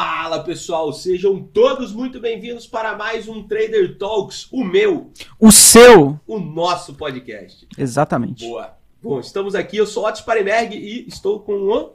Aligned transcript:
Fala 0.00 0.44
pessoal, 0.44 0.92
sejam 0.92 1.42
todos 1.42 1.92
muito 1.92 2.20
bem-vindos 2.20 2.64
para 2.64 2.96
mais 2.96 3.26
um 3.26 3.42
Trader 3.42 3.98
Talks, 3.98 4.46
o 4.52 4.62
meu, 4.62 5.10
O 5.36 5.50
seu. 5.50 6.16
o 6.28 6.38
nosso 6.38 6.94
podcast. 6.94 7.66
Exatamente. 7.76 8.46
Boa. 8.46 8.76
Bom, 9.02 9.18
estamos 9.18 9.56
aqui, 9.56 9.78
eu 9.78 9.86
sou 9.88 10.06
Otis 10.06 10.20
Parenberg 10.20 10.76
e 10.76 11.08
estou 11.08 11.40
com 11.40 11.54
o... 11.54 11.90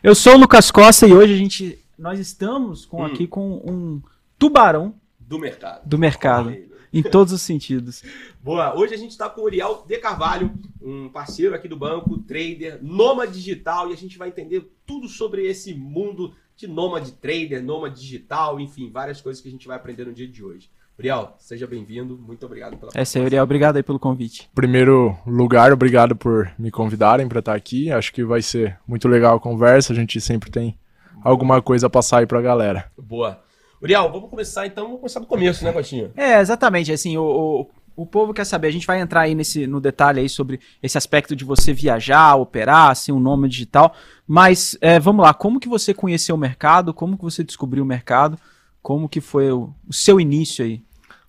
Eu 0.00 0.14
sou 0.14 0.34
o 0.34 0.38
Lucas 0.38 0.70
Costa 0.70 1.08
e 1.08 1.12
hoje 1.12 1.32
a 1.34 1.36
gente. 1.36 1.84
Nós 1.98 2.20
estamos 2.20 2.86
com, 2.86 3.02
Hum. 3.02 3.06
aqui 3.06 3.26
com 3.26 3.54
um 3.68 4.00
tubarão 4.38 4.94
do 5.18 5.36
mercado. 5.36 5.80
do 5.84 5.98
mercado. 5.98 6.56
Em 6.92 7.02
todos 7.02 7.32
os 7.32 7.42
sentidos. 7.42 8.04
Boa, 8.40 8.78
hoje 8.78 8.94
a 8.94 8.96
gente 8.96 9.10
está 9.10 9.28
com 9.28 9.40
o 9.40 9.44
Uriel 9.44 9.84
de 9.88 9.98
Carvalho, 9.98 10.52
um 10.80 11.08
parceiro 11.08 11.52
aqui 11.52 11.66
do 11.66 11.76
banco, 11.76 12.16
trader, 12.18 12.78
nômade 12.80 13.32
digital, 13.32 13.90
e 13.90 13.92
a 13.92 13.96
gente 13.96 14.16
vai 14.16 14.28
entender 14.28 14.70
tudo 14.86 15.08
sobre 15.08 15.48
esse 15.48 15.74
mundo 15.74 16.32
de 16.60 16.68
nômade 16.68 17.12
trader, 17.12 17.62
nômade 17.62 17.98
digital, 17.98 18.60
enfim, 18.60 18.90
várias 18.90 19.20
coisas 19.20 19.40
que 19.40 19.48
a 19.48 19.50
gente 19.50 19.66
vai 19.66 19.76
aprender 19.76 20.04
no 20.04 20.12
dia 20.12 20.28
de 20.28 20.44
hoje. 20.44 20.70
Uriel, 20.98 21.34
seja 21.38 21.66
bem-vindo, 21.66 22.18
muito 22.18 22.44
obrigado 22.44 22.76
pela 22.76 22.92
Essa 22.94 23.18
aí, 23.18 23.24
Uriel. 23.24 23.42
Obrigado 23.42 23.76
aí 23.76 23.82
pelo 23.82 23.98
convite. 23.98 24.50
primeiro 24.54 25.16
lugar, 25.26 25.72
obrigado 25.72 26.14
por 26.14 26.52
me 26.58 26.70
convidarem 26.70 27.26
para 27.26 27.38
estar 27.38 27.54
aqui. 27.54 27.90
Acho 27.90 28.12
que 28.12 28.22
vai 28.22 28.42
ser 28.42 28.78
muito 28.86 29.08
legal 29.08 29.36
a 29.36 29.40
conversa. 29.40 29.94
A 29.94 29.96
gente 29.96 30.20
sempre 30.20 30.50
tem 30.50 30.78
alguma 31.24 31.62
coisa 31.62 31.86
a 31.86 31.90
passar 31.90 32.18
aí 32.18 32.26
pra 32.26 32.42
galera. 32.42 32.92
Boa. 32.98 33.42
Uriel, 33.82 34.12
vamos 34.12 34.28
começar 34.28 34.66
então, 34.66 34.84
vamos 34.84 35.00
começar 35.00 35.20
do 35.20 35.26
começo, 35.26 35.64
né, 35.64 35.72
Gostinho? 35.72 36.12
É, 36.14 36.38
exatamente. 36.38 36.92
Assim, 36.92 37.16
o, 37.16 37.22
o, 37.22 37.70
o 37.96 38.06
povo 38.06 38.32
quer 38.32 38.44
saber. 38.44 38.68
A 38.68 38.72
gente 38.72 38.86
vai 38.86 39.00
entrar 39.00 39.22
aí 39.22 39.34
nesse, 39.34 39.66
no 39.66 39.80
detalhe 39.80 40.20
aí 40.20 40.28
sobre 40.28 40.60
esse 40.82 40.96
aspecto 40.98 41.34
de 41.36 41.44
você 41.44 41.72
viajar, 41.72 42.34
operar, 42.36 42.94
ser 42.96 43.12
um 43.12 43.20
nome 43.20 43.48
digital. 43.48 43.94
Mas 44.26 44.76
é, 44.80 44.98
vamos 44.98 45.24
lá, 45.24 45.34
como 45.34 45.60
que 45.60 45.68
você 45.68 45.92
conheceu 45.94 46.34
o 46.34 46.38
mercado? 46.38 46.94
Como 46.94 47.16
que 47.16 47.22
você 47.24 47.42
descobriu 47.44 47.82
o 47.84 47.86
mercado? 47.86 48.38
Como 48.82 49.08
que 49.08 49.20
foi 49.20 49.50
o, 49.52 49.70
o 49.88 49.92
seu 49.92 50.20
início 50.20 50.64
aí? 50.64 50.82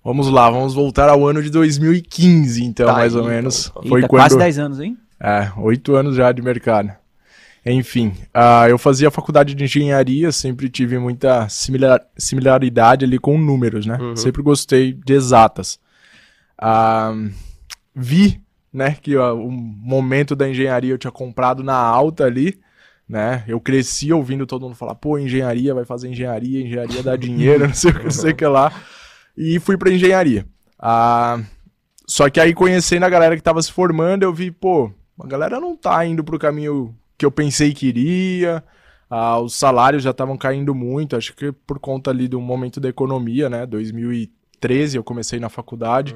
Vamos 0.04 0.30
lá, 0.30 0.50
vamos 0.50 0.74
voltar 0.74 1.10
ao 1.10 1.28
ano 1.28 1.44
de 1.44 1.50
2015, 1.52 2.64
então, 2.64 2.88
Tá 2.88 2.94
mais 2.94 3.16
ou 3.16 3.24
menos. 3.24 3.68
então. 3.70 3.84
Foi 3.84 4.00
Eita, 4.00 4.08
quando. 4.08 4.22
quase 4.22 4.38
10 4.38 4.58
anos, 4.60 4.80
hein? 4.80 4.98
É, 5.20 5.52
oito 5.58 5.96
anos 5.96 6.16
já 6.16 6.32
de 6.32 6.42
mercado. 6.42 6.92
Enfim, 7.64 8.14
ah, 8.34 8.68
eu 8.68 8.80
fazia 8.80 9.12
faculdade 9.12 9.54
de 9.54 9.64
engenharia, 9.64 10.32
sempre 10.32 10.68
tive 10.68 10.98
muita 10.98 11.48
similar- 11.48 12.02
similaridade 12.18 13.06
ali 13.06 13.20
com 13.20 13.38
números, 13.38 13.86
né? 13.86 13.98
Uhum. 14.02 14.16
Sempre 14.16 14.42
gostei 14.42 14.94
de 14.94 15.14
exatas. 15.14 15.80
Vi, 17.96 18.42
né, 18.72 18.96
que 19.02 19.18
o 19.18 19.52
momento 19.52 20.36
da 20.36 20.48
engenharia 20.48 20.94
eu 20.94 20.98
tinha 20.98 21.12
comprado 21.12 21.64
na 21.64 21.76
alta 21.76 22.26
ali, 22.26 22.60
né? 23.08 23.44
Eu 23.48 23.60
cresci 23.60 24.14
ouvindo 24.14 24.46
todo 24.46 24.64
mundo 24.64 24.76
falar, 24.76 24.96
pô, 24.96 25.18
engenharia, 25.20 25.74
vai 25.74 25.84
fazer 25.84 26.08
engenharia, 26.08 26.62
engenharia 26.62 27.04
dá 27.04 27.16
dinheiro, 27.18 27.68
não 27.68 27.74
sei 27.74 27.92
o 27.92 28.00
que, 28.00 28.12
sei 28.12 28.34
que 28.34 28.46
lá. 28.46 28.72
E 29.36 29.60
fui 29.60 29.78
pra 29.78 29.92
engenharia. 29.92 30.46
Só 32.08 32.30
que 32.30 32.40
aí 32.40 32.54
conhecendo 32.54 33.04
a 33.06 33.10
galera 33.10 33.36
que 33.36 33.44
tava 33.44 33.62
se 33.62 33.72
formando, 33.72 34.24
eu 34.24 34.34
vi, 34.34 34.52
pô, 34.52 34.92
a 35.20 35.28
galera 35.28 35.60
não 35.60 35.76
tá 35.76 36.06
indo 36.06 36.24
pro 36.24 36.40
caminho 36.40 36.96
que 37.18 37.26
eu 37.26 37.32
pensei 37.32 37.74
que 37.74 37.88
iria. 37.88 38.64
Ah, 39.10 39.40
os 39.40 39.56
salários 39.56 40.04
já 40.04 40.12
estavam 40.12 40.38
caindo 40.38 40.74
muito, 40.74 41.18
acho 41.18 41.36
que 41.36 41.52
por 41.52 41.80
conta 41.80 42.10
ali 42.12 42.30
do 42.30 42.40
momento 42.40 42.80
da 42.80 42.88
economia, 42.88 43.50
né? 43.50 43.66
2013 43.66 44.41
eu 44.98 45.04
comecei 45.04 45.40
na 45.40 45.50
faculdade. 45.50 46.16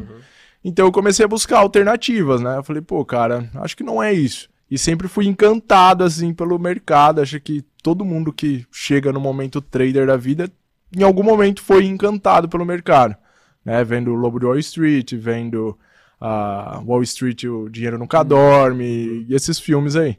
Então 0.64 0.86
eu 0.86 0.92
comecei 0.92 1.24
a 1.24 1.28
buscar 1.28 1.60
alternativas, 1.60 2.42
né? 2.42 2.58
Eu 2.58 2.64
falei, 2.64 2.82
pô, 2.82 3.04
cara, 3.06 3.50
acho 3.56 3.78
que 3.78 3.84
não 3.84 4.02
é 4.02 4.12
isso. 4.12 4.50
E 4.70 4.78
sempre 4.78 5.08
fui 5.08 5.28
encantado, 5.28 6.04
assim, 6.04 6.34
pelo 6.34 6.58
mercado. 6.58 7.22
Acho 7.22 7.40
que 7.40 7.64
todo 7.84 8.04
mundo 8.04 8.34
que 8.34 8.66
chega 8.72 9.14
no 9.14 9.20
momento 9.20 9.62
trader 9.62 10.08
da 10.08 10.18
vida, 10.18 10.52
em 10.96 11.04
algum 11.04 11.22
momento 11.22 11.62
foi 11.62 11.86
encantado 11.86 12.50
pelo 12.50 12.66
mercado. 12.66 13.16
Né? 13.64 13.84
Vendo 13.84 14.12
o 14.12 14.16
Lobo 14.16 14.40
de 14.40 14.46
Wall 14.46 14.58
Street, 14.58 15.14
vendo 15.14 15.78
a 16.20 16.82
Wall 16.84 17.04
Street, 17.04 17.44
o 17.44 17.70
Dinheiro 17.70 18.00
Nunca 18.00 18.24
Dorme, 18.24 19.26
e 19.30 19.36
esses 19.36 19.60
filmes 19.60 19.96
aí. 19.96 20.18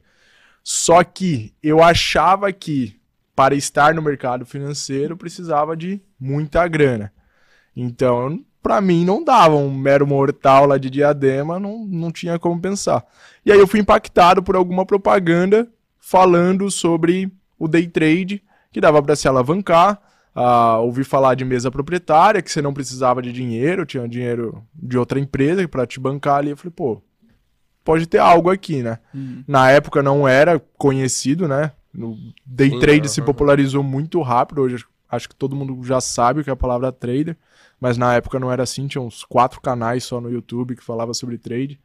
Só 0.62 1.02
que 1.02 1.52
eu 1.62 1.82
achava 1.82 2.52
que 2.52 3.00
para 3.34 3.54
estar 3.54 3.94
no 3.94 4.02
mercado 4.02 4.46
financeiro 4.46 5.16
precisava 5.16 5.76
de 5.76 6.00
muita 6.18 6.66
grana. 6.66 7.12
Então, 7.76 8.40
pra 8.62 8.80
mim, 8.80 9.04
não 9.04 9.22
dava 9.22 9.54
um 9.54 9.70
mero 9.70 10.06
mortal 10.06 10.66
lá 10.66 10.78
de 10.78 10.88
diadema, 10.88 11.60
não, 11.60 11.84
não 11.84 12.10
tinha 12.10 12.38
como 12.38 12.60
pensar. 12.60 13.04
E 13.44 13.52
aí 13.52 13.58
eu 13.58 13.66
fui 13.66 13.78
impactado 13.78 14.42
por 14.42 14.56
alguma 14.56 14.86
propaganda 14.86 15.68
falando 16.00 16.70
sobre 16.70 17.30
o 17.58 17.68
day 17.68 17.86
trade, 17.86 18.42
que 18.72 18.80
dava 18.80 19.02
para 19.02 19.14
se 19.14 19.28
alavancar. 19.28 20.00
Ah, 20.34 20.78
ouvi 20.78 21.02
falar 21.02 21.34
de 21.34 21.44
mesa 21.44 21.70
proprietária, 21.70 22.42
que 22.42 22.50
você 22.50 22.60
não 22.60 22.74
precisava 22.74 23.22
de 23.22 23.32
dinheiro, 23.32 23.86
tinha 23.86 24.06
dinheiro 24.08 24.62
de 24.74 24.98
outra 24.98 25.18
empresa 25.18 25.66
para 25.68 25.86
te 25.86 25.98
bancar 25.98 26.36
ali. 26.38 26.50
Eu 26.50 26.56
falei, 26.56 26.72
pô, 26.74 27.00
pode 27.84 28.06
ter 28.06 28.18
algo 28.18 28.50
aqui, 28.50 28.82
né? 28.82 28.98
Na 29.46 29.70
época 29.70 30.02
não 30.02 30.26
era 30.28 30.58
conhecido, 30.76 31.48
né? 31.48 31.72
No 31.94 32.18
day 32.44 32.78
trade 32.78 33.08
se 33.08 33.20
aham. 33.20 33.26
popularizou 33.26 33.82
muito 33.82 34.20
rápido. 34.20 34.60
Hoje 34.60 34.84
acho 35.08 35.28
que 35.28 35.34
todo 35.34 35.56
mundo 35.56 35.82
já 35.84 36.00
sabe 36.00 36.40
o 36.40 36.44
que 36.44 36.50
é 36.50 36.52
a 36.52 36.56
palavra 36.56 36.92
trader, 36.92 37.36
mas 37.80 37.96
na 37.96 38.14
época 38.14 38.38
não 38.38 38.50
era 38.50 38.62
assim. 38.62 38.86
Tinha 38.86 39.02
uns 39.02 39.24
quatro 39.24 39.60
canais 39.60 40.04
só 40.04 40.20
no 40.20 40.30
YouTube 40.30 40.76
que 40.76 40.84
falava 40.84 41.14
sobre 41.14 41.38
trade. 41.38 41.80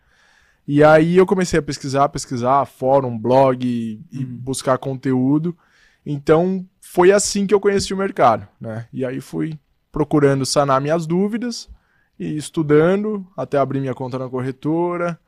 E 0.68 0.84
aí 0.84 1.18
eu 1.18 1.26
comecei 1.26 1.60
a 1.60 1.64
pesquisar, 1.64 2.10
pesquisar, 2.10 2.66
fórum, 2.66 3.18
blog 3.18 3.66
e, 3.66 4.02
e 4.12 4.24
buscar 4.24 4.78
conteúdo. 4.78 5.58
Então 6.06 6.66
foi 6.80 7.12
assim 7.12 7.46
que 7.46 7.54
eu 7.54 7.60
conheci 7.60 7.94
o 7.94 7.98
mercado, 7.98 8.48
né? 8.60 8.88
E 8.92 9.06
aí 9.06 9.22
fui 9.22 9.60
procurando 9.92 10.46
sanar 10.46 10.82
minhas 10.82 11.06
dúvidas 11.06 11.70
e 12.18 12.36
estudando 12.38 13.28
até 13.36 13.58
abrir 13.58 13.80
minha 13.80 13.94
conta 13.94 14.18
na 14.18 14.30
corretora, 14.30 15.20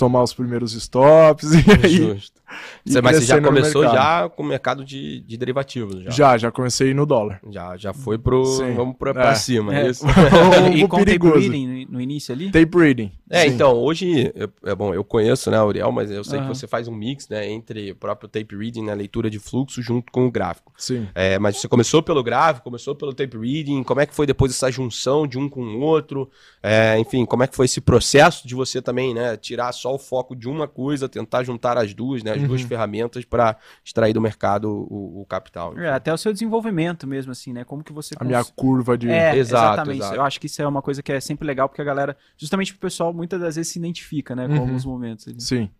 tomar 0.00 0.22
os 0.22 0.32
primeiros 0.32 0.72
stops 0.72 1.52
e 1.52 1.86
aí 1.86 1.90
Justo. 1.96 2.40
e 2.86 2.90
Você, 2.92 3.00
mas 3.02 3.16
você 3.18 3.26
já 3.26 3.40
começou 3.40 3.82
mercado. 3.82 3.96
já 4.22 4.28
com 4.30 4.42
o 4.42 4.46
mercado 4.46 4.84
de, 4.84 5.20
de 5.20 5.36
derivativos, 5.36 6.02
já. 6.02 6.10
Já, 6.10 6.38
já 6.38 6.50
comecei 6.50 6.92
no 6.94 7.04
dólar. 7.06 7.38
Já, 7.50 7.76
já 7.76 7.92
foi 7.92 8.16
pro... 8.18 8.44
Sim. 8.46 8.72
Vamos 8.74 8.96
pra, 8.96 9.12
pra 9.12 9.30
É. 9.30 9.34
cima, 9.34 9.74
É. 9.76 9.86
é 9.86 9.90
isso? 9.90 10.04
e 10.74 10.88
com 10.88 10.96
o 10.96 10.98
tape 11.00 11.04
perigoso. 11.04 11.38
reading 11.38 11.86
no, 11.88 12.00
início 12.00 12.34
ali? 12.34 12.50
Tape 12.50 12.76
reading. 12.76 13.12
É, 13.28 13.42
Sim. 13.42 13.54
então, 13.54 13.74
hoje, 13.74 14.32
eu- 14.34 14.50
é 14.64 14.74
bom, 14.74 14.92
eu 14.94 15.04
conheço, 15.04 15.50
né, 15.50 15.62
Uriel, 15.62 15.92
mas 15.92 16.10
eu 16.10 16.24
sei 16.24 16.38
Aham. 16.40 16.48
que 16.48 16.56
você 16.56 16.66
faz 16.66 16.88
um 16.88 16.94
mix, 16.94 17.28
né, 17.28 17.48
entre 17.48 17.92
o 17.92 17.96
próprio 17.96 18.28
tape 18.28 18.56
reading, 18.56 18.82
né, 18.84 18.94
leitura 18.94 19.28
de 19.30 19.38
fluxo 19.38 19.80
junto 19.82 20.10
com 20.10 20.26
o 20.26 20.30
gráfico. 20.30 20.72
Sim. 20.76 21.06
É, 21.14 21.38
mas 21.38 21.58
você 21.58 21.68
começou 21.68 22.02
pelo 22.02 22.22
gráfico, 22.24 22.64
começou 22.64 22.94
pelo 22.96 23.12
tape 23.12 23.36
reading, 23.38 23.82
como 23.84 24.00
é 24.00 24.06
que 24.06 24.14
foi 24.14 24.26
depois 24.26 24.50
essa 24.50 24.70
junção 24.70 25.26
de 25.26 25.38
um 25.38 25.48
com 25.48 25.60
o 25.62 25.80
outro? 25.80 26.28
É, 26.62 26.98
enfim, 26.98 27.24
como 27.24 27.42
é 27.42 27.46
que 27.46 27.54
foi 27.54 27.66
esse 27.66 27.80
processo 27.80 28.48
de 28.48 28.54
você 28.54 28.80
também, 28.82 29.14
né, 29.14 29.36
tirar 29.36 29.70
só 29.72 29.89
o 29.90 29.98
foco 29.98 30.34
de 30.34 30.48
uma 30.48 30.66
coisa, 30.68 31.08
tentar 31.08 31.42
juntar 31.42 31.76
as 31.78 31.92
duas, 31.94 32.22
né, 32.22 32.32
as 32.32 32.42
duas 32.42 32.62
ferramentas 32.62 33.24
para 33.24 33.56
extrair 33.84 34.12
do 34.12 34.20
mercado 34.20 34.70
o, 34.90 35.22
o 35.22 35.26
capital. 35.26 35.76
É, 35.78 35.90
até 35.90 36.12
o 36.12 36.16
seu 36.18 36.32
desenvolvimento 36.32 37.06
mesmo, 37.06 37.32
assim, 37.32 37.52
né? 37.52 37.64
Como 37.64 37.84
que 37.84 37.92
você... 37.92 38.14
A 38.18 38.24
minha 38.24 38.38
cons- 38.44 38.52
curva 38.56 38.96
de. 38.96 39.08
É, 39.10 39.36
Exato, 39.36 39.72
exatamente. 39.74 39.98
exato. 39.98 40.14
Eu 40.16 40.22
acho 40.22 40.40
que 40.40 40.46
isso 40.46 40.62
é 40.62 40.66
uma 40.66 40.82
coisa 40.82 41.02
que 41.02 41.12
é 41.12 41.20
sempre 41.20 41.46
legal, 41.46 41.68
porque 41.68 41.82
a 41.82 41.84
galera, 41.84 42.16
justamente 42.36 42.72
o 42.72 42.78
pessoal, 42.78 43.12
muitas 43.12 43.40
das 43.40 43.56
vezes 43.56 43.72
se 43.72 43.78
identifica, 43.78 44.34
né, 44.34 44.46
com 44.46 44.54
Uhum. 44.54 44.60
alguns 44.60 44.84
momentos. 44.84 45.26
ali. 45.28 45.40
Sim. 45.40 45.70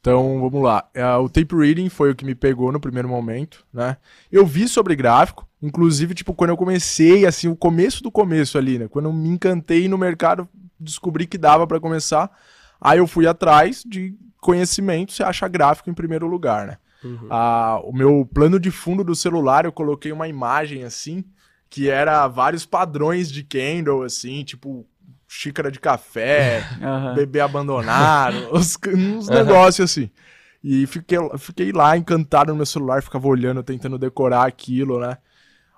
Então, 0.00 0.40
vamos 0.40 0.62
lá. 0.62 0.88
É, 0.94 1.04
o 1.16 1.28
tape 1.28 1.54
reading 1.54 1.90
foi 1.90 2.10
o 2.10 2.14
que 2.14 2.24
me 2.24 2.34
pegou 2.34 2.72
no 2.72 2.80
primeiro 2.80 3.06
momento, 3.08 3.66
né? 3.72 3.98
Eu 4.32 4.46
vi 4.46 4.66
sobre 4.66 4.96
gráfico, 4.96 5.46
inclusive, 5.60 6.14
tipo, 6.14 6.32
quando 6.32 6.50
eu 6.50 6.56
comecei, 6.56 7.26
assim, 7.26 7.48
o 7.48 7.56
começo 7.56 8.02
do 8.02 8.10
começo 8.10 8.56
ali, 8.56 8.78
né? 8.78 8.88
Quando 8.88 9.06
eu 9.06 9.12
me 9.12 9.28
encantei 9.28 9.88
no 9.88 9.98
mercado, 9.98 10.48
descobri 10.78 11.26
que 11.26 11.36
dava 11.36 11.66
para 11.66 11.78
começar. 11.78 12.30
Aí 12.80 12.98
eu 12.98 13.06
fui 13.06 13.26
atrás 13.26 13.82
de 13.86 14.14
conhecimento, 14.40 15.12
você 15.12 15.22
acha 15.22 15.46
gráfico 15.46 15.90
em 15.90 15.94
primeiro 15.94 16.26
lugar, 16.26 16.66
né? 16.66 16.78
Uhum. 17.04 17.26
Ah, 17.28 17.80
o 17.84 17.92
meu 17.92 18.28
plano 18.32 18.58
de 18.58 18.70
fundo 18.70 19.04
do 19.04 19.14
celular, 19.14 19.64
eu 19.64 19.72
coloquei 19.72 20.12
uma 20.12 20.28
imagem 20.28 20.84
assim, 20.84 21.24
que 21.68 21.88
era 21.88 22.26
vários 22.28 22.66
padrões 22.66 23.30
de 23.30 23.42
candle, 23.42 24.02
assim, 24.02 24.42
tipo 24.44 24.86
xícara 25.28 25.70
de 25.70 25.78
café, 25.78 26.64
Aham. 26.82 27.14
bebê 27.14 27.40
abandonado, 27.40 28.48
uns, 28.52 28.76
uns 28.88 29.28
negócios 29.28 29.90
assim. 29.90 30.10
E 30.62 30.86
fiquei, 30.86 31.18
fiquei 31.38 31.72
lá 31.72 31.96
encantado 31.96 32.50
no 32.50 32.56
meu 32.56 32.66
celular, 32.66 33.02
ficava 33.02 33.26
olhando, 33.26 33.62
tentando 33.62 33.98
decorar 33.98 34.46
aquilo, 34.46 35.00
né? 35.00 35.16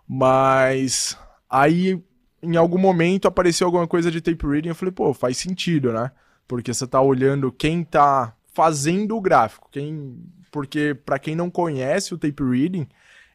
Mas 0.08 1.16
aí, 1.48 2.02
em 2.42 2.56
algum 2.56 2.78
momento, 2.78 3.28
apareceu 3.28 3.66
alguma 3.66 3.86
coisa 3.86 4.10
de 4.10 4.20
tape 4.20 4.44
reading, 4.44 4.70
eu 4.70 4.74
falei, 4.74 4.92
pô, 4.92 5.14
faz 5.14 5.36
sentido, 5.36 5.92
né? 5.92 6.10
Porque 6.52 6.74
você 6.74 6.86
tá 6.86 7.00
olhando 7.00 7.50
quem 7.50 7.82
tá 7.82 8.36
fazendo 8.52 9.16
o 9.16 9.22
gráfico, 9.22 9.70
quem... 9.72 10.22
Porque, 10.50 10.94
para 10.94 11.18
quem 11.18 11.34
não 11.34 11.50
conhece 11.50 12.12
o 12.12 12.18
tape 12.18 12.42
reading, 12.42 12.86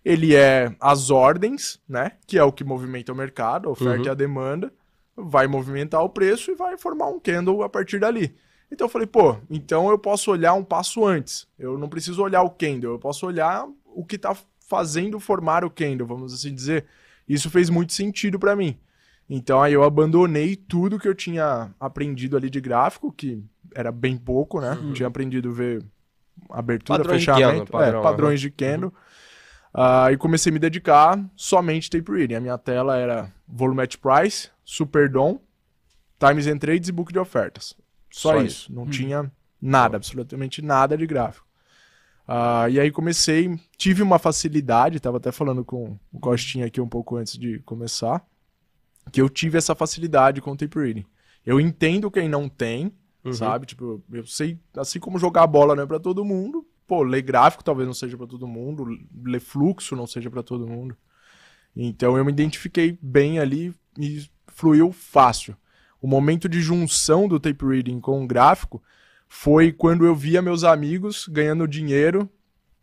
ele 0.05 0.35
é 0.35 0.75
as 0.79 1.09
ordens, 1.09 1.81
né? 1.89 2.11
Que 2.27 2.37
é 2.37 2.43
o 2.43 2.51
que 2.51 2.63
movimenta 2.63 3.11
o 3.11 3.15
mercado, 3.15 3.69
a 3.69 3.71
oferta 3.71 4.01
Uhum. 4.01 4.05
e 4.05 4.09
a 4.09 4.13
demanda 4.13 4.71
vai 5.15 5.47
movimentar 5.47 6.03
o 6.03 6.09
preço 6.09 6.51
e 6.51 6.53
vai 6.53 6.77
formar 6.77 7.07
um 7.07 7.19
candle 7.19 7.63
a 7.63 7.69
partir 7.69 7.99
dali. 7.99 8.35
Então 8.71 8.85
eu 8.85 8.89
falei, 8.91 9.07
pô, 9.07 9.37
então 9.49 9.89
eu 9.89 9.97
posso 9.97 10.29
olhar 10.29 10.53
um 10.53 10.63
passo 10.63 11.03
antes. 11.03 11.47
Eu 11.57 11.75
não 11.75 11.89
preciso 11.89 12.21
olhar 12.21 12.43
o 12.43 12.51
candle, 12.51 12.91
eu 12.91 12.99
posso 12.99 13.25
olhar 13.25 13.67
o 13.83 14.05
que 14.05 14.15
está 14.17 14.37
fazendo 14.59 15.19
formar 15.19 15.65
o 15.65 15.71
candle, 15.71 16.05
vamos 16.05 16.35
assim 16.35 16.53
dizer. 16.53 16.85
Isso 17.27 17.49
fez 17.49 17.67
muito 17.67 17.93
sentido 17.93 18.37
para 18.37 18.55
mim. 18.55 18.77
Então 19.29 19.61
aí 19.61 19.73
eu 19.73 19.83
abandonei 19.83 20.55
tudo 20.55 20.99
que 20.99 21.07
eu 21.07 21.15
tinha 21.15 21.71
aprendido 21.79 22.37
ali 22.37 22.49
de 22.49 22.61
gráfico, 22.61 23.11
que 23.11 23.43
era 23.75 23.91
bem 23.91 24.17
pouco, 24.17 24.61
né? 24.61 24.71
Uhum. 24.71 24.93
Tinha 24.93 25.07
aprendido 25.07 25.49
a 25.49 25.53
ver 25.53 25.85
abertura, 26.49 26.99
Padrões 26.99 27.21
de 27.21 27.25
fechamento, 27.25 27.49
candle, 27.49 27.71
padrão, 27.71 27.99
é, 27.99 28.03
padrões 28.03 28.41
de 28.41 28.51
candle. 28.51 28.93
Ah, 29.73 30.11
e 30.11 30.17
comecei 30.17 30.49
a 30.49 30.53
me 30.53 30.59
dedicar 30.59 31.19
somente 31.35 31.89
tape 31.89 32.11
reading. 32.11 32.35
A 32.35 32.39
minha 32.39 32.57
tela 32.57 32.97
era 32.97 33.31
volumetric 33.47 34.01
price, 34.01 34.49
super 34.63 35.09
dom, 35.09 35.39
times 36.19 36.47
and 36.47 36.57
trades 36.57 36.89
e 36.89 36.91
book 36.91 37.11
de 37.11 37.19
ofertas. 37.19 37.75
Só, 38.09 38.31
Só 38.31 38.41
isso. 38.41 38.73
Não 38.73 38.87
tinha 38.87 39.31
nada, 39.61 39.97
absolutamente 39.97 40.61
nada 40.61 40.97
de 40.97 41.05
gráfico. 41.05 41.45
Ah, 42.27 42.67
e 42.69 42.79
aí 42.79 42.91
comecei, 42.91 43.57
tive 43.77 44.01
uma 44.01 44.19
facilidade, 44.19 44.99
tava 44.99 45.17
até 45.17 45.31
falando 45.31 45.63
com 45.63 45.97
o 46.11 46.19
Costinha 46.19 46.65
aqui 46.65 46.81
um 46.81 46.89
pouco 46.89 47.15
antes 47.15 47.37
de 47.37 47.59
começar, 47.59 48.25
que 49.11 49.21
eu 49.21 49.29
tive 49.29 49.57
essa 49.57 49.75
facilidade 49.75 50.41
com 50.41 50.51
o 50.51 50.57
tape 50.57 50.77
reading. 50.79 51.05
Eu 51.45 51.59
entendo 51.59 52.11
quem 52.11 52.27
não 52.27 52.47
tem, 52.49 52.91
Uhum. 53.23 53.33
sabe? 53.33 53.65
Tipo, 53.65 54.01
eu 54.11 54.25
sei, 54.25 54.57
assim 54.75 54.99
como 54.99 55.19
jogar 55.19 55.45
bola 55.47 55.75
não 55.75 55.83
é 55.83 55.85
pra 55.85 55.99
todo 55.99 56.23
mundo, 56.23 56.65
pô, 56.85 57.03
ler 57.03 57.21
gráfico 57.21 57.63
talvez 57.63 57.85
não 57.87 57.93
seja 57.93 58.17
pra 58.17 58.25
todo 58.27 58.47
mundo, 58.47 58.85
ler 59.25 59.39
fluxo 59.41 59.95
não 59.95 60.07
seja 60.07 60.29
pra 60.29 60.41
todo 60.43 60.67
mundo. 60.67 60.95
Então 61.75 62.17
eu 62.17 62.23
me 62.25 62.31
identifiquei 62.31 62.97
bem 63.01 63.39
ali 63.39 63.73
e 63.99 64.25
fluiu 64.47 64.91
fácil. 64.91 65.55
O 66.01 66.07
momento 66.07 66.47
de 66.47 66.61
junção 66.61 67.27
do 67.27 67.39
tape 67.39 67.65
reading 67.65 67.99
com 67.99 68.23
o 68.23 68.27
gráfico 68.27 68.81
foi 69.27 69.71
quando 69.71 70.05
eu 70.05 70.15
via 70.15 70.41
meus 70.41 70.63
amigos 70.63 71.27
ganhando 71.27 71.67
dinheiro 71.67 72.29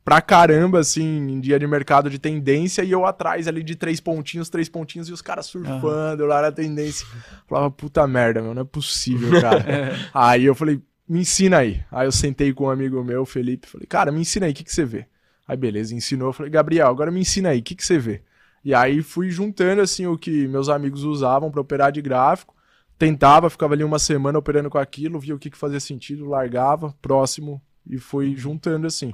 pra 0.05 0.21
caramba, 0.21 0.81
assim, 0.81 1.03
em 1.03 1.41
dia 1.41 1.59
de 1.59 1.67
mercado 1.67 2.11
de 2.11 2.19
tendência, 2.19 2.83
e 2.83 2.91
eu 2.91 3.07
atrás 3.07 3.49
ali 3.49 3.63
de 3.63 3.75
três 3.75 4.01
pontinhos, 4.01 4.51
três 4.51 4.69
pontinhos, 4.69 5.09
e 5.09 5.13
os 5.13 5.23
caras 5.23 5.47
surfando 5.47 6.27
lá 6.27 6.43
na 6.43 6.53
tendência. 6.53 7.07
Falava, 7.49 7.71
puta 7.71 8.07
merda, 8.07 8.43
meu, 8.43 8.55
não 8.55 8.63
é 8.63 8.67
possível, 8.67 9.31
cara. 9.41 9.95
aí 10.13 10.45
eu 10.45 10.55
falei, 10.55 10.81
me 11.09 11.21
ensina 11.21 11.59
aí. 11.59 11.83
Aí 11.91 12.07
eu 12.07 12.13
sentei 12.13 12.53
com 12.53 12.65
um 12.65 12.71
amigo 12.71 13.03
meu, 13.03 13.25
Felipe, 13.25 13.67
falei, 13.67 13.87
cara, 13.87 14.13
me 14.13 14.21
ensina 14.21 14.45
aí, 14.45 14.53
o 14.53 14.55
que, 14.55 14.65
que 14.65 14.73
você 14.73 14.85
vê? 14.85 15.07
Aí 15.49 15.57
beleza, 15.57 15.95
ensinou, 15.95 16.29
eu 16.29 16.33
falei, 16.33 16.53
Gabriel, 16.53 16.89
agora 16.89 17.11
me 17.11 17.21
ensina 17.21 17.49
aí, 17.51 17.61
o 17.61 17.63
que, 17.63 17.75
que 17.75 17.85
você 17.85 17.99
vê? 17.99 18.23
E 18.63 18.75
aí 18.75 19.03
fui 19.03 19.31
juntando, 19.31 19.81
assim, 19.81 20.07
o 20.07 20.19
que 20.19 20.47
meus 20.49 20.69
amigos 20.69 21.03
usavam 21.03 21.51
pra 21.51 21.61
operar 21.61 21.93
de 21.93 22.01
gráfico, 22.03 22.55
tentava, 22.99 23.51
ficava 23.51 23.75
ali 23.75 23.85
uma 23.85 23.99
semana 23.99 24.39
operando 24.39 24.71
com 24.71 24.79
aquilo, 24.79 25.19
via 25.19 25.35
o 25.35 25.39
que, 25.39 25.51
que 25.51 25.57
fazia 25.57 25.81
sentido, 25.81 26.27
largava, 26.27 26.95
próximo, 27.03 27.61
e 27.87 27.99
fui 27.99 28.35
juntando 28.37 28.87
assim. 28.87 29.13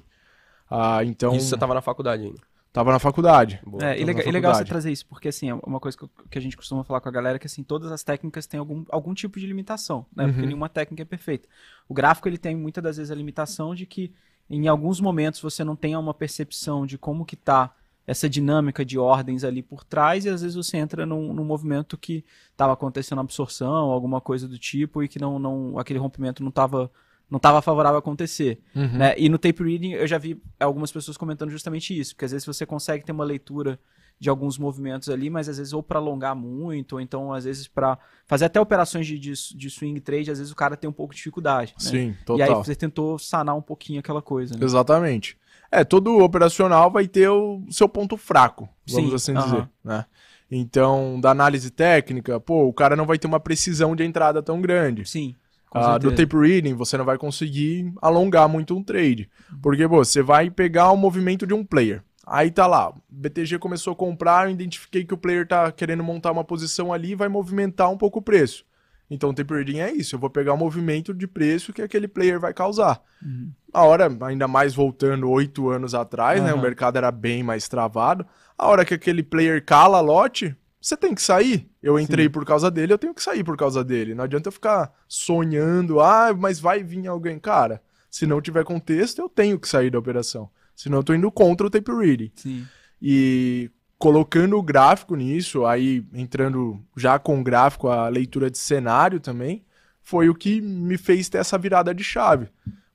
Ah, 0.70 1.04
então, 1.04 1.34
Isso 1.36 1.48
você 1.48 1.56
tava 1.56 1.74
na 1.74 1.80
faculdade 1.82 2.22
ainda. 2.24 2.38
tava 2.72 2.92
na 2.92 2.98
faculdade. 3.00 3.60
Boa. 3.66 3.84
É, 3.84 4.00
e 4.00 4.04
legal, 4.04 4.22
e 4.26 4.30
legal 4.30 4.54
você 4.54 4.64
trazer 4.64 4.92
isso, 4.92 5.04
porque 5.06 5.28
assim, 5.28 5.50
é 5.50 5.54
uma 5.54 5.80
coisa 5.80 5.98
que, 5.98 6.04
eu- 6.04 6.10
que 6.30 6.38
a 6.38 6.40
gente 6.40 6.56
costuma 6.56 6.84
falar 6.84 7.00
com 7.00 7.08
a 7.08 7.12
galera 7.12 7.36
é 7.36 7.38
que 7.38 7.46
assim, 7.46 7.62
todas 7.64 7.90
as 7.90 8.04
técnicas 8.04 8.46
têm 8.46 8.60
algum, 8.60 8.84
algum 8.88 9.12
tipo 9.12 9.40
de 9.40 9.46
limitação, 9.46 10.06
né? 10.14 10.28
Porque 10.28 10.42
Uhum. 10.42 10.46
nenhuma 10.48 10.68
técnica 10.68 11.02
é 11.02 11.04
perfeita. 11.04 11.48
O 11.88 11.94
gráfico, 11.94 12.28
ele 12.28 12.38
tem 12.38 12.54
muitas 12.56 12.82
das 12.84 12.96
vezes 12.96 13.10
a 13.10 13.14
limitação 13.14 13.74
de 13.74 13.86
que 13.86 14.12
em 14.48 14.68
alguns 14.68 15.00
momentos 15.00 15.40
você 15.40 15.64
não 15.64 15.74
tenha 15.76 15.98
uma 15.98 16.14
percepção 16.14 16.86
de 16.86 16.96
como 16.98 17.24
que 17.24 17.36
tá 17.36 17.74
essa 18.06 18.28
dinâmica 18.28 18.84
de 18.84 18.98
ordens 18.98 19.44
ali 19.44 19.62
por 19.62 19.84
trás 19.84 20.24
e 20.24 20.28
às 20.28 20.42
vezes 20.42 20.56
você 20.56 20.76
entra 20.76 21.06
num, 21.06 21.32
num 21.32 21.44
movimento 21.44 21.96
que 21.96 22.24
estava 22.50 22.72
acontecendo 22.72 23.20
absorção, 23.20 23.90
alguma 23.90 24.20
coisa 24.20 24.48
do 24.48 24.58
tipo 24.58 25.02
e 25.02 25.08
que 25.08 25.18
não, 25.20 25.38
não 25.38 25.78
aquele 25.78 25.98
rompimento 26.00 26.42
não 26.42 26.48
estava 26.50 26.90
não 27.30 27.36
estava 27.36 27.62
favorável 27.62 27.96
a 27.96 28.00
acontecer. 28.00 28.60
Uhum. 28.74 28.98
Né? 28.98 29.14
E 29.16 29.28
no 29.28 29.38
tape 29.38 29.62
reading 29.62 29.92
eu 29.92 30.06
já 30.06 30.18
vi 30.18 30.42
algumas 30.58 30.90
pessoas 30.90 31.16
comentando 31.16 31.50
justamente 31.50 31.98
isso, 31.98 32.14
porque 32.14 32.24
às 32.24 32.32
vezes 32.32 32.46
você 32.46 32.66
consegue 32.66 33.04
ter 33.04 33.12
uma 33.12 33.24
leitura 33.24 33.78
de 34.18 34.28
alguns 34.28 34.58
movimentos 34.58 35.08
ali, 35.08 35.30
mas 35.30 35.48
às 35.48 35.56
vezes 35.56 35.72
ou 35.72 35.82
para 35.82 35.98
alongar 35.98 36.36
muito, 36.36 36.92
ou 36.94 37.00
então 37.00 37.32
às 37.32 37.44
vezes 37.44 37.66
para 37.66 37.98
fazer 38.26 38.44
até 38.44 38.60
operações 38.60 39.06
de, 39.06 39.18
de, 39.18 39.32
de 39.32 39.70
swing 39.70 39.98
trade, 40.00 40.30
às 40.30 40.38
vezes 40.38 40.52
o 40.52 40.56
cara 40.56 40.76
tem 40.76 40.90
um 40.90 40.92
pouco 40.92 41.14
de 41.14 41.18
dificuldade. 41.18 41.72
né? 41.82 41.90
Sim, 41.90 42.10
E 42.20 42.24
total. 42.24 42.48
aí 42.48 42.54
você 42.54 42.74
tentou 42.74 43.18
sanar 43.18 43.56
um 43.56 43.62
pouquinho 43.62 44.00
aquela 44.00 44.20
coisa. 44.20 44.54
Né? 44.54 44.64
Exatamente. 44.64 45.38
É, 45.72 45.84
todo 45.84 46.18
operacional 46.18 46.90
vai 46.90 47.06
ter 47.08 47.30
o 47.30 47.64
seu 47.70 47.88
ponto 47.88 48.16
fraco, 48.16 48.68
vamos 48.88 49.10
Sim, 49.10 49.14
assim 49.14 49.32
aham. 49.34 49.44
dizer, 49.44 49.68
né? 49.84 50.04
Então, 50.50 51.20
da 51.20 51.30
análise 51.30 51.70
técnica, 51.70 52.40
pô, 52.40 52.64
o 52.66 52.72
cara 52.72 52.96
não 52.96 53.06
vai 53.06 53.16
ter 53.18 53.28
uma 53.28 53.38
precisão 53.38 53.94
de 53.94 54.02
entrada 54.04 54.42
tão 54.42 54.60
grande. 54.60 55.08
Sim. 55.08 55.36
Ah, 55.72 55.98
do 55.98 56.12
tape 56.12 56.36
reading, 56.36 56.74
você 56.74 56.98
não 56.98 57.04
vai 57.04 57.16
conseguir 57.16 57.92
alongar 58.02 58.48
muito 58.48 58.76
um 58.76 58.82
trade. 58.82 59.30
Porque 59.62 59.88
pô, 59.88 60.04
você 60.04 60.22
vai 60.22 60.50
pegar 60.50 60.90
o 60.90 60.96
movimento 60.96 61.46
de 61.46 61.54
um 61.54 61.64
player. 61.64 62.02
Aí 62.26 62.50
tá 62.50 62.66
lá, 62.66 62.90
o 62.90 62.94
BTG 63.08 63.58
começou 63.58 63.92
a 63.92 63.96
comprar, 63.96 64.46
eu 64.46 64.52
identifiquei 64.52 65.04
que 65.04 65.14
o 65.14 65.18
player 65.18 65.46
tá 65.46 65.72
querendo 65.72 66.04
montar 66.04 66.30
uma 66.30 66.44
posição 66.44 66.92
ali 66.92 67.12
e 67.12 67.16
vai 67.16 67.28
movimentar 67.28 67.90
um 67.90 67.96
pouco 67.96 68.18
o 68.18 68.22
preço. 68.22 68.64
Então 69.10 69.30
o 69.30 69.34
tape 69.34 69.52
reading 69.52 69.78
é 69.78 69.90
isso, 69.90 70.14
eu 70.14 70.18
vou 70.20 70.30
pegar 70.30 70.52
o 70.52 70.56
movimento 70.56 71.12
de 71.12 71.26
preço 71.26 71.72
que 71.72 71.82
aquele 71.82 72.06
player 72.06 72.38
vai 72.38 72.54
causar. 72.54 73.02
Uhum. 73.20 73.50
A 73.72 73.82
hora, 73.82 74.08
ainda 74.22 74.46
mais 74.46 74.74
voltando 74.74 75.28
oito 75.28 75.68
anos 75.68 75.94
atrás, 75.94 76.40
né? 76.42 76.54
O 76.54 76.60
mercado 76.60 76.96
era 76.96 77.10
bem 77.10 77.42
mais 77.42 77.68
travado. 77.68 78.24
A 78.56 78.68
hora 78.68 78.84
que 78.84 78.94
aquele 78.94 79.22
player 79.22 79.64
cala 79.64 80.00
lote, 80.00 80.56
você 80.80 80.96
tem 80.96 81.14
que 81.14 81.22
sair. 81.22 81.68
Eu 81.82 81.98
entrei 81.98 82.28
por 82.28 82.44
causa 82.44 82.70
dele, 82.70 82.92
eu 82.92 82.98
tenho 82.98 83.14
que 83.14 83.22
sair 83.22 83.44
por 83.44 83.56
causa 83.56 83.84
dele. 83.84 84.14
Não 84.14 84.24
adianta 84.24 84.48
eu 84.48 84.52
ficar 84.52 84.92
sonhando, 85.06 86.00
ah, 86.00 86.32
mas 86.36 86.58
vai 86.58 86.82
vir 86.82 87.06
alguém. 87.06 87.38
Cara, 87.38 87.82
se 88.10 88.26
não 88.26 88.40
tiver 88.40 88.64
contexto, 88.64 89.20
eu 89.20 89.28
tenho 89.28 89.58
que 89.58 89.68
sair 89.68 89.90
da 89.90 89.98
operação. 89.98 90.50
Senão 90.74 90.98
eu 90.98 91.04
tô 91.04 91.12
indo 91.12 91.30
contra 91.30 91.66
o 91.66 91.70
tape 91.70 91.92
reading. 91.92 92.32
Sim. 92.34 92.66
E 93.00 93.70
colocando 93.98 94.56
o 94.56 94.62
gráfico 94.62 95.14
nisso, 95.14 95.66
aí 95.66 96.02
entrando 96.14 96.80
já 96.96 97.18
com 97.18 97.38
o 97.38 97.44
gráfico, 97.44 97.88
a 97.88 98.08
leitura 98.08 98.50
de 98.50 98.56
cenário 98.56 99.20
também, 99.20 99.62
foi 100.00 100.30
o 100.30 100.34
que 100.34 100.60
me 100.60 100.96
fez 100.96 101.28
ter 101.28 101.38
essa 101.38 101.58
virada 101.58 101.94
de 101.94 102.02
chave. 102.02 102.48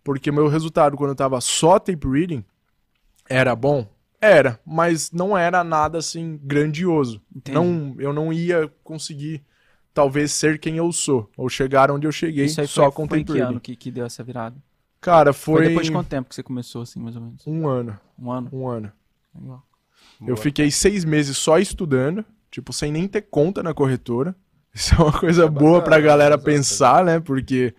Porque 0.04 0.32
meu 0.32 0.48
resultado 0.48 0.98
quando 0.98 1.12
eu 1.12 1.16
tava 1.16 1.40
só 1.40 1.78
tape 1.78 2.08
reading 2.08 2.44
era 3.30 3.56
bom? 3.56 3.88
Era, 4.26 4.60
mas 4.66 5.12
não 5.12 5.38
era 5.38 5.64
nada 5.64 5.98
assim 5.98 6.40
grandioso. 6.44 7.22
Entendi. 7.36 7.56
Não, 7.56 7.96
eu 8.00 8.12
não 8.12 8.34
ia 8.34 8.72
conseguir 8.84 9.44
talvez 9.94 10.32
ser 10.32 10.60
quem 10.60 10.78
eu 10.78 10.92
sou, 10.92 11.30
ou 11.38 11.48
chegar 11.48 11.90
onde 11.90 12.06
eu 12.06 12.12
cheguei 12.12 12.46
Isso 12.46 12.60
aí 12.60 12.68
só 12.68 12.92
foi, 12.92 12.92
com 12.92 13.08
foi 13.08 13.24
que 13.24 13.40
ano 13.40 13.60
que, 13.60 13.76
que 13.76 13.90
deu 13.90 14.06
essa 14.06 14.24
virada? 14.24 14.58
Cara, 15.00 15.32
Foi... 15.34 15.58
foi, 15.58 15.68
depois 15.70 15.86
de 15.86 15.92
quanto 15.92 16.08
tempo 16.08 16.28
que 16.28 16.36
você 16.36 16.42
começou, 16.42 16.82
assim, 16.82 17.00
mais 17.00 17.16
ou 17.16 17.22
menos? 17.22 17.46
um 17.46 17.68
ano, 17.68 18.00
Um 18.20 18.32
ano? 18.32 18.50
um 18.52 18.68
ano. 18.68 18.92
Legal. 19.36 19.64
Eu 20.26 20.36
fiquei 20.38 20.72
seis 20.72 21.06
meses 21.06 21.38
só 21.38 21.60
estudando, 21.60 22.26
tipo, 22.50 22.74
sem 22.74 22.92
nem 22.92 23.08
ter 23.08 23.22
conta 23.22 23.62
na 23.62 23.74
corretora. 23.74 24.36
Isso 24.74 24.94
é 24.96 24.98
uma 24.98 25.18
coisa 25.18 25.48
boa 25.48 25.82
pra 25.82 25.92
bacana, 25.92 26.08
galera 26.08 26.36
exato. 26.36 26.46
pensar, 26.46 27.06
né? 27.06 27.20
Porque 27.20 27.74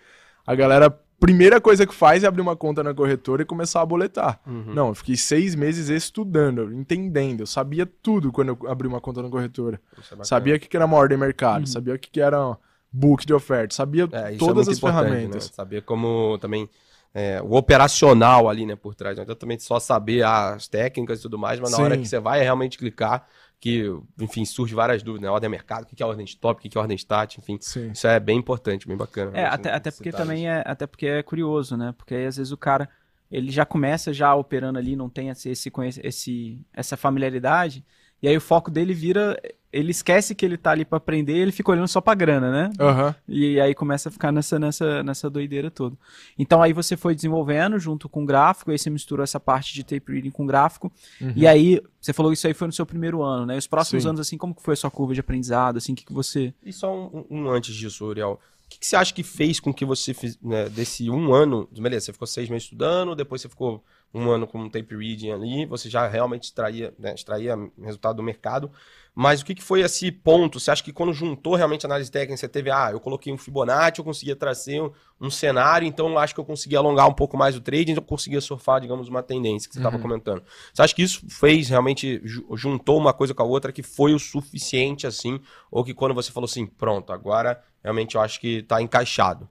a 0.47 0.55
galera, 0.55 0.99
primeira 1.19 1.61
coisa 1.61 1.87
que 1.87 1.95
faz 1.95 2.25
é 2.25 2.27
abrir 2.27 2.43
uma 2.43 2.57
conta 2.57 2.83
na 2.83 2.95
corretora 2.95 3.43
e 3.43 3.45
começar 3.45 3.81
a 3.81 3.87
boletar. 3.87 4.41
Uhum. 4.47 4.75
Não, 4.75 4.89
eu 4.89 4.95
fiquei 4.95 5.17
seis 5.17 5.55
meses 5.55 5.89
estudando, 5.89 6.73
entendendo. 6.73 7.41
Eu 7.41 7.47
sabia 7.47 7.87
tudo 7.87 8.31
quando 8.33 8.49
eu 8.49 8.71
abri 8.71 8.87
uma 8.87 9.01
conta 9.01 9.23
na 9.23 9.29
corretora. 9.29 9.81
É. 10.19 10.25
Sabia 10.25 10.57
o 10.57 10.59
que 10.59 10.77
era 10.77 10.87
uma 10.87 10.97
ordem 10.97 11.19
mercado, 11.19 11.67
sabia 11.69 11.95
o 11.95 11.99
que 11.99 12.21
era 12.21 12.57
book 12.93 13.27
de 13.27 13.35
oferta, 13.35 13.75
sabia 13.75 14.09
É, 14.13 14.35
é 14.35 14.37
todas 14.37 14.67
muito 14.67 14.71
as 14.71 14.79
importante, 14.79 15.05
ferramentas. 15.05 15.51
Né? 15.51 15.55
Saber 15.55 15.83
como 15.83 16.39
também 16.39 16.69
é, 17.15 17.41
o 17.43 17.55
operacional 17.55 18.49
ali, 18.49 18.67
né, 18.67 18.77
por 18.77 18.95
trás. 18.95 19.17
Não 19.17 19.23
adianta 19.23 19.41
também 19.41 19.59
só 19.59 19.81
saber 19.81 20.23
as 20.23 20.69
técnicas 20.69 21.19
e 21.19 21.23
tudo 21.23 21.39
mais, 21.39 21.59
mas 21.59 21.71
na 21.71 21.77
Sim. 21.79 21.83
hora 21.83 21.97
que 21.97 22.07
você 22.07 22.21
vai 22.21 22.43
realmente 22.43 22.77
clicar, 22.77 23.27
que, 23.61 23.85
enfim, 24.21 24.45
surge 24.45 24.75
várias 24.75 25.03
dúvidas, 25.03 25.23
né? 25.23 25.31
Ordem 25.31 25.47
é 25.47 25.51
mercado, 25.51 25.85
o 25.85 25.87
que 25.87 25.97
que 25.97 26.03
é 26.03 26.07
ordem 26.07 26.25
stop, 26.25 26.59
o 26.59 26.63
que 26.63 26.69
que 26.69 26.77
é 26.77 26.81
ordem 26.81 26.97
stat, 26.97 27.39
enfim. 27.39 27.59
Sim. 27.61 27.91
Isso 27.91 28.07
é 28.07 28.21
bem 28.21 28.39
importante, 28.39 28.87
bem 28.87 28.97
bacana. 28.97 29.37
É, 29.37 29.45
até, 29.47 29.73
até 29.73 29.91
porque 29.91 30.13
também 30.13 30.49
é, 30.49 30.63
até 30.67 30.87
porque 30.87 31.07
é 31.07 31.23
curioso, 31.23 31.77
né? 31.77 31.95
Porque 31.97 32.15
aí 32.15 32.27
às 32.27 32.37
vezes 32.37 32.53
o 32.53 32.57
cara 32.57 32.89
ele 33.31 33.51
já 33.51 33.65
começa 33.65 34.13
já 34.13 34.35
operando 34.35 34.79
ali, 34.79 34.95
não 34.95 35.09
tem 35.09 35.31
esse, 35.31 35.51
esse, 35.51 35.73
esse 36.03 36.61
essa 36.73 36.97
familiaridade, 36.97 37.85
e 38.23 38.29
aí 38.29 38.37
o 38.37 38.41
foco 38.41 38.71
dele 38.71 38.95
vira, 38.95 39.41
ele 39.77 39.91
esquece 39.91 40.35
que 40.35 40.45
ele 40.45 40.57
tá 40.57 40.71
ali 40.71 40.85
pra 40.85 40.99
aprender, 40.99 41.35
ele 41.35 41.53
fica 41.53 41.71
olhando 41.71 41.89
só 41.89 42.01
pra 42.01 42.15
grana, 42.15 42.51
né? 42.51 42.71
Aham. 42.81 43.15
E 43.29 43.61
aí 43.61 43.75
começa 43.75 44.09
a 44.09 44.13
ficar 44.13 44.33
nessa, 44.33 44.59
nessa, 44.59 45.03
nessa 45.03 45.29
doideira 45.29 45.71
toda. 45.71 45.97
Então 46.39 46.63
aí 46.63 46.73
você 46.73 46.97
foi 46.97 47.15
desenvolvendo 47.15 47.79
junto 47.79 48.09
com 48.09 48.23
o 48.23 48.27
gráfico, 48.27 48.71
aí 48.71 48.79
você 48.79 48.91
misturou 48.91 49.23
essa 49.23 49.39
parte 49.39 49.75
de 49.75 49.85
tape 49.85 50.13
reading 50.13 50.31
com 50.31 50.47
gráfico, 50.47 50.91
e 51.35 51.47
aí 51.47 51.81
você 52.01 52.13
falou 52.13 52.31
que 52.33 52.39
isso 52.39 52.47
aí 52.47 52.55
foi 52.55 52.67
no 52.67 52.73
seu 52.73 52.87
primeiro 52.87 53.23
ano, 53.23 53.47
né? 53.47 53.57
E 53.57 53.59
os 53.59 53.67
próximos 53.67 54.03
Sim. 54.05 54.11
anos, 54.11 54.21
assim, 54.21 54.39
como 54.39 54.55
que 54.55 54.63
foi 54.63 54.75
a 54.75 54.77
sua 54.77 54.91
curva 54.91 55.13
de 55.13 55.21
aprendizado, 55.21 55.77
assim, 55.77 55.93
o 55.93 55.97
que, 55.97 56.05
que 56.05 56.13
você... 56.13 56.55
E 56.65 56.73
só 56.73 56.95
um, 56.95 57.25
um 57.31 57.49
antes 57.51 57.75
disso, 57.75 58.05
Uriel. 58.07 58.41
O 58.65 58.69
que, 58.69 58.81
que 58.81 58.87
você 58.87 58.97
acha 58.97 59.15
que 59.15 59.23
fez 59.23 59.61
com 59.61 59.73
que 59.73 59.85
você, 59.85 60.13
fiz, 60.13 60.39
né, 60.41 60.69
desse 60.69 61.09
um 61.11 61.33
ano, 61.33 61.69
beleza, 61.79 62.07
você 62.07 62.13
ficou 62.13 62.27
seis 62.27 62.49
meses 62.49 62.65
estudando, 62.65 63.15
depois 63.15 63.41
você 63.43 63.49
ficou 63.49 63.85
um 64.15 64.31
ano 64.31 64.47
com 64.47 64.59
um 64.59 64.71
tape 64.71 64.97
reading 64.97 65.31
ali, 65.31 65.67
você 65.67 65.91
já 65.91 66.07
realmente 66.07 66.45
extraía, 66.45 66.93
né, 66.99 67.13
extraía 67.15 67.55
resultado 67.83 68.17
do 68.17 68.23
mercado. 68.23 68.71
Mas 69.15 69.41
o 69.41 69.47
que, 69.47 69.55
que 69.55 69.63
foi 69.63 69.81
esse 69.81 70.13
ponto? 70.13 70.61
Você 70.61 70.71
acha 70.71 70.83
que 70.85 70.93
quando 70.93 71.13
juntou 71.13 71.55
realmente 71.55 71.87
a 71.87 71.89
análise 71.89 72.11
técnica, 72.11 72.37
você 72.37 72.49
teve, 72.49 72.71
ah, 72.71 72.91
eu 72.93 73.01
coloquei 73.01 73.33
um 73.33 73.39
Fibonacci, 73.39 73.99
eu 73.99 74.05
conseguia 74.05 74.37
trazer 74.37 74.81
um, 74.83 74.91
um 75.19 75.31
cenário, 75.31 75.87
então 75.89 76.09
eu 76.11 76.19
acho 76.19 76.35
que 76.35 76.41
eu 76.41 76.45
conseguia 76.45 76.79
alongar 76.79 77.09
um 77.09 77.15
pouco 77.15 77.35
mais 77.37 77.57
o 77.57 77.61
trading, 77.61 77.95
eu 77.95 78.03
conseguia 78.03 78.41
surfar, 78.43 78.79
digamos, 78.81 79.09
uma 79.09 79.23
tendência 79.23 79.69
que 79.69 79.75
você 79.75 79.79
estava 79.79 79.97
Uhum. 79.97 80.03
comentando. 80.03 80.43
Você 80.73 80.83
acha 80.83 80.95
que 80.95 81.03
isso 81.03 81.25
fez 81.31 81.69
realmente, 81.71 82.21
ju- 82.25 82.47
juntou 82.57 82.99
uma 82.99 83.15
coisa 83.15 83.33
com 83.33 83.43
a 83.43 83.47
outra, 83.47 83.73
que 83.73 83.83
foi 83.83 84.13
o 84.13 84.19
suficiente 84.19 85.07
assim? 85.07 85.41
Ou 85.71 85.83
que 85.83 85.95
quando 85.95 86.15
você 86.15 86.31
falou 86.31 86.47
assim, 86.47 86.67
pronto, 86.67 87.11
agora 87.11 87.63
realmente 87.83 88.17
eu 88.17 88.21
acho 88.21 88.39
que 88.39 88.63
tá 88.65 88.83
encaixado? 88.83 89.49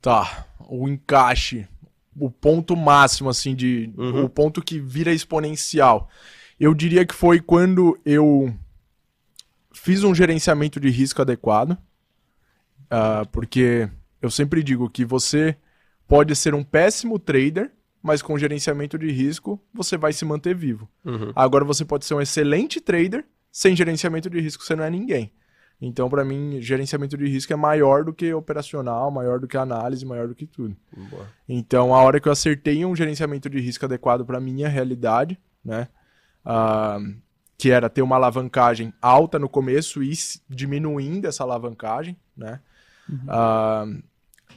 Tá, 0.00 0.46
o 0.66 0.88
encaixe, 0.88 1.68
o 2.18 2.30
ponto 2.30 2.76
máximo, 2.76 3.28
assim, 3.28 3.54
de. 3.54 3.92
Uhum. 3.96 4.24
O 4.24 4.28
ponto 4.28 4.62
que 4.62 4.78
vira 4.78 5.12
exponencial. 5.12 6.08
Eu 6.58 6.74
diria 6.74 7.06
que 7.06 7.14
foi 7.14 7.40
quando 7.40 7.98
eu 8.04 8.54
fiz 9.72 10.04
um 10.04 10.14
gerenciamento 10.14 10.78
de 10.78 10.90
risco 10.90 11.22
adequado. 11.22 11.76
ah, 12.90 13.24
porque 13.30 13.88
eu 14.20 14.30
sempre 14.30 14.62
digo 14.62 14.90
que 14.90 15.04
você 15.04 15.56
pode 16.06 16.34
ser 16.34 16.54
um 16.54 16.62
péssimo 16.62 17.18
trader, 17.18 17.72
mas 18.02 18.20
com 18.20 18.38
gerenciamento 18.38 18.98
de 18.98 19.10
risco 19.10 19.62
você 19.72 19.96
vai 19.96 20.12
se 20.12 20.24
manter 20.24 20.54
vivo. 20.54 20.88
Uhum. 21.04 21.32
Agora 21.34 21.64
você 21.64 21.84
pode 21.84 22.04
ser 22.04 22.14
um 22.14 22.20
excelente 22.20 22.80
trader, 22.80 23.24
sem 23.50 23.76
gerenciamento 23.76 24.28
de 24.28 24.40
risco 24.40 24.64
você 24.64 24.74
não 24.74 24.84
é 24.84 24.90
ninguém. 24.90 25.32
Então, 25.80 26.10
para 26.10 26.24
mim, 26.24 26.60
gerenciamento 26.60 27.16
de 27.16 27.26
risco 27.26 27.52
é 27.52 27.56
maior 27.56 28.04
do 28.04 28.12
que 28.12 28.32
operacional, 28.34 29.10
maior 29.10 29.40
do 29.40 29.48
que 29.48 29.56
análise, 29.56 30.04
maior 30.04 30.28
do 30.28 30.34
que 30.34 30.46
tudo. 30.46 30.76
Boa. 31.10 31.26
Então, 31.48 31.94
a 31.94 32.02
hora 32.02 32.20
que 32.20 32.28
eu 32.28 32.32
acertei 32.32 32.84
um 32.84 32.94
gerenciamento 32.94 33.48
de 33.48 33.58
risco 33.58 33.86
adequado 33.86 34.24
para 34.24 34.38
minha 34.38 34.68
realidade, 34.68 35.40
né, 35.64 35.88
ah, 36.44 36.98
que 37.56 37.70
era 37.70 37.88
ter 37.88 38.02
uma 38.02 38.16
alavancagem 38.16 38.92
alta 39.00 39.38
no 39.38 39.48
começo 39.48 40.02
e 40.02 40.12
diminuindo 40.48 41.26
essa 41.26 41.44
alavancagem, 41.44 42.14
né, 42.36 42.60
ah, 43.26 43.86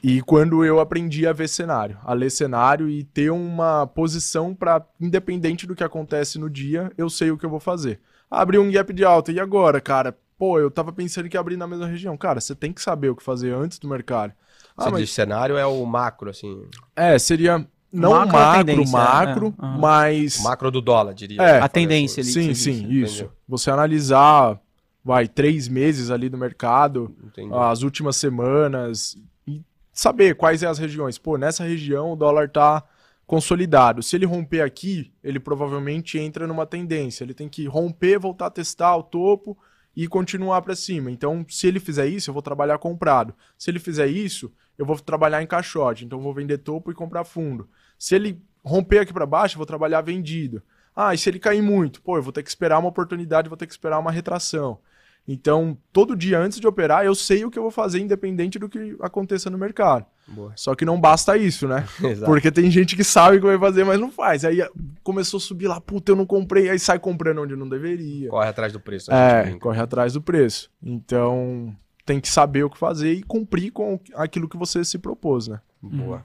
e 0.04 0.22
quando 0.22 0.66
eu 0.66 0.82
aprendi 0.82 1.26
a 1.26 1.32
ver 1.32 1.48
cenário, 1.48 1.98
a 2.04 2.14
ler 2.14 2.30
cenário 2.30 2.90
e 2.90 3.06
ter 3.06 3.30
uma 3.30 3.88
posição 3.88 4.54
para, 4.54 4.86
independente 5.00 5.66
do 5.66 5.74
que 5.74 5.84
acontece 5.86 6.38
no 6.38 6.50
dia, 6.50 6.92
eu 6.98 7.10
sei 7.10 7.32
o 7.32 7.38
que 7.38 7.46
eu 7.46 7.50
vou 7.50 7.62
fazer. 7.62 8.02
Abri 8.30 8.58
um 8.58 8.70
gap 8.70 8.92
de 8.92 9.06
alta, 9.06 9.32
e 9.32 9.40
agora, 9.40 9.80
cara? 9.80 10.18
Pô, 10.38 10.60
eu 10.60 10.70
tava 10.72 10.92
pensando 10.92 11.30
que 11.30 11.38
ia 11.38 11.42
abrir 11.42 11.58
na 11.58 11.68
mesma 11.68 11.88
região. 11.88 12.18
Cara, 12.18 12.42
você 12.42 12.56
tem 12.56 12.74
que 12.74 12.82
saber 12.82 13.10
o 13.10 13.16
que 13.16 13.24
fazer 13.24 13.54
antes 13.54 13.80
do 13.80 13.88
mercado. 13.88 14.34
Ah, 14.76 14.84
Você 14.86 14.92
mas- 14.92 15.00
diz 15.02 15.12
cenário 15.12 15.56
é 15.58 15.66
o 15.66 15.86
macro, 15.86 16.30
assim, 16.30 16.66
é, 16.96 17.18
seria 17.20 17.66
não 17.92 18.12
Macro 18.14 18.26
macro, 18.34 18.40
é 18.40 18.42
macro, 18.42 18.66
tendência, 18.66 18.98
macro 18.98 19.48
é, 19.62 19.78
mas 19.78 20.36
o 20.40 20.44
macro 20.44 20.72
do 20.72 20.82
dólar, 20.82 21.14
diria. 21.14 21.40
É, 21.40 21.60
a 21.60 21.70
tendência 21.70 22.22
ali. 22.22 22.32
sim, 22.32 22.42
sim, 22.42 22.50
disse, 22.54 22.72
isso. 22.72 23.14
entendeu? 23.24 23.32
Você 23.48 23.70
analisar, 23.70 24.60
vai, 25.06 25.28
três 25.28 25.68
meses 25.68 26.10
ali 26.10 26.28
no 26.28 26.38
mercado, 26.40 27.16
Entendi. 27.24 27.54
as 27.54 27.84
últimas 27.84 28.16
semanas, 28.16 29.16
e 29.46 29.62
saber 29.92 30.34
quais 30.36 30.64
é 30.64 30.68
as 30.68 30.80
regiões. 30.80 31.20
Pô, 31.20 31.38
nessa 31.38 31.64
região 31.64 32.12
o 32.12 32.16
dólar 32.16 32.50
tá 32.50 32.84
consolidado. 33.28 34.02
Se 34.02 34.16
ele 34.16 34.26
romper 34.26 34.62
aqui, 34.62 35.12
ele 35.24 35.40
provavelmente 35.40 36.18
entra 36.18 36.48
numa 36.48 36.66
tendência. 36.66 37.24
Ele 37.24 37.34
tem 37.34 37.48
que 37.48 37.66
romper, 37.68 38.18
voltar 38.20 38.48
a 38.48 38.52
testar 38.52 38.96
o 38.98 39.04
topo 39.04 39.56
e 39.96 40.08
continuar 40.08 40.62
para 40.62 40.76
cima. 40.76 41.12
Então, 41.12 41.46
se 41.48 41.68
ele 41.68 41.80
fizer 41.80 42.08
isso, 42.08 42.30
eu 42.30 42.34
vou 42.34 42.42
trabalhar 42.42 42.78
comprado. 42.78 43.34
Se 43.58 43.70
ele 43.70 43.80
fizer 43.80 44.08
isso, 44.08 44.52
eu 44.78 44.86
vou 44.86 44.98
trabalhar 45.00 45.42
em 45.42 45.48
caixote. 45.48 46.06
Então, 46.06 46.20
eu 46.20 46.24
vou 46.24 46.34
vender 46.34 46.58
topo 46.60 46.92
e 46.92 46.96
comprar 46.96 47.24
fundo. 47.24 47.70
Se 47.98 48.16
ele 48.16 48.42
romper 48.64 49.00
aqui 49.00 49.14
para 49.14 49.26
baixo, 49.26 49.56
eu 49.56 49.60
vou 49.60 49.66
trabalhar 49.66 50.02
vendido. 50.02 50.62
Ah, 50.96 51.14
e 51.14 51.18
se 51.18 51.30
ele 51.30 51.40
cair 51.40 51.62
muito? 51.62 52.02
Pô, 52.02 52.18
eu 52.18 52.24
vou 52.24 52.32
ter 52.34 52.44
que 52.44 52.50
esperar 52.50 52.80
uma 52.80 52.90
oportunidade, 52.90 53.50
vou 53.50 53.58
ter 53.58 53.68
que 53.68 53.74
esperar 53.74 54.00
uma 54.00 54.12
retração. 54.12 54.80
Então, 55.28 55.78
todo 55.92 56.16
dia 56.16 56.40
antes 56.40 56.60
de 56.60 56.68
operar, 56.68 57.06
eu 57.06 57.16
sei 57.16 57.46
o 57.46 57.52
que 57.52 57.58
eu 57.58 57.64
vou 57.64 57.72
fazer, 57.72 58.00
independente 58.00 58.60
do 58.60 58.70
que 58.70 58.96
aconteça 59.00 59.50
no 59.50 59.58
mercado. 59.58 60.06
Boa. 60.28 60.54
Só 60.56 60.74
que 60.74 60.86
não 60.86 61.00
basta 61.00 61.38
isso, 61.38 61.68
né? 61.68 61.86
Exato. 62.04 62.32
Porque 62.32 62.52
tem 62.52 62.72
gente 62.72 62.96
que 62.96 63.04
sabe 63.04 63.38
o 63.38 63.40
que 63.42 63.46
vai 63.48 63.60
fazer, 63.60 63.84
mas 63.84 64.00
não 64.00 64.10
faz. 64.12 64.46
Aí 64.46 64.60
começou 65.04 65.38
a 65.38 65.42
subir 65.42 65.68
lá, 65.68 65.82
puta, 65.82 66.12
eu 66.12 66.16
não 66.16 66.26
comprei, 66.26 66.70
aí 66.70 66.80
sai 66.80 66.98
comprando 67.00 67.42
onde 67.42 67.56
não 67.56 67.68
deveria. 67.68 68.30
Corre 68.30 68.48
atrás 68.48 68.72
do 68.72 68.80
preço. 68.80 69.12
a 69.12 69.16
gente 69.16 69.36
É, 69.36 69.44
brinca. 69.44 69.60
corre 69.60 69.82
atrás 69.82 70.14
do 70.14 70.22
preço. 70.22 70.70
Então, 70.82 71.76
tem 72.06 72.20
que 72.22 72.30
saber 72.30 72.64
o 72.64 72.70
que 72.70 72.78
fazer 72.78 73.14
e 73.14 73.24
cumprir 73.24 73.72
com 73.72 74.00
aquilo 74.16 74.48
que 74.48 74.58
você 74.58 74.84
se 74.86 74.98
propôs, 74.98 75.48
né? 75.48 75.60
Boa. 75.82 76.24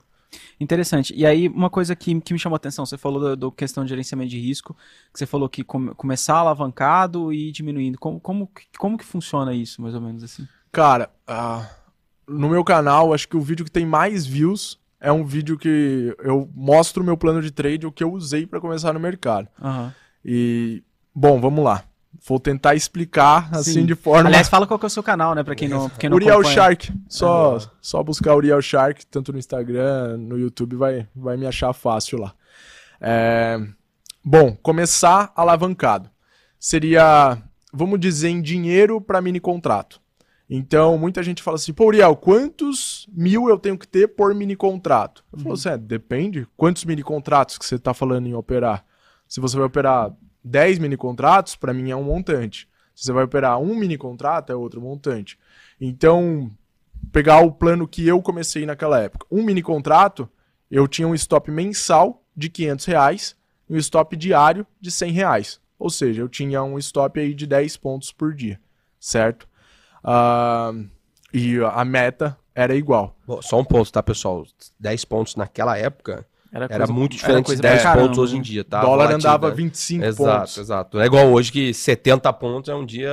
Interessante. 0.60 1.14
E 1.16 1.24
aí, 1.24 1.48
uma 1.48 1.70
coisa 1.70 1.96
que, 1.96 2.20
que 2.20 2.32
me 2.32 2.38
chamou 2.38 2.54
a 2.54 2.58
atenção, 2.58 2.84
você 2.84 2.98
falou 2.98 3.20
da 3.22 3.34
do 3.34 3.50
questão 3.50 3.82
de 3.84 3.90
gerenciamento 3.90 4.30
de 4.30 4.38
risco, 4.38 4.74
que 5.12 5.18
você 5.18 5.26
falou 5.26 5.48
que 5.48 5.64
come- 5.64 5.94
começar 5.94 6.36
alavancado 6.36 7.32
e 7.32 7.48
ir 7.48 7.52
diminuindo. 7.52 7.98
Como, 7.98 8.20
como, 8.20 8.46
que- 8.46 8.66
como 8.78 8.98
que 8.98 9.04
funciona 9.04 9.54
isso, 9.54 9.80
mais 9.80 9.94
ou 9.94 10.00
menos 10.00 10.22
assim? 10.22 10.46
Cara, 10.70 11.10
ah, 11.26 11.66
no 12.28 12.48
meu 12.48 12.62
canal, 12.64 13.12
acho 13.14 13.28
que 13.28 13.36
o 13.36 13.40
vídeo 13.40 13.64
que 13.64 13.70
tem 13.70 13.86
mais 13.86 14.26
views 14.26 14.78
é 15.00 15.10
um 15.12 15.24
vídeo 15.24 15.56
que 15.56 16.14
eu 16.22 16.48
mostro 16.54 17.02
o 17.02 17.06
meu 17.06 17.16
plano 17.16 17.40
de 17.40 17.50
trade, 17.50 17.86
o 17.86 17.92
que 17.92 18.02
eu 18.02 18.12
usei 18.12 18.46
para 18.46 18.60
começar 18.60 18.92
no 18.92 19.00
mercado. 19.00 19.48
Aham. 19.62 19.94
E, 20.24 20.82
bom, 21.14 21.40
vamos 21.40 21.64
lá. 21.64 21.84
Vou 22.26 22.40
tentar 22.40 22.74
explicar 22.74 23.48
assim 23.52 23.74
Sim. 23.74 23.86
de 23.86 23.94
forma. 23.94 24.28
Aliás, 24.28 24.48
fala 24.48 24.66
qual 24.66 24.78
que 24.78 24.84
é 24.84 24.88
o 24.88 24.90
seu 24.90 25.02
canal, 25.02 25.34
né? 25.34 25.44
Pra 25.44 25.54
quem 25.54 25.68
não, 25.68 25.88
pra 25.88 25.98
quem 25.98 26.10
não 26.10 26.16
Uriel 26.16 26.34
acompanha. 26.40 26.54
Shark. 26.54 26.92
Só, 27.08 27.56
Aham. 27.56 27.70
só 27.80 28.02
buscar 28.02 28.34
Uriel 28.34 28.60
Shark, 28.60 29.06
tanto 29.06 29.32
no 29.32 29.38
Instagram, 29.38 30.16
no 30.18 30.36
YouTube, 30.36 30.74
vai, 30.74 31.06
vai 31.14 31.36
me 31.36 31.46
achar 31.46 31.72
fácil 31.72 32.18
lá. 32.18 32.34
É, 33.00 33.60
Bom, 34.30 34.54
começar 34.62 35.32
alavancado. 35.34 36.10
Seria, 36.60 37.38
vamos 37.72 37.98
dizer, 37.98 38.28
em 38.28 38.42
dinheiro 38.42 39.00
para 39.00 39.22
mini 39.22 39.40
contrato. 39.40 40.00
Então, 40.50 40.96
muita 40.96 41.22
gente 41.22 41.42
fala 41.42 41.56
assim, 41.56 41.74
pô, 41.74 41.86
Uriel, 41.86 42.16
quantos 42.16 43.06
mil 43.12 43.48
eu 43.48 43.58
tenho 43.58 43.76
que 43.76 43.86
ter 43.86 44.08
por 44.08 44.34
mini 44.34 44.56
contrato? 44.56 45.22
Eu 45.30 45.38
falo 45.40 45.54
assim, 45.54 45.68
é, 45.68 45.76
depende. 45.76 46.46
Quantos 46.56 46.84
mini 46.84 47.02
contratos 47.02 47.58
que 47.58 47.66
você 47.66 47.74
está 47.74 47.92
falando 47.92 48.26
em 48.26 48.34
operar? 48.34 48.84
Se 49.28 49.40
você 49.40 49.56
vai 49.56 49.66
operar 49.66 50.10
10 50.42 50.78
mini 50.78 50.96
contratos, 50.96 51.54
para 51.54 51.74
mim 51.74 51.90
é 51.90 51.96
um 51.96 52.02
montante. 52.02 52.66
Se 52.94 53.04
você 53.04 53.12
vai 53.12 53.24
operar 53.24 53.60
um 53.60 53.76
mini 53.76 53.98
contrato, 53.98 54.50
é 54.50 54.56
outro 54.56 54.80
montante. 54.80 55.38
Então, 55.78 56.50
pegar 57.12 57.40
o 57.40 57.52
plano 57.52 57.86
que 57.86 58.06
eu 58.06 58.22
comecei 58.22 58.64
naquela 58.64 58.98
época. 59.00 59.26
Um 59.30 59.42
mini 59.42 59.62
contrato, 59.62 60.28
eu 60.70 60.88
tinha 60.88 61.06
um 61.06 61.14
stop 61.14 61.50
mensal 61.50 62.24
de 62.34 62.48
500 62.48 62.86
reais 62.86 63.36
e 63.68 63.74
um 63.74 63.76
stop 63.76 64.16
diário 64.16 64.66
de 64.80 64.90
100 64.90 65.12
reais. 65.12 65.60
Ou 65.78 65.90
seja, 65.90 66.22
eu 66.22 66.28
tinha 66.28 66.62
um 66.62 66.78
stop 66.78 67.20
aí 67.20 67.34
de 67.34 67.46
10 67.46 67.76
pontos 67.76 68.10
por 68.10 68.34
dia, 68.34 68.58
certo? 68.98 69.46
Ah, 70.02 70.72
e 71.32 71.58
a 71.60 71.84
meta 71.84 72.36
era 72.54 72.74
igual. 72.74 73.16
Bom, 73.26 73.40
só 73.42 73.58
um 73.60 73.64
ponto, 73.64 73.90
tá, 73.92 74.02
pessoal? 74.02 74.44
10 74.80 75.04
pontos 75.04 75.36
naquela 75.36 75.76
época 75.76 76.26
era 76.50 76.66
coisa- 76.66 76.92
muito 76.92 77.12
era 77.12 77.18
diferente 77.18 77.38
de 77.40 77.44
coisa 77.46 77.62
10 77.62 77.74
pra 77.74 77.82
caramba, 77.90 78.06
pontos 78.08 78.18
hoje 78.18 78.34
em 78.34 78.38
né? 78.38 78.42
dia, 78.44 78.64
tá? 78.64 78.78
o 78.78 78.86
dólar 78.86 79.12
andava 79.12 79.50
25 79.50 80.02
Exato, 80.04 80.38
pontos. 80.40 80.58
exato. 80.58 80.96
Não 80.96 81.04
é 81.04 81.06
igual 81.06 81.26
hoje 81.30 81.52
que 81.52 81.74
70 81.74 82.32
pontos 82.32 82.70
é 82.70 82.74
um 82.74 82.86
dia 82.86 83.12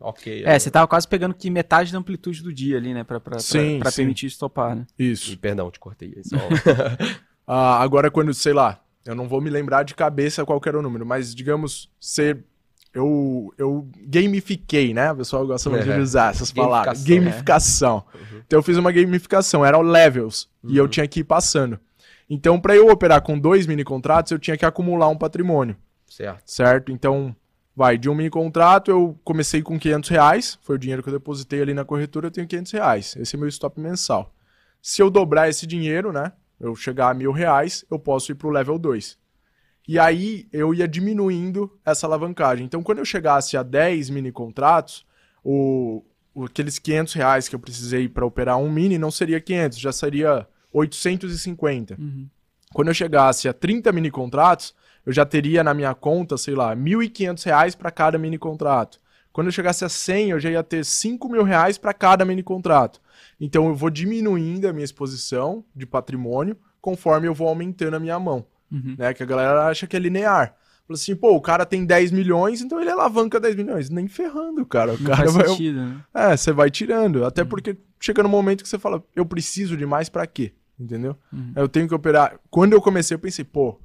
ok. 0.00 0.42
É, 0.44 0.58
você 0.58 0.70
tava 0.70 0.86
quase 0.86 1.08
pegando 1.08 1.34
que 1.34 1.48
metade 1.48 1.90
da 1.90 1.98
amplitude 1.98 2.42
do 2.42 2.52
dia 2.52 2.76
ali, 2.76 2.92
né? 2.92 3.02
Pra, 3.02 3.18
pra, 3.18 3.30
pra- 3.32 3.38
Sim, 3.40 3.78
pra 3.78 3.90
sim. 3.90 3.96
permitir 4.02 4.26
estopar, 4.26 4.76
né? 4.76 4.86
Isso. 4.98 5.32
E, 5.32 5.36
perdão, 5.36 5.70
te 5.70 5.80
cortei 5.80 6.12
aí. 6.16 6.22
Só... 6.24 6.36
Ah, 7.48 7.80
agora, 7.80 8.10
quando, 8.10 8.34
sei 8.34 8.52
lá, 8.52 8.80
eu 9.04 9.14
não 9.14 9.28
vou 9.28 9.40
me 9.40 9.48
lembrar 9.48 9.84
de 9.84 9.94
cabeça 9.94 10.44
qual 10.44 10.60
que 10.60 10.68
era 10.68 10.76
o 10.78 10.82
número, 10.82 11.06
mas 11.06 11.32
digamos, 11.32 11.88
ser. 12.00 12.44
Eu, 12.96 13.52
eu 13.58 13.86
gamifiquei, 14.06 14.94
né? 14.94 15.12
O 15.12 15.16
pessoal 15.16 15.46
gosta 15.46 15.68
muito 15.68 15.84
de 15.84 15.90
Uhum. 15.90 16.00
usar 16.00 16.30
essas 16.30 16.50
palavras. 16.50 17.04
Gamificação, 17.04 18.02
Gamificação. 18.02 18.04
Uhum. 18.14 18.42
Então 18.46 18.58
eu 18.58 18.62
fiz 18.62 18.78
uma 18.78 18.90
gamificação, 18.90 19.62
eram 19.66 19.82
levels, 19.82 20.48
e 20.64 20.78
eu 20.78 20.88
tinha 20.88 21.06
que 21.06 21.20
ir 21.20 21.24
passando. 21.24 21.78
Então, 22.28 22.58
para 22.58 22.74
eu 22.74 22.88
operar 22.88 23.20
com 23.20 23.38
dois 23.38 23.66
mini 23.66 23.84
contratos, 23.84 24.32
eu 24.32 24.38
tinha 24.38 24.56
que 24.56 24.64
acumular 24.64 25.08
um 25.08 25.16
patrimônio, 25.18 25.76
certo. 26.08 26.42
certo? 26.46 26.90
Então, 26.90 27.36
vai, 27.76 27.98
de 27.98 28.08
um 28.08 28.14
mini 28.14 28.30
contrato, 28.30 28.90
eu 28.90 29.14
comecei 29.22 29.60
com 29.60 29.78
500 29.78 30.08
reais, 30.08 30.58
foi 30.62 30.76
o 30.76 30.78
dinheiro 30.78 31.02
que 31.02 31.10
eu 31.10 31.12
depositei 31.12 31.60
ali 31.60 31.74
na 31.74 31.84
corretora, 31.84 32.28
eu 32.28 32.30
tenho 32.30 32.46
500 32.48 32.72
reais. 32.72 33.14
Esse 33.16 33.36
é 33.36 33.38
meu 33.38 33.48
stop 33.48 33.78
mensal. 33.78 34.32
Se 34.80 35.02
eu 35.02 35.10
dobrar 35.10 35.50
esse 35.50 35.66
dinheiro, 35.66 36.12
né? 36.12 36.32
Eu 36.58 36.74
chegar 36.74 37.10
a 37.10 37.14
mil 37.14 37.30
reais, 37.30 37.84
eu 37.90 37.98
posso 37.98 38.32
ir 38.32 38.36
pro 38.36 38.48
level 38.48 38.78
2. 38.78 39.18
E 39.88 39.98
aí 39.98 40.48
eu 40.52 40.74
ia 40.74 40.88
diminuindo 40.88 41.70
essa 41.84 42.06
alavancagem. 42.06 42.66
Então, 42.66 42.82
quando 42.82 42.98
eu 42.98 43.04
chegasse 43.04 43.56
a 43.56 43.62
10 43.62 44.10
mini 44.10 44.32
contratos, 44.32 45.06
o, 45.44 46.02
aqueles 46.44 46.78
500 46.78 47.14
reais 47.14 47.48
que 47.48 47.54
eu 47.54 47.60
precisei 47.60 48.08
para 48.08 48.26
operar 48.26 48.58
um 48.58 48.70
mini 48.70 48.98
não 48.98 49.10
seria 49.10 49.40
500, 49.40 49.78
já 49.78 49.92
seria 49.92 50.46
850. 50.72 51.96
Uhum. 51.98 52.28
Quando 52.74 52.88
eu 52.88 52.94
chegasse 52.94 53.48
a 53.48 53.52
30 53.52 53.92
mini 53.92 54.10
contratos, 54.10 54.74
eu 55.04 55.12
já 55.12 55.24
teria 55.24 55.62
na 55.62 55.72
minha 55.72 55.94
conta, 55.94 56.36
sei 56.36 56.54
lá, 56.54 56.74
1.500 56.74 57.44
reais 57.44 57.74
para 57.74 57.90
cada 57.92 58.18
mini 58.18 58.38
contrato. 58.38 59.00
Quando 59.32 59.48
eu 59.48 59.52
chegasse 59.52 59.84
a 59.84 59.88
100, 59.88 60.30
eu 60.30 60.40
já 60.40 60.50
ia 60.50 60.62
ter 60.62 60.84
5 60.84 61.28
mil 61.28 61.44
reais 61.44 61.78
para 61.78 61.94
cada 61.94 62.24
mini 62.24 62.42
contrato. 62.42 63.00
Então 63.40 63.68
eu 63.68 63.74
vou 63.74 63.90
diminuindo 63.90 64.66
a 64.66 64.72
minha 64.72 64.84
exposição 64.84 65.64
de 65.74 65.86
patrimônio 65.86 66.56
conforme 66.80 67.28
eu 67.28 67.34
vou 67.34 67.46
aumentando 67.46 67.94
a 67.94 68.00
minha 68.00 68.18
mão. 68.18 68.46
Uhum. 68.70 68.94
Né? 68.98 69.12
Que 69.14 69.22
a 69.22 69.26
galera 69.26 69.66
acha 69.66 69.86
que 69.86 69.96
é 69.96 69.98
linear. 69.98 70.54
Fala 70.86 70.96
assim, 70.96 71.16
pô, 71.16 71.34
o 71.34 71.40
cara 71.40 71.66
tem 71.66 71.84
10 71.84 72.12
milhões, 72.12 72.60
então 72.62 72.80
ele 72.80 72.90
alavanca 72.90 73.40
10 73.40 73.56
milhões. 73.56 73.90
Nem 73.90 74.06
ferrando, 74.06 74.64
cara. 74.64 74.94
O 74.94 74.98
Não 74.98 75.10
cara 75.10 75.30
vai. 75.30 75.48
sentido, 75.48 75.80
né? 75.80 76.00
É, 76.14 76.36
você 76.36 76.52
vai 76.52 76.70
tirando. 76.70 77.24
Até 77.24 77.44
porque 77.44 77.76
chega 77.98 78.22
no 78.22 78.28
momento 78.28 78.62
que 78.62 78.68
você 78.68 78.78
fala, 78.78 79.02
eu 79.14 79.26
preciso 79.26 79.76
de 79.76 79.84
mais 79.84 80.08
pra 80.08 80.26
quê? 80.26 80.52
Entendeu? 80.78 81.16
Uhum. 81.32 81.52
Eu 81.56 81.68
tenho 81.68 81.88
que 81.88 81.94
operar. 81.94 82.38
Quando 82.50 82.72
eu 82.72 82.80
comecei, 82.80 83.14
eu 83.14 83.18
pensei, 83.18 83.44
pô, 83.44 83.80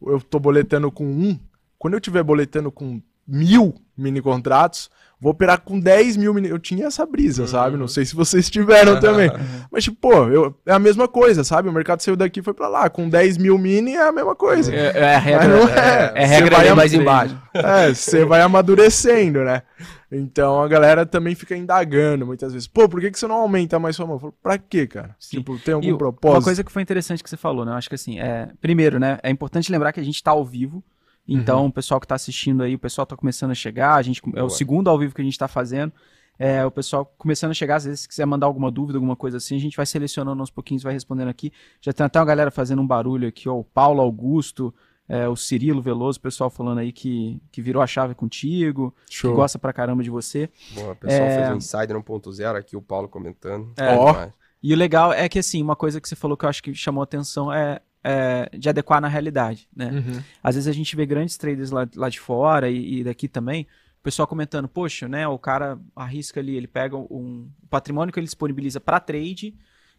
eu 0.00 0.20
tô 0.20 0.38
boletando 0.38 0.90
com 0.90 1.04
um. 1.04 1.38
Quando 1.78 1.94
eu 1.94 2.00
tiver 2.00 2.22
boletando 2.22 2.72
com 2.72 3.02
mil 3.26 3.74
mini 3.96 4.22
contratos, 4.22 4.90
vou 5.20 5.32
operar 5.32 5.60
com 5.60 5.78
10 5.80 6.16
mil 6.16 6.34
mini. 6.34 6.48
Eu 6.48 6.58
tinha 6.58 6.86
essa 6.86 7.06
brisa, 7.06 7.46
sabe? 7.46 7.76
Não 7.76 7.88
sei 7.88 8.04
se 8.04 8.14
vocês 8.14 8.50
tiveram 8.50 8.98
também. 9.00 9.30
Mas, 9.70 9.84
tipo, 9.84 9.96
pô, 9.96 10.28
eu... 10.28 10.54
é 10.66 10.72
a 10.72 10.78
mesma 10.78 11.08
coisa, 11.08 11.42
sabe? 11.42 11.68
O 11.68 11.72
mercado 11.72 12.00
saiu 12.02 12.16
daqui 12.16 12.40
e 12.40 12.42
foi 12.42 12.54
pra 12.54 12.68
lá. 12.68 12.88
Com 12.90 13.08
10 13.08 13.38
mil 13.38 13.58
mini 13.58 13.94
é 13.94 14.08
a 14.08 14.12
mesma 14.12 14.34
coisa. 14.34 14.74
É, 14.74 14.98
é 14.98 15.14
a 15.14 15.18
regra, 15.18 15.48
Mas 15.48 15.58
não 15.58 15.68
é. 15.68 16.12
é, 16.14 16.26
Você 16.26 16.34
regra 16.34 16.56
vai 16.56 16.74
mais 16.74 16.92
embaixo. 16.92 17.42
É, 17.54 17.94
você 17.94 18.24
vai 18.24 18.40
amadurecendo, 18.42 19.42
né? 19.42 19.62
Então 20.10 20.62
a 20.62 20.68
galera 20.68 21.04
também 21.04 21.34
fica 21.34 21.56
indagando 21.56 22.24
muitas 22.24 22.52
vezes. 22.52 22.68
Pô, 22.68 22.88
por 22.88 23.00
que, 23.00 23.10
que 23.10 23.18
você 23.18 23.26
não 23.26 23.36
aumenta 23.36 23.78
mais 23.78 23.96
sua 23.96 24.06
mão? 24.06 24.16
Eu 24.16 24.20
falo, 24.20 24.34
pra 24.42 24.56
quê, 24.56 24.86
cara? 24.86 25.16
Sim. 25.18 25.38
Tipo, 25.38 25.58
tem 25.58 25.74
algum 25.74 25.88
E 25.88 25.98
propósito? 25.98 26.38
Uma 26.38 26.44
coisa 26.44 26.62
que 26.62 26.70
foi 26.70 26.82
interessante 26.82 27.22
que 27.24 27.30
você 27.30 27.36
falou, 27.36 27.64
né? 27.64 27.72
Eu 27.72 27.76
acho 27.76 27.88
que 27.88 27.94
assim, 27.94 28.20
é, 28.20 28.48
primeiro, 28.60 29.00
né? 29.00 29.18
É 29.22 29.30
importante 29.30 29.72
lembrar 29.72 29.92
que 29.92 30.00
a 30.00 30.04
gente 30.04 30.22
tá 30.22 30.30
ao 30.30 30.44
vivo. 30.44 30.82
Então, 31.28 31.62
Uhum. 31.62 31.66
o 31.66 31.72
pessoal 31.72 32.00
que 32.00 32.06
tá 32.06 32.14
assistindo 32.14 32.62
aí, 32.62 32.74
o 32.74 32.78
pessoal 32.78 33.04
tá 33.06 33.16
começando 33.16 33.50
a 33.50 33.54
chegar. 33.54 33.94
A 33.94 34.02
gente, 34.02 34.22
é 34.34 34.42
o 34.42 34.48
segundo 34.48 34.88
ao 34.88 34.98
vivo 34.98 35.14
que 35.14 35.20
a 35.20 35.24
gente 35.24 35.38
tá 35.38 35.48
fazendo. 35.48 35.92
É, 36.38 36.64
o 36.66 36.70
pessoal 36.70 37.06
começando 37.16 37.50
a 37.50 37.54
chegar, 37.54 37.76
às 37.76 37.84
vezes, 37.86 38.00
se 38.00 38.08
quiser 38.08 38.26
mandar 38.26 38.46
alguma 38.46 38.70
dúvida, 38.70 38.98
alguma 38.98 39.16
coisa 39.16 39.38
assim, 39.38 39.56
a 39.56 39.58
gente 39.60 39.76
vai 39.76 39.86
selecionando 39.86 40.40
aos 40.42 40.50
pouquinhos, 40.50 40.82
vai 40.82 40.92
respondendo 40.92 41.28
aqui. 41.28 41.50
Já 41.80 41.92
tem 41.94 42.04
até 42.04 42.18
uma 42.18 42.26
galera 42.26 42.50
fazendo 42.50 42.82
um 42.82 42.86
barulho 42.86 43.26
aqui, 43.26 43.48
ó, 43.48 43.54
o 43.58 43.64
Paulo 43.64 44.02
Augusto, 44.02 44.72
é, 45.08 45.26
o 45.26 45.34
Cirilo 45.34 45.80
Veloso, 45.80 46.18
o 46.18 46.22
pessoal 46.22 46.50
falando 46.50 46.78
aí 46.78 46.92
que, 46.92 47.40
que 47.50 47.62
virou 47.62 47.80
a 47.82 47.86
chave 47.86 48.14
contigo, 48.14 48.94
Show. 49.10 49.30
que 49.30 49.36
gosta 49.36 49.58
pra 49.58 49.72
caramba 49.72 50.02
de 50.02 50.10
você. 50.10 50.50
Boa, 50.74 50.92
o 50.92 50.96
pessoal 50.96 51.26
É. 51.28 51.36
fez 51.38 51.50
um 51.52 51.56
Insider 51.56 51.96
1.0 51.96 52.56
aqui, 52.56 52.76
o 52.76 52.82
Paulo 52.82 53.08
comentando. 53.08 53.72
É. 53.76 53.96
Demais. 53.96 54.32
E 54.62 54.74
o 54.74 54.76
legal 54.76 55.12
é 55.12 55.28
que, 55.28 55.38
assim, 55.38 55.62
uma 55.62 55.76
coisa 55.76 56.00
que 56.00 56.08
você 56.08 56.16
falou 56.16 56.36
que 56.36 56.44
eu 56.44 56.48
acho 56.48 56.62
que 56.62 56.74
chamou 56.74 57.02
atenção 57.02 57.52
é, 57.52 57.80
é 58.06 58.56
de 58.56 58.68
adequar 58.68 59.00
na 59.00 59.08
realidade, 59.08 59.68
né? 59.74 59.90
Uhum. 59.90 60.22
Às 60.42 60.54
vezes 60.54 60.68
a 60.68 60.72
gente 60.72 60.94
vê 60.94 61.04
grandes 61.04 61.36
traders 61.36 61.70
lá, 61.70 61.88
lá 61.96 62.08
de 62.08 62.20
fora 62.20 62.70
e, 62.70 63.00
e 63.00 63.04
daqui 63.04 63.26
também, 63.26 63.66
o 64.00 64.02
pessoal 64.02 64.28
comentando, 64.28 64.68
poxa, 64.68 65.08
né, 65.08 65.26
o 65.26 65.38
cara 65.38 65.78
arrisca 65.94 66.38
ali, 66.38 66.54
ele 66.56 66.68
pega 66.68 66.96
um 66.96 67.50
o 67.62 67.66
patrimônio 67.68 68.12
que 68.12 68.20
ele 68.20 68.26
disponibiliza 68.26 68.78
para 68.78 69.00
trade 69.00 69.54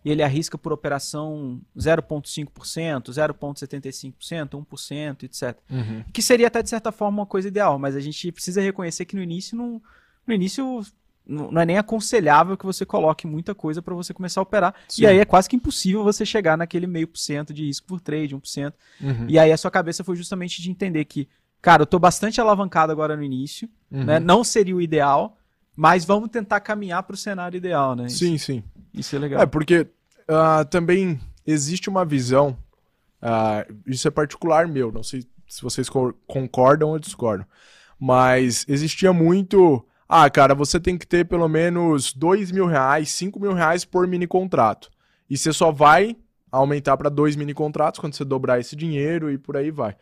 e 0.05 0.09
ele 0.09 0.23
arrisca 0.23 0.57
por 0.57 0.71
operação 0.71 1.61
0,5%, 1.77 3.09
0,75%, 3.09 4.65
1%, 4.65 5.23
etc. 5.23 5.59
Uhum. 5.69 6.03
Que 6.13 6.21
seria 6.21 6.47
até 6.47 6.63
de 6.63 6.69
certa 6.69 6.93
forma 6.93 7.19
uma 7.19 7.25
coisa 7.25 7.49
ideal, 7.49 7.77
mas 7.77 7.93
a 7.93 7.99
gente 7.99 8.31
precisa 8.31 8.61
reconhecer 8.61 9.03
que 9.03 9.17
no 9.17 9.21
início 9.21 9.57
não, 9.57 9.81
no 10.25 10.33
início 10.33 10.81
não 11.27 11.61
é 11.61 11.65
nem 11.65 11.77
aconselhável 11.77 12.55
que 12.55 12.65
você 12.65 12.85
coloque 12.85 13.27
muita 13.27 13.53
coisa 13.53 13.81
para 13.81 13.93
você 13.93 14.13
começar 14.13 14.39
a 14.41 14.43
operar. 14.43 14.73
Sim. 14.87 15.03
E 15.03 15.07
aí 15.07 15.19
é 15.19 15.25
quase 15.25 15.49
que 15.49 15.55
impossível 15.55 16.03
você 16.03 16.25
chegar 16.25 16.57
naquele 16.57 16.87
meio 16.87 17.07
por 17.07 17.17
cento 17.17 17.53
de 17.53 17.65
risco 17.65 17.85
por 17.87 17.99
trade, 17.99 18.35
1%. 18.35 18.73
Uhum. 19.01 19.25
E 19.27 19.37
aí 19.37 19.51
a 19.51 19.57
sua 19.57 19.69
cabeça 19.71 20.03
foi 20.03 20.15
justamente 20.15 20.61
de 20.61 20.71
entender 20.71 21.03
que, 21.05 21.27
cara, 21.61 21.81
eu 21.83 21.85
tô 21.87 21.99
bastante 21.99 22.39
alavancado 22.39 22.91
agora 22.91 23.15
no 23.15 23.23
início, 23.23 23.69
Uhum. 23.91 24.03
né? 24.05 24.19
Não 24.19 24.43
seria 24.43 24.75
o 24.75 24.81
ideal, 24.81 25.37
mas 25.75 26.03
vamos 26.05 26.29
tentar 26.29 26.59
caminhar 26.61 27.03
para 27.03 27.13
o 27.13 27.17
cenário 27.17 27.57
ideal, 27.57 27.95
né? 27.95 28.05
Isso, 28.07 28.17
Sim, 28.19 28.37
sim. 28.37 28.63
isso 28.93 29.15
é 29.15 29.19
legal. 29.19 29.41
É, 29.41 29.45
porque 29.45 29.87
ah, 30.27 30.65
também 30.65 31.19
existe 31.45 31.89
uma 31.89 32.03
visão, 32.05 32.57
ah, 33.21 33.65
isso 33.85 34.07
é 34.07 34.11
particular 34.11 34.67
meu, 34.67 34.91
não 34.91 35.03
sei 35.03 35.25
se 35.47 35.61
vocês 35.61 35.87
co- 35.89 36.13
concordam 36.27 36.89
ou 36.89 36.99
discordam, 36.99 37.45
mas 37.99 38.65
existia 38.67 39.13
muito, 39.13 39.85
ah, 40.07 40.29
cara, 40.29 40.55
você 40.55 40.79
tem 40.79 40.97
que 40.97 41.05
ter 41.05 41.25
pelo 41.25 41.47
menos 41.47 42.13
dois 42.13 42.51
mil 42.51 42.65
reais, 42.65 43.09
cinco 43.11 43.39
mil 43.39 43.53
reais 43.53 43.83
por 43.83 44.07
mini 44.07 44.27
contrato, 44.27 44.89
e 45.29 45.37
você 45.37 45.51
só 45.51 45.71
vai 45.71 46.15
aumentar 46.51 46.95
para 46.97 47.09
dois 47.09 47.35
mini 47.35 47.53
contratos 47.53 47.99
quando 47.99 48.13
você 48.13 48.23
dobrar 48.23 48.59
esse 48.59 48.75
dinheiro 48.75 49.31
e 49.31 49.37
por 49.37 49.57
aí 49.57 49.69
vai. 49.69 49.95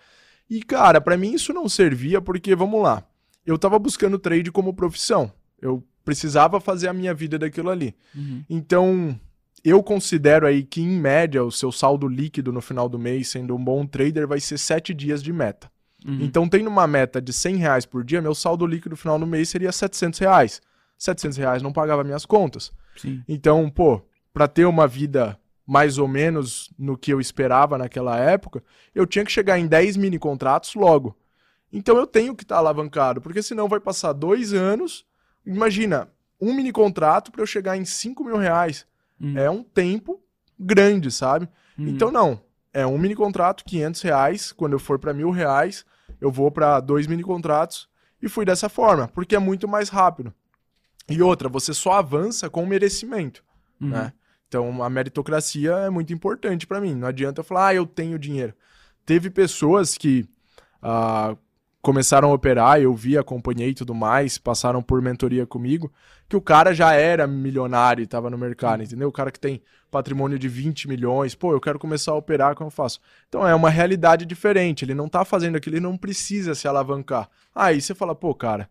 E, 0.50 0.62
cara, 0.62 1.02
pra 1.02 1.18
mim 1.18 1.34
isso 1.34 1.52
não 1.54 1.68
servia 1.68 2.22
porque, 2.22 2.56
vamos 2.56 2.82
lá, 2.82 3.04
eu 3.46 3.58
tava 3.58 3.80
buscando 3.80 4.20
trade 4.20 4.52
como 4.52 4.74
profissão, 4.74 5.32
eu 5.60 5.84
precisava 6.04 6.60
fazer 6.60 6.88
a 6.88 6.94
minha 6.94 7.14
vida 7.14 7.40
daquilo 7.40 7.72
ali. 7.72 7.96
Uhum. 8.16 8.44
Então, 8.48 9.20
eu 9.64 9.82
considero 9.82 10.46
aí 10.46 10.64
que, 10.64 10.80
em 10.80 11.00
média, 11.00 11.44
o 11.44 11.52
seu 11.52 11.72
saldo 11.72 12.08
líquido 12.08 12.54
no 12.54 12.62
final 12.62 12.88
do 12.88 13.00
mês, 13.00 13.30
sendo 13.30 13.56
um 13.56 13.64
bom 13.64 13.84
trader, 13.88 14.28
vai 14.28 14.40
ser 14.40 14.60
sete 14.60 14.94
dias 14.94 15.24
de 15.24 15.34
meta. 15.34 15.72
Uhum. 16.06 16.20
Então, 16.22 16.48
tendo 16.48 16.68
uma 16.68 16.86
meta 16.86 17.20
de 17.20 17.34
100 17.34 17.56
reais 17.56 17.86
por 17.86 18.04
dia, 18.04 18.22
meu 18.22 18.36
saldo 18.36 18.68
líquido 18.68 18.92
no 18.92 18.98
final 18.98 19.18
do 19.18 19.26
mês 19.26 19.50
seria 19.50 19.72
700 19.72 20.20
reais. 20.20 20.62
700 20.98 21.38
reais 21.38 21.62
não 21.62 21.74
pagava 21.74 22.04
minhas 22.04 22.26
contas. 22.26 22.72
Sim. 22.96 23.24
Então, 23.28 23.70
pô, 23.70 24.02
pra 24.34 24.48
ter 24.48 24.66
uma 24.66 24.88
vida 24.88 25.38
mais 25.66 25.98
ou 25.98 26.08
menos 26.08 26.72
no 26.78 26.96
que 26.96 27.12
eu 27.12 27.20
esperava 27.20 27.78
naquela 27.78 28.18
época, 28.18 28.64
eu 28.94 29.06
tinha 29.08 29.26
que 29.26 29.32
chegar 29.32 29.58
em 29.58 29.66
10 29.66 29.98
mini 29.98 30.20
contratos 30.20 30.76
logo. 30.76 31.18
Então 31.74 31.98
eu 31.98 32.06
tenho 32.06 32.36
que 32.36 32.44
estar 32.44 32.58
alavancado, 32.58 33.20
porque 33.20 33.42
senão 33.42 33.68
vai 33.68 33.80
passar 33.80 34.14
dois 34.14 34.54
anos. 34.54 35.06
Imagina, 35.46 36.08
um 36.40 36.54
mini 36.54 36.72
contrato 36.72 37.32
para 37.32 37.42
eu 37.42 37.48
chegar 37.48 37.76
em 37.76 37.84
5 37.84 38.24
mil 38.24 38.38
reais. 38.38 38.86
Uhum. 39.20 39.38
É 39.38 39.50
um 39.50 39.64
tempo 39.64 40.22
grande, 40.58 41.12
sabe? 41.12 41.50
Uhum. 41.78 41.88
Então 41.88 42.12
não, 42.12 42.40
é 42.72 42.86
um 42.86 42.98
mini 42.98 43.16
contrato, 43.16 43.66
500 43.66 44.02
reais. 44.04 44.52
Quando 44.52 44.74
eu 44.74 44.80
for 44.80 45.00
para 45.00 45.14
mil 45.14 45.32
reais, 45.32 45.84
eu 46.20 46.32
vou 46.32 46.52
para 46.52 46.80
dois 46.80 47.08
mini 47.08 47.24
contratos 47.24 47.88
e 48.22 48.28
fui 48.30 48.46
dessa 48.46 48.70
forma, 48.70 49.08
porque 49.10 49.36
é 49.36 49.40
muito 49.40 49.68
mais 49.68 49.90
rápido. 49.90 50.34
E 51.10 51.22
outra, 51.22 51.48
você 51.48 51.74
só 51.74 51.94
avança 51.94 52.50
com 52.50 52.66
merecimento 52.66 53.44
Uhum. 53.80 53.90
né? 53.90 54.14
Então 54.48 54.82
a 54.82 54.90
meritocracia 54.90 55.72
é 55.74 55.90
muito 55.90 56.14
importante 56.14 56.66
pra 56.66 56.80
mim. 56.80 56.96
Não 56.96 57.08
adianta 57.08 57.42
eu 57.42 57.44
falar, 57.44 57.68
ah, 57.68 57.76
eu 57.76 57.86
tenho 57.86 58.18
dinheiro. 58.18 58.54
Teve 59.06 59.30
pessoas 59.30 59.98
que 59.98 60.26
ah, 60.82 61.36
começaram 61.86 62.32
a 62.32 62.34
operar, 62.34 62.82
eu 62.82 62.92
vi, 62.96 63.16
acompanhei 63.16 63.70
e 63.70 63.74
tudo 63.76 63.94
mais, 63.94 64.40
passaram 64.40 64.82
por 64.82 65.00
mentoria 65.04 65.46
comigo, 65.46 65.92
que 66.28 66.36
o 66.36 66.42
cara 66.42 66.74
já 66.74 66.94
era 66.94 67.28
milionário 67.28 68.02
e 68.02 68.08
tava 68.08 68.28
no 68.28 68.38
mercado, 68.40 68.82
entendeu? 68.82 69.08
O 69.08 69.12
cara 69.12 69.30
que 69.32 69.40
tem 69.40 69.62
patrimônio 69.92 70.40
de 70.40 70.48
20 70.48 70.88
milhões, 70.88 71.36
pô, 71.36 71.52
eu 71.54 71.62
quero 71.62 71.78
começar 71.78 72.12
a 72.12 72.16
operar, 72.16 72.56
como 72.56 72.70
eu 72.70 72.72
faço? 72.72 73.00
Então 73.30 73.48
é 73.48 73.54
uma 73.54 73.70
realidade 73.70 74.26
diferente, 74.26 74.84
ele 74.84 74.96
não 74.96 75.08
tá 75.08 75.24
fazendo 75.24 75.58
aquilo, 75.58 75.76
ele 75.76 75.84
não 75.84 75.96
precisa 75.96 76.56
se 76.56 76.68
alavancar. 76.68 77.30
Aí 77.54 77.80
você 77.80 77.94
fala, 77.94 78.16
pô, 78.16 78.34
cara, 78.34 78.68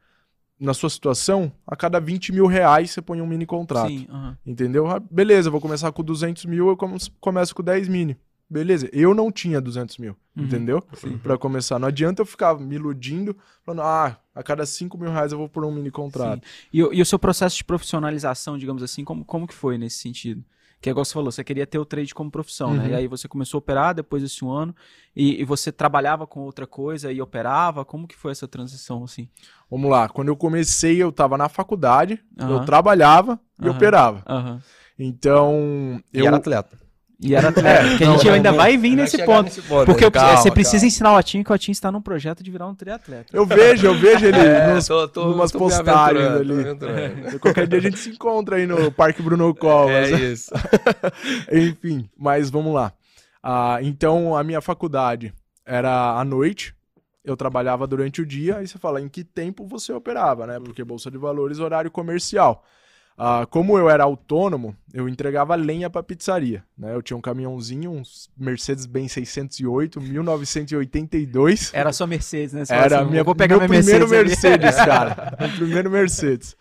na 0.58 0.74
sua 0.74 0.90
situação, 0.90 1.52
a 1.64 1.76
cada 1.76 2.00
20 2.00 2.32
mil 2.32 2.46
reais 2.46 2.90
você 2.90 3.00
põe 3.00 3.20
um 3.20 3.26
mini 3.28 3.46
contrato. 3.46 3.90
Sim. 3.90 4.08
Entendeu? 4.44 4.88
Ah, 4.88 5.00
beleza, 5.08 5.50
vou 5.50 5.60
começar 5.60 5.92
com 5.92 6.02
200 6.02 6.44
mil, 6.46 6.66
eu 6.68 6.76
come- 6.76 6.98
começo 7.20 7.54
com 7.54 7.62
10 7.62 7.86
mini. 7.86 8.16
Beleza, 8.48 8.88
eu 8.92 9.14
não 9.14 9.32
tinha 9.32 9.60
200 9.60 9.96
mil, 9.98 10.14
Uhum, 10.36 10.44
entendeu? 10.44 10.82
Pra 11.22 11.38
começar. 11.38 11.78
Não 11.78 11.88
adianta 11.88 12.22
eu 12.22 12.26
ficar 12.26 12.58
me 12.58 12.74
iludindo, 12.74 13.36
falando, 13.64 13.82
ah, 13.82 14.18
a 14.34 14.42
cada 14.42 14.66
5 14.66 14.98
mil 14.98 15.10
reais 15.10 15.32
eu 15.32 15.38
vou 15.38 15.48
por 15.48 15.64
um 15.64 15.72
mini 15.72 15.90
contrato. 15.90 16.42
E, 16.72 16.82
o- 16.82 16.92
e 16.92 17.00
o 17.00 17.06
seu 17.06 17.18
processo 17.18 17.56
de 17.56 17.64
profissionalização, 17.64 18.58
digamos 18.58 18.82
assim, 18.82 19.04
como, 19.04 19.24
como 19.24 19.46
que 19.46 19.54
foi 19.54 19.78
nesse 19.78 19.98
sentido? 19.98 20.44
Que 20.80 20.90
é 20.90 20.92
igual 20.92 21.04
você 21.04 21.14
falou, 21.14 21.32
você 21.32 21.42
queria 21.42 21.66
ter 21.66 21.78
o 21.78 21.84
trade 21.86 22.14
como 22.14 22.30
profissão, 22.30 22.74
né? 22.74 22.84
Uhum. 22.84 22.90
E 22.90 22.94
aí 22.94 23.06
você 23.08 23.26
começou 23.26 23.56
a 23.56 23.60
operar 23.60 23.94
depois 23.94 24.22
desse 24.22 24.44
um 24.44 24.50
ano 24.50 24.76
e, 25.16 25.40
e 25.40 25.44
você 25.44 25.72
trabalhava 25.72 26.26
com 26.26 26.40
outra 26.40 26.66
coisa 26.66 27.10
e 27.10 27.22
operava. 27.22 27.84
Como 27.86 28.06
que 28.06 28.14
foi 28.14 28.32
essa 28.32 28.46
transição, 28.46 29.02
assim? 29.02 29.26
Vamos 29.70 29.90
lá, 29.90 30.10
quando 30.10 30.28
eu 30.28 30.36
comecei, 30.36 31.02
eu 31.02 31.10
tava 31.10 31.38
na 31.38 31.48
faculdade, 31.48 32.22
eu 32.38 32.56
Aham. 32.56 32.64
trabalhava 32.66 33.40
e 33.62 33.68
operava. 33.68 34.22
Então, 34.98 36.02
E 36.12 36.18
eu. 36.18 36.26
era 36.26 36.36
atleta. 36.36 36.83
E 37.20 37.34
era 37.34 37.48
atleta. 37.48 37.96
que 37.96 38.04
a 38.04 38.10
gente 38.10 38.26
não, 38.26 38.34
ainda 38.34 38.50
não. 38.50 38.56
vai 38.58 38.76
vir 38.76 38.96
nesse 38.96 39.24
ponto. 39.24 39.44
nesse 39.44 39.62
ponto, 39.62 39.86
Porque 39.86 40.10
Calma, 40.10 40.36
você 40.36 40.50
precisa 40.50 40.78
calma. 40.78 40.86
ensinar 40.88 41.12
o 41.12 41.16
Atinho 41.16 41.44
que 41.44 41.50
o 41.50 41.54
Atinho 41.54 41.72
está 41.72 41.90
num 41.92 42.02
projeto 42.02 42.42
de 42.42 42.50
virar 42.50 42.66
um 42.66 42.74
triatleta. 42.74 43.26
Eu 43.32 43.46
vejo, 43.46 43.86
eu 43.86 43.94
vejo 43.94 44.26
ele 44.26 44.36
É, 44.44 44.74
nos, 44.74 44.86
tô- 44.86 45.08
tô- 45.08 45.26
numas 45.28 45.50
tô 45.52 45.58
postagens 45.58 46.26
ali. 46.26 46.52
aventurando. 46.52 47.38
Qualquer 47.40 47.66
dia 47.68 47.78
a 47.78 47.82
gente 47.82 47.98
se 47.98 48.10
encontra 48.10 48.56
aí 48.56 48.66
no 48.66 48.90
Parque 48.92 49.22
Bruno 49.22 49.54
Covas. 49.54 50.10
É 50.12 50.20
isso. 50.32 50.50
Enfim, 51.50 52.08
mas 52.16 52.50
vamos 52.50 52.74
lá. 52.74 52.92
Ah, 53.42 53.78
então, 53.82 54.36
a 54.36 54.42
minha 54.42 54.60
faculdade 54.60 55.32
era 55.64 56.18
à 56.18 56.24
noite, 56.24 56.74
eu 57.24 57.36
trabalhava 57.36 57.86
durante 57.86 58.20
o 58.22 58.26
dia, 58.26 58.56
aí 58.58 58.66
você 58.66 58.78
fala 58.78 59.00
em 59.00 59.08
que 59.08 59.22
tempo 59.24 59.66
você 59.66 59.92
operava, 59.92 60.46
né? 60.46 60.58
Porque 60.60 60.82
Bolsa 60.84 61.10
de 61.10 61.18
Valores, 61.18 61.58
horário 61.58 61.90
comercial. 61.90 62.64
Ah, 63.16 63.46
como 63.48 63.78
eu 63.78 63.88
era 63.88 64.02
autônomo, 64.02 64.76
eu 64.92 65.08
entregava 65.08 65.54
lenha 65.54 65.88
para 65.88 66.02
pizzaria. 66.02 66.64
Né? 66.76 66.94
Eu 66.94 67.00
tinha 67.00 67.16
um 67.16 67.20
caminhãozinho, 67.20 67.92
um 67.92 68.02
Mercedes-Benz 68.36 69.12
608, 69.12 70.00
1982. 70.00 71.72
Era 71.72 71.92
só 71.92 72.06
Mercedes, 72.06 72.52
né? 72.52 72.64
Você 72.64 72.74
Era 72.74 73.00
assim, 73.00 73.10
minha, 73.10 73.22
vou 73.22 73.34
pegar 73.34 73.56
meu 73.58 73.68
minha 73.68 73.80
primeiro 73.80 74.08
Mercedes. 74.08 74.42
Mercedes, 74.42 74.76
cara. 74.76 75.36
meu 75.38 75.50
primeiro 75.50 75.90
Mercedes. 75.90 76.56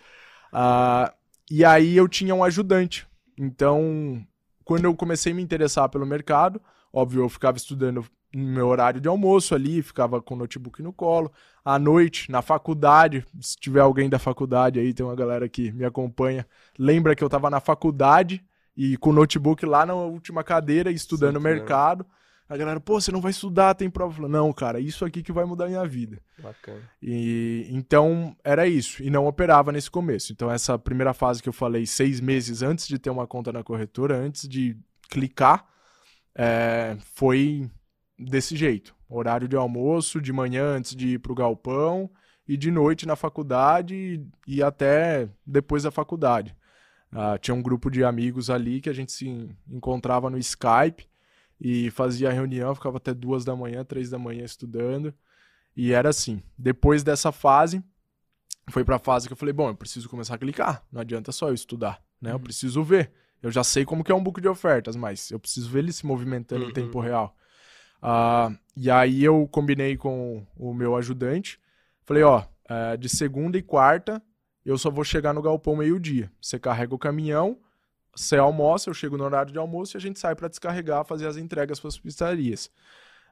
Ah, 0.51 1.11
e 1.49 1.65
aí 1.65 1.97
eu 1.97 2.07
tinha 2.07 2.35
um 2.35 2.43
ajudante. 2.43 3.07
Então, 3.37 4.23
quando 4.63 4.85
eu 4.85 4.95
comecei 4.95 5.31
a 5.31 5.35
me 5.35 5.41
interessar 5.41 5.89
pelo 5.89 6.05
mercado, 6.05 6.61
óbvio, 6.91 7.23
eu 7.23 7.29
ficava 7.29 7.57
estudando 7.57 8.05
no 8.33 8.51
meu 8.51 8.67
horário 8.67 8.99
de 8.99 9.07
almoço 9.07 9.53
ali, 9.53 9.81
ficava 9.81 10.21
com 10.21 10.33
o 10.33 10.37
notebook 10.37 10.81
no 10.81 10.91
colo. 10.91 11.31
À 11.63 11.77
noite, 11.77 12.31
na 12.31 12.41
faculdade, 12.41 13.25
se 13.39 13.55
tiver 13.57 13.81
alguém 13.81 14.09
da 14.09 14.19
faculdade 14.19 14.79
aí, 14.79 14.93
tem 14.93 15.05
uma 15.05 15.15
galera 15.15 15.47
que 15.47 15.71
me 15.71 15.85
acompanha, 15.85 16.45
lembra 16.77 17.15
que 17.15 17.23
eu 17.23 17.29
tava 17.29 17.49
na 17.49 17.59
faculdade 17.59 18.43
e 18.75 18.97
com 18.97 19.11
o 19.11 19.13
notebook 19.13 19.65
lá 19.65 19.85
na 19.85 19.93
última 19.93 20.43
cadeira, 20.43 20.91
estudando 20.91 21.37
Sim, 21.37 21.43
mercado. 21.43 22.05
A 22.49 22.57
galera, 22.57 22.79
pô, 22.79 22.99
você 22.99 23.11
não 23.11 23.21
vai 23.21 23.31
estudar, 23.31 23.73
tem 23.73 23.89
prova. 23.89 24.13
Falo, 24.13 24.27
Não, 24.27 24.51
cara, 24.51 24.79
isso 24.79 25.05
aqui 25.05 25.23
que 25.23 25.31
vai 25.31 25.45
mudar 25.45 25.65
a 25.65 25.69
minha 25.69 25.87
vida. 25.87 26.19
Bacana. 26.37 26.81
E 27.01 27.67
então 27.71 28.35
era 28.43 28.67
isso. 28.67 29.01
E 29.01 29.09
não 29.09 29.25
operava 29.25 29.71
nesse 29.71 29.89
começo. 29.89 30.33
Então, 30.33 30.51
essa 30.51 30.77
primeira 30.77 31.13
fase 31.13 31.41
que 31.41 31.47
eu 31.47 31.53
falei, 31.53 31.85
seis 31.85 32.19
meses 32.19 32.61
antes 32.61 32.87
de 32.87 32.99
ter 32.99 33.09
uma 33.09 33.25
conta 33.25 33.51
na 33.51 33.63
corretora, 33.63 34.17
antes 34.17 34.47
de 34.47 34.77
clicar, 35.09 35.65
é, 36.35 36.97
foi 37.13 37.69
desse 38.17 38.55
jeito. 38.55 38.95
Horário 39.09 39.47
de 39.47 39.55
almoço, 39.55 40.21
de 40.21 40.33
manhã 40.33 40.65
antes 40.65 40.95
de 40.95 41.09
ir 41.09 41.19
pro 41.19 41.35
galpão, 41.35 42.09
e 42.47 42.57
de 42.57 42.69
noite 42.71 43.05
na 43.05 43.15
faculdade 43.15 44.21
e, 44.45 44.61
até 44.61 45.29
depois 45.45 45.83
da 45.83 45.91
faculdade. 45.91 46.55
Ah, 47.11 47.37
tinha 47.37 47.53
um 47.55 47.61
grupo 47.61 47.89
de 47.89 48.03
amigos 48.03 48.49
ali 48.49 48.81
que 48.81 48.89
a 48.89 48.93
gente 48.93 49.11
se 49.11 49.27
encontrava 49.69 50.29
no 50.29 50.37
Skype 50.37 51.07
e 51.61 51.89
fazia 51.91 52.31
reunião, 52.31 52.73
ficava 52.75 52.97
até 52.97 53.13
duas 53.13 53.45
da 53.45 53.55
manhã, 53.55 53.85
três 53.85 54.09
da 54.09 54.17
manhã 54.19 54.43
estudando. 54.43 55.13
E 55.75 55.93
era 55.93 56.09
assim. 56.09 56.41
Depois 56.57 57.01
dessa 57.03 57.31
fase, 57.31 57.81
foi 58.69 58.83
pra 58.83 58.99
fase 58.99 59.27
que 59.27 59.33
eu 59.33 59.37
falei, 59.37 59.53
bom, 59.53 59.69
eu 59.69 59.75
preciso 59.75 60.09
começar 60.09 60.35
a 60.35 60.37
clicar. 60.37 60.83
Não 60.91 61.01
adianta 61.01 61.31
só 61.31 61.47
eu 61.49 61.53
estudar, 61.53 62.03
né? 62.21 62.31
Eu 62.33 62.39
preciso 62.39 62.83
ver. 62.83 63.11
Eu 63.41 63.51
já 63.51 63.63
sei 63.63 63.85
como 63.85 64.03
que 64.03 64.11
é 64.11 64.15
um 64.15 64.23
book 64.23 64.41
de 64.41 64.47
ofertas, 64.47 64.95
mas 64.95 65.31
eu 65.31 65.39
preciso 65.39 65.69
ver 65.69 65.79
ele 65.79 65.93
se 65.93 66.05
movimentando 66.05 66.63
Uhum. 66.63 66.69
em 66.71 66.73
tempo 66.73 66.99
real. 66.99 67.35
Ah, 68.05 68.51
e 68.75 68.91
aí 68.91 69.23
eu 69.23 69.47
combinei 69.49 69.95
com 69.95 70.45
o 70.57 70.73
meu 70.73 70.95
ajudante. 70.97 71.57
Falei, 72.03 72.23
ó, 72.23 72.43
eh, 72.69 72.97
de 72.97 73.07
segunda 73.07 73.57
e 73.57 73.61
quarta 73.61 74.21
eu 74.65 74.77
só 74.77 74.89
vou 74.89 75.03
chegar 75.03 75.33
no 75.33 75.41
galpão 75.41 75.75
meio-dia. 75.75 76.31
Você 76.41 76.59
carrega 76.59 76.93
o 76.93 76.99
caminhão, 76.99 77.57
você 78.15 78.37
almoça, 78.37 78.89
eu 78.89 78.93
chego 78.93 79.17
no 79.17 79.23
horário 79.23 79.51
de 79.51 79.57
almoço 79.57 79.95
e 79.95 79.97
a 79.97 80.01
gente 80.01 80.19
sai 80.19 80.35
pra 80.35 80.47
descarregar, 80.47 81.05
fazer 81.05 81.27
as 81.27 81.37
entregas 81.37 81.79
para 81.79 81.87
as 81.89 81.97
pizzarias. 81.97 82.69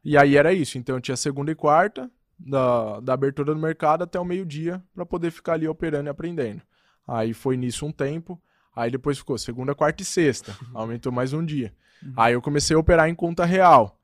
E 0.04 0.18
aí 0.18 0.36
era 0.36 0.54
isso. 0.54 0.78
Então 0.78 0.96
eu 0.96 1.02
tinha 1.02 1.18
segunda 1.18 1.52
e 1.52 1.56
quarta, 1.56 2.10
da, 2.38 3.00
da 3.00 3.14
abertura 3.14 3.54
do 3.54 3.60
mercado 3.60 4.04
até 4.04 4.20
o 4.20 4.26
meio-dia, 4.26 4.82
para 4.94 5.06
poder 5.06 5.32
ficar 5.32 5.54
ali 5.54 5.68
operando 5.68 6.10
e 6.10 6.12
aprendendo. 6.12 6.62
Aí 7.08 7.34
foi 7.34 7.56
nisso 7.56 7.86
um 7.86 7.92
tempo. 7.92 8.42
Aí 8.76 8.90
depois 8.90 9.18
ficou 9.18 9.38
segunda, 9.38 9.76
quarta 9.76 10.02
e 10.02 10.06
sexta. 10.06 10.58
Aumentou 10.74 11.12
mais 11.12 11.34
um 11.34 11.46
dia. 11.46 11.74
Aí 12.16 12.34
eu 12.34 12.42
comecei 12.42 12.76
a 12.76 12.80
operar 12.80 13.10
em 13.10 13.16
conta 13.16 13.46
real. 13.46 14.01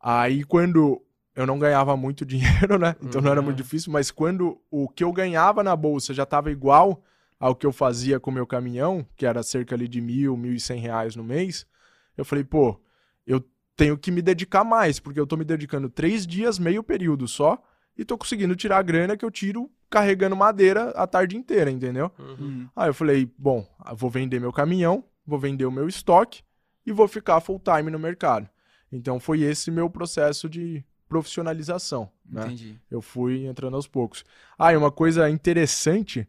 Aí 0.00 0.44
quando 0.44 1.02
eu 1.34 1.46
não 1.46 1.58
ganhava 1.58 1.96
muito 1.96 2.24
dinheiro, 2.26 2.78
né? 2.78 2.96
Então 3.02 3.20
não 3.20 3.30
era 3.30 3.42
muito 3.42 3.58
difícil, 3.58 3.92
mas 3.92 4.10
quando 4.10 4.58
o 4.70 4.88
que 4.88 5.04
eu 5.04 5.12
ganhava 5.12 5.62
na 5.62 5.76
bolsa 5.76 6.14
já 6.14 6.22
estava 6.22 6.50
igual 6.50 7.02
ao 7.38 7.54
que 7.54 7.66
eu 7.66 7.72
fazia 7.72 8.18
com 8.18 8.30
o 8.30 8.34
meu 8.34 8.46
caminhão, 8.46 9.06
que 9.14 9.26
era 9.26 9.42
cerca 9.42 9.74
ali 9.74 9.86
de 9.86 10.00
mil, 10.00 10.36
mil 10.36 10.54
e 10.54 10.60
cem 10.60 10.80
reais 10.80 11.14
no 11.14 11.22
mês, 11.22 11.66
eu 12.16 12.24
falei, 12.24 12.42
pô, 12.42 12.80
eu 13.26 13.44
tenho 13.76 13.98
que 13.98 14.10
me 14.10 14.22
dedicar 14.22 14.64
mais, 14.64 14.98
porque 14.98 15.20
eu 15.20 15.26
tô 15.26 15.36
me 15.36 15.44
dedicando 15.44 15.90
três 15.90 16.26
dias, 16.26 16.58
meio 16.58 16.82
período 16.82 17.28
só, 17.28 17.62
e 17.96 18.04
tô 18.04 18.16
conseguindo 18.16 18.56
tirar 18.56 18.78
a 18.78 18.82
grana 18.82 19.16
que 19.16 19.24
eu 19.24 19.30
tiro 19.30 19.70
carregando 19.90 20.34
madeira 20.34 20.90
a 20.90 21.06
tarde 21.06 21.36
inteira, 21.36 21.70
entendeu? 21.70 22.10
Uhum. 22.18 22.68
Aí 22.74 22.88
eu 22.88 22.94
falei, 22.94 23.30
bom, 23.38 23.66
eu 23.88 23.96
vou 23.96 24.10
vender 24.10 24.40
meu 24.40 24.52
caminhão, 24.52 25.04
vou 25.26 25.38
vender 25.38 25.66
o 25.66 25.70
meu 25.70 25.86
estoque 25.86 26.42
e 26.84 26.92
vou 26.92 27.06
ficar 27.06 27.40
full 27.40 27.60
time 27.60 27.90
no 27.90 27.98
mercado. 27.98 28.48
Então 28.92 29.18
foi 29.20 29.40
esse 29.40 29.70
meu 29.70 29.90
processo 29.90 30.48
de 30.48 30.84
profissionalização, 31.08 32.10
né? 32.28 32.42
Entendi. 32.46 32.78
Eu 32.90 33.02
fui 33.02 33.46
entrando 33.46 33.74
aos 33.74 33.86
poucos. 33.86 34.24
Ah, 34.58 34.72
e 34.72 34.76
uma 34.76 34.90
coisa 34.90 35.28
interessante 35.28 36.28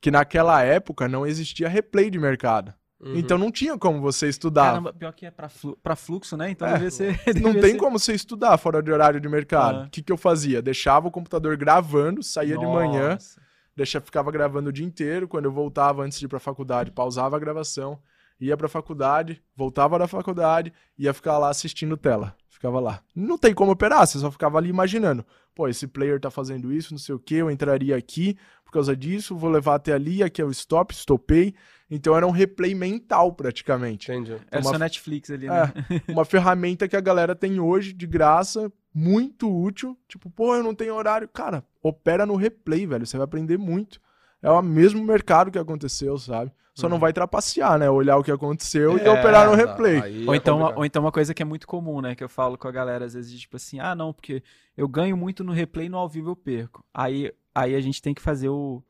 que 0.00 0.10
naquela 0.10 0.62
época 0.62 1.08
não 1.08 1.26
existia 1.26 1.68
replay 1.68 2.10
de 2.10 2.18
mercado. 2.18 2.74
Uhum. 3.00 3.16
Então 3.16 3.36
não 3.38 3.50
tinha 3.50 3.76
como 3.78 4.00
você 4.00 4.28
estudar. 4.28 4.66
Caramba, 4.70 4.92
pior 4.92 5.12
que 5.12 5.26
é 5.26 5.30
pra, 5.30 5.48
flu- 5.48 5.76
fluxo, 5.96 6.36
né? 6.36 6.50
Então 6.50 6.68
É, 6.68 6.74
devia 6.74 6.90
ser. 6.90 7.20
Não 7.40 7.50
devia 7.52 7.60
tem 7.62 7.72
ser- 7.72 7.78
como 7.78 7.98
você 7.98 8.12
estudar 8.14 8.56
fora 8.58 8.80
de 8.82 8.92
horário 8.92 9.20
de 9.20 9.28
mercado. 9.28 9.78
O 9.78 9.82
Ah. 9.82 9.88
que, 9.90 10.02
que 10.02 10.12
eu 10.12 10.16
fazia? 10.16 10.62
Deixava 10.62 11.08
o 11.08 11.10
computador 11.10 11.56
gravando, 11.56 12.22
saía 12.22 12.56
de 12.56 12.64
manhã, 12.66 13.14
Nossa. 13.14 13.40
deixa, 13.76 14.00
ficava 14.00 14.30
gravando 14.30 14.70
o 14.70 14.72
dia 14.72 14.86
inteiro. 14.86 15.26
Quando 15.26 15.46
eu 15.46 15.52
voltava 15.52 16.02
antes 16.04 16.18
de 16.18 16.26
ir 16.26 16.28
pra 16.28 16.38
faculdade, 16.38 16.92
pausava 16.92 17.36
a 17.36 17.40
gravação, 17.40 17.98
ia 18.40 18.56
pra 18.56 18.68
faculdade, 18.68 19.42
voltava 19.56 19.98
da 19.98 20.06
faculdade, 20.08 20.72
ia 20.98 21.12
ficar 21.12 21.38
lá 21.38 21.48
assistindo 21.48 21.96
tela. 21.96 22.34
Ficava 22.48 22.78
lá. 22.80 23.00
Não 23.14 23.36
tem 23.36 23.52
como 23.52 23.72
operar, 23.72 24.06
você 24.06 24.18
só 24.18 24.30
ficava 24.30 24.58
ali 24.58 24.68
imaginando. 24.68 25.24
Pô, 25.54 25.68
esse 25.68 25.86
player 25.86 26.20
tá 26.20 26.30
fazendo 26.30 26.72
isso, 26.72 26.92
não 26.94 26.98
sei 26.98 27.14
o 27.14 27.18
que, 27.18 27.34
eu 27.36 27.50
entraria 27.50 27.96
aqui 27.96 28.36
por 28.64 28.72
causa 28.72 28.96
disso, 28.96 29.36
vou 29.36 29.50
levar 29.50 29.74
até 29.74 29.92
ali, 29.92 30.22
aqui 30.22 30.40
é 30.40 30.44
o 30.44 30.50
stop, 30.50 30.94
stopei. 30.94 31.54
Então 31.90 32.16
era 32.16 32.26
um 32.26 32.30
replay 32.30 32.74
mental 32.74 33.32
praticamente. 33.34 34.10
Entendi. 34.10 34.36
É 34.50 34.58
uma- 34.58 34.70
seu 34.70 34.78
Netflix 34.78 35.30
ali, 35.30 35.46
né? 35.46 35.72
É, 36.08 36.10
uma 36.12 36.24
ferramenta 36.24 36.88
que 36.88 36.96
a 36.96 37.00
galera 37.00 37.34
tem 37.34 37.60
hoje 37.60 37.92
de 37.92 38.06
graça, 38.06 38.72
muito 38.94 39.50
útil. 39.54 39.98
Tipo, 40.08 40.30
pô, 40.30 40.54
eu 40.54 40.62
não 40.62 40.74
tenho 40.74 40.94
horário. 40.94 41.28
Cara, 41.28 41.62
opera 41.82 42.24
no 42.24 42.34
replay, 42.36 42.86
velho. 42.86 43.04
Você 43.06 43.18
vai 43.18 43.24
aprender 43.24 43.58
muito. 43.58 44.00
É 44.40 44.50
o 44.50 44.62
mesmo 44.62 45.04
mercado 45.04 45.50
que 45.50 45.58
aconteceu, 45.58 46.16
sabe? 46.16 46.50
Só 46.74 46.88
não 46.88 46.98
vai 46.98 47.12
trapacear, 47.12 47.78
né? 47.78 47.90
Olhar 47.90 48.16
o 48.16 48.24
que 48.24 48.30
aconteceu 48.30 48.96
e 48.96 49.08
operar 49.08 49.46
no 49.46 49.54
replay. 49.54 49.96
Uhum. 49.96 50.02
aí 50.02 50.26
Ou 50.26 50.34
é 50.34 50.36
então, 50.36 50.58
complicado. 50.58 50.78
ou 50.78 50.84
então 50.86 51.02
uma 51.02 51.12
coisa 51.12 51.34
que 51.34 51.42
é 51.42 51.44
muito 51.44 51.66
comum, 51.66 52.00
né? 52.00 52.14
Que 52.14 52.24
eu 52.24 52.28
falo 52.28 52.56
com 52.56 52.66
a 52.66 52.72
galera 52.72 53.04
às 53.04 53.12
vezes, 53.12 53.38
tipo 53.38 53.56
assim, 53.56 53.78
ah, 53.78 53.94
não, 53.94 54.12
porque 54.12 54.42
eu 54.76 54.88
ganho 54.88 55.16
muito 55.16 55.44
no 55.44 55.52
replay 55.52 55.88
no 55.88 55.98
ao 55.98 56.08
vivo 56.08 56.30
eu 56.30 56.36
perco. 56.36 56.84
Aí, 56.94 57.30
aí 57.54 57.74
a 57.74 57.80
gente 57.80 58.00
tem 58.00 58.14
que 58.14 58.22
fazer 58.22 58.48
o. 58.48 58.82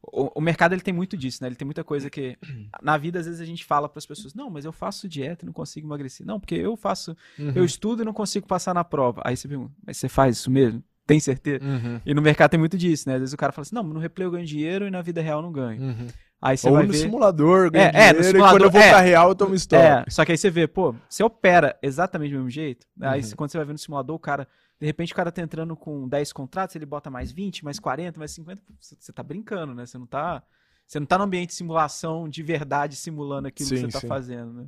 O, 0.00 0.38
o 0.38 0.40
mercado 0.40 0.74
ele 0.74 0.80
tem 0.80 0.94
muito 0.94 1.16
disso, 1.16 1.42
né? 1.42 1.48
Ele 1.48 1.56
tem 1.56 1.66
muita 1.66 1.84
coisa 1.84 2.10
que. 2.10 2.36
Na 2.82 2.96
vida, 2.96 3.20
às 3.20 3.26
vezes, 3.26 3.40
a 3.40 3.44
gente 3.44 3.64
fala 3.64 3.88
para 3.88 3.98
as 3.98 4.06
pessoas, 4.06 4.34
não, 4.34 4.50
mas 4.50 4.64
eu 4.64 4.72
faço 4.72 5.08
dieta 5.08 5.44
e 5.44 5.46
não 5.46 5.52
consigo 5.52 5.86
emagrecer. 5.86 6.26
Não, 6.26 6.40
porque 6.40 6.56
eu 6.56 6.76
faço. 6.76 7.16
Uhum. 7.38 7.52
Eu 7.54 7.64
estudo 7.64 8.02
e 8.02 8.04
não 8.04 8.12
consigo 8.12 8.46
passar 8.48 8.74
na 8.74 8.84
prova. 8.84 9.22
Aí 9.24 9.36
você 9.36 9.46
pergunta, 9.46 9.72
mas 9.86 9.96
você 9.96 10.08
faz 10.08 10.38
isso 10.38 10.50
mesmo? 10.50 10.82
Tem 11.06 11.18
certeza? 11.18 11.64
Uhum. 11.64 12.00
E 12.04 12.12
no 12.12 12.20
mercado 12.20 12.50
tem 12.50 12.60
muito 12.60 12.76
disso, 12.76 13.08
né? 13.08 13.14
Às 13.14 13.20
vezes 13.20 13.32
o 13.32 13.36
cara 13.36 13.50
fala 13.50 13.62
assim, 13.62 13.74
não, 13.74 13.82
no 13.82 13.98
replay 13.98 14.26
eu 14.26 14.30
ganho 14.30 14.44
dinheiro 14.44 14.86
e 14.86 14.90
na 14.90 15.00
vida 15.00 15.22
real 15.22 15.38
eu 15.38 15.42
não 15.42 15.52
ganho. 15.52 15.80
Uhum. 15.80 16.06
Aí 16.40 16.56
você 16.56 16.68
Ou 16.68 16.74
vai 16.74 16.86
no 16.86 16.92
ver. 16.92 16.98
simulador, 16.98 17.70
ganha 17.70 17.86
É, 17.86 17.88
é, 17.88 17.90
no 17.90 17.96
dinheiro, 17.98 18.20
e 18.20 18.24
simulador, 18.24 18.54
quando 18.54 18.64
eu 18.64 18.70
vou 18.70 18.80
é. 18.80 18.88
pra 18.90 19.00
real, 19.00 19.28
eu 19.30 19.34
tomo 19.34 19.54
stop. 19.56 19.82
É, 19.82 20.04
só 20.08 20.24
que 20.24 20.32
aí 20.32 20.38
você 20.38 20.48
vê, 20.50 20.68
pô, 20.68 20.94
você 21.08 21.22
opera 21.24 21.76
exatamente 21.82 22.30
do 22.30 22.36
mesmo 22.36 22.50
jeito. 22.50 22.86
Aí 23.00 23.20
Uhum. 23.22 23.30
quando 23.36 23.50
você 23.50 23.58
vai 23.58 23.66
ver 23.66 23.72
no 23.72 23.78
simulador, 23.78 24.14
o 24.14 24.18
cara, 24.20 24.46
de 24.80 24.86
repente 24.86 25.12
o 25.12 25.16
cara 25.16 25.32
tá 25.32 25.42
entrando 25.42 25.74
com 25.76 26.08
10 26.08 26.32
contratos, 26.32 26.76
ele 26.76 26.86
bota 26.86 27.10
mais 27.10 27.32
20, 27.32 27.64
mais 27.64 27.80
40, 27.80 28.18
mais 28.20 28.30
50, 28.30 28.62
pô, 28.64 28.72
você 28.80 29.12
tá 29.12 29.22
brincando, 29.22 29.74
né? 29.74 29.84
Você 29.84 29.98
não 29.98 30.06
tá, 30.06 30.42
você 30.86 31.00
não 31.00 31.06
tá 31.06 31.18
no 31.18 31.24
ambiente 31.24 31.48
de 31.48 31.54
simulação 31.56 32.28
de 32.28 32.42
verdade 32.42 32.94
simulando 32.94 33.48
aquilo 33.48 33.68
que 33.70 33.76
Sim, 33.76 33.86
você 33.86 33.92
tá 33.92 34.00
sim. 34.00 34.06
fazendo, 34.06 34.52
né? 34.52 34.66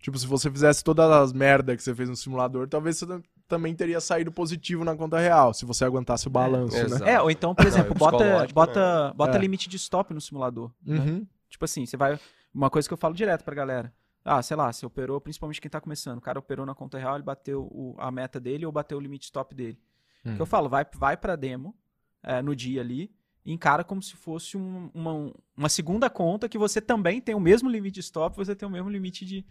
Tipo, 0.00 0.18
se 0.18 0.26
você 0.26 0.50
fizesse 0.50 0.82
todas 0.84 1.10
as 1.10 1.32
merdas 1.32 1.76
que 1.76 1.82
você 1.82 1.94
fez 1.94 2.08
no 2.08 2.16
simulador, 2.16 2.68
talvez 2.68 2.96
você 2.98 3.06
também 3.48 3.74
teria 3.74 4.00
saído 4.00 4.32
positivo 4.32 4.84
na 4.84 4.96
conta 4.96 5.18
real, 5.18 5.52
se 5.52 5.64
você 5.64 5.84
aguentasse 5.84 6.26
o 6.26 6.30
balanço, 6.30 6.76
né? 6.76 6.82
exato. 6.84 7.04
É, 7.04 7.20
ou 7.20 7.30
então, 7.30 7.54
por 7.54 7.62
Não, 7.64 7.68
exemplo, 7.70 7.92
é 7.92 7.98
bota, 7.98 8.16
psicológico, 8.18 8.54
bota, 8.54 9.12
bota 9.14 9.36
É. 9.36 9.40
limite 9.40 9.68
de 9.68 9.76
stop 9.76 10.12
no 10.14 10.20
simulador. 10.20 10.70
né? 10.84 10.98
Uhum. 10.98 11.26
Tipo 11.48 11.64
assim, 11.64 11.84
você 11.86 11.96
vai. 11.96 12.18
Uma 12.52 12.70
coisa 12.70 12.88
que 12.88 12.92
eu 12.94 12.98
falo 12.98 13.14
direto 13.14 13.44
pra 13.44 13.54
galera. 13.54 13.92
Ah, 14.24 14.40
sei 14.42 14.56
lá, 14.56 14.72
você 14.72 14.86
operou, 14.86 15.20
principalmente 15.20 15.60
quem 15.60 15.70
tá 15.70 15.80
começando. 15.80 16.18
O 16.18 16.20
cara 16.20 16.38
operou 16.38 16.64
na 16.64 16.74
conta 16.74 16.98
real, 16.98 17.14
ele 17.16 17.22
bateu 17.24 17.62
o- 17.70 17.94
a 17.98 18.10
meta 18.10 18.40
dele 18.40 18.64
ou 18.64 18.72
bateu 18.72 18.96
o 18.96 19.00
limite 19.00 19.24
stop 19.26 19.54
dele. 19.54 19.78
O 20.24 20.30
Hum. 20.30 20.36
que 20.36 20.40
eu 20.42 20.46
falo, 20.46 20.68
vai, 20.68 20.86
vai 20.94 21.16
pra 21.16 21.36
demo 21.36 21.74
é, 22.22 22.40
no 22.40 22.56
dia 22.56 22.80
ali 22.80 23.10
e 23.44 23.52
encara 23.52 23.84
como 23.84 24.02
se 24.02 24.16
fosse 24.16 24.56
um- 24.56 24.90
uma, 24.94 25.30
uma 25.54 25.68
segunda 25.68 26.08
conta 26.08 26.48
que 26.48 26.56
você 26.56 26.80
também 26.80 27.20
tem 27.20 27.34
o 27.34 27.40
mesmo 27.40 27.68
limite 27.68 27.94
de 27.96 28.00
stop, 28.00 28.34
você 28.34 28.56
tem 28.56 28.66
o 28.66 28.72
mesmo 28.72 28.88
limite 28.88 29.26
de, 29.26 29.44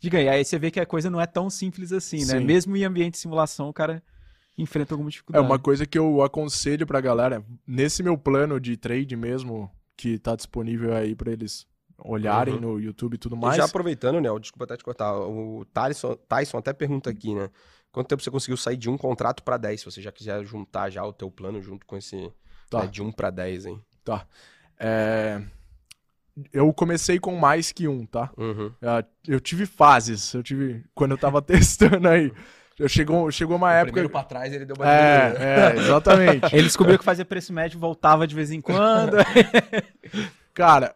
de 0.00 0.10
ganhar. 0.10 0.32
Aí 0.32 0.44
você 0.44 0.58
vê 0.58 0.70
que 0.70 0.80
a 0.80 0.86
coisa 0.86 1.08
não 1.10 1.20
é 1.20 1.26
tão 1.26 1.48
simples 1.50 1.92
assim, 1.92 2.18
né? 2.18 2.38
Sim. 2.38 2.44
Mesmo 2.44 2.76
em 2.76 2.84
ambiente 2.84 3.12
de 3.14 3.18
simulação, 3.18 3.68
o 3.68 3.72
cara 3.72 4.02
enfrenta 4.56 4.94
alguma 4.94 5.08
É 5.08 5.12
dificuldade. 5.12 5.44
uma 5.46 5.58
coisa 5.58 5.86
que 5.86 5.98
eu 5.98 6.22
aconselho 6.22 6.86
pra 6.86 7.00
galera, 7.00 7.44
nesse 7.66 8.02
meu 8.02 8.16
plano 8.18 8.58
de 8.60 8.76
trade 8.76 9.14
mesmo, 9.16 9.70
que 9.96 10.18
tá 10.18 10.34
disponível 10.36 10.94
aí 10.94 11.14
pra 11.14 11.30
eles 11.32 11.66
olharem 11.98 12.54
Uhum. 12.54 12.60
no 12.60 12.80
YouTube 12.80 13.14
e 13.14 13.18
tudo 13.18 13.34
E 13.36 13.38
mais. 13.38 13.56
já 13.56 13.64
aproveitando, 13.64 14.20
né? 14.20 14.28
Desculpa 14.40 14.64
até 14.64 14.76
te 14.76 14.84
cortar. 14.84 15.12
O 15.16 15.64
Tyson, 15.72 16.14
Tyson 16.28 16.58
até 16.58 16.72
pergunta 16.72 17.10
aqui, 17.10 17.34
né? 17.34 17.50
Quanto 17.90 18.06
tempo 18.08 18.22
você 18.22 18.30
conseguiu 18.30 18.56
sair 18.56 18.76
de 18.76 18.88
um 18.88 18.96
contrato 18.98 19.42
pra 19.42 19.56
10? 19.56 19.80
Se 19.80 19.84
você 19.86 20.00
já 20.02 20.12
quiser 20.12 20.44
juntar 20.44 20.90
já 20.90 21.04
o 21.04 21.12
teu 21.12 21.30
plano 21.30 21.60
junto 21.60 21.84
com 21.86 21.96
esse 21.96 22.30
Tá. 22.70 22.82
né, 22.82 22.86
de 22.86 23.02
1 23.02 23.10
pra 23.10 23.30
10, 23.30 23.66
hein? 23.66 23.80
Tá. 24.04 24.26
É, 24.78 25.40
eu 26.52 26.72
comecei 26.72 27.18
com 27.18 27.36
mais 27.36 27.72
que 27.72 27.86
um, 27.88 28.04
tá? 28.06 28.30
Uhum. 28.36 28.72
Ah, 28.82 29.04
Eu 29.26 29.40
tive 29.40 29.66
fases, 29.66 30.32
eu 30.34 30.42
tive. 30.42 30.84
Quando 30.94 31.12
eu 31.12 31.18
tava 31.18 31.40
testando 31.42 32.08
aí. 32.08 32.32
Eu 32.78 32.88
chegou, 32.88 33.28
chegou 33.32 33.56
uma 33.56 33.72
época. 33.72 33.92
Primeiro 33.92 34.08
pra 34.10 34.22
trás 34.22 34.52
ele 34.52 34.64
deu 34.64 34.76
uma 34.76 34.84
diminuída. 34.86 35.44
É, 35.44 35.76
é, 35.76 35.76
exatamente. 35.80 36.46
Ele 36.54 36.62
descobriu 36.62 36.96
que 36.96 37.04
fazia 37.04 37.24
preço 37.24 37.52
médio, 37.52 37.76
voltava 37.76 38.24
de 38.24 38.36
vez 38.36 38.52
em 38.52 38.60
quando. 38.60 39.16
Cara, 40.54 40.94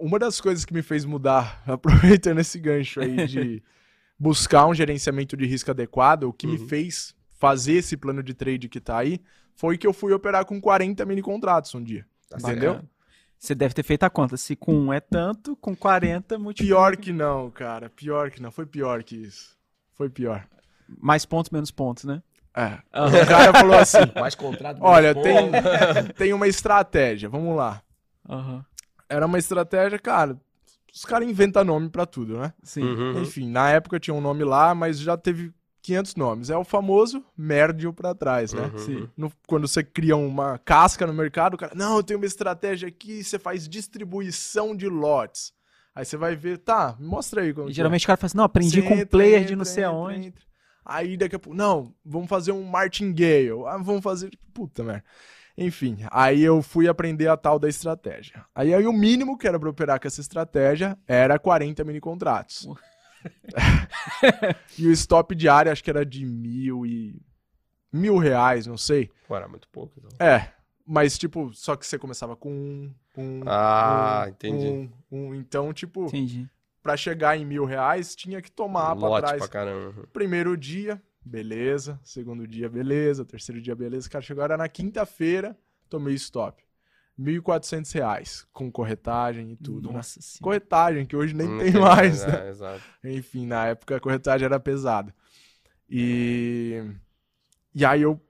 uma 0.00 0.18
das 0.18 0.40
coisas 0.40 0.64
que 0.64 0.74
me 0.74 0.82
fez 0.82 1.04
mudar, 1.04 1.62
aproveitando 1.66 2.40
esse 2.40 2.58
gancho 2.58 3.00
aí 3.00 3.26
de 3.26 3.62
buscar 4.18 4.66
um 4.66 4.74
gerenciamento 4.74 5.36
de 5.36 5.46
risco 5.46 5.70
adequado, 5.70 6.24
o 6.24 6.32
que 6.32 6.46
me 6.46 6.58
Uhum. 6.58 6.66
fez 6.68 7.14
fazer 7.38 7.74
esse 7.74 7.96
plano 7.96 8.22
de 8.22 8.34
trade 8.34 8.68
que 8.68 8.80
tá 8.80 8.98
aí, 8.98 9.20
foi 9.54 9.76
que 9.78 9.86
eu 9.86 9.92
fui 9.92 10.12
operar 10.12 10.44
com 10.44 10.60
40 10.60 11.04
mini 11.04 11.22
contratos 11.22 11.74
um 11.74 11.82
dia. 11.82 12.04
Tá 12.28 12.38
entendeu? 12.40 12.72
certo. 12.74 12.88
Você 13.38 13.54
deve 13.54 13.74
ter 13.74 13.82
feito 13.82 14.04
a 14.04 14.10
conta. 14.10 14.36
Se 14.36 14.56
com 14.56 14.74
um 14.74 14.92
é 14.92 15.00
tanto, 15.00 15.56
com 15.56 15.76
40 15.76 16.38
multiplica. 16.38 16.74
Pior 16.74 16.96
que 16.96 17.12
não, 17.12 17.50
cara. 17.50 17.90
Pior 17.90 18.30
que 18.30 18.40
não. 18.42 18.50
Foi 18.50 18.66
pior 18.66 19.02
que 19.02 19.16
isso. 19.16 19.56
Foi 19.94 20.08
pior. 20.08 20.46
Mais 20.88 21.24
pontos, 21.24 21.50
menos 21.50 21.70
pontos, 21.70 22.04
né? 22.04 22.22
É. 22.54 22.78
O 22.94 23.26
cara 23.26 23.52
falou 23.52 23.76
assim: 23.76 23.98
Mais 24.18 24.34
contrato. 24.34 24.78
olha, 24.80 25.14
mais 25.14 25.24
tem, 25.24 26.12
tem 26.16 26.32
uma 26.32 26.48
estratégia, 26.48 27.28
vamos 27.28 27.54
lá. 27.56 27.82
Aham. 28.28 28.64
Era 29.08 29.26
uma 29.26 29.38
estratégia, 29.38 29.98
cara. 29.98 30.36
Os 30.92 31.04
caras 31.04 31.28
inventam 31.28 31.62
nome 31.62 31.90
pra 31.90 32.06
tudo, 32.06 32.38
né? 32.38 32.54
Sim. 32.62 32.82
Uhum. 32.82 33.20
Enfim, 33.20 33.50
na 33.50 33.70
época 33.70 34.00
tinha 34.00 34.14
um 34.14 34.20
nome 34.20 34.42
lá, 34.44 34.74
mas 34.74 34.98
já 34.98 35.16
teve 35.16 35.52
500 35.86 36.16
nomes. 36.16 36.50
É 36.50 36.56
o 36.56 36.64
famoso 36.64 37.24
mérdio 37.36 37.92
pra 37.92 38.14
trás, 38.14 38.52
né? 38.52 38.70
Uhum. 38.74 39.08
No- 39.16 39.32
quando 39.46 39.68
você 39.68 39.84
cria 39.84 40.16
uma 40.16 40.58
casca 40.58 41.06
no 41.06 41.12
mercado, 41.14 41.54
o 41.54 41.56
cara, 41.56 41.72
não, 41.74 41.96
eu 41.96 42.02
tenho 42.02 42.18
uma 42.18 42.26
estratégia 42.26 42.88
aqui, 42.88 43.22
você 43.22 43.38
faz 43.38 43.68
distribuição 43.68 44.74
de 44.76 44.88
lotes. 44.88 45.52
Aí 45.94 46.04
você 46.04 46.16
vai 46.16 46.34
ver, 46.36 46.58
tá, 46.58 46.96
mostra 46.98 47.40
aí 47.42 47.54
como 47.54 47.68
E 47.68 47.70
é. 47.70 47.74
geralmente 47.74 48.04
o 48.04 48.06
cara 48.06 48.16
fala 48.16 48.26
assim, 48.26 48.36
não, 48.36 48.44
aprendi 48.44 48.82
com 48.82 48.90
um 48.90 48.92
entra, 48.94 49.06
player 49.06 49.44
de 49.44 49.54
não 49.56 49.64
sei 49.64 49.84
entra, 49.84 49.96
aonde. 49.96 50.34
Aí 50.84 51.16
daqui 51.16 51.36
a 51.36 51.38
pouco, 51.38 51.56
não, 51.56 51.94
vamos 52.04 52.28
fazer 52.28 52.52
um 52.52 52.62
martingale. 52.64 53.50
Ah, 53.66 53.78
vamos 53.78 54.02
fazer. 54.02 54.30
Puta 54.52 54.82
merda. 54.82 55.04
Enfim, 55.56 55.98
aí 56.10 56.42
eu 56.42 56.60
fui 56.62 56.86
aprender 56.86 57.28
a 57.28 57.36
tal 57.36 57.58
da 57.58 57.68
estratégia. 57.68 58.44
Aí, 58.54 58.74
aí 58.74 58.86
o 58.86 58.92
mínimo 58.92 59.38
que 59.38 59.48
era 59.48 59.58
pra 59.58 59.70
operar 59.70 59.98
com 59.98 60.06
essa 60.06 60.20
estratégia 60.20 60.98
era 61.08 61.38
40 61.38 61.82
mini 61.82 61.98
contratos. 62.00 62.68
e 64.78 64.86
o 64.86 64.92
stop 64.92 65.34
diário 65.34 65.70
acho 65.72 65.82
que 65.82 65.90
era 65.90 66.04
de 66.04 66.24
mil 66.24 66.84
e. 66.86 67.20
mil 67.92 68.18
reais, 68.18 68.66
não 68.66 68.76
sei. 68.76 69.10
Pô, 69.26 69.36
era 69.36 69.48
muito 69.48 69.68
pouco. 69.68 69.94
Então. 69.98 70.26
É, 70.26 70.52
mas 70.86 71.18
tipo, 71.18 71.52
só 71.54 71.76
que 71.76 71.86
você 71.86 71.98
começava 71.98 72.36
com 72.36 72.50
um. 72.52 72.94
um 73.16 73.42
Ah, 73.46 74.24
um, 74.26 74.30
entendi. 74.30 74.66
um, 74.66 74.90
um. 75.10 75.34
então, 75.34 75.72
tipo, 75.72 76.06
Entendi. 76.06 76.48
pra 76.82 76.96
chegar 76.96 77.36
em 77.36 77.44
mil 77.44 77.64
reais, 77.64 78.14
tinha 78.14 78.40
que 78.40 78.50
tomar 78.50 78.94
pra 78.96 79.08
Lote 79.08 79.26
trás. 79.26 79.38
pra 79.38 79.48
caramba. 79.48 80.06
Primeiro 80.12 80.56
dia, 80.56 81.02
beleza. 81.24 81.98
Segundo 82.04 82.46
dia, 82.46 82.68
beleza. 82.68 83.24
Terceiro 83.24 83.60
dia, 83.60 83.74
beleza. 83.74 84.08
Cara, 84.08 84.22
chegou 84.22 84.44
era 84.44 84.56
na 84.56 84.68
quinta-feira, 84.68 85.56
tomei 85.88 86.14
stop. 86.14 86.62
1.400 87.18 87.92
reais, 87.92 88.46
com 88.52 88.70
corretagem 88.70 89.52
e 89.52 89.56
tudo, 89.56 89.88
né? 89.88 89.96
Nossa 89.96 90.20
senhora. 90.20 90.42
Corretagem, 90.42 91.06
que 91.06 91.16
hoje 91.16 91.34
nem 91.34 91.48
Não 91.48 91.58
tem 91.58 91.72
mais, 91.72 92.22
é, 92.22 92.26
né? 92.26 92.48
exato. 92.50 92.82
Enfim, 93.04 93.46
na 93.46 93.66
época 93.68 93.96
a 93.96 94.00
corretagem 94.00 94.44
era 94.44 94.60
pesada. 94.60 95.14
E... 95.88 96.82
E 97.74 97.84
aí 97.84 98.02
eu 98.02 98.20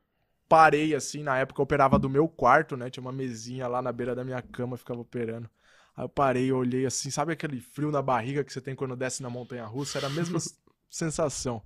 parei, 0.48 0.94
assim, 0.94 1.22
na 1.22 1.38
época 1.38 1.60
eu 1.60 1.64
operava 1.64 1.98
do 1.98 2.10
meu 2.10 2.28
quarto, 2.28 2.76
né? 2.76 2.90
Tinha 2.90 3.02
uma 3.02 3.12
mesinha 3.12 3.68
lá 3.68 3.80
na 3.82 3.92
beira 3.92 4.14
da 4.14 4.24
minha 4.24 4.42
cama, 4.42 4.76
ficava 4.76 5.00
operando. 5.00 5.48
Aí 5.96 6.04
eu 6.04 6.08
parei, 6.08 6.50
eu 6.50 6.58
olhei 6.58 6.84
assim, 6.86 7.10
sabe 7.10 7.32
aquele 7.32 7.60
frio 7.60 7.90
na 7.90 8.02
barriga 8.02 8.44
que 8.44 8.52
você 8.52 8.60
tem 8.60 8.74
quando 8.74 8.96
desce 8.96 9.22
na 9.22 9.30
montanha-russa? 9.30 9.98
Era 9.98 10.08
a 10.08 10.10
mesma 10.10 10.38
sensação. 10.90 11.62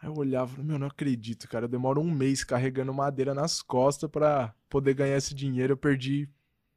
Aí 0.00 0.08
eu 0.08 0.14
olhava, 0.16 0.52
falei, 0.52 0.66
meu, 0.66 0.78
não 0.78 0.88
acredito, 0.88 1.48
cara. 1.48 1.64
Eu 1.64 1.68
demoro 1.68 2.00
um 2.00 2.10
mês 2.10 2.44
carregando 2.44 2.92
madeira 2.92 3.32
nas 3.34 3.62
costas 3.62 4.10
pra 4.10 4.54
poder 4.68 4.94
ganhar 4.94 5.16
esse 5.16 5.34
dinheiro. 5.34 5.72
Eu 5.72 5.76
perdi 5.76 6.28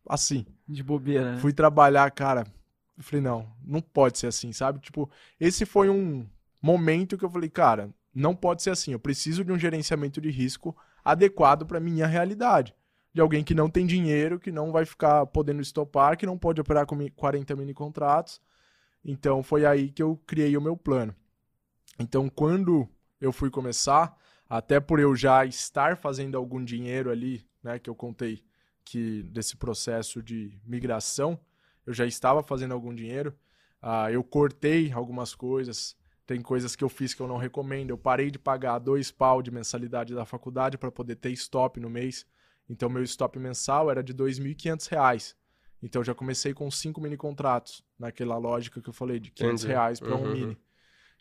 assim. 0.10 0.46
De 0.68 0.84
bobeira, 0.84 1.34
né? 1.34 1.40
Fui 1.40 1.54
trabalhar, 1.54 2.10
cara. 2.12 2.46
Eu 2.98 3.04
falei, 3.04 3.22
não, 3.22 3.48
não 3.64 3.80
pode 3.82 4.18
ser 4.18 4.28
assim, 4.28 4.52
sabe? 4.52 4.80
Tipo, 4.80 5.10
esse 5.40 5.66
foi 5.66 5.90
um 5.90 6.28
momento 6.62 7.18
que 7.18 7.24
eu 7.24 7.30
falei, 7.30 7.50
cara, 7.50 7.90
não 8.14 8.36
pode 8.36 8.64
ser 8.64 8.72
assim. 8.72 8.92
Eu 8.92 9.00
preciso 9.00 9.46
de 9.46 9.52
um 9.52 9.60
gerenciamento 9.60 10.20
de 10.20 10.32
risco 10.32 10.76
adequado 11.06 11.66
para 11.66 11.80
minha 11.80 12.08
realidade. 12.08 12.74
De 13.14 13.22
alguém 13.22 13.44
que 13.44 13.54
não 13.54 13.70
tem 13.70 13.86
dinheiro, 13.86 14.40
que 14.40 14.52
não 14.52 14.72
vai 14.72 14.86
ficar 14.86 15.26
podendo 15.28 15.62
estopar, 15.62 16.18
que 16.18 16.26
não 16.26 16.38
pode 16.38 16.60
operar 16.60 16.86
com 16.86 16.96
mi- 16.96 17.12
40 17.12 17.56
mini 17.56 17.74
contratos. 17.74 18.42
Então 19.06 19.42
foi 19.42 19.66
aí 19.66 19.90
que 19.90 20.04
eu 20.04 20.20
criei 20.26 20.58
o 20.58 20.62
meu 20.62 20.76
plano. 20.76 21.16
Então, 22.00 22.30
quando 22.30 22.88
eu 23.20 23.32
fui 23.32 23.50
começar, 23.50 24.16
até 24.50 24.80
por 24.80 25.00
eu 25.00 25.16
já 25.16 25.46
estar 25.46 25.98
fazendo 25.98 26.38
algum 26.38 26.64
dinheiro 26.64 27.10
ali, 27.10 27.46
né, 27.64 27.80
que 27.80 27.90
eu 27.90 27.96
contei 27.96 28.44
que 28.90 29.22
desse 29.24 29.58
processo 29.58 30.24
de 30.24 30.58
migração, 30.66 31.38
eu 31.86 31.94
já 31.94 32.06
estava 32.06 32.42
fazendo 32.42 32.74
algum 32.74 32.96
dinheiro. 32.96 33.36
Ah, 33.82 34.10
eu 34.12 34.24
cortei 34.24 34.92
algumas 34.94 35.36
coisas. 35.36 35.96
Tem 36.26 36.42
coisas 36.42 36.74
que 36.76 36.84
eu 36.84 36.90
fiz 36.90 37.14
que 37.14 37.22
eu 37.22 37.28
não 37.28 37.38
recomendo. 37.38 37.90
Eu 37.90 37.98
parei 37.98 38.32
de 38.32 38.40
pagar 38.40 38.80
dois 38.80 39.12
pau 39.12 39.42
de 39.42 39.52
mensalidade 39.52 40.16
da 40.16 40.26
faculdade 40.26 40.78
para 40.78 40.90
poder 40.92 41.16
ter 41.18 41.32
stop 41.32 41.80
no 41.82 41.90
mês. 41.90 42.26
Então, 42.70 42.90
meu 42.90 43.04
stop 43.04 43.38
mensal 43.40 43.92
era 43.92 44.02
de 44.02 44.14
2.500 44.14 44.88
reais. 44.88 45.36
Então, 45.84 46.00
eu 46.02 46.06
já 46.06 46.16
comecei 46.16 46.54
com 46.54 46.72
cinco 46.72 47.00
mini 47.02 47.18
contratos, 47.18 47.84
naquela 48.00 48.38
lógica 48.38 48.82
que 48.82 48.90
eu 48.90 48.94
falei, 48.94 49.20
de 49.20 49.32
500 49.32 49.64
Entendi. 49.64 49.68
reais 49.74 50.00
para 50.00 50.16
um 50.16 50.24
Uhum. 50.24 50.32
mini. 50.32 50.58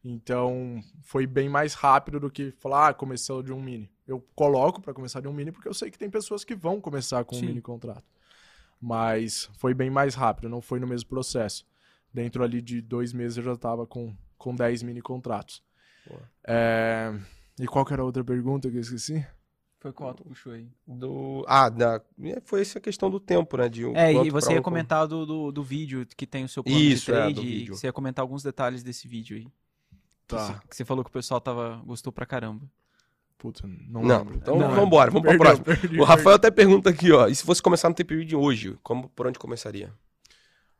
Então, 0.08 0.80
foi 1.02 1.26
bem 1.26 1.48
mais 1.48 1.74
rápido 1.74 2.20
do 2.20 2.30
que 2.30 2.52
falar, 2.52 2.88
ah, 2.88 2.94
começou 2.94 3.42
de 3.42 3.52
um 3.52 3.60
mini. 3.60 3.90
Eu 4.06 4.20
coloco 4.36 4.80
para 4.80 4.94
começar 4.94 5.20
de 5.20 5.26
um 5.26 5.32
mini 5.32 5.50
porque 5.50 5.68
eu 5.68 5.74
sei 5.74 5.90
que 5.90 5.98
tem 5.98 6.08
pessoas 6.08 6.44
que 6.44 6.54
vão 6.54 6.80
começar 6.80 7.24
com 7.24 7.34
um 7.34 7.40
Sim. 7.40 7.46
mini 7.46 7.60
contrato. 7.60 8.04
Mas 8.80 9.50
foi 9.58 9.74
bem 9.74 9.90
mais 9.90 10.14
rápido, 10.14 10.48
não 10.48 10.60
foi 10.60 10.78
no 10.78 10.86
mesmo 10.86 11.08
processo. 11.08 11.66
Dentro 12.14 12.44
ali 12.44 12.62
de 12.62 12.80
dois 12.80 13.12
meses 13.12 13.36
eu 13.38 13.42
já 13.42 13.54
estava 13.54 13.84
com, 13.84 14.14
com 14.38 14.54
10 14.54 14.84
mini 14.84 15.02
contratos. 15.02 15.60
É, 16.46 17.12
E 17.58 17.66
qual 17.66 17.84
que 17.84 17.92
era 17.92 18.02
a 18.02 18.04
outra 18.04 18.22
pergunta 18.22 18.70
que 18.70 18.76
eu 18.76 18.80
esqueci? 18.80 19.26
Foi 19.80 19.92
qual 19.92 20.14
tu 20.14 20.24
puxou 20.24 20.52
aí? 20.52 20.68
Do... 20.86 21.44
Ah, 21.48 21.68
da... 21.68 22.00
é, 22.22 22.40
foi 22.44 22.60
essa 22.60 22.80
questão 22.80 23.10
do 23.10 23.18
tempo, 23.18 23.56
né? 23.56 23.68
De 23.68 23.84
um 23.84 23.96
É, 23.96 24.12
e 24.12 24.30
você 24.30 24.52
ia 24.52 24.60
um- 24.60 24.62
comentar 24.62 25.06
do, 25.06 25.26
do, 25.26 25.52
do 25.52 25.62
vídeo 25.64 26.06
que 26.16 26.26
tem 26.26 26.44
o 26.44 26.48
seu 26.48 26.62
plano 26.62 26.78
Isso, 26.78 27.06
de 27.06 27.10
é, 27.10 27.14
trade. 27.14 27.34
do 27.34 27.42
e 27.42 27.44
vídeo. 27.44 27.76
você 27.76 27.86
ia 27.88 27.92
comentar 27.92 28.22
alguns 28.22 28.42
detalhes 28.42 28.82
desse 28.84 29.08
vídeo 29.08 29.36
aí. 29.36 29.46
Que, 30.28 30.34
Tá. 30.34 30.38
você, 30.38 30.52
que 30.68 30.76
você 30.76 30.84
falou 30.84 31.04
que 31.04 31.10
o 31.10 31.12
pessoal 31.12 31.40
tava, 31.40 31.80
gostou 31.86 32.12
pra 32.12 32.26
caramba. 32.26 32.62
Puta, 33.38 33.66
não, 33.66 34.02
Não, 34.02 34.18
lembro. 34.18 34.34
então 34.36 34.56
Não, 34.58 34.70
vamos 34.70 34.86
embora, 34.86 35.10
vamos 35.10 35.22
pra 35.28 35.36
Perdeu, 35.38 35.46
próxima. 35.62 35.76
perdi, 35.76 36.00
O 36.00 36.04
Rafael 36.04 36.36
até 36.36 36.50
pergunta 36.50 36.90
aqui, 36.90 37.12
ó. 37.12 37.28
E 37.28 37.34
se 37.34 37.44
fosse 37.44 37.62
começar 37.62 37.88
no 37.88 37.94
TPV 37.94 38.24
de 38.24 38.34
hoje, 38.34 38.78
como, 38.82 39.08
por 39.10 39.26
onde 39.26 39.38
começaria? 39.38 39.92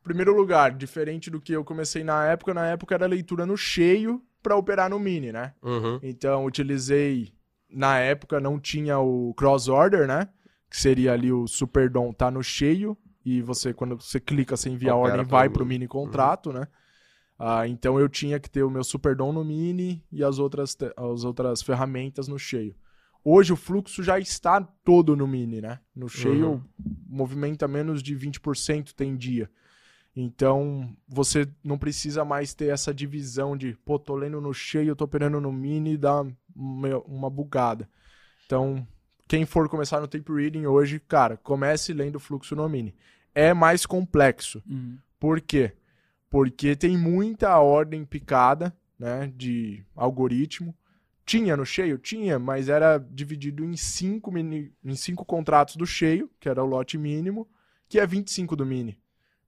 Primeiro 0.03 0.35
lugar, 0.35 0.71
diferente 0.71 1.29
do 1.29 1.39
que 1.39 1.53
eu 1.53 1.63
comecei 1.63 2.03
na 2.03 2.25
época, 2.25 2.53
na 2.53 2.65
época 2.67 2.95
era 2.95 3.05
leitura 3.05 3.45
no 3.45 3.55
cheio 3.57 4.21
para 4.41 4.55
operar 4.55 4.89
no 4.89 4.99
mini, 4.99 5.31
né? 5.31 5.53
Uhum. 5.61 5.99
Então, 6.01 6.45
utilizei. 6.45 7.31
Na 7.69 7.99
época 7.99 8.39
não 8.39 8.57
tinha 8.59 8.97
o 8.99 9.33
cross 9.35 9.67
order, 9.67 10.07
né? 10.07 10.29
Que 10.69 10.77
seria 10.79 11.11
ali 11.13 11.31
o 11.31 11.45
Superdom 11.47 12.11
tá 12.13 12.31
no 12.31 12.41
cheio. 12.41 12.97
E 13.25 13.41
você, 13.41 13.73
quando 13.73 13.97
você 14.01 14.19
clica, 14.21 14.55
você 14.55 14.69
envia 14.69 14.93
a 14.93 14.95
ordem, 14.95 15.25
vai 15.25 15.49
pro 15.49 15.65
mini. 15.65 15.79
mini 15.79 15.87
contrato, 15.87 16.53
né? 16.53 16.67
Ah, 17.39 17.67
então 17.67 17.99
eu 17.99 18.09
tinha 18.09 18.39
que 18.39 18.49
ter 18.49 18.63
o 18.63 18.69
meu 18.69 18.83
Superdom 18.83 19.31
no 19.31 19.43
mini 19.45 20.03
e 20.11 20.23
as 20.23 20.39
outras, 20.39 20.75
as 20.95 21.23
outras 21.23 21.61
ferramentas 21.61 22.27
no 22.27 22.39
cheio. 22.39 22.75
Hoje 23.23 23.53
o 23.53 23.57
fluxo 23.57 24.01
já 24.01 24.17
está 24.17 24.61
todo 24.61 25.15
no 25.15 25.27
mini, 25.27 25.61
né? 25.61 25.79
No 25.95 26.07
cheio 26.07 26.51
Uhum. 26.51 26.61
movimenta 27.07 27.67
menos 27.67 28.01
de 28.01 28.15
20% 28.15 28.93
tem 28.93 29.15
dia. 29.15 29.49
Então, 30.15 30.89
você 31.07 31.47
não 31.63 31.77
precisa 31.77 32.25
mais 32.25 32.53
ter 32.53 32.69
essa 32.69 32.91
divisão 32.91 33.55
de, 33.55 33.77
pô, 33.85 33.99
tô 33.99 34.15
lendo 34.15 34.41
no 34.41 34.51
cheio, 34.51 34.95
tô 34.95 35.05
operando 35.05 35.39
no 35.39 35.51
mini 35.51 35.95
dá 35.95 36.25
uma, 36.55 36.97
uma 37.05 37.29
bugada. 37.29 37.87
Então, 38.47 38.87
quem 39.27 39.45
for 39.45 39.69
começar 39.69 39.99
no 40.01 40.07
tape 40.07 40.31
reading 40.31 40.65
hoje, 40.65 40.99
cara, 40.99 41.37
comece 41.37 41.93
lendo 41.93 42.15
o 42.15 42.19
fluxo 42.19 42.55
no 42.55 42.67
mini. 42.67 42.95
É 43.35 43.53
mais 43.53 43.85
complexo. 43.85 44.63
Uhum. 44.67 44.97
Por 45.19 45.39
quê? 45.39 45.67
Porque 45.67 45.86
tem 46.75 46.97
muita 46.97 47.59
ordem 47.59 48.03
picada, 48.05 48.75
né, 48.97 49.31
de 49.35 49.83
algoritmo. 49.95 50.75
Tinha 51.25 51.57
no 51.57 51.65
cheio? 51.65 51.97
Tinha, 51.97 52.39
mas 52.39 52.69
era 52.69 52.97
dividido 52.97 53.63
em 53.63 53.75
cinco, 53.75 54.31
mini, 54.31 54.71
em 54.83 54.95
cinco 54.95 55.25
contratos 55.25 55.75
do 55.75 55.85
cheio, 55.85 56.29
que 56.39 56.47
era 56.47 56.63
o 56.63 56.67
lote 56.67 56.97
mínimo, 56.97 57.47
que 57.89 57.99
é 57.99 58.07
25 58.07 58.55
do 58.55 58.65
mini. 58.65 59.01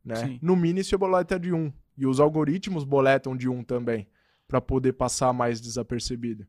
Né? 0.04 0.16
Sim. 0.16 0.40
No 0.42 0.56
mini 0.56 0.84
se 0.84 0.96
boleta 0.98 1.40
de 1.40 1.54
um. 1.54 1.72
E 1.98 2.06
os 2.06 2.20
algoritmos 2.20 2.84
boletam 2.84 3.36
de 3.36 3.50
um 3.50 3.64
também, 3.64 4.08
para 4.48 4.62
poder 4.62 4.94
passar 4.94 5.34
mais 5.34 5.60
desapercebido. 5.60 6.48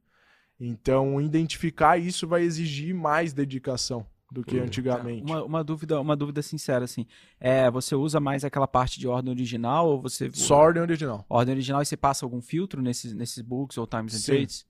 Então, 0.58 1.20
identificar 1.20 1.98
isso 1.98 2.26
vai 2.26 2.42
exigir 2.42 2.94
mais 2.94 3.32
dedicação. 3.32 4.06
Do 4.30 4.44
que 4.44 4.58
Hum. 4.58 4.64
antigamente. 4.64 5.24
Uma, 5.24 5.42
uma 5.44 5.64
dúvida, 5.64 6.00
uma 6.00 6.16
dúvida 6.16 6.40
sincera, 6.42 6.84
assim. 6.84 7.06
É, 7.38 7.70
você 7.70 7.94
usa 7.94 8.20
mais 8.20 8.44
aquela 8.44 8.68
parte 8.68 9.00
de 9.00 9.08
ordem 9.08 9.32
original 9.32 9.88
ou 9.88 10.00
você. 10.00 10.30
Só 10.32 10.56
ordem 10.56 10.82
original. 10.82 11.24
Ordem 11.28 11.54
original 11.54 11.82
e 11.82 11.86
você 11.86 11.96
passa 11.96 12.24
algum 12.24 12.40
filtro 12.40 12.80
nesses, 12.80 13.12
nesses 13.12 13.42
books 13.42 13.76
ou 13.76 13.86
times 13.86 14.14
and 14.14 14.22
trades? 14.22 14.66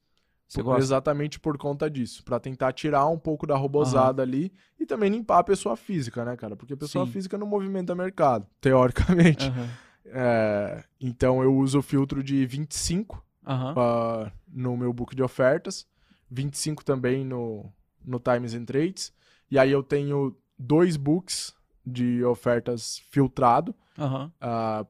Você 0.48 0.62
gosta? 0.64 0.80
Exatamente 0.80 1.38
por 1.38 1.56
conta 1.56 1.88
disso, 1.88 2.24
Pra 2.24 2.40
tentar 2.40 2.72
tirar 2.72 3.06
um 3.06 3.18
pouco 3.18 3.46
da 3.46 3.56
robozada 3.56 4.20
ali 4.20 4.52
e 4.80 4.84
também 4.84 5.08
limpar 5.08 5.38
a 5.38 5.44
pessoa 5.44 5.76
física, 5.76 6.24
né, 6.24 6.36
cara? 6.36 6.56
Porque 6.56 6.72
a 6.72 6.76
pessoa 6.76 7.06
Sim. 7.06 7.12
física 7.12 7.38
não 7.38 7.46
movimenta 7.46 7.94
mercado, 7.94 8.44
teoricamente. 8.60 9.46
Aham. 9.46 9.68
É, 10.06 10.82
então 11.00 11.40
eu 11.42 11.54
uso 11.54 11.78
o 11.78 11.82
filtro 11.82 12.20
de 12.22 12.44
25 12.46 13.24
Aham. 13.46 13.74
ah, 13.76 14.32
no 14.48 14.76
meu 14.76 14.92
book 14.92 15.14
de 15.14 15.22
ofertas, 15.22 15.86
25 16.28 16.84
também 16.84 17.24
no, 17.24 17.72
no 18.04 18.18
Times 18.18 18.52
and 18.52 18.64
Trades, 18.64 19.12
e 19.50 19.58
aí 19.58 19.70
eu 19.70 19.82
tenho 19.82 20.36
dois 20.58 20.96
books 20.96 21.54
de 21.84 22.22
ofertas 22.24 23.00
filtrado 23.10 23.74
Aham. 23.98 24.30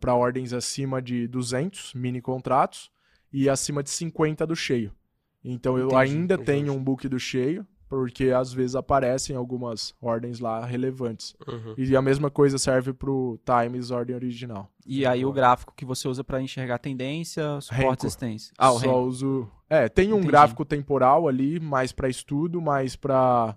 para 0.01 0.15
ordens 0.15 0.53
acima 0.53 1.01
de 1.01 1.27
200 1.29 1.95
mini 1.95 2.21
contratos 2.21 2.91
e 3.33 3.49
acima 3.49 3.83
de 3.83 3.91
50 3.91 4.47
do 4.47 4.57
cheio. 4.57 4.93
Então 5.43 5.79
eu 5.79 5.87
Entendi, 5.87 5.97
ainda 6.03 6.35
entendi. 6.35 6.47
tenho 6.47 6.73
um 6.75 6.83
book 6.83 7.09
do 7.09 7.19
cheio, 7.19 7.67
porque 7.89 8.31
às 8.31 8.53
vezes 8.53 8.77
aparecem 8.77 9.35
algumas 9.35 9.95
ordens 10.01 10.39
lá 10.39 10.65
relevantes. 10.65 11.35
Uhum. 11.49 11.75
E 11.79 11.97
a 11.97 12.03
mesma 12.03 12.31
coisa 12.31 12.59
serve 12.59 12.93
pro 12.93 13.41
Times 13.45 13.91
ordem 13.91 14.15
original. 14.15 14.71
E 14.85 15.07
aí 15.07 15.25
o 15.25 15.33
gráfico 15.33 15.73
que 15.77 15.85
você 15.85 16.07
usa 16.07 16.23
pra 16.23 16.43
enxergar 16.43 16.79
tendência, 16.79 17.61
suporte 17.61 18.03
e 18.03 18.05
resistência. 18.05 18.53
Ah, 18.59 18.71
o 18.73 18.79
Só 18.79 18.87
Renko. 18.87 18.99
uso. 19.09 19.51
É, 19.69 19.89
tem 19.89 20.09
um 20.13 20.17
Entendi. 20.17 20.27
gráfico 20.29 20.65
temporal 20.65 21.27
ali, 21.27 21.59
mais 21.59 21.91
para 21.93 22.09
estudo, 22.09 22.61
mais 22.61 22.95
para 22.97 23.57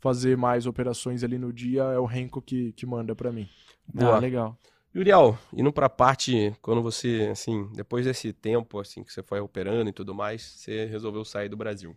fazer 0.00 0.36
mais 0.36 0.66
operações 0.66 1.24
ali 1.24 1.38
no 1.38 1.52
dia, 1.52 1.82
é 1.82 1.98
o 1.98 2.04
Renko 2.04 2.40
que, 2.40 2.72
que 2.72 2.86
manda 2.86 3.14
para 3.14 3.32
mim. 3.32 3.48
Boa. 3.86 4.16
Ah, 4.16 4.18
legal. 4.18 4.58
Uriel, 4.94 5.38
indo 5.52 5.72
pra 5.72 5.88
parte, 5.88 6.54
quando 6.62 6.82
você, 6.82 7.28
assim, 7.30 7.68
depois 7.74 8.04
desse 8.04 8.32
tempo, 8.32 8.80
assim, 8.80 9.04
que 9.04 9.12
você 9.12 9.22
foi 9.22 9.38
operando 9.38 9.90
e 9.90 9.92
tudo 9.92 10.14
mais, 10.14 10.42
você 10.42 10.86
resolveu 10.86 11.24
sair 11.24 11.48
do 11.48 11.56
Brasil. 11.56 11.94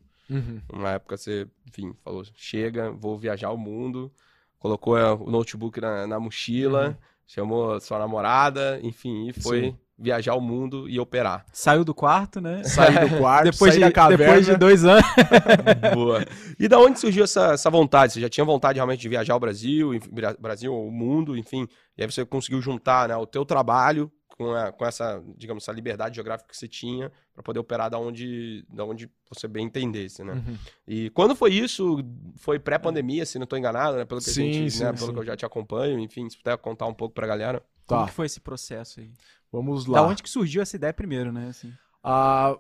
Uma 0.72 0.92
época 0.92 1.18
você, 1.18 1.48
enfim, 1.68 1.94
falou, 2.04 2.24
chega, 2.36 2.92
vou 2.92 3.18
viajar 3.18 3.52
o 3.52 3.58
mundo, 3.58 4.12
colocou 4.60 4.98
é, 4.98 5.12
o 5.14 5.30
notebook 5.30 5.80
na, 5.82 6.08
na 6.08 6.20
mochila, 6.20 6.98
chamou 7.26 7.80
sua 7.80 8.00
namorada, 8.00 8.80
enfim, 8.84 9.28
e 9.28 9.34
foi 9.34 9.62
Sim. 9.62 9.78
Viajar 10.02 10.34
o 10.36 10.42
mundo 10.42 10.90
e 10.90 11.00
operar. 11.00 11.46
Saiu 11.54 11.86
do 11.86 11.94
quarto, 11.94 12.42
né? 12.42 12.64
Saí 12.64 13.08
do 13.08 13.18
quarto, 13.18 13.46
depois, 13.52 13.74
de, 13.76 13.80
da 13.80 13.92
caverna. 13.92 14.26
depois 14.26 14.46
de 14.46 14.58
dois 14.58 14.84
anos. 14.84 15.06
Boa. 15.94 16.26
E 16.60 16.68
da 16.68 16.80
onde 16.80 17.00
surgiu 17.00 17.24
essa, 17.24 17.54
essa 17.54 17.70
vontade? 17.70 18.14
Você 18.14 18.22
já 18.22 18.30
tinha 18.30 18.46
vontade 18.46 18.78
realmente 18.78 19.00
de 19.02 19.10
viajar 19.10 19.34
ao 19.34 19.40
Brasil, 19.40 19.92
Brasil, 20.40 20.74
o 20.76 20.92
mundo, 20.92 21.38
enfim, 21.38 21.68
e 21.98 22.04
aí 22.04 22.12
você 22.12 22.26
conseguiu 22.26 22.62
juntar 22.62 23.08
né, 23.10 23.16
o 23.16 23.26
teu 23.26 23.46
trabalho 23.46 24.12
com, 24.38 24.52
a- 24.54 24.72
com 24.72 24.86
essa, 24.86 25.22
digamos, 25.38 25.64
essa 25.64 25.72
liberdade 25.72 26.16
geográfica 26.16 26.50
que 26.50 26.58
você 26.58 26.68
tinha 26.68 27.12
para 27.34 27.44
poder 27.44 27.60
operar 27.60 27.90
da 27.90 28.00
onde, 28.00 28.66
da 28.70 28.84
onde 28.86 29.10
você 29.30 29.48
bem 29.48 29.66
entendesse, 29.68 30.24
né? 30.24 30.34
Uhum. 30.34 30.58
E 30.88 31.10
quando 31.12 31.36
foi 31.36 31.54
isso? 31.54 32.04
Foi 32.38 32.58
pré-pandemia, 32.58 33.26
se 33.26 33.38
não 33.38 33.44
estou 33.44 33.60
enganado, 33.60 33.98
né? 33.98 34.06
Pelo 34.06 34.20
que 34.22 34.30
a 34.30 34.34
Sim, 34.34 34.52
gente, 34.54 34.72
sim, 34.72 34.84
né, 34.84 34.94
pelo 34.94 35.08
sim. 35.08 35.14
que 35.14 35.20
eu 35.20 35.26
já 35.26 35.36
te 35.38 35.46
acompanho, 35.46 36.00
enfim, 36.00 36.28
se 36.30 36.38
puder 36.38 36.58
contar 36.58 36.88
um 36.88 36.94
pouco 36.94 37.14
pra 37.14 37.28
galera. 37.28 37.62
Como 37.86 38.02
Tá, 38.02 38.08
que 38.08 38.14
foi 38.14 38.26
esse 38.26 38.40
processo 38.40 39.00
aí? 39.02 39.12
Vamos 39.52 39.86
lá. 39.86 40.00
Da 40.00 40.08
onde 40.08 40.24
que 40.24 40.30
surgiu 40.30 40.62
essa 40.62 40.76
ideia 40.76 40.94
primeiro, 40.94 41.32
né? 41.32 41.48
Assim. 41.50 41.74
Ah, 42.04 42.56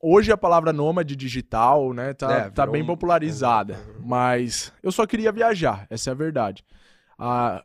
hoje 0.00 0.30
a 0.30 0.36
palavra 0.36 0.72
nômade 0.72 1.16
digital, 1.16 1.92
né, 1.92 2.14
tá, 2.14 2.32
É, 2.32 2.50
tá 2.50 2.66
bem 2.66 2.82
um- 2.82 2.86
popularizada, 2.86 3.78
mas 3.98 4.72
eu 4.82 4.92
só 4.92 5.06
queria 5.06 5.32
viajar, 5.32 5.86
essa 5.90 6.10
é 6.10 6.12
a 6.12 6.14
verdade. 6.14 6.64
Ah, 7.18 7.64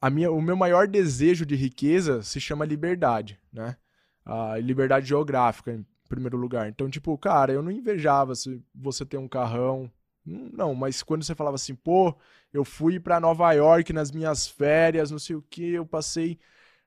a 0.00 0.10
minha, 0.10 0.30
o 0.30 0.40
meu 0.42 0.56
maior 0.56 0.86
desejo 0.88 1.46
de 1.46 1.54
riqueza 1.54 2.22
se 2.22 2.40
chama 2.40 2.64
liberdade, 2.64 3.38
né? 3.52 3.76
Ah, 4.24 4.58
liberdade 4.58 5.06
geográfica, 5.06 5.72
em 5.72 5.86
primeiro 6.08 6.36
lugar. 6.36 6.68
Então, 6.68 6.88
tipo, 6.90 7.16
cara, 7.18 7.52
eu 7.52 7.62
não 7.62 7.70
invejava 7.70 8.34
se 8.34 8.62
você 8.74 9.04
ter 9.06 9.16
um 9.16 9.28
carrão. 9.28 9.90
Hum, 10.26 10.50
Não, 10.52 10.74
mas 10.74 11.02
quando 11.02 11.22
você 11.22 11.34
falava 11.34 11.56
assim, 11.56 11.74
pô, 11.74 12.16
eu 12.52 12.64
fui 12.64 12.98
pra 12.98 13.20
Nova 13.20 13.52
York 13.52 13.92
nas 13.92 14.10
minhas 14.10 14.46
férias, 14.48 15.10
não 15.10 15.18
sei 15.18 15.36
o 15.36 15.42
que, 15.42 15.72
eu 15.72 15.86
passei 15.86 16.38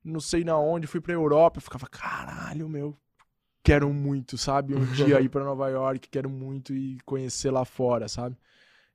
não 0.03 0.19
sei 0.19 0.43
na 0.43 0.57
onde, 0.57 0.88
fui 0.88 1.01
pra 1.01 1.13
Europa, 1.13 1.57
eu 1.57 1.62
ficava, 1.62 1.88
caralho, 1.88 2.69
meu, 2.69 2.97
quero 3.63 3.93
muito, 3.93 4.38
sabe? 4.38 4.75
Um 4.75 4.86
dia 4.86 5.19
ir 5.21 5.29
pra 5.29 5.43
Nova 5.43 5.69
York, 5.69 6.10
quero 6.10 6.29
muito 6.29 6.73
ir 6.73 6.99
conhecer 7.05 7.51
lá 7.51 7.65
fora, 7.65 8.07
sabe? 8.10 8.38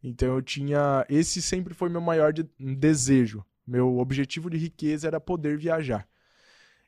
Então 0.03 0.29
eu 0.35 0.43
tinha. 0.43 1.07
Esse 1.09 1.43
sempre 1.43 1.75
foi 1.75 1.88
meu 1.88 2.01
maior 2.01 2.33
de- 2.33 2.49
desejo. 2.59 3.45
Meu 3.67 3.99
objetivo 3.99 4.51
de 4.51 4.57
riqueza 4.59 5.07
era 5.09 5.21
poder 5.21 5.57
viajar. 5.59 6.09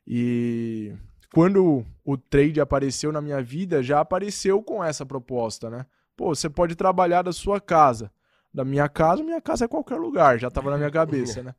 E 0.07 0.93
quando 1.33 1.85
o 2.03 2.17
trade 2.17 2.61
apareceu 2.61 3.11
na 3.11 3.21
minha 3.21 3.41
vida, 3.41 3.81
já 3.81 3.99
apareceu 3.99 4.61
com 4.61 4.83
essa 4.83 5.05
proposta, 5.05 5.69
né? 5.69 5.85
Pô, 6.15 6.33
você 6.33 6.49
pode 6.49 6.75
trabalhar 6.75 7.21
da 7.23 7.31
sua 7.33 7.59
casa. 7.59 8.11
Da 8.53 8.63
minha 8.63 8.87
casa, 8.87 9.23
minha 9.23 9.41
casa 9.41 9.65
é 9.65 9.67
qualquer 9.67 9.97
lugar, 9.99 10.39
já 10.39 10.49
tava 10.49 10.71
na 10.71 10.77
minha 10.77 10.91
cabeça, 10.91 11.43
né? 11.43 11.53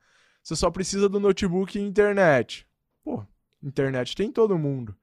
Você 0.47 0.55
só 0.55 0.71
precisa 0.71 1.09
do 1.09 1.19
notebook 1.19 1.77
e 1.77 1.83
internet. 1.83 2.65
Pô, 3.03 3.25
internet 3.61 4.15
tem 4.15 4.29
em 4.29 4.33
todo 4.33 4.57
mundo. 4.57 4.97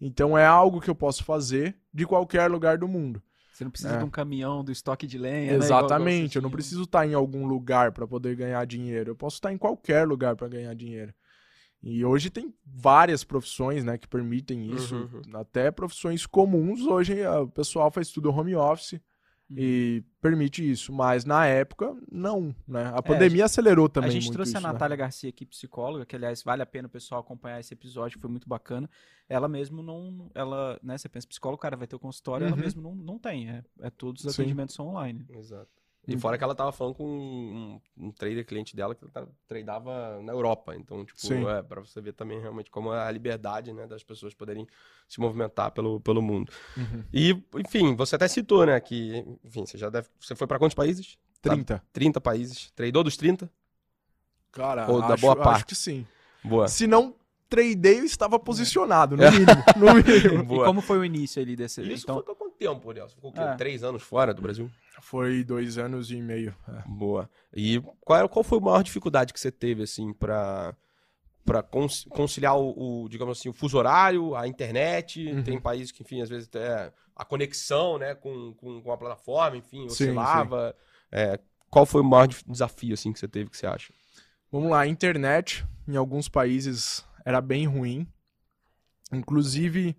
Então 0.00 0.38
é 0.38 0.46
algo 0.46 0.80
que 0.80 0.88
eu 0.88 0.94
posso 0.94 1.24
fazer 1.24 1.76
de 1.92 2.06
qualquer 2.06 2.48
lugar 2.48 2.78
do 2.78 2.86
mundo. 2.86 3.20
Você 3.52 3.64
não 3.64 3.72
precisa 3.72 3.94
É. 3.94 3.98
de 3.98 4.04
um 4.04 4.10
caminhão, 4.10 4.62
do 4.62 4.70
estoque 4.70 5.04
de 5.04 5.18
lenha. 5.18 5.58
né? 5.58 5.64
Igual- 5.64 5.80
Exatamente, 5.80 6.14
igual 6.16 6.28
você 6.30 6.38
eu 6.38 6.42
não 6.42 6.50
preciso 6.50 6.82
estar 6.84 7.04
em 7.04 7.12
algum 7.12 7.44
lugar 7.44 7.90
para 7.90 8.06
poder 8.06 8.36
ganhar 8.36 8.64
dinheiro. 8.66 9.10
Eu 9.10 9.16
posso 9.16 9.34
estar 9.38 9.52
em 9.52 9.58
qualquer 9.58 10.06
lugar 10.06 10.36
para 10.36 10.46
ganhar 10.46 10.72
dinheiro. 10.74 11.12
E 11.82 12.04
hoje 12.04 12.30
tem 12.30 12.54
várias 12.64 13.24
profissões, 13.24 13.82
né, 13.82 13.98
que 13.98 14.06
permitem 14.06 14.70
isso. 14.72 14.94
Uhum. 14.94 15.22
Até 15.34 15.72
profissões 15.72 16.24
comuns 16.24 16.82
hoje 16.82 17.26
o 17.26 17.48
pessoal 17.48 17.90
faz 17.90 18.10
tudo 18.10 18.30
home 18.30 18.54
office 18.54 19.00
Uhum. 19.50 19.56
e 19.58 20.04
permite 20.20 20.68
isso. 20.68 20.92
Mas 20.92 21.24
na 21.24 21.46
época 21.46 21.94
não, 22.10 22.54
né? 22.66 22.90
A 22.94 23.02
pandemia 23.02 23.44
acelerou 23.44 23.88
também 23.88 24.08
É, 24.08 24.10
a 24.10 24.12
gente 24.14 24.24
muito 24.24 24.34
trouxe 24.34 24.50
isso, 24.52 24.58
a 24.58 24.60
né? 24.60 24.72
Natália 24.72 24.96
Garcia 24.96 25.28
aqui, 25.28 25.44
psicóloga, 25.44 26.06
que 26.06 26.16
aliás 26.16 26.42
vale 26.42 26.62
a 26.62 26.66
pena 26.66 26.86
o 26.88 26.90
pessoal 26.90 27.20
acompanhar 27.20 27.60
esse 27.60 27.74
episódio, 27.74 28.18
foi 28.18 28.30
muito 28.30 28.48
bacana. 28.48 28.88
Ela 29.28 29.46
mesmo 29.48 29.82
não, 29.82 30.30
ela, 30.34 30.78
né, 30.82 30.96
você 30.98 31.08
pensa 31.08 31.26
psicólogo, 31.26 31.58
o 31.58 31.60
cara 31.62 31.76
vai 31.76 31.86
ter 31.86 31.96
o 31.96 31.98
consultório, 32.00 32.46
ela 32.46 32.56
Uhum. 32.56 32.62
mesmo 32.62 32.82
não, 32.82 32.94
não 32.94 33.18
tem, 33.18 33.50
é, 33.50 33.62
é 33.80 33.90
todos 33.90 34.24
os 34.24 34.34
Sim. 34.34 34.42
atendimentos 34.42 34.74
são 34.74 34.88
online. 34.88 35.24
Exato. 35.30 35.70
E 36.06 36.18
fora 36.18 36.36
que 36.36 36.44
ela 36.44 36.54
tava 36.54 36.70
falando 36.72 36.94
com 36.94 37.04
um, 37.06 37.80
um 37.96 38.10
trader 38.12 38.44
cliente 38.44 38.76
dela 38.76 38.94
que 38.94 39.06
tá- 39.08 39.26
tradava 39.48 40.20
na 40.22 40.32
Europa. 40.32 40.74
Então, 40.76 41.04
tipo, 41.04 41.18
Sim. 41.18 41.46
é, 41.48 41.62
pra 41.62 41.80
você 41.80 42.00
ver 42.00 42.12
também 42.12 42.40
realmente 42.40 42.70
como 42.70 42.92
é 42.92 43.00
a 43.06 43.10
liberdade, 43.10 43.72
né, 43.72 43.86
das 43.86 44.02
pessoas 44.04 44.34
poderem 44.34 44.66
se 45.08 45.20
movimentar 45.20 45.70
pelo, 45.70 46.00
pelo 46.00 46.20
mundo. 46.20 46.52
Uhum. 46.76 47.04
E, 47.12 47.42
enfim, 47.56 47.94
você 47.96 48.16
até 48.16 48.28
citou, 48.28 48.66
né, 48.66 48.78
que, 48.80 49.24
enfim, 49.44 49.64
você 49.66 49.78
já 49.78 49.88
deve. 49.88 50.08
Você 50.20 50.34
foi 50.34 50.46
pra 50.46 50.58
quantos 50.58 50.74
países? 50.74 51.16
30. 51.40 51.82
30 51.92 52.20
países. 52.20 52.70
Tradou 52.74 53.02
dos 53.04 53.16
30? 53.16 53.50
Cara, 54.52 54.90
Ou 54.90 55.00
da 55.00 55.14
acho, 55.14 55.20
boa 55.20 55.32
acho 55.34 55.42
parte. 55.42 55.66
que 55.66 55.74
sim. 55.74 56.06
Boa. 56.42 56.68
Se 56.68 56.86
não 56.86 57.14
tradei, 57.48 58.00
eu 58.00 58.04
estava 58.04 58.38
posicionado, 58.38 59.16
no 59.16 59.22
mínimo. 59.30 59.64
no 59.76 59.94
mínimo. 60.32 60.44
Boa. 60.44 60.62
E 60.62 60.66
como 60.66 60.80
foi 60.80 60.98
o 60.98 61.04
início 61.04 61.40
ali 61.42 61.56
desse, 61.56 61.82
Isso 61.82 62.04
então, 62.04 62.16
foi 62.16 62.34
quanto 62.58 62.80
tempo? 62.94 63.08
Você 63.08 63.14
ficou 63.14 63.30
o 63.30 63.32
quê? 63.34 63.40
É. 63.40 63.56
Três 63.56 63.82
anos 63.84 64.02
fora 64.02 64.32
do 64.34 64.42
Brasil? 64.42 64.70
Foi 65.00 65.42
dois 65.44 65.76
anos 65.78 66.10
e 66.10 66.20
meio. 66.20 66.54
é. 66.68 66.82
Boa. 66.88 67.28
E 67.54 67.80
qual, 68.00 68.18
era- 68.18 68.28
qual 68.28 68.42
foi 68.44 68.58
a 68.58 68.60
maior 68.60 68.82
dificuldade 68.82 69.32
que 69.32 69.40
você 69.40 69.50
teve, 69.50 69.82
assim, 69.82 70.12
pra, 70.12 70.74
pra 71.44 71.62
cons- 71.62 72.04
conciliar 72.10 72.56
o, 72.56 73.02
o, 73.04 73.08
digamos 73.08 73.38
assim, 73.38 73.48
o 73.48 73.52
fuso 73.52 73.76
horário, 73.76 74.34
a 74.36 74.46
internet? 74.48 75.26
Uhum. 75.26 75.42
Tem 75.42 75.60
países 75.60 75.90
que, 75.92 76.02
enfim, 76.02 76.22
às 76.22 76.28
vezes 76.28 76.46
até 76.48 76.92
a 77.16 77.24
conexão, 77.24 77.98
né, 77.98 78.14
com, 78.14 78.54
com, 78.54 78.80
com 78.82 78.92
a 78.92 78.96
plataforma, 78.96 79.56
enfim, 79.56 79.80
Sim, 79.88 80.10
oscilava. 80.10 80.74
É, 81.10 81.38
qual 81.70 81.84
foi 81.86 82.00
o 82.00 82.04
maior 82.04 82.28
desafio, 82.46 82.94
assim, 82.94 83.12
que 83.12 83.18
você 83.18 83.28
teve, 83.28 83.50
que 83.50 83.56
você 83.56 83.66
acha? 83.66 83.92
Vamos 84.50 84.70
lá, 84.70 84.80
a 84.82 84.86
internet 84.86 85.64
em 85.88 85.96
alguns 85.96 86.28
países 86.28 87.04
era 87.24 87.40
bem 87.40 87.66
ruim. 87.66 88.06
Inclusive, 89.12 89.94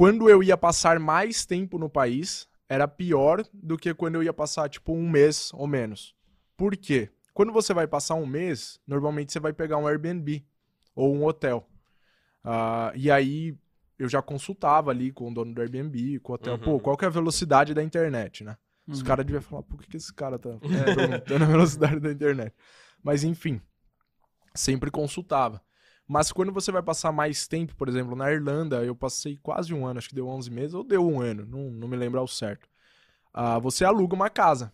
quando 0.00 0.30
eu 0.30 0.42
ia 0.42 0.56
passar 0.56 0.98
mais 0.98 1.44
tempo 1.44 1.78
no 1.78 1.90
país, 1.90 2.48
era 2.66 2.88
pior 2.88 3.44
do 3.52 3.76
que 3.76 3.92
quando 3.92 4.14
eu 4.14 4.22
ia 4.22 4.32
passar, 4.32 4.66
tipo, 4.66 4.94
um 4.94 5.06
mês 5.06 5.52
ou 5.52 5.66
menos. 5.66 6.14
Por 6.56 6.74
quê? 6.74 7.10
Quando 7.34 7.52
você 7.52 7.74
vai 7.74 7.86
passar 7.86 8.14
um 8.14 8.24
mês, 8.24 8.80
normalmente 8.86 9.30
você 9.30 9.38
vai 9.38 9.52
pegar 9.52 9.76
um 9.76 9.86
Airbnb 9.86 10.42
ou 10.94 11.14
um 11.14 11.26
hotel. 11.26 11.68
Ah, 12.42 12.90
e 12.96 13.10
aí 13.10 13.54
eu 13.98 14.08
já 14.08 14.22
consultava 14.22 14.90
ali 14.90 15.12
com 15.12 15.30
o 15.30 15.34
dono 15.34 15.52
do 15.52 15.60
Airbnb, 15.60 16.18
com 16.20 16.32
o 16.32 16.34
hotel, 16.36 16.54
Uhum. 16.54 16.60
pô, 16.64 16.80
qual 16.80 16.96
que 16.96 17.04
é 17.04 17.08
a 17.08 17.10
velocidade 17.10 17.74
da 17.74 17.82
internet, 17.82 18.42
né? 18.42 18.56
Os 18.88 19.00
Uhum. 19.00 19.04
caras 19.04 19.26
deviam 19.26 19.42
falar, 19.42 19.64
por 19.64 19.82
que, 19.82 19.86
que 19.90 19.96
esse 19.98 20.14
cara 20.14 20.38
tá 20.38 20.48
perguntando 20.96 21.44
a 21.44 21.46
velocidade 21.48 22.00
da 22.00 22.10
internet? 22.10 22.54
Mas 23.04 23.22
enfim, 23.22 23.60
sempre 24.54 24.90
consultava. 24.90 25.62
Mas 26.10 26.32
quando 26.32 26.50
você 26.50 26.72
vai 26.72 26.82
passar 26.82 27.12
mais 27.12 27.46
tempo, 27.46 27.76
por 27.76 27.88
exemplo, 27.88 28.16
na 28.16 28.32
Irlanda, 28.32 28.84
eu 28.84 28.96
passei 28.96 29.38
quase 29.40 29.72
um 29.72 29.86
ano, 29.86 29.98
acho 29.98 30.08
que 30.08 30.14
deu 30.16 30.26
11 30.26 30.50
meses, 30.50 30.74
ou 30.74 30.82
deu 30.82 31.06
um 31.06 31.20
ano, 31.20 31.46
não, 31.46 31.70
não 31.70 31.86
me 31.86 31.96
lembro 31.96 32.18
ao 32.18 32.26
certo. 32.26 32.68
Ah, 33.32 33.60
você 33.60 33.84
aluga 33.84 34.16
uma 34.16 34.28
casa. 34.28 34.72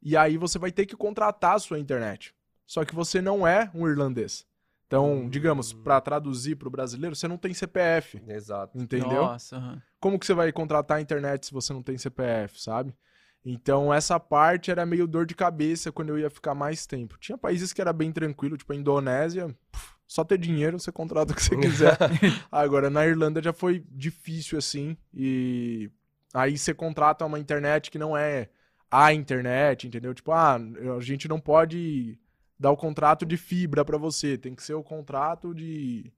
E 0.00 0.16
aí 0.16 0.38
você 0.38 0.58
vai 0.58 0.72
ter 0.72 0.86
que 0.86 0.96
contratar 0.96 1.56
a 1.56 1.58
sua 1.58 1.78
internet. 1.78 2.34
Só 2.64 2.82
que 2.82 2.94
você 2.94 3.20
não 3.20 3.46
é 3.46 3.70
um 3.74 3.86
irlandês. 3.86 4.46
Então, 4.86 5.28
digamos, 5.28 5.70
para 5.70 6.00
traduzir 6.00 6.56
para 6.56 6.68
o 6.68 6.70
brasileiro, 6.70 7.14
você 7.14 7.28
não 7.28 7.36
tem 7.36 7.52
CPF, 7.52 8.18
Exato. 8.26 8.78
entendeu? 8.78 9.24
Nossa. 9.24 9.82
Como 10.00 10.18
que 10.18 10.24
você 10.24 10.32
vai 10.32 10.50
contratar 10.50 10.96
a 10.96 11.02
internet 11.02 11.44
se 11.44 11.52
você 11.52 11.74
não 11.74 11.82
tem 11.82 11.98
CPF, 11.98 12.58
sabe? 12.58 12.96
Então, 13.44 13.92
essa 13.92 14.18
parte 14.18 14.70
era 14.70 14.86
meio 14.86 15.06
dor 15.06 15.26
de 15.26 15.34
cabeça 15.34 15.92
quando 15.92 16.08
eu 16.08 16.18
ia 16.18 16.30
ficar 16.30 16.54
mais 16.54 16.86
tempo. 16.86 17.18
Tinha 17.18 17.36
países 17.36 17.70
que 17.70 17.82
era 17.82 17.92
bem 17.92 18.10
tranquilo, 18.10 18.56
tipo 18.56 18.72
a 18.72 18.76
Indonésia, 18.76 19.46
pff, 19.70 19.99
só 20.12 20.24
ter 20.24 20.38
dinheiro, 20.38 20.76
você 20.76 20.90
contrata 20.90 21.32
o 21.32 21.36
que 21.36 21.42
você 21.42 21.56
quiser. 21.56 21.96
Agora, 22.50 22.90
na 22.90 23.06
Irlanda 23.06 23.40
já 23.40 23.52
foi 23.52 23.84
difícil 23.92 24.58
assim, 24.58 24.96
e 25.14 25.88
aí 26.34 26.58
você 26.58 26.74
contrata 26.74 27.24
uma 27.24 27.38
internet 27.38 27.92
que 27.92 27.98
não 27.98 28.16
é 28.16 28.48
a 28.90 29.12
internet, 29.14 29.86
entendeu? 29.86 30.12
Tipo, 30.12 30.32
ah, 30.32 30.56
a 30.96 31.00
gente 31.00 31.28
não 31.28 31.38
pode 31.38 32.18
dar 32.58 32.72
o 32.72 32.76
contrato 32.76 33.24
de 33.24 33.36
fibra 33.36 33.84
pra 33.84 33.96
você, 33.96 34.36
tem 34.36 34.52
que 34.52 34.64
ser 34.64 34.74
o 34.74 34.82
contrato 34.82 35.54
de. 35.54 36.12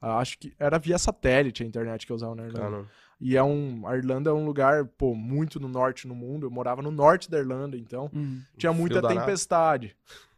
ah, 0.00 0.18
Acho 0.18 0.38
que 0.38 0.54
era 0.56 0.78
via 0.78 0.96
satélite 0.96 1.64
a 1.64 1.66
internet 1.66 2.06
que 2.06 2.12
eu 2.12 2.16
usava 2.16 2.36
na 2.36 2.44
Irlanda. 2.46 2.76
E 3.20 3.36
é 3.36 3.42
um. 3.42 3.84
A 3.88 3.96
Irlanda 3.96 4.30
é 4.30 4.32
um 4.32 4.44
lugar, 4.44 4.84
pô, 4.84 5.16
muito 5.16 5.58
no 5.58 5.66
norte 5.68 6.06
no 6.06 6.14
mundo. 6.14 6.46
Eu 6.46 6.50
morava 6.50 6.80
no 6.80 6.92
norte 6.92 7.28
da 7.28 7.38
Irlanda, 7.40 7.76
então 7.76 8.08
Uhum. 8.14 8.40
tinha 8.56 8.72
muita 8.72 9.00
danado. 9.14 9.26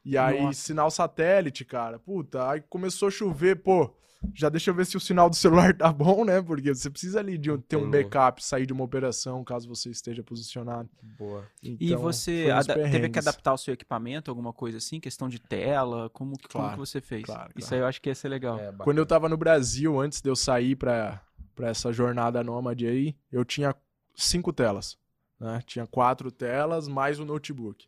E 0.05 0.19
aí, 0.19 0.43
Nossa. 0.43 0.61
sinal 0.61 0.91
satélite, 0.91 1.65
cara. 1.65 1.99
Puta, 1.99 2.49
aí 2.51 2.61
começou 2.69 3.09
a 3.09 3.11
chover, 3.11 3.57
pô. 3.63 3.95
Já 4.35 4.49
deixa 4.49 4.71
eu 4.71 4.75
ver 4.75 4.87
se 4.87 4.97
o 4.97 5.01
sinal 5.01 5.29
do 5.29 5.37
celular 5.37 5.75
tá 5.77 5.93
bom, 5.93 6.25
né? 6.25 6.41
Porque 6.41 6.75
você 6.75 6.89
precisa 6.89 7.21
ali 7.21 7.37
de 7.37 7.51
um- 7.51 7.61
ter 7.61 7.77
um 7.77 7.91
backup, 7.91 8.43
sair 8.43 8.65
de 8.65 8.73
uma 8.73 8.83
operação, 8.83 9.45
caso 9.45 9.69
você 9.69 9.91
esteja 9.91 10.23
posicionado. 10.23 10.89
boa. 11.19 11.45
E 11.63 11.77
Então, 11.89 12.01
você 12.01 12.47
uns 12.47 12.69
ada- 12.71 12.75
teve 12.75 13.09
que 13.11 13.19
adaptar 13.19 13.53
o 13.53 13.59
seu 13.59 13.75
equipamento, 13.75 14.31
alguma 14.31 14.53
coisa 14.53 14.79
assim? 14.79 14.99
Questão 14.99 15.29
de 15.29 15.39
tela? 15.39 16.09
Como, 16.11 16.39
que- 16.39 16.49
como 16.49 16.65
Claro, 16.65 16.73
que 16.73 16.79
você 16.89 17.01
fez? 17.03 17.23
claro, 17.25 17.51
Isso 17.55 17.69
claro. 17.69 17.75
aí 17.75 17.81
eu 17.83 17.87
acho 17.87 18.01
que 18.01 18.09
ia 18.09 18.15
ser 18.15 18.29
legal. 18.31 18.59
É. 18.59 18.73
Quando 18.79 18.97
eu 18.99 19.05
tava 19.07 19.29
no 19.29 19.37
Brasil, 19.37 20.01
antes 20.01 20.21
de 20.23 20.29
eu 20.31 20.35
sair 20.37 20.75
pra, 20.75 21.21
pra 21.55 21.69
essa 21.69 21.93
jornada 21.93 22.43
nômade 22.43 22.87
aí, 22.87 23.15
eu 23.31 23.45
tinha 23.45 23.75
cinco 24.15 24.53
telas. 24.55 24.97
Né? 25.39 25.61
Tinha 25.67 25.87
quatro 25.87 26.31
telas 26.31 26.89
mais 26.89 27.19
o 27.21 27.25
notebook. 27.27 27.87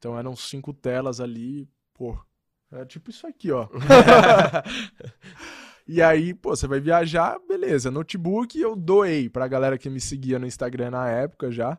Então 0.00 0.18
eram 0.18 0.34
cinco 0.34 0.72
telas 0.72 1.20
ali, 1.20 1.68
pô. 1.92 2.18
É 2.72 2.86
tipo 2.86 3.10
isso 3.10 3.26
aqui, 3.26 3.52
ó. 3.52 3.68
e 5.86 6.00
aí, 6.00 6.32
pô, 6.32 6.56
você 6.56 6.66
vai 6.66 6.80
viajar, 6.80 7.38
beleza. 7.46 7.90
Notebook 7.90 8.58
eu 8.58 8.74
doei 8.74 9.28
pra 9.28 9.46
galera 9.46 9.76
que 9.76 9.90
me 9.90 10.00
seguia 10.00 10.38
no 10.38 10.46
Instagram 10.46 10.92
na 10.92 11.10
época 11.10 11.52
já. 11.52 11.78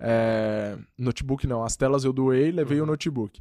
É, 0.00 0.78
notebook 0.96 1.46
não, 1.46 1.62
as 1.62 1.76
telas 1.76 2.04
eu 2.04 2.12
doei, 2.12 2.50
levei 2.50 2.80
o 2.80 2.86
notebook. 2.86 3.38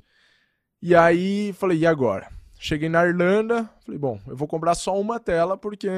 E 0.81 0.93
aí, 0.93 1.53
falei, 1.53 1.77
e 1.77 1.87
agora? 1.87 2.29
Cheguei 2.59 2.89
na 2.89 3.05
Irlanda, 3.05 3.69
falei, 3.85 3.97
bom, 3.97 4.19
eu 4.27 4.35
vou 4.35 4.47
comprar 4.47 4.75
só 4.75 4.99
uma 4.99 5.21
tela 5.21 5.57
porque, 5.57 5.89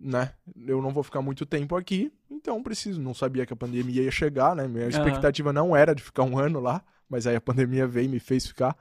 né, 0.00 0.32
eu 0.66 0.82
não 0.82 0.90
vou 0.90 1.04
ficar 1.04 1.22
muito 1.22 1.46
tempo 1.46 1.76
aqui, 1.76 2.12
então 2.28 2.64
preciso. 2.64 3.00
Não 3.00 3.14
sabia 3.14 3.46
que 3.46 3.52
a 3.52 3.56
pandemia 3.56 4.02
ia 4.02 4.10
chegar, 4.10 4.56
né? 4.56 4.66
Minha 4.66 4.88
expectativa 4.88 5.52
não 5.52 5.76
era 5.76 5.94
de 5.94 6.02
ficar 6.02 6.24
um 6.24 6.36
ano 6.36 6.58
lá, 6.58 6.82
mas 7.08 7.26
aí 7.26 7.36
a 7.36 7.40
pandemia 7.40 7.86
veio 7.86 8.06
e 8.06 8.08
me 8.08 8.20
fez 8.20 8.46
ficar. 8.46 8.76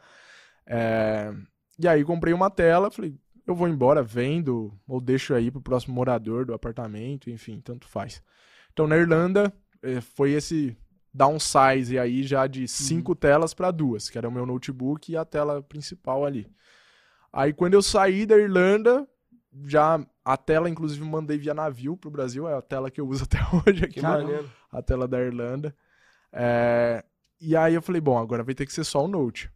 É, 0.66 1.34
E 1.80 1.88
aí 1.88 2.04
comprei 2.04 2.34
uma 2.34 2.50
tela, 2.50 2.90
falei, 2.92 3.16
eu 3.46 3.56
vou 3.56 3.68
embora, 3.68 4.02
vendo, 4.04 4.74
ou 4.88 5.00
deixo 5.00 5.34
aí 5.34 5.50
pro 5.52 5.62
próximo 5.62 5.94
morador 5.96 6.46
do 6.46 6.54
apartamento, 6.54 7.30
enfim, 7.30 7.62
tanto 7.62 7.88
faz. 7.88 8.22
Então 8.74 8.88
na 8.88 8.98
Irlanda 8.98 9.54
eh, 9.82 10.02
foi 10.02 10.32
esse 10.32 10.76
downsize 11.14 11.98
aí 11.98 12.24
já 12.24 12.46
de 12.48 12.68
cinco 12.68 13.16
telas 13.16 13.54
para 13.54 13.72
duas, 13.72 14.10
que 14.10 14.18
era 14.18 14.28
o 14.28 14.32
meu 14.32 14.46
notebook 14.46 15.12
e 15.12 15.18
a 15.18 15.24
tela 15.26 15.62
principal 15.64 16.26
ali. 16.26 16.48
Aí 17.32 17.54
quando 17.54 17.74
eu 17.76 17.82
saí 17.82 18.26
da 18.26 18.38
Irlanda, 18.38 19.08
já 19.66 20.00
a 20.26 20.36
tela 20.38 20.70
inclusive 20.70 21.04
mandei 21.06 21.38
via 21.38 21.54
navio 21.54 21.96
pro 21.96 22.12
Brasil, 22.12 22.48
é 22.50 22.54
a 22.56 22.62
tela 22.62 22.92
que 22.92 23.00
eu 23.00 23.08
uso 23.08 23.24
até 23.30 23.40
hoje 23.66 23.86
aqui, 23.86 24.02
na- 24.02 24.18
maneiro. 24.18 24.50
a 24.72 24.82
tela 24.82 25.08
da 25.08 25.20
Irlanda. 25.22 25.76
É, 26.34 27.04
E 27.40 27.56
aí 27.56 27.74
eu 27.74 27.82
falei, 27.82 28.02
bom, 28.02 28.18
agora 28.18 28.44
vai 28.44 28.56
ter 28.56 28.66
que 28.66 28.74
ser 28.74 28.84
só 28.84 29.04
o 29.04 29.08
Note. 29.08 29.52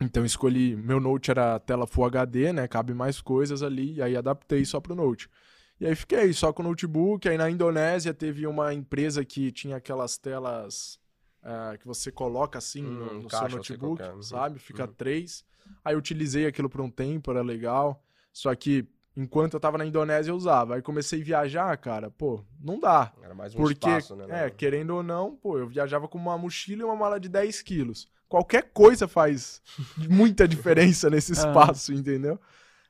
Então 0.00 0.24
escolhi, 0.24 0.76
meu 0.76 1.00
Note 1.00 1.30
era 1.30 1.58
tela 1.58 1.86
Full 1.86 2.04
HD, 2.04 2.52
né? 2.52 2.68
Cabe 2.68 2.92
mais 2.92 3.20
coisas 3.20 3.62
ali, 3.62 3.94
e 3.94 4.02
aí 4.02 4.16
adaptei 4.16 4.64
só 4.64 4.80
pro 4.80 4.94
Note. 4.94 5.28
E 5.80 5.86
aí 5.86 5.94
fiquei 5.94 6.32
só 6.32 6.52
com 6.52 6.62
o 6.62 6.66
notebook. 6.68 7.28
Aí 7.28 7.36
na 7.36 7.50
Indonésia 7.50 8.14
teve 8.14 8.46
uma 8.46 8.72
empresa 8.72 9.24
que 9.24 9.52
tinha 9.52 9.76
aquelas 9.76 10.16
telas 10.16 10.98
ah, 11.42 11.76
que 11.78 11.86
você 11.86 12.10
coloca 12.10 12.58
assim 12.58 12.82
Hum, 12.84 12.90
no, 12.90 13.22
no 13.22 13.28
caixa, 13.28 13.48
seu 13.50 13.56
notebook. 13.58 14.02
Uhum. 14.02 14.22
sabe? 14.22 14.58
Fica 14.58 14.84
Uhum. 14.86 14.92
três. 14.94 15.44
Aí 15.84 15.94
eu 15.94 15.98
utilizei 15.98 16.46
aquilo 16.46 16.68
por 16.70 16.80
um 16.80 16.90
tempo, 16.90 17.30
era 17.30 17.42
legal. 17.42 18.02
Só 18.32 18.54
que 18.54 18.86
enquanto 19.16 19.54
eu 19.54 19.60
tava 19.60 19.78
na 19.78 19.86
Indonésia 19.86 20.30
eu 20.30 20.36
usava. 20.36 20.74
Aí 20.76 20.82
comecei 20.82 21.20
a 21.20 21.24
viajar, 21.24 21.76
cara, 21.78 22.10
pô, 22.10 22.44
não 22.60 22.78
dá. 22.78 23.12
Era 23.22 23.34
mais 23.34 23.54
um 23.54 23.58
Porque, 23.58 23.88
espaço, 23.88 24.14
né? 24.16 24.46
é, 24.46 24.50
querendo 24.50 24.90
ou 24.90 25.02
não, 25.02 25.36
pô, 25.36 25.58
eu 25.58 25.66
viajava 25.68 26.06
com 26.08 26.18
uma 26.18 26.36
mochila 26.36 26.82
e 26.82 26.84
uma 26.84 26.96
mala 26.96 27.18
de 27.18 27.28
10 27.28 27.62
quilos. 27.62 28.08
Qualquer 28.28 28.70
coisa 28.72 29.06
faz 29.08 29.62
muita 30.10 30.46
diferença 30.48 31.08
nesse 31.08 31.32
Ah. 31.34 31.36
espaço, 31.36 31.92
entendeu? 31.92 32.38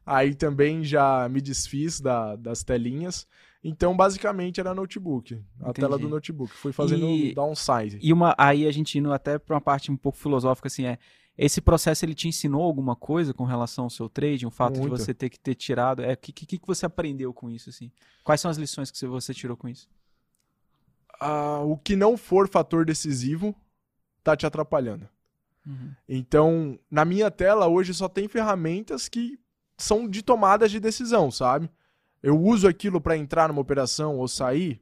Aí 0.05 0.35
também 0.35 0.85
já 0.85 1.29
me 1.29 1.41
desfiz 1.41 2.01
da- 2.01 2.37
das 2.37 2.63
telinhas. 2.63 3.27
Então, 3.65 3.97
basicamente, 3.97 4.61
era 4.61 4.73
notebook. 4.73 5.35
A 5.35 5.71
Entendi. 5.71 5.81
tela 5.81 5.99
do 5.99 6.09
notebook. 6.09 6.53
Fui 6.53 6.73
fazendo 6.73 7.05
E- 7.07 7.31
um 7.33 7.35
downsize. 7.35 7.99
E 8.01 8.13
uma, 8.13 8.33
aí 8.39 8.65
a 8.67 8.71
gente 8.73 8.97
indo 8.99 9.13
até 9.13 9.39
pra 9.39 9.57
uma 9.57 9.61
parte 9.61 9.91
um 9.91 9.97
pouco 9.97 10.17
filosófica, 10.17 10.69
assim, 10.69 10.87
é. 10.87 10.99
Esse 11.39 11.61
processo 11.61 12.05
ele 12.05 12.15
te 12.15 12.29
ensinou 12.29 12.63
alguma 12.63 12.97
coisa 12.97 13.35
com 13.35 13.45
relação 13.45 13.85
ao 13.85 13.91
seu 13.91 14.09
trade? 14.09 14.47
O 14.47 14.51
fato 14.51 14.79
Muito. 14.79 14.85
de 14.97 15.03
você 15.03 15.13
ter 15.13 15.29
que 15.29 15.39
ter 15.39 15.55
tirado. 15.55 16.03
É, 16.03 16.15
o 16.15 16.17
que, 16.17 16.33
que, 16.33 16.59
que 16.59 16.67
você 16.67 16.87
aprendeu 16.87 17.33
com 17.35 17.51
isso, 17.51 17.69
assim? 17.69 17.91
Quais 18.25 18.41
são 18.41 18.51
as 18.51 18.57
lições 18.57 18.91
que 18.91 18.97
você- 18.97 19.07
você 19.07 19.35
tirou 19.35 19.57
com 19.57 19.69
isso? 19.69 19.89
Ah, 21.21 21.61
o 21.61 21.77
que 21.77 21.97
não 21.97 22.17
for 22.17 22.49
fator 22.49 22.85
decisivo 22.85 23.55
tá 24.23 24.37
te 24.37 24.47
atrapalhando. 24.47 25.09
Uhum. 25.67 25.91
Então, 26.09 26.79
na 26.91 27.05
minha 27.05 27.31
tela 27.31 27.67
hoje 27.67 27.93
só 27.95 28.09
tem 28.09 28.29
ferramentas 28.29 29.09
que 29.09 29.39
são 29.77 30.09
de 30.09 30.23
tomadas 30.23 30.71
de 30.71 30.79
decisão, 30.81 31.31
sabe? 31.31 31.71
Eu 32.23 32.41
uso 32.41 32.67
aquilo 32.67 33.01
para 33.01 33.17
entrar 33.17 33.49
numa 33.49 33.61
operação 33.61 34.17
ou 34.19 34.27
sair, 34.29 34.81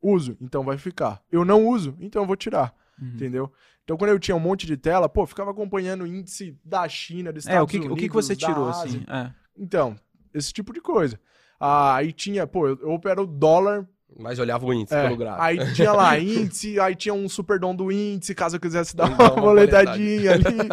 uso, 0.00 0.36
então 0.40 0.64
vai 0.64 0.78
ficar. 0.78 1.22
Eu 1.30 1.44
não 1.44 1.66
uso, 1.66 1.96
então 2.00 2.22
eu 2.22 2.26
vou 2.26 2.36
tirar, 2.36 2.74
Uhum. 3.02 3.08
entendeu? 3.14 3.52
Então, 3.84 3.96
quando 3.96 4.10
eu 4.10 4.18
tinha 4.18 4.36
um 4.36 4.40
monte 4.40 4.66
de 4.66 4.76
tela, 4.76 5.08
pô, 5.08 5.26
ficava 5.26 5.50
acompanhando 5.50 6.02
o 6.02 6.06
índice 6.06 6.56
da 6.64 6.88
China, 6.88 7.32
dos 7.32 7.46
É, 7.46 7.50
o 7.50 7.64
Estados 7.64 7.70
que, 7.70 7.76
Unidos, 7.78 7.92
o 7.92 7.96
que, 7.98 8.08
que 8.08 8.14
você 8.14 8.36
tirou, 8.36 8.68
Ásia. 8.68 8.84
assim? 8.84 9.04
É. 9.08 9.30
Então, 9.58 9.96
esse 10.32 10.52
tipo 10.52 10.72
de 10.72 10.80
coisa. 10.80 11.18
Ah, 11.58 11.96
aí 11.96 12.12
tinha, 12.12 12.46
pô, 12.46 12.68
eu, 12.68 12.78
eu 12.80 12.90
opero 12.92 13.22
o 13.22 13.26
dólar 13.26 13.86
Mas 14.18 14.38
olhava 14.38 14.64
o 14.64 14.72
índice 14.72 14.94
é, 14.94 15.02
pelo 15.04 15.16
gráfico. 15.16 15.42
aí 15.42 15.74
tinha 15.74 15.92
lá 15.92 16.16
índice, 16.18 16.78
aí 16.78 16.94
tinha 16.94 17.14
um 17.14 17.28
superdom 17.28 17.74
do 17.74 17.90
índice, 17.90 18.34
caso 18.34 18.56
eu 18.56 18.60
quisesse 18.60 18.94
dar 18.96 19.08
uma, 19.08 19.32
uma 19.32 19.40
boletadinha 19.40 20.32
ali. 20.32 20.68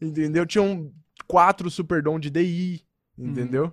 entendeu? 0.00 0.46
Tinha 0.46 0.62
um, 0.62 0.90
quatro 1.26 1.70
superdom 1.70 2.18
de 2.18 2.30
DI, 2.30 2.82
entendeu? 3.16 3.72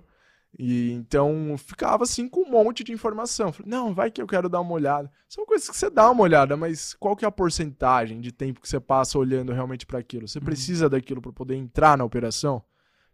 E 0.58 0.90
então 0.92 1.54
ficava 1.58 2.04
assim 2.04 2.28
com 2.28 2.40
um 2.40 2.50
monte 2.50 2.82
de 2.82 2.92
informação. 2.92 3.52
Falei, 3.52 3.70
não, 3.70 3.92
vai 3.92 4.10
que 4.10 4.22
eu 4.22 4.26
quero 4.26 4.48
dar 4.48 4.60
uma 4.60 4.72
olhada. 4.72 5.10
São 5.28 5.44
coisas 5.44 5.68
que 5.68 5.76
você 5.76 5.90
dá 5.90 6.10
uma 6.10 6.22
olhada, 6.22 6.56
mas 6.56 6.94
qual 6.94 7.14
que 7.14 7.26
é 7.26 7.28
a 7.28 7.32
porcentagem 7.32 8.20
de 8.20 8.32
tempo 8.32 8.60
que 8.60 8.68
você 8.68 8.80
passa 8.80 9.18
olhando 9.18 9.52
realmente 9.52 9.84
para 9.84 9.98
aquilo? 9.98 10.26
Você 10.26 10.40
precisa 10.40 10.88
daquilo 10.88 11.20
para 11.20 11.32
poder 11.32 11.56
entrar 11.56 11.98
na 11.98 12.04
operação? 12.04 12.62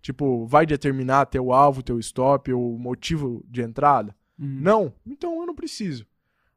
Tipo, 0.00 0.46
vai 0.46 0.66
determinar 0.66 1.26
teu 1.26 1.52
alvo, 1.52 1.82
teu 1.82 1.98
stop, 1.98 2.52
o 2.52 2.78
motivo 2.78 3.44
de 3.48 3.62
entrada? 3.62 4.14
Uhum. 4.38 4.58
Não, 4.60 4.92
então 5.06 5.40
eu 5.40 5.46
não 5.46 5.54
preciso. 5.54 6.06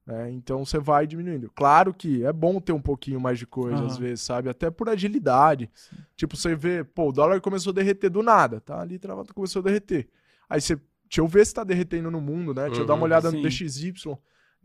né? 0.06 0.32
então 0.32 0.66
você 0.66 0.78
vai 0.80 1.08
diminuindo. 1.08 1.52
Claro 1.56 1.94
que 1.94 2.24
é 2.24 2.34
bom 2.34 2.60
ter 2.60 2.74
um 2.74 2.82
pouquinho 2.82 3.20
mais 3.20 3.40
de 3.40 3.46
coisa, 3.48 3.78
Aham. 3.78 3.88
às 3.88 3.98
vezes, 3.98 4.22
sabe? 4.24 4.50
Até 4.50 4.70
por 4.70 4.90
agilidade. 4.90 5.70
Tipo, 6.16 6.38
você 6.38 6.56
vê, 6.56 6.84
pô, 6.84 7.10
o 7.10 7.12
dólar 7.12 7.42
começou 7.42 7.72
a 7.72 7.74
derreter 7.74 8.10
do 8.10 8.22
nada, 8.22 8.62
tá? 8.62 8.82
Ali 8.82 9.00
travado, 9.00 9.34
começou 9.34 9.60
a 9.62 9.64
derreter. 9.64 10.10
Aí 10.50 10.62
você, 10.62 10.76
deixa 10.76 11.22
eu 11.22 11.28
ver 11.28 11.46
se 11.46 11.54
tá 11.54 11.64
derretendo 11.64 12.10
no 12.12 12.22
mundo, 12.22 12.54
né? 12.54 12.68
Deixa 12.68 12.82
eu 12.82 12.86
dar 12.86 12.94
uma 12.94 13.00
Uhum, 13.02 13.04
olhada 13.06 13.30
sim. 13.30 13.38
no 13.38 13.42
DXY. 13.42 13.94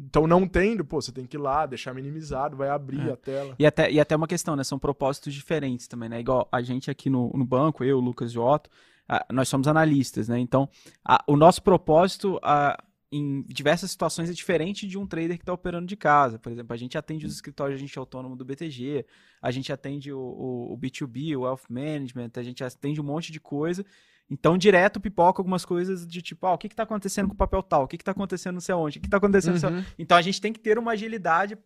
Então, 0.03 0.26
não 0.26 0.47
tendo, 0.49 0.83
pô, 0.85 1.01
você 1.01 1.12
tem 1.12 1.26
que 1.26 1.37
ir 1.37 1.41
lá, 1.41 1.66
deixar 1.66 1.93
minimizado, 1.93 2.57
vai 2.57 2.70
abrir 2.70 3.11
É. 3.11 3.12
a 3.12 3.16
tela. 3.16 3.55
E 3.59 3.66
até, 3.66 3.91
e 3.93 4.01
até 4.01 4.16
uma 4.16 4.26
questão, 4.26 4.57
né? 4.57 4.64
São 4.64 4.78
propósitos 4.78 5.35
diferentes 5.35 5.87
também, 5.87 6.09
né? 6.09 6.20
Igual 6.20 6.49
a 6.51 6.62
gente 6.62 6.91
aqui 6.91 7.11
no, 7.11 7.31
no 7.35 7.45
banco, 7.45 7.85
eu, 7.85 8.01
Lucas 8.01 8.33
e 8.33 8.39
Otto, 8.39 8.70
ah, 9.07 9.26
nós 9.31 9.49
somos 9.49 9.68
analistas, 9.68 10.26
né? 10.28 10.39
Então, 10.39 10.68
a- 11.05 11.22
o 11.26 11.37
nosso 11.37 11.62
propósito 11.62 12.39
ah, 12.43 12.83
em 13.12 13.43
diversas 13.43 13.91
situações 13.91 14.31
é 14.31 14.33
diferente 14.33 14.87
de 14.87 14.97
um 14.97 15.07
trader 15.07 15.37
que 15.37 15.43
está 15.43 15.53
operando 15.53 15.87
de 15.87 15.97
casa. 15.97 16.39
Por 16.39 16.51
exemplo, 16.51 16.72
a 16.72 16.76
gente 16.78 16.97
atende 16.97 17.26
os 17.26 17.35
escritórios 17.35 17.78
de 17.78 17.85
agente 17.85 17.99
autônomo 17.99 18.37
do 18.37 18.45
BTG, 18.45 19.05
a 19.43 19.51
gente 19.51 19.70
atende 19.70 20.11
o, 20.12 20.18
o- 20.18 20.72
o 20.72 20.76
B2B, 20.78 21.37
o 21.37 21.41
Wealth 21.43 21.64
Management, 21.68 22.31
a 22.37 22.43
gente 22.43 22.64
atende 22.64 23.01
um 23.03 23.05
monte 23.05 23.31
de 23.33 23.41
coisa. 23.41 23.85
Então, 24.31 24.57
direto 24.57 25.01
pipoca 25.01 25.41
algumas 25.41 25.64
coisas 25.64 26.07
de 26.07 26.22
tipo, 26.22 26.47
ah, 26.47 26.55
o 26.55 26.59
que 26.59 26.68
está 26.68 26.85
acontecendo 26.85 27.26
com 27.26 27.35
o 27.35 27.37
papel 27.37 27.62
tal? 27.62 27.85
O 27.85 27.89
que 27.89 27.97
está 27.97 28.12
acontecendo 28.12 28.55
não 28.55 28.61
sei 28.61 28.72
aonde? 28.72 28.99
O 28.99 29.01
que 29.01 29.09
está 29.09 29.16
acontecendo 29.16 29.55
não 29.55 29.61
sei 29.61 29.70
Uhum. 29.70 29.85
Então, 29.99 30.16
a 30.16 30.22
gente 30.22 30.41
tem 30.41 30.53
que 30.53 30.61
ter 30.61 30.78
uma 30.78 30.93
agilidade 30.93 31.59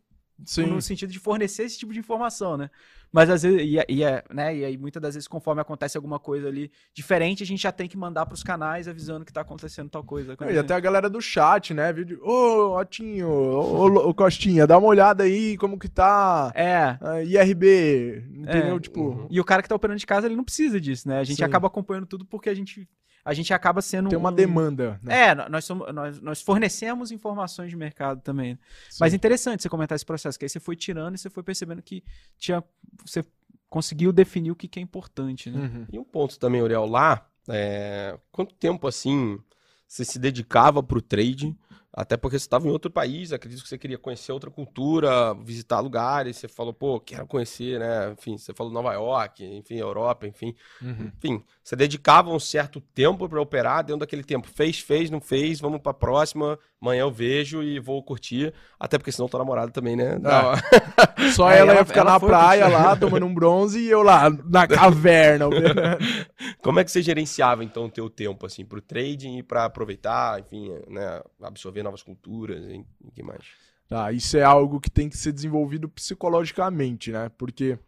Sim. 0.45 0.67
no 0.67 0.81
sentido 0.83 1.13
de 1.13 1.19
fornecer 1.19 1.65
esse 1.65 1.79
tipo 1.79 1.93
de 1.93 1.99
informação, 1.99 2.57
né? 2.57 2.71
Mas 3.15 3.31
às 3.31 3.43
vezes, 3.45 3.61
e, 3.61 3.79
e, 3.89 4.03
é, 4.03 4.25
né? 4.29 4.57
e 4.57 4.65
aí 4.65 4.77
muitas 4.77 5.01
das 5.01 5.15
vezes, 5.15 5.29
conforme 5.29 5.61
acontece 5.61 5.97
alguma 5.97 6.19
coisa 6.19 6.49
ali 6.49 6.69
diferente, 6.93 7.45
a 7.45 7.47
gente 7.47 7.63
já 7.63 7.71
tem 7.71 7.89
que 7.89 7.97
mandar 7.97 8.27
pros 8.27 8.43
canais 8.43 8.89
avisando 8.89 9.25
que 9.25 9.33
tá 9.33 9.43
acontecendo 9.43 9.89
tal 9.89 10.03
coisa. 10.03 10.37
E 10.51 10.59
até 10.59 10.75
a 10.75 10.81
galera 10.81 11.09
do 11.09 11.21
chat, 11.21 11.73
né? 11.73 11.93
Vídeo, 11.93 12.21
ô, 12.25 12.77
Otinho, 12.77 13.29
ô, 13.29 13.87
ô, 13.87 14.09
ô, 14.09 14.15
Costinha, 14.15 14.67
dá 14.67 14.77
uma 14.79 14.89
olhada 14.89 15.23
aí 15.23 15.57
como 15.59 15.79
que 15.79 15.89
tá 15.89 16.51
É. 16.57 16.99
ah, 17.01 17.23
IRB, 17.23 18.25
entendeu? 18.35 18.77
É. 18.77 18.81
Tipo. 18.81 19.29
E 19.31 19.39
o 19.39 19.45
cara 19.45 19.63
que 19.63 19.69
tá 19.69 19.77
operando 19.77 20.01
de 20.01 20.07
casa, 20.07 20.27
ele 20.27 20.35
não 20.35 20.43
precisa 20.43 20.81
disso, 20.81 21.09
né? 21.09 21.21
A 21.21 21.25
gente 21.25 21.37
Sim. 21.37 21.45
acaba 21.45 21.69
acompanhando 21.69 22.07
tudo 22.07 22.25
porque 22.25 22.49
a 22.49 22.55
gente, 22.55 22.89
a 23.25 23.33
gente 23.33 23.55
acaba 23.55 23.81
sendo. 23.81 24.09
tem 24.09 24.19
uma 24.19 24.31
um- 24.31 24.35
demanda, 24.35 25.01
né? 25.03 25.29
É, 25.29 25.49
nós, 25.49 25.65
somos, 25.65 25.93
nós, 25.95 26.21
nós 26.21 26.43
fornecemos 26.43 27.11
informações 27.11 27.71
de 27.71 27.77
mercado 27.77 28.21
também. 28.21 28.59
Sim. 28.91 28.99
Mas 29.01 29.15
interessante 29.15 29.63
você 29.63 29.69
comentar 29.69 29.97
esse 29.97 30.05
processo, 30.05 30.39
que 30.39 30.45
aí 30.45 30.49
você 30.49 30.61
foi 30.61 30.77
tirando 30.77 31.15
e 31.15 31.19
você 31.19 31.31
foi 31.31 31.43
percebendo 31.43 31.83
que 31.83 32.05
tinha. 32.37 32.63
Você 33.05 33.25
conseguiu 33.69 34.13
definir 34.13 34.51
o 34.51 34.57
que, 34.57 34.69
que 34.69 34.79
é 34.79 34.83
importante, 34.83 35.51
né? 35.51 35.59
Uhum. 35.59 35.87
E 35.93 35.99
um 35.99 36.05
ponto 36.05 36.39
também, 36.39 36.63
Uriel, 36.63 36.87
lá, 36.87 37.27
é, 37.49 38.19
quanto 38.31 38.55
tempo 38.55 38.87
assim 38.87 39.39
você 39.87 40.05
se 40.05 40.19
dedicava 40.19 40.83
pro 40.83 41.01
trade? 41.01 41.57
Até 41.97 42.17
porque 42.17 42.37
você 42.37 42.45
estava 42.45 42.67
em 42.67 42.71
outro 42.73 42.91
país, 42.91 43.33
acredito 43.33 43.63
que 43.63 43.69
você 43.69 43.79
queria 43.79 43.97
conhecer 43.97 44.33
outra 44.33 44.51
cultura, 44.51 45.33
visitar 45.35 45.79
lugares, 45.79 46.37
você 46.37 46.49
falou, 46.49 46.73
pô, 46.75 46.99
quero 46.99 47.25
conhecer, 47.25 47.79
né? 47.79 48.11
Enfim, 48.19 48.37
você 48.37 48.53
falou 48.53 48.73
Nova 48.73 48.93
York, 48.95 49.45
enfim, 49.45 49.77
Europa, 49.77 50.27
enfim. 50.27 50.57
Uhum. 50.83 51.13
Enfim, 51.17 51.45
você 51.63 51.77
dedicava 51.77 52.31
um 52.31 52.41
certo 52.41 52.81
tempo 52.81 53.29
para 53.29 53.41
operar, 53.41 53.85
dentro 53.85 54.01
daquele 54.01 54.25
tempo, 54.25 54.49
fez, 54.49 54.81
fez, 54.81 55.09
não 55.09 55.21
fez, 55.21 55.61
vamos 55.61 55.81
pra 55.81 55.95
próxima, 55.95 56.59
amanhã 56.83 57.03
eu 57.03 57.13
vejo 57.13 57.63
e 57.63 57.79
vou 57.79 58.03
curtir, 58.03 58.53
até 58.79 58.99
porque 58.99 59.13
senão 59.13 59.29
tua 59.29 59.39
namorada 59.39 59.71
também, 59.71 59.95
né? 59.95 60.17
Uma- 60.17 60.55
Só 61.33 61.49
É, 61.49 61.59
ela, 61.61 61.71
ela- 61.71 61.81
ia 61.81 61.85
ficar 61.85 62.01
ela 62.01 62.11
na 62.13 62.21
praia 62.21 62.67
lá, 62.67 62.97
tomando 62.97 63.25
um 63.25 63.33
bronze, 63.33 63.79
e 63.79 63.89
eu 63.89 64.03
lá, 64.03 64.29
na 64.31 64.67
caverna. 64.67 65.47
Como 66.61 66.81
é 66.81 66.85
que 66.85 66.91
você 66.91 67.03
gerenciava 67.03 67.63
então 67.63 67.85
o 67.85 67.91
teu 67.91 68.11
tempo 68.11 68.47
assim 68.47 68.65
pro 68.65 68.81
trading 68.81 69.39
e 69.39 69.43
para 69.45 69.65
aproveitar, 69.65 70.41
enfim, 70.41 70.71
né, 70.89 71.23
absorver 71.43 71.84
novas 71.85 72.03
culturas 72.03 72.65
e, 72.65 72.85
e 73.07 73.11
que 73.13 73.23
mais? 73.23 73.45
Tá, 73.87 74.11
isso 74.11 74.37
é 74.37 74.43
algo 74.43 74.81
que 74.81 74.91
tem 74.91 75.09
que 75.09 75.17
ser 75.17 75.31
desenvolvido 75.33 75.89
psicologicamente, 75.89 77.13
né? 77.13 77.31
Porque, 77.37 77.79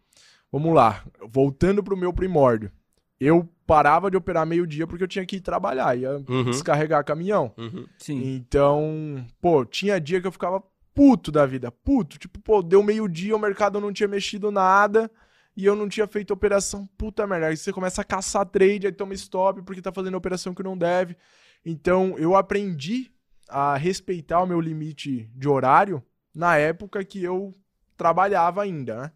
vamos 0.51 0.73
lá, 0.73 1.03
voltando 1.27 1.83
pro 1.83 1.97
meu 1.97 2.13
primórdio. 2.13 2.71
Eu 3.19 3.49
parava 3.65 4.09
de 4.11 4.15
operar 4.15 4.45
meio-dia 4.45 4.85
porque 4.85 5.03
eu 5.03 5.07
tinha 5.07 5.25
que 5.25 5.37
ir 5.37 5.41
trabalhar, 5.41 5.97
ia 5.97 6.23
Uhum. 6.29 6.45
descarregar 6.51 7.03
caminhão. 7.03 7.51
Uhum. 7.57 7.85
Sim. 7.97 8.35
Então, 8.35 9.25
pô, 9.41 9.65
tinha 9.65 9.99
dia 9.99 10.21
que 10.21 10.27
eu 10.27 10.31
ficava 10.31 10.61
puto 10.93 11.31
da 11.31 11.45
vida, 11.45 11.71
puto. 11.71 12.17
Tipo, 12.19 12.39
pô, 12.39 12.61
deu 12.61 12.81
meio-dia, 12.83 13.35
o 13.35 13.39
mercado 13.39 13.79
não 13.81 13.91
tinha 13.91 14.07
mexido 14.07 14.51
nada 14.51 15.09
e 15.55 15.65
eu 15.65 15.75
não 15.75 15.89
tinha 15.89 16.05
feito 16.07 16.31
operação. 16.31 16.87
Puta 16.95 17.25
merda. 17.25 17.47
Aí 17.47 17.57
você 17.57 17.73
começa 17.73 18.01
a 18.01 18.05
caçar 18.05 18.45
trade, 18.45 18.85
aí 18.85 18.93
toma 18.93 19.15
stop 19.15 19.63
porque 19.63 19.81
tá 19.81 19.91
fazendo 19.91 20.15
operação 20.15 20.53
que 20.53 20.61
não 20.63 20.77
deve. 20.77 21.17
Então, 21.65 22.15
eu 22.19 22.35
aprendi 22.35 23.11
a 23.49 23.75
respeitar 23.77 24.41
o 24.41 24.47
meu 24.47 24.59
limite 24.59 25.29
de 25.35 25.47
horário 25.47 26.03
na 26.33 26.57
época 26.57 27.03
que 27.03 27.23
eu 27.23 27.53
trabalhava 27.95 28.61
ainda, 28.61 29.03
né? 29.03 29.11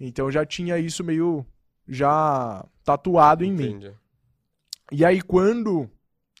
Então, 0.00 0.30
já 0.30 0.46
tinha 0.46 0.78
isso 0.78 1.02
meio 1.02 1.44
já 1.86 2.64
tatuado 2.84 3.44
em 3.44 3.52
mim. 3.52 3.70
Entendi. 3.70 3.94
E 4.92 5.04
aí, 5.04 5.20
quando 5.20 5.90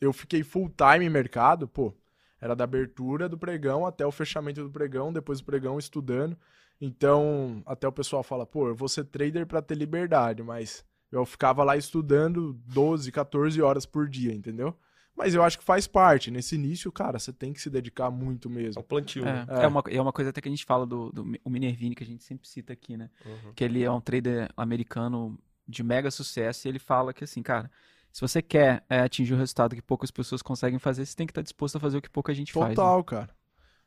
eu 0.00 0.12
fiquei 0.12 0.42
full 0.42 0.70
time 0.70 1.06
em 1.06 1.10
mercado, 1.10 1.66
pô, 1.66 1.94
era 2.40 2.54
da 2.54 2.64
abertura 2.64 3.28
do 3.28 3.36
pregão 3.36 3.84
até 3.84 4.06
o 4.06 4.12
fechamento 4.12 4.62
do 4.62 4.70
pregão, 4.70 5.12
depois 5.12 5.40
do 5.40 5.44
pregão 5.44 5.78
estudando. 5.78 6.38
Então, 6.80 7.62
até 7.66 7.88
o 7.88 7.92
pessoal 7.92 8.22
fala, 8.22 8.46
pô, 8.46 8.68
eu 8.68 8.74
vou 8.74 8.88
ser 8.88 9.04
trader 9.04 9.46
pra 9.46 9.60
ter 9.60 9.74
liberdade, 9.74 10.42
mas 10.42 10.84
eu 11.10 11.26
ficava 11.26 11.64
lá 11.64 11.76
estudando 11.76 12.52
12, 12.66 13.10
14 13.10 13.60
horas 13.60 13.84
por 13.84 14.08
dia, 14.08 14.32
entendeu? 14.32 14.76
Mas 15.18 15.34
eu 15.34 15.42
acho 15.42 15.58
que 15.58 15.64
faz 15.64 15.88
parte. 15.88 16.30
Nesse 16.30 16.54
início, 16.54 16.92
cara, 16.92 17.18
você 17.18 17.32
tem 17.32 17.52
que 17.52 17.60
se 17.60 17.68
dedicar 17.68 18.08
muito 18.08 18.48
É 18.48 18.52
mesmo. 18.52 18.82
plantio. 18.84 19.24
né? 19.24 19.44
É, 19.48 19.64
é. 19.64 19.66
uma, 19.66 19.82
é 19.90 20.00
uma 20.00 20.12
coisa 20.12 20.30
até 20.30 20.40
que 20.40 20.48
a 20.48 20.50
gente 20.50 20.64
fala 20.64 20.86
do, 20.86 21.10
do 21.10 21.26
o 21.44 21.50
Minervini, 21.50 21.96
que 21.96 22.04
a 22.04 22.06
gente 22.06 22.22
sempre 22.22 22.48
cita 22.48 22.72
aqui, 22.72 22.96
né? 22.96 23.10
Uhum. 23.26 23.52
Que 23.52 23.64
ele 23.64 23.82
é 23.82 23.90
um 23.90 24.00
trader 24.00 24.48
americano 24.56 25.36
de 25.66 25.82
mega 25.82 26.08
sucesso 26.10 26.66
e 26.66 26.68
ele 26.68 26.78
fala 26.78 27.12
que 27.12 27.24
assim, 27.24 27.42
cara, 27.42 27.68
se 28.12 28.20
você 28.20 28.40
quer 28.40 28.84
é, 28.88 29.00
atingir 29.00 29.34
o 29.34 29.36
resultado 29.36 29.74
que 29.74 29.82
poucas 29.82 30.10
pessoas 30.10 30.40
conseguem 30.40 30.78
fazer, 30.78 31.04
você 31.04 31.16
tem 31.16 31.26
que 31.26 31.32
estar 31.32 31.42
disposto 31.42 31.76
a 31.76 31.80
fazer 31.80 31.98
o 31.98 32.02
que 32.02 32.08
pouca 32.08 32.32
gente 32.32 32.52
faz. 32.52 32.68
né? 32.68 32.74
Total, 32.76 33.02
cara. 33.02 33.30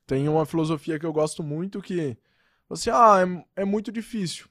Tem 0.06 0.28
uma 0.28 0.46
filosofia 0.46 1.00
que 1.00 1.06
eu 1.06 1.14
gosto 1.14 1.42
muito 1.42 1.82
que, 1.82 2.18
assim, 2.70 2.90
ah, 2.90 3.20
é, 3.56 3.62
é 3.62 3.66
muito 3.66 3.90
difícil. 3.90 4.48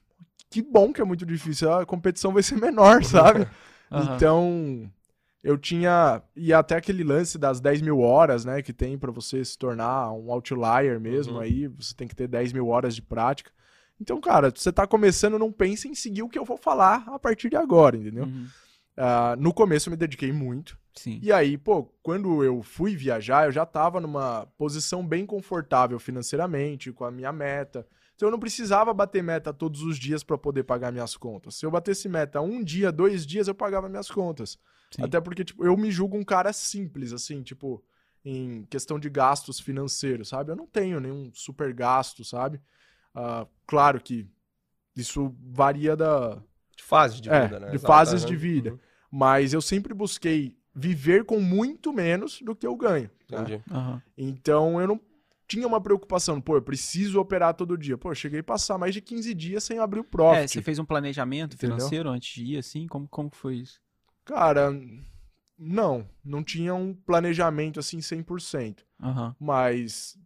Que 0.49 0.61
bom 0.63 0.91
que 0.91 0.99
é 0.99 1.05
muito 1.05 1.25
difícil. 1.27 1.71
A 1.71 1.85
competição 1.85 2.33
vai 2.33 2.41
ser 2.41 2.57
menor, 2.57 3.03
sabe? 3.05 3.47
Aham. 3.91 4.15
Então, 4.15 4.91
eu 5.43 5.57
tinha. 5.57 6.21
E 6.35 6.53
até 6.53 6.75
aquele 6.75 7.03
lance 7.03 7.37
das 7.37 7.59
10 7.59 7.81
mil 7.81 7.99
horas, 7.99 8.45
né? 8.45 8.61
Que 8.61 8.73
tem 8.73 8.97
pra 8.97 9.11
você 9.11 9.43
se 9.43 9.57
tornar 9.57 10.11
um 10.11 10.31
outlier 10.31 10.99
mesmo. 10.99 11.35
Uhum. 11.35 11.39
Aí 11.39 11.67
você 11.67 11.93
tem 11.93 12.07
que 12.07 12.15
ter 12.15 12.27
10 12.27 12.53
mil 12.53 12.67
horas 12.67 12.95
de 12.95 13.01
prática. 13.01 13.51
Então, 13.99 14.19
cara, 14.19 14.51
você 14.53 14.71
tá 14.71 14.87
começando, 14.87 15.37
não 15.37 15.51
pense 15.51 15.87
em 15.87 15.93
seguir 15.93 16.23
o 16.23 16.29
que 16.29 16.39
eu 16.39 16.45
vou 16.45 16.57
falar 16.57 17.03
a 17.07 17.19
partir 17.19 17.49
de 17.49 17.55
agora, 17.55 17.95
entendeu? 17.95 18.23
Uhum. 18.23 18.47
Ah, 18.97 19.35
no 19.37 19.53
começo 19.53 19.89
eu 19.89 19.91
me 19.91 19.97
dediquei 19.97 20.31
muito. 20.31 20.77
Sim. 20.93 21.19
E 21.23 21.31
aí, 21.31 21.57
pô, 21.57 21.85
quando 22.03 22.43
eu 22.43 22.61
fui 22.61 22.95
viajar, 22.95 23.45
eu 23.45 23.51
já 23.51 23.65
tava 23.65 24.01
numa 24.01 24.47
posição 24.57 25.05
bem 25.05 25.25
confortável 25.25 25.99
financeiramente, 25.99 26.91
com 26.91 27.05
a 27.05 27.11
minha 27.11 27.31
meta. 27.31 27.85
Então 28.15 28.27
eu 28.27 28.31
não 28.31 28.39
precisava 28.39 28.93
bater 28.93 29.23
meta 29.23 29.53
todos 29.53 29.81
os 29.81 29.97
dias 29.97 30.23
pra 30.23 30.37
poder 30.37 30.63
pagar 30.63 30.91
minhas 30.91 31.15
contas. 31.15 31.55
Se 31.55 31.65
eu 31.65 31.71
batesse 31.71 32.09
meta 32.09 32.41
um 32.41 32.63
dia, 32.63 32.91
dois 32.91 33.25
dias, 33.25 33.47
eu 33.47 33.55
pagava 33.55 33.87
minhas 33.87 34.11
contas. 34.11 34.57
Sim. 34.91 35.03
Até 35.03 35.21
porque, 35.21 35.43
tipo, 35.43 35.65
eu 35.65 35.75
me 35.77 35.91
julgo 35.91 36.17
um 36.17 36.23
cara 36.23 36.51
simples, 36.53 37.13
assim, 37.13 37.41
tipo, 37.41 37.83
em 38.25 38.63
questão 38.65 38.99
de 38.99 39.09
gastos 39.09 39.59
financeiros, 39.59 40.29
sabe? 40.29 40.51
Eu 40.51 40.55
não 40.55 40.67
tenho 40.67 40.99
nenhum 40.99 41.31
super 41.33 41.73
gasto, 41.73 42.23
sabe? 42.23 42.59
Ah, 43.15 43.47
claro 43.65 43.99
que 44.01 44.27
isso 44.95 45.33
varia 45.41 45.95
da, 45.95 46.41
De 46.75 46.83
fases 46.83 47.21
de 47.21 47.29
É, 47.29 47.41
vida, 47.43 47.59
né? 47.59 47.69
de 47.69 47.75
Exato, 47.75 47.87
fases 47.87 48.21
aham. 48.21 48.27
de 48.27 48.35
vida. 48.35 48.69
Uhum. 48.71 48.79
mas 49.11 49.53
eu 49.53 49.61
sempre 49.61 49.93
busquei 49.93 50.55
viver 50.73 51.25
com 51.25 51.39
muito 51.39 51.91
menos 51.91 52.41
do 52.41 52.55
que 52.55 52.65
eu 52.65 52.75
ganho. 52.75 53.09
né? 53.29 53.43
Entendi. 53.43 53.63
Aham. 53.71 54.01
Então 54.17 54.79
eu 54.79 54.87
não 54.87 54.99
tinha 55.47 55.67
uma 55.67 55.81
preocupação, 55.81 56.39
pô, 56.39 56.55
eu 56.55 56.61
preciso 56.61 57.19
operar 57.19 57.53
todo 57.53 57.77
dia. 57.77 57.97
Pô, 57.97 58.11
eu 58.11 58.15
cheguei 58.15 58.39
a 58.39 58.43
passar 58.43 58.77
mais 58.77 58.93
de 58.93 59.01
15 59.01 59.33
dias 59.33 59.63
sem 59.65 59.79
abrir 59.79 59.99
o 59.99 60.03
É, 60.03 60.07
profit. 60.09 60.47
você 60.47 60.61
fez 60.61 60.79
um 60.79 60.85
planejamento 60.85 61.55
Entendeu? 61.55 61.75
financeiro 61.75 62.09
antes 62.09 62.33
de 62.33 62.53
ir, 62.53 62.57
assim? 62.57 62.87
Como, 62.87 63.07
como 63.09 63.29
foi 63.33 63.55
isso? 63.57 63.81
Cara, 64.31 64.73
não, 65.59 66.07
não 66.23 66.41
tinha 66.41 66.73
um 66.73 66.93
planejamento 66.93 67.81
assim 67.81 67.99
100%, 67.99 68.85
Aham. 69.03 69.35
mas 69.37 70.17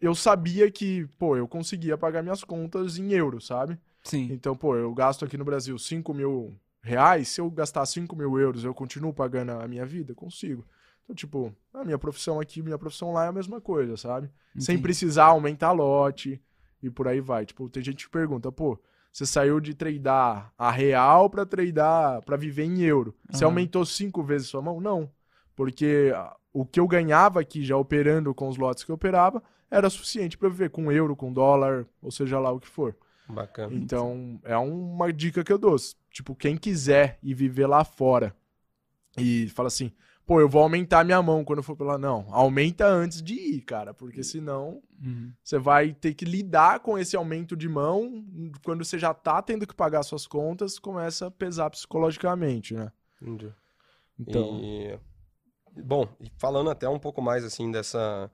eu 0.00 0.14
sabia 0.14 0.70
que, 0.70 1.06
pô, 1.18 1.36
eu 1.36 1.46
conseguia 1.46 1.98
pagar 1.98 2.22
minhas 2.22 2.42
contas 2.42 2.96
em 2.96 3.12
euros, 3.12 3.46
sabe? 3.46 3.78
Sim. 4.02 4.28
Então, 4.32 4.56
pô, 4.56 4.76
eu 4.76 4.94
gasto 4.94 5.26
aqui 5.26 5.36
no 5.36 5.44
Brasil 5.44 5.78
5 5.78 6.14
mil 6.14 6.58
reais, 6.82 7.28
se 7.28 7.42
eu 7.42 7.50
gastar 7.50 7.84
5 7.84 8.16
mil 8.16 8.38
euros, 8.38 8.64
eu 8.64 8.72
continuo 8.72 9.12
pagando 9.12 9.52
a 9.52 9.68
minha 9.68 9.84
vida? 9.84 10.14
Consigo. 10.14 10.66
Então, 11.04 11.14
tipo, 11.14 11.54
a 11.74 11.84
minha 11.84 11.98
profissão 11.98 12.40
aqui, 12.40 12.62
minha 12.62 12.78
profissão 12.78 13.12
lá 13.12 13.26
é 13.26 13.28
a 13.28 13.32
mesma 13.32 13.60
coisa, 13.60 13.94
sabe? 13.98 14.30
Sem 14.54 14.76
Entendi. 14.76 14.82
precisar 14.82 15.26
aumentar 15.26 15.72
lote 15.72 16.40
e 16.82 16.88
por 16.88 17.06
aí 17.06 17.20
vai. 17.20 17.44
Tipo, 17.44 17.68
tem 17.68 17.82
gente 17.82 18.06
que 18.06 18.10
pergunta, 18.10 18.50
pô, 18.50 18.80
você 19.12 19.26
saiu 19.26 19.60
de 19.60 19.74
tradar 19.74 20.52
a 20.56 20.70
real 20.70 21.28
pra 21.28 21.44
tradar, 21.44 22.22
pra 22.22 22.36
viver 22.36 22.64
em 22.64 22.80
euro. 22.82 23.14
Você 23.28 23.44
Aham. 23.44 23.52
aumentou 23.52 23.84
cinco 23.84 24.22
vezes 24.22 24.48
sua 24.48 24.62
mão? 24.62 24.80
Não. 24.80 25.10
Porque 25.56 26.12
ah, 26.14 26.36
o 26.52 26.64
que 26.64 26.78
eu 26.80 26.86
ganhava 26.86 27.40
aqui 27.40 27.64
já 27.64 27.76
operando 27.76 28.34
com 28.34 28.48
os 28.48 28.56
lotes 28.56 28.84
que 28.84 28.90
eu 28.90 28.94
operava 28.94 29.42
era 29.70 29.90
suficiente 29.90 30.38
pra 30.38 30.48
viver 30.48 30.70
com 30.70 30.90
euro, 30.90 31.14
com 31.14 31.32
dólar, 31.32 31.86
ou 32.02 32.10
seja 32.10 32.38
lá 32.38 32.50
o 32.50 32.60
que 32.60 32.68
for. 32.68 32.96
Bacana. 33.28 33.72
Então, 33.72 34.40
é 34.44 34.56
uma 34.56 35.12
dica 35.12 35.44
que 35.44 35.52
eu 35.52 35.58
dou. 35.58 35.76
Tipo, 36.10 36.34
quem 36.34 36.56
quiser 36.56 37.18
ir 37.22 37.34
viver 37.34 37.66
lá 37.66 37.84
fora 37.84 38.34
e 39.16 39.48
fala 39.50 39.68
assim, 39.68 39.92
pô, 40.30 40.40
eu 40.40 40.48
vou 40.48 40.62
aumentar 40.62 41.04
minha 41.04 41.20
mão 41.20 41.44
quando 41.44 41.58
eu 41.58 41.62
for 41.64 41.76
lá. 41.82 41.98
Não, 41.98 42.24
aumenta 42.30 42.86
antes 42.86 43.20
de 43.20 43.34
ir, 43.34 43.62
cara, 43.62 43.92
porque 43.92 44.22
senão 44.22 44.80
Uhum. 45.04 45.32
você 45.42 45.58
vai 45.58 45.92
ter 45.92 46.14
que 46.14 46.24
lidar 46.24 46.78
com 46.78 46.96
esse 46.96 47.16
aumento 47.16 47.56
de 47.56 47.68
mão. 47.68 48.24
Quando 48.62 48.84
você 48.84 48.96
já 48.96 49.12
tá 49.12 49.42
tendo 49.42 49.66
que 49.66 49.74
pagar 49.74 50.04
suas 50.04 50.28
contas, 50.28 50.78
começa 50.78 51.26
a 51.26 51.30
pesar 51.32 51.68
psicologicamente, 51.70 52.74
né? 52.74 52.92
Entendi. 53.20 53.52
Então, 54.20 54.60
E, 54.62 54.96
bom, 55.82 56.06
e 56.20 56.30
falando 56.38 56.70
até 56.70 56.88
um 56.88 56.98
pouco 56.98 57.20
mais 57.20 57.42
assim 57.44 57.72
dessa. 57.72 58.30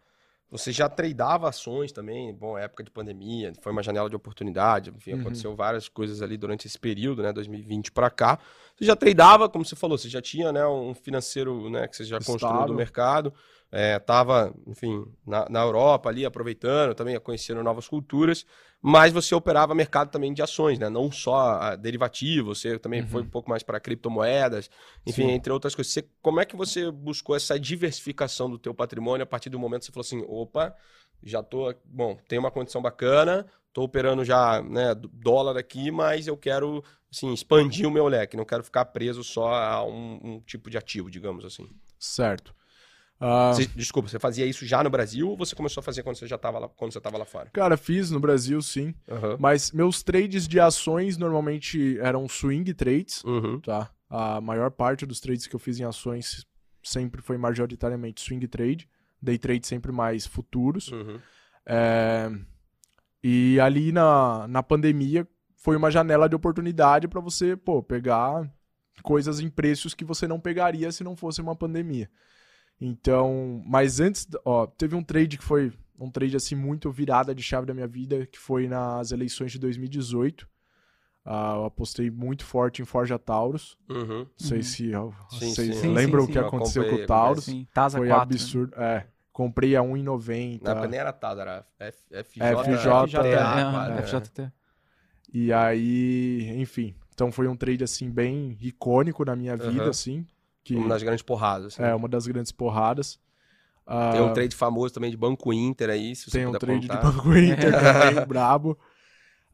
Você 0.51 0.71
já 0.71 0.89
tradeava 0.89 1.49
ações 1.49 1.91
também, 1.91 2.33
bom, 2.33 2.57
época 2.57 2.85
de 2.85 2.91
pandemia, 2.91 3.53
foi 3.61 3.73
uma 3.73 3.83
janela 3.83 4.09
de 4.09 4.15
oportunidade, 4.15 4.91
enfim, 4.97 5.13
Uhum. 5.13 5.21
aconteceu 5.21 5.57
várias 5.57 5.89
coisas 5.89 6.23
ali 6.23 6.37
durante 6.37 6.67
esse 6.69 6.79
período, 6.79 7.21
né, 7.23 7.33
2020 7.33 7.91
pra 7.91 8.09
cá. 8.11 8.39
Você 8.77 8.85
já 8.85 8.95
tradeava, 8.95 9.49
como 9.49 9.65
você 9.65 9.75
falou, 9.75 9.99
você 9.99 10.09
já 10.09 10.23
tinha, 10.23 10.53
né, 10.53 10.65
um 10.67 10.95
financeiro, 10.95 11.69
né, 11.69 11.89
que 11.89 11.97
você 11.97 12.05
já 12.05 12.19
construiu 12.21 12.65
do 12.65 12.75
mercado. 12.75 13.35
É, 13.77 13.99
tava, 13.99 14.55
enfim, 14.67 15.05
na, 15.27 15.47
na 15.51 15.61
Europa 15.63 16.09
ali, 16.09 16.25
aproveitando, 16.25 16.95
também 16.95 17.19
conhecendo 17.21 17.63
novas 17.63 17.87
culturas, 17.89 18.47
mas 18.81 19.13
você 19.13 19.35
operava 19.35 19.75
mercado 19.75 20.11
também 20.11 20.33
de 20.33 20.43
ações, 20.43 20.79
né? 20.79 20.89
Não 20.89 21.11
só 21.11 21.77
derivativo, 21.77 22.55
você 22.55 22.79
também 22.79 23.03
Uhum. 23.03 23.07
foi 23.09 23.23
um 23.23 23.27
pouco 23.27 23.51
mais 23.51 23.63
para 23.63 23.81
criptomoedas, 23.81 24.71
enfim, 25.07 25.25
Sim. 25.25 25.31
entre 25.31 25.53
outras 25.53 25.75
coisas. 25.75 25.93
Você- 25.93 26.09
como 26.23 26.41
é 26.41 26.45
que 26.45 26.57
você 26.57 26.91
buscou 26.91 27.37
essa 27.37 27.59
diversificação 27.59 28.49
do 28.49 28.59
teu 28.59 28.75
patrimônio 28.75 29.25
a 29.25 29.27
partir 29.27 29.51
do 29.51 29.59
momento 29.59 29.81
que 29.81 29.87
você 29.87 29.93
falou 29.93 30.05
assim, 30.07 30.25
opa, 30.29 30.75
já 31.23 31.43
tô, 31.43 31.75
bom, 31.85 32.17
tem 32.29 32.39
uma 32.39 32.51
condição 32.51 32.81
bacana, 32.81 33.47
tô 33.73 33.83
operando 33.83 34.25
já, 34.25 34.63
né, 34.63 34.95
dólar 34.95 35.57
aqui, 35.59 35.91
mas 35.91 36.27
eu 36.27 36.37
quero, 36.37 36.83
assim, 37.13 37.33
expandir 37.33 37.87
o 37.87 37.91
meu 37.91 38.07
leque, 38.09 38.37
não 38.37 38.45
quero 38.45 38.63
ficar 38.65 38.85
preso 38.87 39.25
só 39.25 39.49
a 39.53 39.85
um, 39.85 40.21
um 40.23 40.41
tipo 40.41 40.71
de 40.71 40.79
ativo, 40.79 41.11
digamos 41.11 41.45
assim. 41.45 41.69
Certo. 41.99 42.56
Ah, 43.19 43.53
Você- 43.55 43.67
desculpa, 43.75 44.09
você 44.09 44.19
fazia 44.19 44.45
isso 44.45 44.67
já 44.67 44.83
no 44.85 44.91
Brasil 44.91 45.29
ou 45.31 45.37
você 45.37 45.55
começou 45.57 45.81
a 45.81 45.85
fazer 45.85 46.03
quando 46.03 46.17
você 46.17 46.27
já 46.27 46.37
estava 46.37 46.59
lá, 46.59 46.69
quando 46.69 46.93
você 46.93 46.99
estava 46.99 47.17
lá 47.17 47.25
fora? 47.25 47.49
cara, 47.51 47.77
fiz 47.77 48.11
no 48.11 48.21
Brasil, 48.21 48.61
sim. 48.61 48.95
Aham. 49.09 49.37
Mas 49.41 49.73
meus 49.73 50.03
trades 50.03 50.47
de 50.47 50.61
ações 50.61 51.17
normalmente 51.17 51.99
eram 52.01 52.29
swing 52.29 52.73
trades, 52.75 53.25
Uhum. 53.25 53.59
tá? 53.61 53.91
A 54.11 54.41
maior 54.41 54.71
parte 54.71 55.07
dos 55.07 55.19
trades 55.19 55.47
que 55.47 55.57
eu 55.57 55.61
fiz 55.61 55.81
em 55.81 55.85
ações 55.85 56.47
sempre 56.83 57.23
foi 57.23 57.37
majoritariamente 57.39 58.21
swing 58.21 58.47
trade. 58.47 58.89
Day 59.21 59.39
trade 59.39 59.67
sempre 59.67 59.91
mais 59.91 60.27
futuros. 60.27 60.89
Uhum. 60.93 61.19
É, 61.65 62.31
E 63.25 63.59
ali 63.61 63.91
na, 63.93 64.47
na 64.47 64.63
pandemia 64.63 65.27
foi 65.57 65.77
uma 65.77 65.91
janela 65.91 66.29
de 66.29 66.37
oportunidade 66.37 67.09
para 67.09 67.21
você, 67.21 67.57
pô, 67.57 67.83
pegar 67.83 68.49
coisas 69.03 69.41
em 69.41 69.49
preços 69.51 69.95
que 69.95 70.05
você 70.05 70.29
não 70.29 70.39
pegaria 70.39 70.93
se 70.93 71.03
não 71.03 71.17
fosse 71.17 71.41
uma 71.41 71.57
pandemia. 71.57 72.09
Então, 72.81 73.63
mas 73.67 74.01
antes, 74.01 74.27
ó, 74.45 74.67
teve 74.67 74.95
um 74.95 75.03
trade 75.03 75.39
que 75.39 75.45
foi 75.45 75.73
um 75.99 76.11
trade 76.11 76.37
assim 76.37 76.55
muito 76.55 76.91
virada 76.91 77.35
de 77.35 77.43
chave 77.43 77.67
da 77.67 77.73
minha 77.73 77.87
vida, 77.87 78.27
que 78.27 78.39
foi 78.39 78.69
nas 78.69 79.13
eleições 79.13 79.51
de 79.53 79.59
2018. 79.59 80.47
Ah, 81.25 81.55
eu 81.57 81.65
apostei 81.65 82.11
muito 82.11 82.45
forte 82.45 82.83
em 82.83 82.85
Forja 82.85 83.19
Taurus. 83.19 83.77
Uhum. 83.89 84.19
Não 84.19 84.29
sei 84.37 84.59
Uhum. 84.59 84.63
se 84.63 84.95
ó, 84.95 85.11
Sim, 85.31 85.51
vocês 85.55 85.77
sim. 85.77 85.93
lembram 85.93 86.23
Sim, 86.25 86.29
o 86.29 86.33
que 86.33 86.39
aconteceu 86.39 86.89
com 86.89 86.97
o 86.97 87.07
Taurus. 87.07 87.47
Tasa 87.73 87.99
Foi 87.99 88.09
4. 88.09 88.29
né? 88.29 88.35
absurdo. 88.35 88.75
É, 88.77 89.07
comprei 89.33 89.75
a 89.75 89.81
1,90. 89.83 90.63
Na 90.63 90.71
época 90.73 90.87
nem 90.89 91.01
era 91.01 91.13
TAS, 91.13 91.39
era 91.39 91.67
FJ, 91.81 92.23
FJ, 92.25 92.45
FJ, 93.07 93.23
né? 93.23 94.03
FJT. 94.03 94.53
E 95.33 95.53
aí, 95.53 96.53
enfim. 96.61 96.95
Então 97.13 97.33
foi 97.33 97.49
um 97.49 97.57
trade 97.57 97.83
assim 97.83 98.09
bem 98.11 98.57
icônico 98.61 99.25
na 99.25 99.35
minha 99.35 99.57
vida, 99.57 99.89
assim. 99.89 100.27
Que 100.67 100.75
Uma 100.75 100.89
das 100.89 101.03
grandes 101.05 101.23
porradas. 101.23 101.67
assim. 101.75 101.83
é 101.85 101.95
uma 101.95 102.09
das 102.09 102.27
grandes 102.27 102.51
porradas. 102.51 103.21
Ah, 103.87 104.11
Tem 104.13 104.21
um 104.21 104.33
trade 104.33 104.57
famoso 104.57 104.93
também 104.93 105.13
de 105.13 105.17
Banco 105.17 105.53
Inter 105.53 105.91
aí, 105.91 106.17
se 106.17 106.29
você 106.29 106.39
tem 106.39 106.47
um 106.49 106.53
trade 106.53 106.89
contar. 106.89 106.99
de 106.99 107.17
Banco 107.17 107.37
Inter 107.37 107.71
também, 107.81 108.27
brabo. 108.27 108.77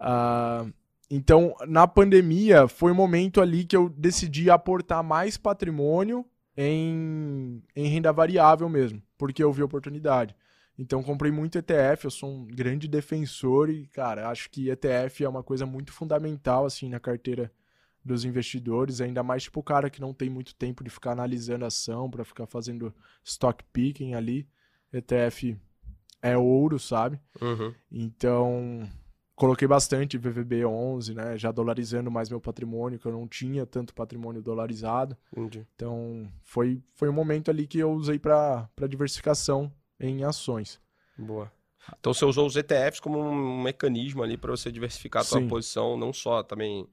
Ah, 0.01 0.65
então, 1.11 1.55
na 1.69 1.87
pandemia, 1.87 2.67
foi 2.67 2.93
um 2.93 2.95
momento 2.95 3.43
ali 3.43 3.63
que 3.65 3.77
eu 3.77 3.91
decidi 3.91 4.49
aportar 4.49 5.05
mais 5.05 5.37
patrimônio 5.37 6.25
em, 6.57 7.63
em 7.77 7.89
renda 7.89 8.11
variável 8.11 8.67
mesmo, 8.71 9.03
porque 9.19 9.45
eu 9.45 9.53
vi 9.53 9.63
oportunidade. 9.63 10.35
Então, 10.79 11.03
comprei 11.03 11.31
muito 11.31 11.59
ETF, 11.59 12.07
eu 12.07 12.11
sou 12.11 12.31
um 12.31 12.47
grande 12.47 12.89
defensor 12.89 13.69
e, 13.69 13.87
cara, 13.89 14.31
acho 14.31 14.49
que 14.49 14.71
ETF 14.71 15.25
é 15.25 15.29
uma 15.29 15.43
coisa 15.43 15.67
muito 15.67 15.93
fundamental, 15.93 16.65
assim, 16.65 16.89
na 16.89 16.99
carteira 16.99 17.53
dos 18.05 18.25
investidores, 18.25 19.01
ainda 19.01 19.23
mais, 19.23 19.45
tipo, 19.45 19.61
o 19.61 19.63
cara 19.63 19.89
que 19.89 20.01
não 20.01 20.13
tem 20.13 20.29
muito 20.29 20.55
tempo 20.55 20.83
de 20.83 20.91
ficar 20.91 21.13
analisando 21.13 21.65
a 21.65 21.69
ação, 21.69 22.11
para 22.11 22.25
ficar 22.25 22.47
fazendo 22.47 22.95
stock 23.25 23.63
picking 23.73 24.15
ali. 24.15 24.49
ETF 24.93 25.57
é 26.21 26.37
ouro, 26.37 26.79
sabe? 26.79 27.19
Uhum. 27.41 27.75
Então, 27.91 28.89
coloquei 29.35 29.67
bastante 29.67 30.19
VVB11, 30.19 31.15
né? 31.15 31.39
Já 31.39 31.51
dolarizando 31.51 32.11
mais 32.11 32.29
meu 32.29 32.41
patrimônio, 32.41 32.99
que 32.99 33.07
eu 33.07 33.13
não 33.13 33.27
tinha 33.27 33.65
tanto 33.65 33.95
patrimônio 33.95 34.43
dolarizado. 34.43 35.17
Entendi. 35.33 35.67
Então, 35.75 36.31
foi, 36.43 36.83
foi 36.95 37.09
um 37.09 37.13
momento 37.13 37.51
ali 37.51 37.67
que 37.67 37.79
eu 37.79 37.93
usei 37.93 38.19
para 38.19 38.69
diversificação 38.89 39.73
em 39.99 40.25
ações. 40.25 40.81
Boa. 41.17 41.51
Então 41.99 42.15
você 42.15 42.25
usou 42.25 42.47
os 42.47 42.57
ETFs 42.57 43.01
como 43.01 43.19
um 43.19 43.63
mecanismo 43.63 44.23
ali 44.23 44.37
para 44.37 44.51
você 44.51 44.71
diversificar 44.71 45.23
a 45.23 45.25
sua 45.25 45.41
Sim. 45.41 45.49
posição, 45.49 45.97
não 45.97 46.13
só 46.13 46.43
também 46.43 46.87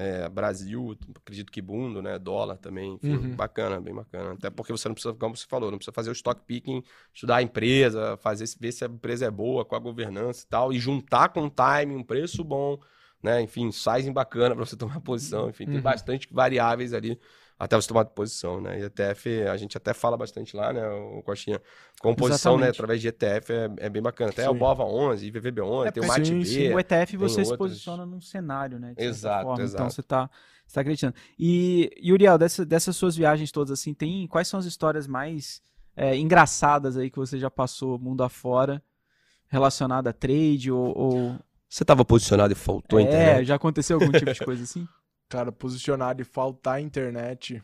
é, 0.00 0.28
Brasil, 0.28 0.96
acredito 1.16 1.52
que 1.52 1.60
mundo, 1.62 2.00
né? 2.02 2.18
Dólar 2.18 2.56
também, 2.58 2.94
enfim, 2.94 3.16
Uhum. 3.16 3.36
bacana, 3.36 3.80
bem 3.80 3.94
bacana. 3.94 4.32
Até 4.32 4.50
porque 4.50 4.72
você 4.72 4.88
não 4.88 4.94
precisa, 4.94 5.14
como 5.14 5.36
você 5.36 5.46
falou, 5.46 5.70
não 5.70 5.78
precisa 5.78 5.92
fazer 5.94 6.10
o 6.10 6.12
stock 6.12 6.42
picking, 6.46 6.82
estudar 7.12 7.36
a 7.36 7.42
empresa, 7.42 8.16
fazer 8.18 8.46
ver 8.58 8.72
se 8.72 8.84
a 8.84 8.88
empresa 8.88 9.26
é 9.26 9.30
boa, 9.30 9.64
com 9.64 9.76
a 9.76 9.78
governança 9.78 10.44
e 10.44 10.48
tal, 10.48 10.72
e 10.72 10.78
juntar 10.78 11.28
com 11.30 11.50
time, 11.50 11.94
um 11.96 12.02
preço 12.04 12.42
bom, 12.44 12.78
né? 13.22 13.40
Enfim, 13.42 13.70
sizing 13.72 14.12
bacana 14.12 14.54
para 14.56 14.64
você 14.64 14.76
tomar 14.76 15.00
posição, 15.00 15.48
enfim, 15.50 15.66
tem 15.68 15.78
Uhum. 15.78 15.82
bastante 15.82 16.28
variáveis 16.32 16.92
ali 16.94 17.18
até 17.60 17.76
você 17.76 17.86
tomar 17.86 18.04
posição, 18.06 18.60
né? 18.60 18.80
E 18.80 18.84
ETF, 18.84 19.42
a 19.52 19.56
gente 19.56 19.76
até 19.76 19.92
fala 19.92 20.16
bastante 20.16 20.56
lá, 20.56 20.72
né, 20.72 20.84
o 20.88 21.22
Coxinha, 21.22 21.60
composição, 22.00 22.52
né, 22.56 22.68
Exatamente. 22.68 22.76
através 22.76 23.00
de 23.02 23.08
ETF 23.08 23.52
é, 23.52 23.70
é 23.86 23.88
bem 23.90 24.00
bacana. 24.02 24.30
Até 24.30 24.44
Sim. 24.44 24.48
o 24.48 24.54
BOVA 24.54 24.84
11, 24.84 25.30
VVB11, 25.30 25.86
É, 25.88 25.90
tem 25.92 26.02
o 26.02 26.06
porque- 26.06 26.24
Sim, 26.24 26.32
MATB. 26.34 26.44
sim, 26.46 26.72
O 26.74 26.80
ETF 26.80 27.16
você 27.18 27.44
se 27.44 27.50
outros- 27.52 27.58
posiciona 27.58 28.06
num 28.06 28.20
cenário, 28.20 28.78
né? 28.80 28.94
Exato, 28.96 29.42
forma. 29.44 29.52
Então 29.62 29.64
exato. 29.64 29.92
você 29.94 30.02
tá, 30.02 30.30
você 30.66 30.74
tá 30.74 30.80
acreditando. 30.80 31.14
E, 31.38 31.90
Uriel, 32.10 32.38
dessa- 32.38 32.64
dessas 32.64 32.96
suas 32.96 33.14
viagens 33.14 33.52
todas, 33.52 33.78
assim, 33.78 33.92
tem 33.92 34.26
quais 34.26 34.48
são 34.48 34.58
as 34.58 34.64
histórias 34.66 35.06
mais 35.06 35.60
é, 35.96 36.16
engraçadas 36.16 36.96
aí 36.96 37.10
que 37.10 37.18
você 37.18 37.38
já 37.38 37.50
passou 37.50 37.98
mundo 37.98 38.22
afora 38.22 38.82
relacionada 39.48 40.10
a 40.10 40.12
trade 40.12 40.70
ou. 40.72 40.96
ou- 40.96 41.36
Você 41.68 41.82
estava 41.84 42.04
posicionado 42.04 42.52
e 42.52 42.56
faltou 42.56 42.98
é, 42.98 43.02
internet? 43.02 43.44
já 43.46 43.54
aconteceu 43.56 43.98
algum 44.00 44.10
tipo 44.12 44.32
de 44.32 44.40
coisa 44.44 44.62
assim? 44.62 44.88
Cara, 45.30 45.52
posicionado 45.52 46.20
e 46.20 46.24
faltar 46.24 46.82
internet. 46.82 47.62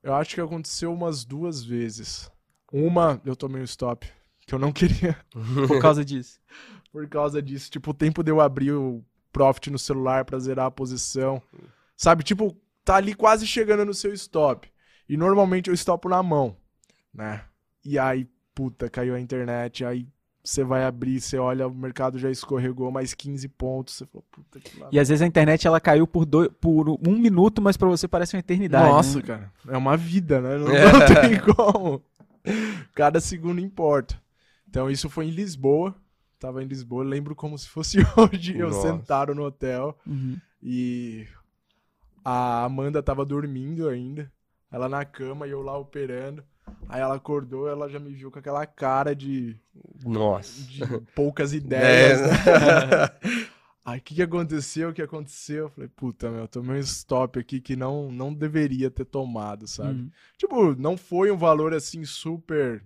Eu 0.00 0.14
acho 0.14 0.36
que 0.36 0.40
aconteceu 0.40 0.92
umas 0.92 1.24
duas 1.24 1.64
vezes. 1.64 2.30
Uma, 2.72 3.20
eu 3.24 3.34
tomei 3.34 3.60
um 3.60 3.64
stop, 3.64 4.10
que 4.46 4.54
eu 4.54 4.58
não 4.60 4.72
queria 4.72 5.18
Por 5.66 5.80
causa 5.80 6.04
disso. 6.04 6.40
por 6.92 7.08
causa 7.08 7.42
disso. 7.42 7.68
Tipo, 7.68 7.90
o 7.90 7.94
tempo 7.94 8.22
de 8.22 8.30
eu 8.30 8.40
abrir 8.40 8.70
o 8.72 9.04
Profit 9.32 9.70
no 9.70 9.78
celular 9.78 10.24
pra 10.24 10.38
zerar 10.38 10.66
a 10.66 10.70
posição. 10.70 11.42
Sabe, 11.96 12.22
tipo, 12.22 12.56
tá 12.84 12.94
ali 12.94 13.12
quase 13.12 13.44
chegando 13.44 13.84
no 13.84 13.92
seu 13.92 14.14
stop. 14.14 14.70
E 15.08 15.16
normalmente 15.16 15.68
eu 15.68 15.76
stopo 15.76 16.08
na 16.08 16.22
mão, 16.22 16.56
né? 17.12 17.44
E 17.84 17.98
aí, 17.98 18.28
puta, 18.54 18.88
caiu 18.88 19.16
a 19.16 19.20
internet, 19.20 19.84
aí 19.84 20.06
você 20.44 20.62
vai 20.62 20.84
abrir, 20.84 21.20
você 21.20 21.38
olha, 21.38 21.66
o 21.66 21.74
mercado 21.74 22.18
já 22.18 22.30
escorregou 22.30 22.90
mais 22.90 23.14
15 23.14 23.48
pontos. 23.48 23.94
Você 23.94 24.04
falou, 24.06 24.24
puta 24.30 24.60
que 24.60 24.78
lá. 24.78 24.88
E 24.92 24.98
às 25.00 25.08
vezes 25.08 25.22
a 25.22 25.26
internet 25.26 25.66
ela 25.66 25.80
caiu 25.80 26.06
por, 26.06 26.26
dois, 26.26 26.50
por 26.60 26.90
um 26.90 27.18
minuto, 27.18 27.62
mas 27.62 27.76
pra 27.78 27.88
você 27.88 28.06
parece 28.06 28.36
uma 28.36 28.40
eternidade. 28.40 28.86
Nossa, 28.90 29.18
né? 29.18 29.24
cara, 29.24 29.52
é 29.68 29.76
uma 29.76 29.96
vida, 29.96 30.40
né? 30.42 30.58
Não, 30.58 30.68
É. 30.68 30.84
não 30.92 31.06
tem 31.30 31.40
como. 31.54 32.02
Cada 32.94 33.20
segundo 33.20 33.58
importa. 33.58 34.20
Então, 34.68 34.90
isso 34.90 35.08
foi 35.08 35.26
em 35.26 35.30
Lisboa. 35.30 35.94
Tava 36.38 36.62
em 36.62 36.66
Lisboa, 36.66 37.02
lembro 37.02 37.34
como 37.34 37.56
se 37.56 37.66
fosse 37.66 37.98
hoje. 38.14 38.58
Eu 38.58 38.68
Nossa. 38.68 38.82
sentado 38.82 39.34
no 39.34 39.44
hotel 39.44 39.98
Uhum. 40.06 40.36
e 40.62 41.26
a 42.24 42.64
Amanda 42.64 43.02
tava 43.02 43.24
dormindo 43.24 43.88
ainda. 43.88 44.30
Ela 44.70 44.88
na 44.88 45.04
cama 45.04 45.46
e 45.46 45.50
eu 45.52 45.62
lá 45.62 45.76
operando. 45.78 46.44
Aí 46.88 47.00
ela 47.00 47.14
acordou, 47.14 47.68
ela 47.68 47.88
já 47.88 47.98
me 47.98 48.12
viu 48.12 48.30
com 48.30 48.38
aquela 48.38 48.66
cara 48.66 49.14
de, 49.14 49.56
Nossa. 50.10 50.62
de 50.62 50.80
poucas 51.14 51.52
ideias. 51.54 52.20
É, 52.20 52.26
né? 52.26 53.46
Aí 53.84 53.98
o 53.98 54.02
que, 54.02 54.14
que 54.14 54.22
aconteceu? 54.22 54.88
O 54.88 54.92
que 54.94 55.02
aconteceu? 55.02 55.64
Eu 55.64 55.68
falei, 55.68 55.90
puta, 55.94 56.30
meu, 56.30 56.48
tomei 56.48 56.76
um 56.76 56.80
stop 56.80 57.38
aqui 57.38 57.60
que 57.60 57.76
não, 57.76 58.10
não 58.10 58.32
deveria 58.32 58.90
ter 58.90 59.04
tomado, 59.04 59.66
sabe? 59.68 60.00
Uhum. 60.00 60.10
Tipo, 60.38 60.74
não 60.80 60.96
foi 60.96 61.30
um 61.30 61.36
valor 61.36 61.74
assim 61.74 62.02
super 62.04 62.82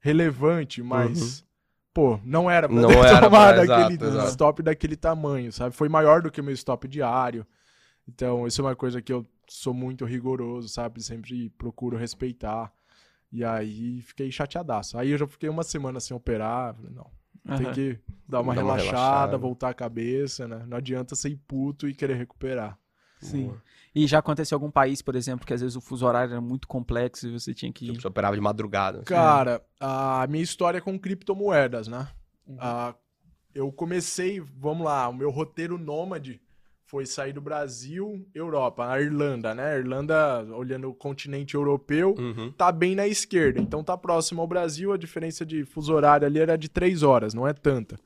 relevante, 0.00 0.82
mas. 0.82 1.44
Pô, 1.92 2.18
não 2.24 2.48
era 2.50 2.68
pra 2.68 2.80
Não 2.80 2.88
ter 2.88 2.96
era 3.04 3.20
tomado 3.20 3.30
pra- 3.54 3.64
exato, 3.64 3.82
aquele 3.94 4.04
exato. 4.10 4.28
stop 4.30 4.62
daquele 4.62 4.96
tamanho, 4.96 5.52
sabe? 5.52 5.74
Foi 5.74 5.88
maior 5.88 6.22
do 6.22 6.30
que 6.30 6.40
o 6.40 6.44
meu 6.44 6.54
stop 6.54 6.86
diário. 6.88 7.46
Então, 8.08 8.46
isso 8.46 8.60
é 8.60 8.64
uma 8.64 8.76
coisa 8.76 9.02
que 9.02 9.12
eu 9.12 9.26
sou 9.48 9.74
muito 9.74 10.04
rigoroso, 10.04 10.68
sabe? 10.68 11.02
Sempre 11.02 11.50
procuro 11.50 11.96
respeitar. 11.96 12.72
E 13.32 13.44
aí 13.44 14.00
fiquei 14.02 14.30
chateadaço. 14.30 14.98
Aí 14.98 15.10
eu 15.10 15.18
já 15.18 15.26
fiquei 15.26 15.48
uma 15.48 15.62
semana 15.62 16.00
sem 16.00 16.16
operar. 16.16 16.74
Falei, 16.74 16.90
não, 16.90 17.06
tem 17.56 17.66
Aham. 17.66 17.74
que 17.74 17.98
dar 18.28 18.40
uma 18.40 18.54
Dar 18.54 18.62
uma 18.64 18.74
relaxada, 18.76 18.96
relaxada. 18.98 19.38
voltar 19.38 19.68
a 19.70 19.74
cabeça, 19.74 20.48
né? 20.48 20.64
Não 20.66 20.76
adianta 20.76 21.14
ser 21.14 21.38
puto 21.46 21.88
e 21.88 21.94
querer 21.94 22.14
recuperar. 22.14 22.76
Sim. 23.20 23.52
E 23.94 24.06
já 24.06 24.18
aconteceu 24.18 24.56
algum 24.56 24.70
país, 24.70 25.02
por 25.02 25.14
exemplo, 25.14 25.46
que 25.46 25.52
às 25.52 25.60
vezes 25.60 25.76
o 25.76 25.80
fuso 25.80 26.06
horário 26.06 26.32
era 26.32 26.40
muito 26.40 26.66
complexo 26.66 27.28
e 27.28 27.32
você 27.32 27.52
tinha 27.52 27.72
que. 27.72 27.86
Tipo, 27.86 28.00
você 28.00 28.08
operava 28.08 28.34
de 28.34 28.40
madrugada. 28.40 29.02
Cara, 29.02 29.62
a 29.78 30.26
minha 30.28 30.42
história 30.42 30.78
é 30.78 30.80
com 30.80 30.98
criptomoedas, 30.98 31.86
né? 31.86 32.08
Uhum. 32.46 32.56
Ah, 32.58 32.94
eu 33.54 33.70
comecei, 33.72 34.40
vamos 34.40 34.84
lá, 34.86 35.08
o 35.08 35.12
meu 35.12 35.30
roteiro 35.30 35.76
nômade 35.76 36.40
foi 36.90 37.06
sair 37.06 37.32
do 37.32 37.40
Brasil, 37.40 38.26
Europa, 38.34 38.84
a 38.84 39.00
Irlanda, 39.00 39.54
né? 39.54 39.74
A 39.74 39.78
Irlanda, 39.78 40.44
olhando 40.56 40.90
o 40.90 40.94
continente 40.94 41.54
europeu, 41.54 42.16
Uhum. 42.18 42.50
tá 42.50 42.72
bem 42.72 42.96
na 42.96 43.06
esquerda. 43.06 43.60
Então 43.60 43.84
tá 43.84 43.96
próximo 43.96 44.40
ao 44.40 44.46
Brasil, 44.48 44.92
a 44.92 44.96
diferença 44.96 45.46
de 45.46 45.64
fuso 45.64 45.94
horário 45.94 46.26
ali 46.26 46.40
era 46.40 46.58
de 46.58 46.68
três 46.68 47.04
horas, 47.04 47.32
não 47.32 47.46
é 47.46 47.52
tanta. 47.52 47.96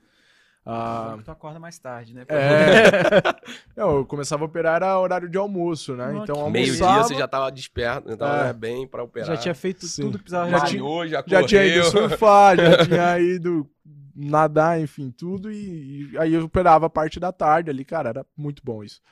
Ah, 0.66 1.18
Tu 1.22 1.30
acorda 1.30 1.58
mais 1.60 1.78
tarde, 1.78 2.14
né? 2.14 2.24
é. 2.28 3.34
Não, 3.76 3.96
eu 3.98 4.06
começava 4.06 4.44
a 4.44 4.46
operar, 4.46 4.76
era 4.76 4.98
horário 4.98 5.28
de 5.28 5.36
almoço, 5.36 5.94
né? 5.94 6.16
Então 6.22 6.46
que 6.46 6.50
Meio-dia 6.50 6.86
almoçava, 6.86 7.08
você 7.08 7.14
já 7.14 7.28
tava 7.28 7.52
desperto, 7.52 8.08
já 8.10 8.16
tava 8.16 8.48
É. 8.48 8.52
bem 8.54 8.86
pra 8.86 9.02
operar. 9.02 9.28
Já 9.28 9.36
tinha 9.36 9.54
feito 9.54 9.86
Sim. 9.86 10.02
tudo 10.02 10.18
que 10.18 10.24
precisava 10.24 10.50
Já 10.50 10.58
já 10.58 10.64
Malhou, 10.64 11.06
já, 11.06 11.22
tinha 11.22 11.64
ido 11.66 11.84
surfar, 11.84 12.56
já 12.56 12.78
tinha 12.86 13.18
ido 13.20 13.68
nadar, 14.16 14.80
enfim, 14.80 15.10
tudo. 15.10 15.52
E, 15.52 16.10
e 16.12 16.18
aí 16.18 16.32
eu 16.32 16.44
operava 16.44 16.86
a 16.86 16.90
parte 16.90 17.20
da 17.20 17.30
tarde 17.30 17.68
ali, 17.68 17.84
cara, 17.84 18.08
era 18.08 18.26
muito 18.36 18.62
bom 18.64 18.82
isso. 18.82 19.02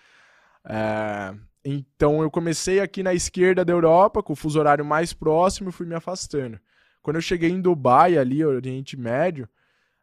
É, 0.64 1.34
então 1.64 2.22
eu 2.22 2.30
comecei 2.30 2.80
aqui 2.80 3.02
na 3.02 3.12
esquerda 3.12 3.64
da 3.64 3.72
Europa, 3.72 4.22
com 4.22 4.32
o 4.32 4.36
fuso 4.36 4.58
horário 4.58 4.84
mais 4.84 5.12
próximo, 5.12 5.68
e 5.68 5.72
fui 5.72 5.86
me 5.86 5.94
afastando. 5.94 6.58
Quando 7.02 7.16
eu 7.16 7.22
cheguei 7.22 7.50
em 7.50 7.60
Dubai, 7.60 8.16
ali, 8.16 8.44
Oriente 8.44 8.96
Médio, 8.96 9.48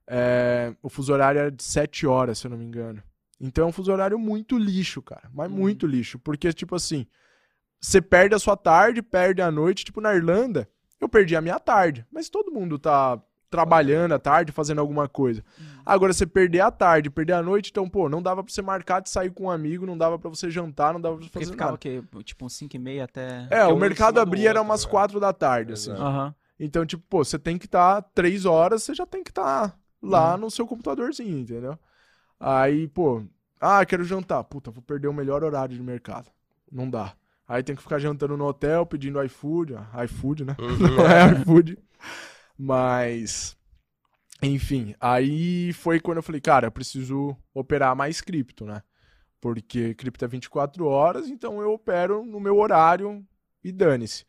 é, 0.10 0.74
o 0.82 0.90
fuso 0.90 1.14
horário 1.14 1.40
era 1.40 1.52
de 1.52 1.64
7 1.64 2.08
horas, 2.08 2.40
se 2.40 2.48
eu 2.48 2.52
não 2.52 2.58
me 2.58 2.66
engano. 2.66 3.02
Então 3.40 3.66
é 3.66 3.68
um 3.68 3.72
fuso 3.72 3.92
horário 3.92 4.18
muito 4.18 4.58
lixo, 4.58 5.02
cara. 5.02 5.30
Mas 5.34 5.50
Uhum. 5.50 5.58
muito 5.58 5.86
lixo. 5.88 6.18
Porque, 6.20 6.52
tipo 6.52 6.76
assim, 6.76 7.06
você 7.80 8.02
perde 8.02 8.36
a 8.36 8.40
sua 8.40 8.58
tarde, 8.58 9.02
perde 9.02 9.42
a 9.42 9.50
noite. 9.52 9.86
Tipo, 9.86 10.02
na 10.02 10.14
Irlanda, 10.14 10.68
eu 11.00 11.08
perdi 11.08 11.36
a 11.36 11.42
minha 11.42 11.60
tarde. 11.60 12.06
Mas 12.12 12.28
todo 12.28 12.52
mundo 12.52 12.78
tá 12.80 13.22
trabalhando 13.50 14.14
à 14.14 14.20
tarde, 14.20 14.52
fazendo 14.52 14.80
alguma 14.80 15.08
coisa. 15.08 15.44
Agora, 15.86 16.12
você 16.14 16.26
perder 16.28 16.60
a 16.60 16.70
tarde, 16.70 17.10
perder 17.10 17.34
a 17.34 17.42
noite, 17.42 17.72
então, 17.72 17.90
pô, 17.90 18.08
não 18.10 18.22
dava 18.22 18.44
pra 18.44 18.54
você 18.54 18.62
marcar 18.62 19.00
de 19.00 19.10
sair 19.10 19.32
com 19.32 19.46
um 19.46 19.50
amigo, 19.50 19.86
não 19.88 19.98
dava 19.98 20.20
pra 20.20 20.30
você 20.30 20.52
jantar, 20.52 20.94
não 20.94 21.02
dava 21.02 21.16
pra 21.16 21.24
você 21.26 21.32
Porque 21.32 21.46
fazer 21.46 21.52
ficava 21.54 21.72
o 21.72 21.74
nada. 21.74 21.80
quê? 21.80 22.04
Tipo 22.24 22.46
uns 22.46 22.54
5 22.54 22.76
e 22.76 22.80
meia 22.80 23.06
até... 23.06 23.48
É, 23.50 23.66
o 23.66 23.76
mercado 23.78 24.20
abria 24.20 24.50
era 24.52 24.62
umas 24.62 24.84
né? 24.86 24.92
4 24.92 25.20
da 25.20 25.34
tarde, 25.34 25.74
assim. 25.74 25.92
Aham. 25.92 26.36
Então, 26.60 26.86
tipo, 26.86 27.02
pô, 27.10 27.24
você 27.24 27.40
tem 27.40 27.58
que 27.58 27.66
estar 27.66 28.02
três 28.14 28.46
horas, 28.46 28.84
você 28.84 28.94
já 28.94 29.06
tem 29.06 29.24
que 29.24 29.32
estar 29.32 29.76
lá 30.02 30.38
no 30.38 30.50
seu 30.50 30.66
computadorzinho, 30.66 31.40
entendeu? 31.40 31.78
Aí, 32.40 32.88
pô, 32.88 33.24
ah, 33.60 33.86
quero 33.86 34.04
jantar. 34.04 34.44
Puta, 34.44 34.72
vou 34.72 34.82
perder 34.82 35.08
o 35.08 35.14
melhor 35.14 35.44
horário 35.44 35.76
de 35.76 35.84
mercado. 35.84 36.30
Não 36.72 36.90
dá. 36.90 37.14
Aí 37.48 37.64
tem 37.64 37.76
que 37.76 37.82
ficar 37.82 38.00
jantando 38.00 38.38
no 38.38 38.46
hotel, 38.46 38.86
pedindo 38.86 39.22
iFood. 39.24 39.76
ah, 39.76 40.06
iFood, 40.06 40.46
né? 40.46 40.56
Uhum. 40.60 40.78
Não 40.98 41.08
é 41.08 41.42
iFood. 41.42 41.78
Mas, 42.58 43.58
enfim, 44.42 44.94
aí 45.00 45.74
foi 45.74 46.00
quando 46.00 46.18
eu 46.18 46.24
falei, 46.24 46.40
cara, 46.40 46.68
eu 46.68 46.72
preciso 46.72 47.36
operar 47.54 47.96
mais 47.96 48.22
cripto, 48.22 48.66
né? 48.66 48.84
Porque 49.42 49.94
cripto 49.96 50.24
é 50.26 50.28
24 50.28 50.86
horas, 50.86 51.28
então 51.28 51.62
eu 51.62 51.72
opero 51.72 52.26
no 52.26 52.40
meu 52.40 52.58
horário 52.58 53.26
e 53.64 53.72
dane-se. 53.72 54.26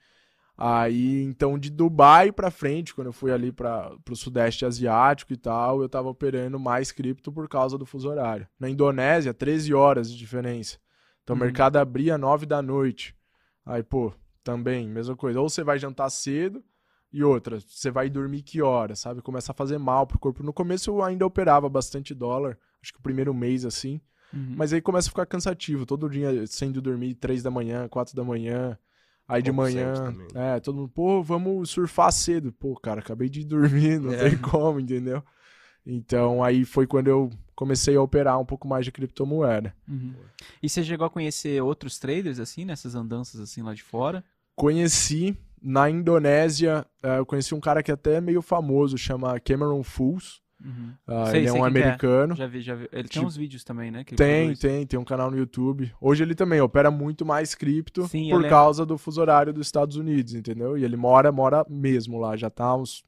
Aí, 0.62 1.22
então, 1.22 1.58
de 1.58 1.70
Dubai 1.70 2.30
pra 2.30 2.50
frente, 2.50 2.94
quando 2.94 3.06
eu 3.06 3.12
fui 3.14 3.32
ali 3.32 3.50
para 3.50 3.90
pro 4.04 4.14
Sudeste 4.14 4.66
Asiático 4.66 5.32
e 5.32 5.36
tal, 5.36 5.80
eu 5.80 5.88
tava 5.88 6.08
operando 6.10 6.60
mais 6.60 6.92
cripto 6.92 7.32
por 7.32 7.48
causa 7.48 7.78
do 7.78 7.86
fuso 7.86 8.10
horário. 8.10 8.46
Na 8.58 8.68
Indonésia, 8.68 9.32
13 9.32 9.72
horas 9.72 10.10
de 10.12 10.18
diferença. 10.18 10.76
Então, 11.22 11.34
Uhum. 11.34 11.40
o 11.40 11.44
mercado 11.46 11.76
abria 11.78 12.18
9 12.18 12.44
da 12.44 12.60
noite. 12.60 13.16
Aí, 13.64 13.82
pô, 13.82 14.12
também, 14.44 14.86
mesma 14.86 15.16
coisa. 15.16 15.40
Ou 15.40 15.48
você 15.48 15.64
vai 15.64 15.78
jantar 15.78 16.10
cedo, 16.10 16.62
e 17.10 17.24
outra, 17.24 17.58
você 17.58 17.90
vai 17.90 18.10
dormir 18.10 18.42
que 18.42 18.60
hora, 18.60 18.94
sabe? 18.94 19.22
Começa 19.22 19.52
a 19.52 19.54
fazer 19.54 19.78
mal 19.78 20.06
pro 20.06 20.18
corpo. 20.18 20.42
No 20.42 20.52
começo 20.52 20.90
eu 20.90 21.02
ainda 21.02 21.24
operava 21.26 21.68
bastante 21.70 22.14
dólar, 22.14 22.58
acho 22.82 22.92
que 22.92 22.98
o 22.98 23.02
primeiro 23.02 23.32
mês 23.32 23.64
assim. 23.64 23.98
Uhum. 24.32 24.54
Mas 24.56 24.72
aí 24.74 24.80
começa 24.80 25.08
a 25.08 25.10
ficar 25.10 25.26
cansativo, 25.26 25.84
todo 25.86 26.08
dia 26.08 26.46
sendo 26.46 26.80
dormir 26.82 27.14
três 27.14 27.42
da 27.42 27.50
manhã, 27.50 27.88
quatro 27.88 28.14
da 28.14 28.22
manhã. 28.22 28.78
Aí 29.32 29.42
de 29.42 29.52
manhã, 29.52 30.14
é, 30.34 30.60
todo 30.60 30.76
mundo, 30.76 30.88
pô, 30.88 31.22
vamos 31.22 31.70
surfar 31.70 32.12
cedo. 32.12 32.52
Pô, 32.52 32.74
cara, 32.74 33.00
acabei 33.00 33.28
de 33.28 33.44
dormir, 33.46 34.00
não 34.00 34.12
É. 34.12 34.28
tem 34.30 34.38
como, 34.38 34.80
entendeu? 34.80 35.22
Então 35.86 36.42
aí 36.42 36.64
foi 36.64 36.86
quando 36.86 37.08
eu 37.08 37.30
comecei 37.54 37.96
a 37.96 38.02
operar 38.02 38.38
um 38.38 38.44
pouco 38.44 38.66
mais 38.68 38.84
de 38.84 38.92
criptomoeda. 38.92 39.74
Uhum. 39.88 40.14
E 40.62 40.68
você 40.68 40.82
chegou 40.84 41.06
a 41.06 41.10
conhecer 41.10 41.62
outros 41.62 41.98
traders, 41.98 42.38
assim, 42.38 42.64
nessas 42.64 42.94
andanças, 42.94 43.40
assim, 43.40 43.62
lá 43.62 43.74
de 43.74 43.82
fora? 43.82 44.24
Conheci 44.54 45.36
na 45.62 45.88
Indonésia, 45.90 46.86
eh, 47.02 47.18
eu 47.18 47.26
conheci 47.26 47.54
um 47.54 47.60
cara 47.60 47.82
que 47.82 47.92
até 47.92 48.14
é 48.14 48.20
meio 48.20 48.40
famoso, 48.42 48.96
chama 48.96 49.38
Cameron 49.40 49.82
Fools. 49.82 50.40
Uhum. 50.62 50.92
Ah, 51.06 51.26
Sei, 51.26 51.40
ele 51.40 51.48
é 51.48 51.52
um 51.52 51.64
é. 51.64 51.68
americano. 51.68 52.36
Já 52.36 52.46
vi, 52.46 52.60
já 52.60 52.74
vi. 52.74 52.82
Ele 52.92 53.02
tem 53.04 53.08
Tipo, 53.08 53.26
uns 53.26 53.36
vídeos 53.36 53.64
também, 53.64 53.90
né? 53.90 54.04
Tem, 54.04 54.16
produz. 54.44 54.58
tem, 54.58 54.86
tem 54.86 55.00
um 55.00 55.04
canal 55.04 55.30
no 55.30 55.38
YouTube. 55.38 55.90
Hoje 56.00 56.22
ele 56.22 56.34
também 56.34 56.60
opera 56.60 56.90
muito 56.90 57.24
mais 57.24 57.54
cripto 57.54 58.06
Sim, 58.08 58.28
por 58.28 58.36
lembro. 58.36 58.50
causa 58.50 58.84
do 58.84 58.98
fuso 58.98 59.20
horário 59.20 59.52
dos 59.54 59.66
Estados 59.66 59.96
Unidos, 59.96 60.34
entendeu? 60.34 60.76
E 60.76 60.84
ele 60.84 60.96
mora, 60.96 61.32
mora 61.32 61.64
mesmo 61.68 62.18
lá, 62.18 62.36
já 62.36 62.50
tá 62.50 62.64
há 62.64 62.76
uns 62.76 63.02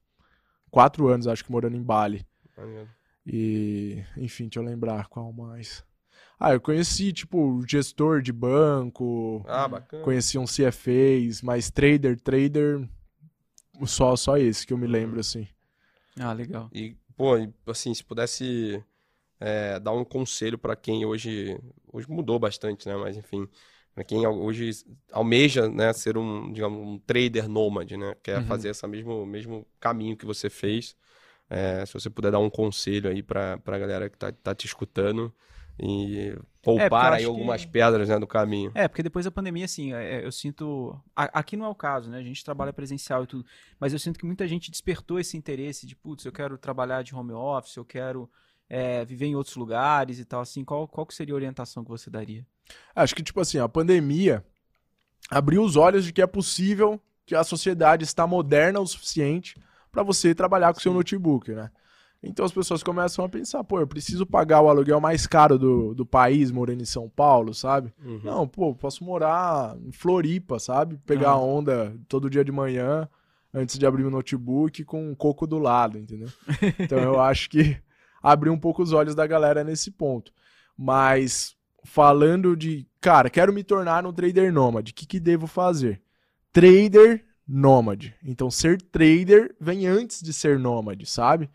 quatro 0.71 1.09
anos, 1.09 1.27
acho 1.27 1.45
que 1.45 1.53
morando 1.53 1.77
em 1.77 1.83
Bali. 1.83 2.25
Maneiro. 2.57 2.89
E, 3.27 4.03
enfim, 4.17 4.45
deixa 4.45 4.59
eu 4.59 4.65
lembrar 4.65 5.07
qual 5.09 5.31
mais. 5.33 5.85
Ah, 6.41 6.55
eu 6.55 6.61
conheci, 6.61 7.13
tipo, 7.13 7.63
gestor 7.69 8.21
de 8.23 8.33
banco, 8.33 9.45
Ah, 9.47 9.69
bacana. 9.69 10.03
conheci 10.03 10.39
uns 10.39 10.57
CFAs, 10.57 11.41
mas 11.43 11.71
trader, 11.71 12.19
trader, 12.19 12.89
só, 13.85 14.17
só 14.17 14.37
esse 14.39 14.67
que 14.67 14.73
eu 14.73 14.79
me 14.79 14.87
lembro, 14.89 15.21
assim. 15.21 15.47
Ah, 16.19 16.33
legal. 16.33 16.69
E, 16.73 16.97
pô, 17.17 17.35
assim, 17.67 17.95
se 17.95 18.05
pudesse 18.05 18.85
é, 19.41 19.81
dar 19.81 19.93
um 19.93 20.05
conselho 20.05 20.59
pra 20.59 20.77
quem 20.77 21.05
hoje, 21.07 21.59
hoje 21.93 22.09
mudou 22.11 22.39
bastante, 22.39 22.89
né? 22.89 22.97
Mas 22.97 23.17
enfim, 23.17 23.49
pra 23.95 24.05
quem 24.05 24.27
hoje 24.27 24.71
almeja, 25.13 25.69
né, 25.69 25.93
ser 25.93 26.19
um, 26.19 26.53
digamos, 26.53 26.81
um 26.81 26.99
trader 27.01 27.49
nômade, 27.49 27.97
né? 27.97 28.15
Quer 28.23 28.41
Uhum. 28.41 28.45
fazer 28.45 28.71
esse 28.71 28.87
mesmo, 28.87 29.27
mesmo 29.27 29.67
caminho 29.81 30.17
que 30.17 30.27
você 30.27 30.51
fez. 30.51 30.97
É, 31.51 31.85
se 31.87 31.93
você 31.95 32.11
puder 32.11 32.33
dar 32.33 32.39
um 32.41 32.51
conselho 32.51 33.11
aí 33.11 33.23
pra, 33.23 33.59
pra 33.59 33.79
galera 33.79 34.09
que 34.11 34.19
tá, 34.19 34.33
tá 34.33 34.55
te 34.55 34.67
escutando 34.67 35.35
e 35.81 36.37
poupar 36.63 37.13
eu 37.13 37.15
aí 37.15 37.25
algumas 37.25 37.65
que- 37.65 37.71
pedras, 37.71 38.09
né, 38.09 38.19
do 38.19 38.27
caminho. 38.27 38.71
É, 38.75 38.87
porque 38.87 39.03
depois 39.03 39.25
da 39.25 39.31
pandemia, 39.31 39.65
assim, 39.65 39.93
é, 39.93 40.25
eu 40.25 40.31
sinto. 40.31 40.99
Aqui 41.17 41.57
não 41.57 41.67
é 41.67 41.69
o 41.69 41.75
caso, 41.75 42.11
né? 42.11 42.19
A 42.19 42.23
gente 42.23 42.45
trabalha 42.45 42.73
presencial 42.73 43.25
e 43.25 43.27
tudo. 43.27 43.47
Mas 43.81 43.93
eu 43.93 43.99
sinto 43.99 44.19
que 44.19 44.27
muita 44.27 44.47
gente 44.47 44.71
despertou 44.71 45.19
esse 45.19 45.37
interesse 45.37 45.87
de, 45.87 45.97
putz, 45.97 46.25
eu 46.25 46.33
quero 46.33 46.57
trabalhar 46.59 47.03
de 47.03 47.15
home 47.15 47.33
office, 47.33 47.77
eu 47.77 47.85
quero 47.85 48.31
é, 48.69 49.05
viver 49.05 49.27
em 49.27 49.35
outros 49.35 49.57
lugares 49.57 50.19
e 50.19 50.25
tal, 50.25 50.41
assim. 50.41 50.65
Qual, 50.65 50.87
qual 50.87 51.07
que 51.07 51.15
seria 51.15 51.35
a 51.35 51.37
orientação 51.37 51.83
que 51.83 51.91
você 51.91 52.09
daria? 52.11 52.47
Acho 52.95 53.15
que, 53.15 53.23
tipo 53.23 53.41
assim, 53.41 53.59
a 53.59 53.69
pandemia 53.69 54.45
abriu 55.31 55.63
os 55.63 55.77
olhos 55.77 56.05
de 56.05 56.13
que 56.13 56.23
é 56.23 56.27
possível 56.27 57.01
que 57.27 57.35
a 57.35 57.45
sociedade 57.45 58.05
está 58.05 58.27
moderna 58.27 58.81
o 58.81 58.87
suficiente 58.87 59.57
para 59.91 60.03
você 60.03 60.35
trabalhar 60.35 60.73
com 60.73 60.81
seu 60.81 60.93
notebook, 60.93 61.51
né? 61.53 61.71
Então 62.23 62.45
as 62.45 62.53
pessoas 62.53 62.83
começam 62.85 63.25
a 63.25 63.29
pensar, 63.29 63.65
pô, 63.65 63.81
eu 63.81 63.87
preciso 63.87 64.25
pagar 64.25 64.61
o 64.61 64.69
aluguel 64.69 65.01
mais 65.01 65.27
caro 65.27 65.59
do, 65.59 65.93
do 65.93 66.07
país 66.07 66.53
morando 66.53 66.81
em 66.81 66.87
São 66.87 67.09
Paulo, 67.09 67.53
sabe? 67.53 67.93
Uhum. 68.05 68.21
Não, 68.23 68.47
pô, 68.47 68.73
posso 68.75 69.03
morar 69.05 69.77
em 69.85 69.91
Floripa, 69.91 70.61
sabe? 70.61 70.97
Pegar 71.05 71.31
Ah. 71.31 71.39
onda 71.41 71.97
todo 72.09 72.31
dia 72.31 72.45
de 72.45 72.53
manhã 72.53 73.09
antes 73.53 73.77
de 73.77 73.85
abrir 73.85 74.05
o 74.05 74.11
notebook 74.11 74.85
com 74.85 75.11
um 75.11 75.15
coco 75.17 75.47
do 75.49 75.59
lado, 75.59 75.99
entendeu? 75.99 76.29
Então 76.79 76.99
eu 76.99 77.21
acho 77.21 77.51
que 77.51 77.77
abriu 78.23 78.53
um 78.53 78.59
pouco 78.59 78.83
os 78.83 78.93
olhos 78.93 79.17
da 79.17 79.27
galera 79.27 79.65
nesse 79.65 79.91
ponto. 79.91 80.33
Mas 80.79 81.57
falando 81.85 82.57
de, 82.57 82.87
cara, 83.01 83.29
quero 83.29 83.53
me 83.53 83.65
tornar 83.65 84.07
um 84.07 84.13
trader 84.13 84.53
nômade, 84.53 84.93
o 84.93 84.95
que, 84.95 85.05
que 85.07 85.19
devo 85.19 85.49
fazer? 85.49 86.01
Trader 86.53 87.25
nômade. 87.47 88.15
Então 88.25 88.49
ser 88.51 88.81
trader 88.81 89.55
vem 89.61 89.87
antes 89.87 90.23
de 90.23 90.33
ser 90.33 90.59
nômade, 90.59 91.05
sabe? 91.07 91.51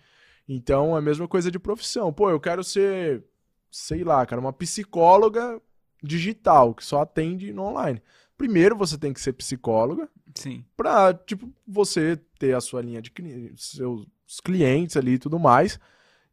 Então 0.48 0.96
é 0.96 1.00
a 1.00 1.02
mesma 1.02 1.28
coisa 1.28 1.52
de 1.52 1.60
profissão. 1.60 2.12
Pô, 2.14 2.30
eu 2.30 2.40
quero 2.40 2.64
ser, 2.64 3.24
sei 3.70 4.04
lá, 4.04 4.26
cara, 4.26 4.40
uma 4.40 4.54
psicóloga 4.54 5.62
digital 6.02 6.74
que 6.74 6.86
só 6.86 7.02
atende 7.02 7.52
no 7.52 7.64
online. 7.64 8.02
Primeiro 8.38 8.76
você 8.78 8.98
tem 8.98 9.12
que 9.12 9.20
ser 9.20 9.34
psicóloga 9.34 10.08
Sim. 10.36 10.64
pra, 10.76 11.14
tipo, 11.14 11.52
você 11.68 12.18
ter 12.38 12.56
a 12.56 12.62
sua 12.62 12.82
linha 12.82 13.02
de 13.02 13.12
seus 13.58 14.06
clientes 14.44 14.96
ali 14.96 15.14
e 15.14 15.20
tudo 15.20 15.40
mais. 15.40 15.80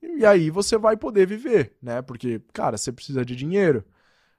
E 0.02 0.24
aí 0.26 0.50
você 0.50 0.76
vai 0.76 0.96
poder 0.96 1.26
viver, 1.26 1.76
né? 1.80 2.02
Porque, 2.02 2.40
cara, 2.52 2.76
você 2.76 2.92
precisa 2.92 3.24
de 3.24 3.34
dinheiro. 3.34 3.84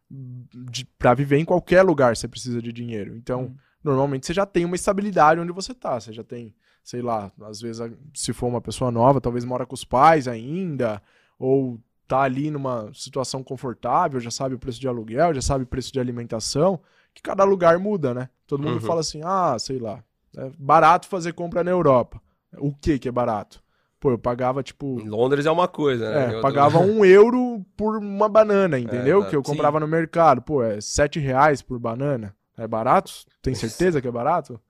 De, 0.08 0.86
pra 1.00 1.16
viver 1.16 1.38
em 1.40 1.46
qualquer 1.46 1.82
lugar 1.82 2.16
você 2.16 2.28
precisa 2.28 2.62
de 2.62 2.72
dinheiro. 2.72 3.16
Então, 3.18 3.46
Hum. 3.46 3.56
normalmente 3.84 4.28
você 4.28 4.34
já 4.34 4.46
tem 4.46 4.64
uma 4.64 4.76
estabilidade 4.76 5.42
onde 5.42 5.52
você 5.52 5.74
tá. 5.74 6.00
Você 6.00 6.14
já 6.14 6.24
tem, 6.24 6.56
sei 6.86 7.02
lá, 7.02 7.32
às 7.42 7.60
vezes, 7.60 7.82
se 8.14 8.32
for 8.32 8.46
uma 8.46 8.62
pessoa 8.62 8.92
nova, 8.92 9.20
talvez 9.20 9.44
mora 9.44 9.66
com 9.66 9.74
os 9.74 9.84
pais 9.84 10.28
ainda, 10.28 11.02
ou 11.40 11.80
tá 12.08 12.22
ali 12.22 12.52
numa 12.52 12.92
situação 12.94 13.44
confortável, 13.44 14.20
já 14.20 14.30
sabe 14.30 14.54
o 14.54 14.60
preço 14.60 14.80
de 14.80 14.88
aluguel, 14.88 15.34
já 15.34 15.42
sabe 15.42 15.64
o 15.64 15.68
preço 15.68 15.92
de 15.92 16.00
alimentação, 16.00 16.80
que 17.12 17.24
cada 17.24 17.44
lugar 17.44 17.80
muda, 17.80 18.14
né? 18.14 18.30
Todo 18.46 18.62
mundo 18.62 18.76
Uhum. 18.76 18.82
fala 18.82 19.02
assim, 19.02 19.22
ah, 19.26 19.58
sei 19.58 19.80
lá, 19.80 20.04
é 20.38 20.52
barato 20.60 21.08
fazer 21.08 21.34
compra 21.34 21.64
na 21.64 21.72
Europa. 21.72 22.22
O 22.60 22.72
que 22.72 23.00
que 23.00 23.10
é 23.10 23.12
barato? 23.12 23.64
Pô, 24.00 24.12
eu 24.12 24.20
pagava, 24.20 24.62
tipo. 24.62 25.00
Em 25.00 25.10
Londres 25.10 25.48
é 25.48 25.52
uma 25.52 25.68
coisa, 25.68 26.12
né? 26.12 26.30
É, 26.30 26.34
Eu- 26.36 26.42
pagava 26.44 26.78
um 26.78 27.04
euro 27.04 27.66
por 27.76 27.98
uma 27.98 28.30
banana, 28.30 28.78
entendeu? 28.78 29.24
É, 29.24 29.30
que 29.30 29.36
eu 29.36 29.42
sim. 29.42 29.50
comprava 29.50 29.80
no 29.80 29.88
mercado. 29.88 30.44
Pô, 30.44 30.62
é 30.62 30.80
sete 30.80 31.20
reais 31.20 31.64
por 31.64 31.80
banana. 31.80 32.36
É 32.56 32.68
barato? 32.68 33.12
Tem 33.42 33.56
certeza 33.56 34.00
que 34.00 34.08
é 34.08 34.12
barato? 34.12 34.62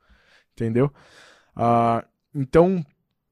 Entendeu? 0.53 0.89
Ah, 1.55 2.05
então, 2.33 2.85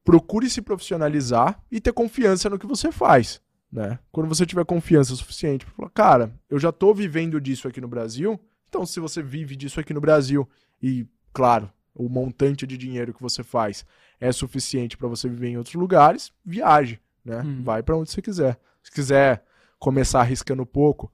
procure 0.04 0.50
se 0.50 0.62
profissionalizar 0.62 1.62
e 1.72 1.82
ter 1.82 1.94
confiança 1.94 2.50
no 2.50 2.60
que 2.60 2.68
você 2.68 2.92
faz. 2.92 3.42
Né? 3.72 3.98
Quando 4.12 4.28
você 4.28 4.46
tiver 4.46 4.66
confiança 4.66 5.16
suficiente 5.16 5.66
para 5.66 5.74
falar, 5.74 5.90
cara, 5.90 6.40
eu 6.50 6.60
já 6.60 6.72
tô 6.72 6.94
vivendo 6.94 7.42
disso 7.42 7.68
aqui 7.68 7.82
no 7.82 7.88
Brasil, 7.88 8.40
então 8.70 8.86
se 8.86 9.00
você 9.00 9.22
vive 9.22 9.56
disso 9.56 9.80
aqui 9.80 9.94
no 9.94 10.02
Brasil 10.02 10.48
e, 10.82 11.08
claro, 11.34 11.72
o 11.96 12.08
montante 12.08 12.68
de 12.68 12.78
dinheiro 12.78 13.14
que 13.14 13.22
você 13.22 13.44
faz 13.44 13.86
é 14.20 14.32
suficiente 14.32 14.96
para 14.96 15.08
você 15.08 15.28
viver 15.28 15.50
em 15.50 15.58
outros 15.58 15.76
lugares, 15.76 16.32
viaje, 16.46 17.00
né? 17.26 17.42
Hum. 17.42 17.64
Vai 17.64 17.82
para 17.82 17.98
onde 17.98 18.12
você 18.12 18.22
quiser. 18.22 18.60
Se 18.82 18.92
quiser 18.92 19.44
começar 19.80 20.22
arriscando 20.22 20.66
pouco, 20.66 21.12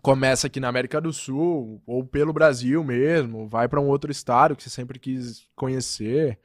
começa 0.00 0.46
aqui 0.46 0.58
na 0.60 0.68
América 0.68 1.00
do 1.00 1.12
Sul 1.12 1.82
ou 1.86 2.04
pelo 2.04 2.32
Brasil 2.32 2.82
mesmo, 2.84 3.46
vai 3.48 3.68
para 3.68 3.80
um 3.80 3.88
outro 3.88 4.10
estado 4.10 4.56
que 4.56 4.62
você 4.62 4.70
sempre 4.70 4.98
quis 4.98 5.46
conhecer 5.54 6.38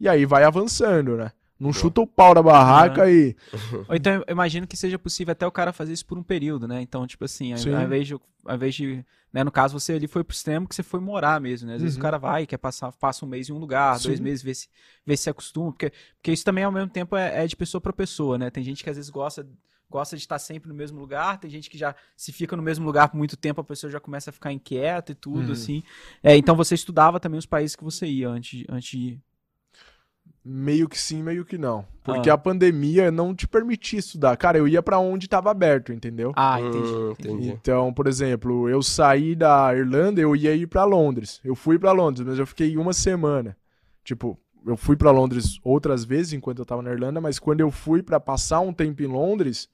e 0.00 0.08
aí 0.08 0.24
vai 0.24 0.44
avançando, 0.44 1.16
né? 1.16 1.32
Não 1.58 1.72
chuta 1.72 2.00
o 2.00 2.06
pau 2.06 2.34
da 2.34 2.42
barraca 2.42 3.08
e 3.08 3.36
Ou 3.88 3.94
então 3.94 4.14
eu 4.14 4.24
imagino 4.32 4.66
que 4.66 4.76
seja 4.76 4.98
possível 4.98 5.30
até 5.30 5.46
o 5.46 5.52
cara 5.52 5.72
fazer 5.72 5.92
isso 5.92 6.04
por 6.04 6.18
um 6.18 6.22
período, 6.22 6.66
né? 6.66 6.80
Então, 6.82 7.06
tipo 7.06 7.24
assim, 7.24 7.52
ao, 7.52 7.58
Sim. 7.58 7.72
ao 7.72 7.82
invés 7.82 8.06
de, 8.08 8.14
ao 8.14 8.56
invés 8.56 8.74
de 8.74 9.04
né, 9.32 9.44
no 9.44 9.50
caso 9.52 9.78
você 9.78 9.92
ali 9.92 10.06
foi 10.08 10.24
pro 10.24 10.34
extremo 10.34 10.66
que 10.68 10.74
você 10.74 10.82
foi 10.82 11.00
morar 11.00 11.40
mesmo, 11.40 11.68
né? 11.68 11.76
Às 11.76 11.82
vezes 11.82 11.96
Uhum. 11.96 12.00
o 12.00 12.02
cara 12.02 12.18
vai, 12.18 12.46
quer 12.46 12.58
passar, 12.58 12.90
passa 12.92 13.24
um 13.24 13.28
mês 13.28 13.48
em 13.48 13.52
um 13.52 13.58
lugar, 13.58 13.98
dois 14.00 14.18
Sim. 14.18 14.24
meses, 14.24 14.42
vê 14.42 14.54
se, 14.54 14.68
vê 15.06 15.16
se 15.16 15.30
acostuma, 15.30 15.70
porque, 15.70 15.92
porque 16.16 16.32
isso 16.32 16.44
também 16.44 16.64
ao 16.64 16.72
mesmo 16.72 16.90
tempo 16.90 17.16
é, 17.16 17.44
é 17.44 17.46
de 17.46 17.54
pessoa 17.56 17.80
pra 17.80 17.92
pessoa, 17.92 18.36
né? 18.36 18.50
Tem 18.50 18.62
gente 18.64 18.82
que 18.82 18.90
às 18.90 18.96
vezes 18.96 19.08
gosta 19.10 19.46
gosta 19.92 20.16
de 20.16 20.22
estar 20.22 20.38
sempre 20.40 20.68
no 20.68 20.74
mesmo 20.74 20.98
lugar, 20.98 21.38
tem 21.38 21.48
gente 21.50 21.70
que 21.70 21.78
já 21.78 21.94
se 22.16 22.32
fica 22.32 22.56
no 22.56 22.62
mesmo 22.62 22.84
lugar 22.84 23.08
por 23.08 23.16
muito 23.16 23.36
tempo, 23.36 23.60
a 23.60 23.64
pessoa 23.64 23.90
já 23.90 24.00
começa 24.00 24.30
a 24.30 24.32
ficar 24.32 24.50
inquieta 24.52 25.12
e 25.12 25.14
tudo, 25.14 25.46
Uhum. 25.46 25.52
assim. 25.52 25.82
É, 26.22 26.36
então 26.36 26.56
você 26.56 26.74
estudava 26.74 27.20
também 27.20 27.38
os 27.38 27.46
países 27.46 27.76
que 27.76 27.84
você 27.84 28.06
ia 28.06 28.28
antes, 28.28 28.64
antes 28.68 28.90
de 28.90 28.98
ir. 28.98 29.20
meio 30.44 30.88
que 30.88 30.98
sim, 30.98 31.22
meio 31.22 31.44
que 31.44 31.56
não. 31.56 31.86
Porque 32.02 32.28
Ah. 32.28 32.34
a 32.34 32.38
pandemia 32.38 33.12
não 33.12 33.32
te 33.32 33.46
permitia 33.46 34.00
estudar. 34.00 34.36
Cara, 34.36 34.58
eu 34.58 34.66
ia 34.66 34.82
para 34.82 34.98
onde 34.98 35.28
tava 35.28 35.52
aberto, 35.52 35.92
entendeu? 35.92 36.32
Ah, 36.34 36.58
Hum, 36.58 36.68
entendi. 36.68 36.88
entendi. 36.90 37.12
entendi. 37.28 37.48
Então, 37.50 37.92
por 37.94 38.08
exemplo, 38.08 38.68
eu 38.68 38.82
saí 38.82 39.36
da 39.36 39.72
Irlanda, 39.72 40.20
eu 40.20 40.34
ia 40.34 40.52
ir 40.54 40.66
pra 40.66 40.84
Londres. 40.84 41.40
Eu 41.44 41.54
fui 41.54 41.78
pra 41.78 41.92
Londres, 41.92 42.26
mas 42.26 42.38
eu 42.40 42.46
fiquei 42.46 42.76
uma 42.76 42.92
semana. 42.92 43.56
Tipo, 44.02 44.36
eu 44.66 44.76
fui 44.76 44.96
pra 44.96 45.12
Londres 45.12 45.60
outras 45.62 46.04
vezes 46.04 46.32
enquanto 46.32 46.58
eu 46.58 46.66
tava 46.66 46.82
na 46.82 46.90
Irlanda, 46.90 47.20
mas 47.20 47.38
quando 47.38 47.60
eu 47.60 47.70
fui 47.70 48.02
pra 48.02 48.18
passar 48.18 48.58
um 48.60 48.72
tempo 48.72 49.00
em 49.00 49.06
Londres, 49.06 49.68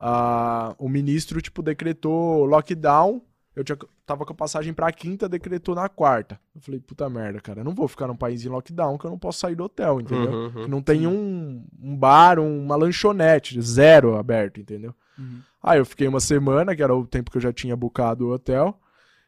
ah, 0.00 0.74
o 0.78 0.88
ministro 0.88 1.40
tipo 1.40 1.62
decretou 1.62 2.44
lockdown. 2.44 3.22
Eu 3.54 3.64
tinha, 3.64 3.76
tava 4.06 4.24
com 4.24 4.32
a 4.32 4.36
passagem 4.36 4.72
pra 4.72 4.92
quinta, 4.92 5.28
decretou 5.28 5.74
na 5.74 5.88
quarta. 5.88 6.40
Eu 6.54 6.60
falei, 6.60 6.78
puta 6.78 7.10
merda, 7.10 7.40
cara, 7.40 7.60
eu 7.60 7.64
não 7.64 7.74
vou 7.74 7.88
ficar 7.88 8.06
num 8.06 8.16
país 8.16 8.44
em 8.44 8.48
lockdown 8.48 8.96
que 8.96 9.04
eu 9.04 9.10
não 9.10 9.18
posso 9.18 9.40
sair 9.40 9.56
do 9.56 9.64
hotel, 9.64 10.00
entendeu? 10.00 10.30
Uhum, 10.30 10.44
uhum. 10.44 10.64
Que 10.64 10.70
não 10.70 10.80
tem 10.80 11.06
um, 11.08 11.66
um 11.82 11.96
bar, 11.96 12.38
uma 12.38 12.76
lanchonete, 12.76 13.60
zero 13.60 14.16
aberto, 14.16 14.60
entendeu? 14.60 14.94
Uhum. 15.18 15.40
Aí 15.60 15.78
eu 15.78 15.84
fiquei 15.84 16.06
uma 16.06 16.20
semana, 16.20 16.76
que 16.76 16.82
era 16.82 16.94
o 16.94 17.04
tempo 17.04 17.32
que 17.32 17.36
eu 17.36 17.42
já 17.42 17.52
tinha 17.52 17.76
bucado 17.76 18.28
o 18.28 18.32
hotel. 18.32 18.78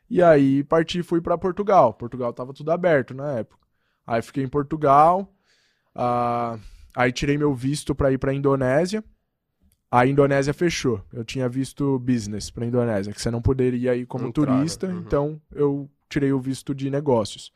E 0.09 0.23
aí 0.23 0.62
parti 0.64 1.01
e 1.01 1.03
fui 1.03 1.21
pra 1.21 1.37
Portugal. 1.37 1.93
Portugal 1.95 2.33
tava 2.33 2.53
tudo 2.53 2.71
aberto 2.71 3.14
na 3.14 3.39
época. 3.39 3.61
Aí 4.07 4.23
fiquei 4.23 4.45
em 4.45 4.49
Portugal. 4.49 5.33
ah, 5.95 6.57
aí 6.97 7.12
tirei 7.12 7.37
meu 7.37 7.55
visto 7.55 7.95
pra 7.95 8.12
ir 8.12 8.18
pra 8.18 8.33
Indonésia. 8.33 9.05
A 9.91 10.07
Indonésia 10.07 10.55
fechou. 10.55 11.03
Eu 11.12 11.24
tinha 11.24 11.49
visto 11.49 11.99
business 11.99 12.49
pra 12.51 12.64
Indonésia, 12.64 13.12
que 13.12 13.20
você 13.20 13.30
não 13.30 13.43
poderia 13.43 13.95
ir 13.97 14.07
como 14.07 14.32
turista, 14.32 14.86
Uhum. 14.86 14.99
então 15.01 15.41
eu 15.53 15.91
tirei 16.09 16.32
o 16.32 16.38
visto 16.41 16.74
de 16.74 16.88
negócios. 16.91 17.53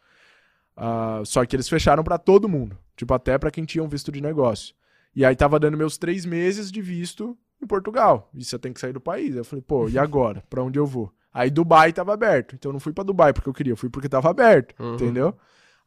Ah, 0.76 1.22
só 1.24 1.44
que 1.46 1.54
eles 1.54 1.68
fecharam 1.68 2.02
pra 2.02 2.18
todo 2.18 2.48
mundo, 2.48 2.76
tipo 2.96 3.14
até 3.14 3.38
pra 3.38 3.50
quem 3.50 3.64
tinha 3.64 3.84
um 3.84 3.88
visto 3.88 4.10
de 4.10 4.20
negócio. 4.20 4.74
E 5.14 5.24
aí 5.24 5.36
tava 5.36 5.60
dando 5.60 5.76
meus 5.78 5.96
três 5.96 6.24
meses 6.26 6.72
de 6.72 6.82
visto 6.82 7.38
em 7.62 7.66
Portugal. 7.66 8.28
E 8.34 8.44
você 8.44 8.58
tem 8.58 8.72
que 8.72 8.80
sair 8.80 8.92
do 8.92 9.00
país. 9.00 9.36
Eu 9.36 9.44
falei, 9.44 9.62
pô, 9.62 9.88
e 9.88 9.96
agora? 9.98 10.42
Pra 10.50 10.62
onde 10.62 10.76
eu 10.78 10.86
vou? 10.86 11.12
Aí 11.32 11.50
Dubai 11.50 11.92
tava 11.92 12.12
aberto. 12.12 12.56
Então 12.56 12.70
eu 12.70 12.72
não 12.72 12.80
fui 12.80 12.92
pra 12.92 13.04
Dubai 13.04 13.32
porque 13.32 13.48
eu 13.48 13.54
queria, 13.54 13.72
eu 13.72 13.76
fui 13.76 13.88
porque 13.88 14.08
tava 14.08 14.28
aberto, 14.30 14.74
Uhum. 14.82 14.94
entendeu? 14.94 15.36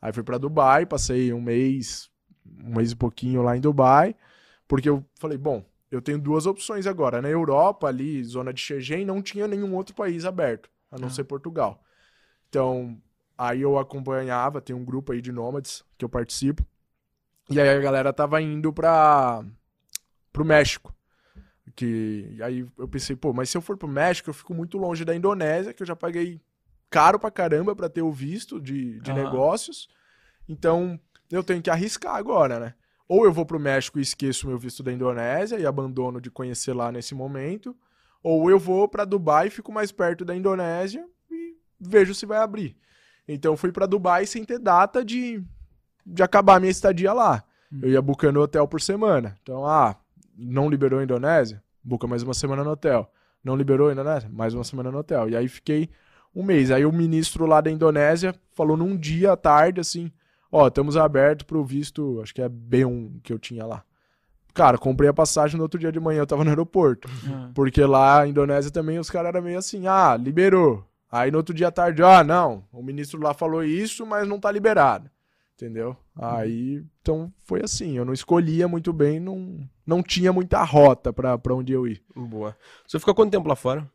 Aí 0.01 0.13
fui 0.13 0.23
pra 0.23 0.37
Dubai, 0.37 0.85
passei 0.85 1.33
um 1.33 1.41
mês, 1.41 2.09
um 2.63 2.75
mês 2.75 2.91
e 2.91 2.95
pouquinho 2.95 3.41
lá 3.41 3.57
em 3.57 3.59
Dubai, 3.61 4.15
porque 4.67 4.87
eu 4.87 5.03
falei, 5.19 5.37
bom, 5.37 5.65
eu 5.91 6.01
tenho 6.01 6.19
duas 6.19 6.45
opções 6.45 6.85
agora. 6.87 7.21
Na 7.21 7.29
Europa, 7.29 7.87
ali, 7.87 8.23
zona 8.23 8.53
de 8.53 8.61
Schengen, 8.61 9.05
não 9.05 9.21
tinha 9.21 9.47
nenhum 9.47 9.73
outro 9.75 9.95
país 9.95 10.25
aberto, 10.25 10.69
a 10.91 10.97
não 10.97 11.07
Ah. 11.07 11.11
ser 11.11 11.23
Portugal. 11.23 11.81
Então, 12.49 12.97
aí 13.37 13.61
eu 13.61 13.77
acompanhava, 13.77 14.61
tem 14.61 14.75
um 14.75 14.85
grupo 14.85 15.11
aí 15.11 15.21
de 15.21 15.31
nômades 15.31 15.83
que 15.97 16.03
eu 16.05 16.09
participo. 16.09 16.65
E 17.49 17.59
aí 17.59 17.69
a 17.69 17.79
galera 17.79 18.11
tava 18.11 18.41
indo 18.41 18.73
pra, 18.73 19.43
pro 20.33 20.43
México. 20.45 20.93
Que, 21.75 22.33
e 22.37 22.43
aí 22.43 22.65
eu 22.77 22.87
pensei, 22.87 23.15
pô, 23.15 23.33
mas 23.33 23.49
se 23.49 23.57
eu 23.57 23.61
for 23.61 23.77
pro 23.77 23.87
México, 23.87 24.29
eu 24.29 24.33
fico 24.33 24.53
muito 24.53 24.77
longe 24.77 25.05
da 25.05 25.15
Indonésia, 25.15 25.73
que 25.73 25.83
eu 25.83 25.87
já 25.87 25.95
paguei 25.95 26.41
caro 26.89 27.19
pra 27.19 27.29
caramba 27.29 27.75
pra 27.75 27.89
ter 27.89 28.01
o 28.01 28.11
visto 28.11 28.59
de, 28.59 28.99
de 28.99 29.11
negócios. 29.13 29.87
Então, 30.47 30.99
eu 31.29 31.43
tenho 31.43 31.61
que 31.61 31.69
arriscar 31.69 32.15
agora, 32.15 32.59
né? 32.59 32.73
Ou 33.07 33.25
eu 33.25 33.31
vou 33.31 33.45
pro 33.45 33.59
México 33.59 33.99
e 33.99 34.01
esqueço 34.01 34.47
meu 34.47 34.57
visto 34.57 34.83
da 34.83 34.91
Indonésia 34.91 35.57
e 35.57 35.65
abandono 35.65 36.19
de 36.19 36.29
conhecer 36.29 36.73
lá 36.73 36.91
nesse 36.91 37.15
momento, 37.15 37.75
ou 38.21 38.49
eu 38.49 38.59
vou 38.59 38.87
pra 38.87 39.05
Dubai 39.05 39.47
e 39.47 39.51
fico 39.51 39.71
mais 39.71 39.91
perto 39.91 40.25
da 40.25 40.35
Indonésia 40.35 41.05
e 41.31 41.55
vejo 41.79 42.13
se 42.13 42.25
vai 42.25 42.39
abrir. 42.39 42.75
Então 43.27 43.53
eu 43.53 43.57
fui 43.57 43.71
pra 43.71 43.85
Dubai 43.85 44.25
sem 44.25 44.43
ter 44.43 44.59
data 44.59 45.03
de, 45.03 45.41
de 46.05 46.23
acabar 46.23 46.59
minha 46.59 46.71
estadia 46.71 47.13
lá. 47.13 47.43
Eu 47.81 47.89
ia 47.89 48.01
bucando 48.01 48.41
hotel 48.41 48.67
por 48.67 48.81
semana. 48.81 49.37
Então, 49.41 49.65
ah, 49.65 49.95
não 50.37 50.69
liberou 50.69 50.99
a 50.99 51.03
Indonésia? 51.03 51.61
Buca 51.83 52.07
mais 52.07 52.23
uma 52.23 52.33
semana 52.33 52.63
no 52.63 52.71
hotel. 52.71 53.11
Não 53.43 53.55
liberou 53.55 53.89
a 53.89 53.91
Indonésia? 53.91 54.29
Mais 54.29 54.53
uma 54.53 54.63
semana 54.63 54.91
no 54.91 54.99
hotel. 54.99 55.29
E 55.29 55.35
aí 55.35 55.47
fiquei 55.47 55.89
um 56.33 56.43
mês. 56.43 56.71
Aí 56.71 56.85
o 56.85 56.91
ministro 56.91 57.45
lá 57.45 57.59
da 57.59 57.69
Indonésia 57.71 58.33
falou 58.53 58.77
num 58.77 58.95
dia 58.95 59.33
à 59.33 59.37
tarde 59.37 59.81
assim: 59.81 60.11
Ó, 60.51 60.67
estamos 60.67 60.95
abertos 60.95 61.45
pro 61.45 61.63
visto, 61.63 62.19
acho 62.21 62.33
que 62.33 62.41
é 62.41 62.49
B1 62.49 63.21
que 63.21 63.33
eu 63.33 63.39
tinha 63.39 63.65
lá. 63.65 63.83
Cara, 64.53 64.77
comprei 64.77 65.09
a 65.09 65.13
passagem 65.13 65.57
no 65.57 65.63
outro 65.63 65.79
dia 65.79 65.91
de 65.91 65.99
manhã, 65.99 66.21
eu 66.21 66.27
tava 66.27 66.43
no 66.43 66.49
aeroporto. 66.49 67.07
Ah. 67.29 67.51
Porque 67.53 67.83
lá 67.83 68.21
na 68.21 68.27
Indonésia 68.27 68.71
também 68.71 68.97
os 68.97 69.09
caras 69.09 69.29
eram 69.29 69.41
meio 69.43 69.59
assim, 69.59 69.85
ah, 69.87 70.17
liberou. 70.17 70.83
Aí 71.11 71.29
no 71.29 71.37
outro 71.37 71.53
dia 71.53 71.67
à 71.67 71.71
tarde, 71.71 72.01
ah, 72.01 72.23
não, 72.23 72.63
o 72.71 72.81
ministro 72.81 73.21
lá 73.21 73.33
falou 73.33 73.63
isso, 73.63 74.05
mas 74.05 74.27
não 74.27 74.39
tá 74.39 74.51
liberado. 74.51 75.09
Entendeu? 75.55 75.95
Aí, 76.15 76.83
então 77.01 77.31
foi 77.39 77.63
assim, 77.63 77.97
eu 77.97 78.05
não 78.05 78.13
escolhia 78.13 78.67
muito 78.67 78.93
bem, 78.93 79.19
não, 79.19 79.59
não 79.85 80.03
tinha 80.03 80.31
muita 80.31 80.63
rota 80.63 81.11
pra, 81.11 81.37
pra 81.37 81.55
onde 81.55 81.73
eu 81.73 81.87
ir. 81.87 82.01
Boa. 82.15 82.55
Você 82.85 82.99
ficou 82.99 83.15
quanto 83.15 83.31
tempo 83.31 83.47
lá 83.47 83.55
fora? 83.55 83.87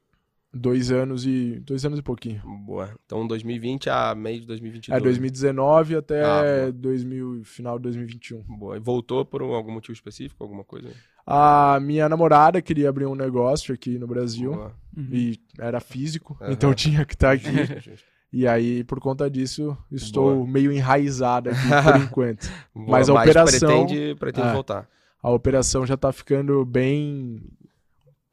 Dois 0.55 0.91
anos 0.93 1.25
e. 1.25 1.61
Dois 1.65 1.83
anos 1.85 1.99
e 1.99 2.03
pouquinho. 2.03 2.43
Boa. 2.67 2.91
Então 3.07 3.27
2020 3.27 3.89
a 3.89 4.15
meio 4.15 4.41
de 4.41 4.47
2022. 4.47 5.01
É 5.01 5.03
2019 5.03 5.97
até 5.97 6.23
Ah, 6.23 6.43
boa. 6.61 6.73
2000, 6.73 7.41
final 7.45 7.79
de 7.79 7.85
2021. 7.85 8.43
Boa. 8.59 8.77
E 8.77 8.81
voltou 8.81 9.25
por 9.25 9.43
um- 9.43 9.55
algum 9.55 9.73
motivo 9.73 9.95
específico, 9.95 10.43
alguma 10.45 10.63
coisa? 10.63 10.91
A 11.27 11.79
minha 11.81 12.07
namorada 12.09 12.61
queria 12.61 12.89
abrir 12.91 13.07
um 13.07 13.15
negócio 13.15 13.73
aqui 13.75 13.99
no 13.99 14.07
Brasil 14.07 14.53
Boa. 14.53 14.75
Uhum. 14.95 15.09
e 15.11 15.39
era 15.59 15.81
físico, 15.81 16.37
Aham. 16.41 16.53
então 16.53 16.75
tinha 16.75 17.05
que 17.07 17.15
estar 17.15 17.31
aqui. 17.33 17.81
Justo. 17.81 18.13
E 18.31 18.47
aí, 18.47 18.83
por 18.85 18.99
conta 19.01 19.31
disso, 19.31 19.77
estou 19.91 20.35
Boa. 20.37 20.47
meio 20.47 20.71
enraizado 20.73 21.49
aqui 21.51 21.59
por 21.61 21.97
enquanto. 22.03 22.51
Boa, 22.75 22.89
Mas 22.89 23.09
a 23.09 23.15
operação- 23.15 23.87
pretende, 23.87 24.15
pretende 24.17 24.49
É. 24.49 24.53
voltar. 24.53 24.89
A 25.23 25.31
operação 25.31 25.87
já 25.87 25.97
tá 25.97 26.13
ficando 26.13 26.63
bem 26.67 27.43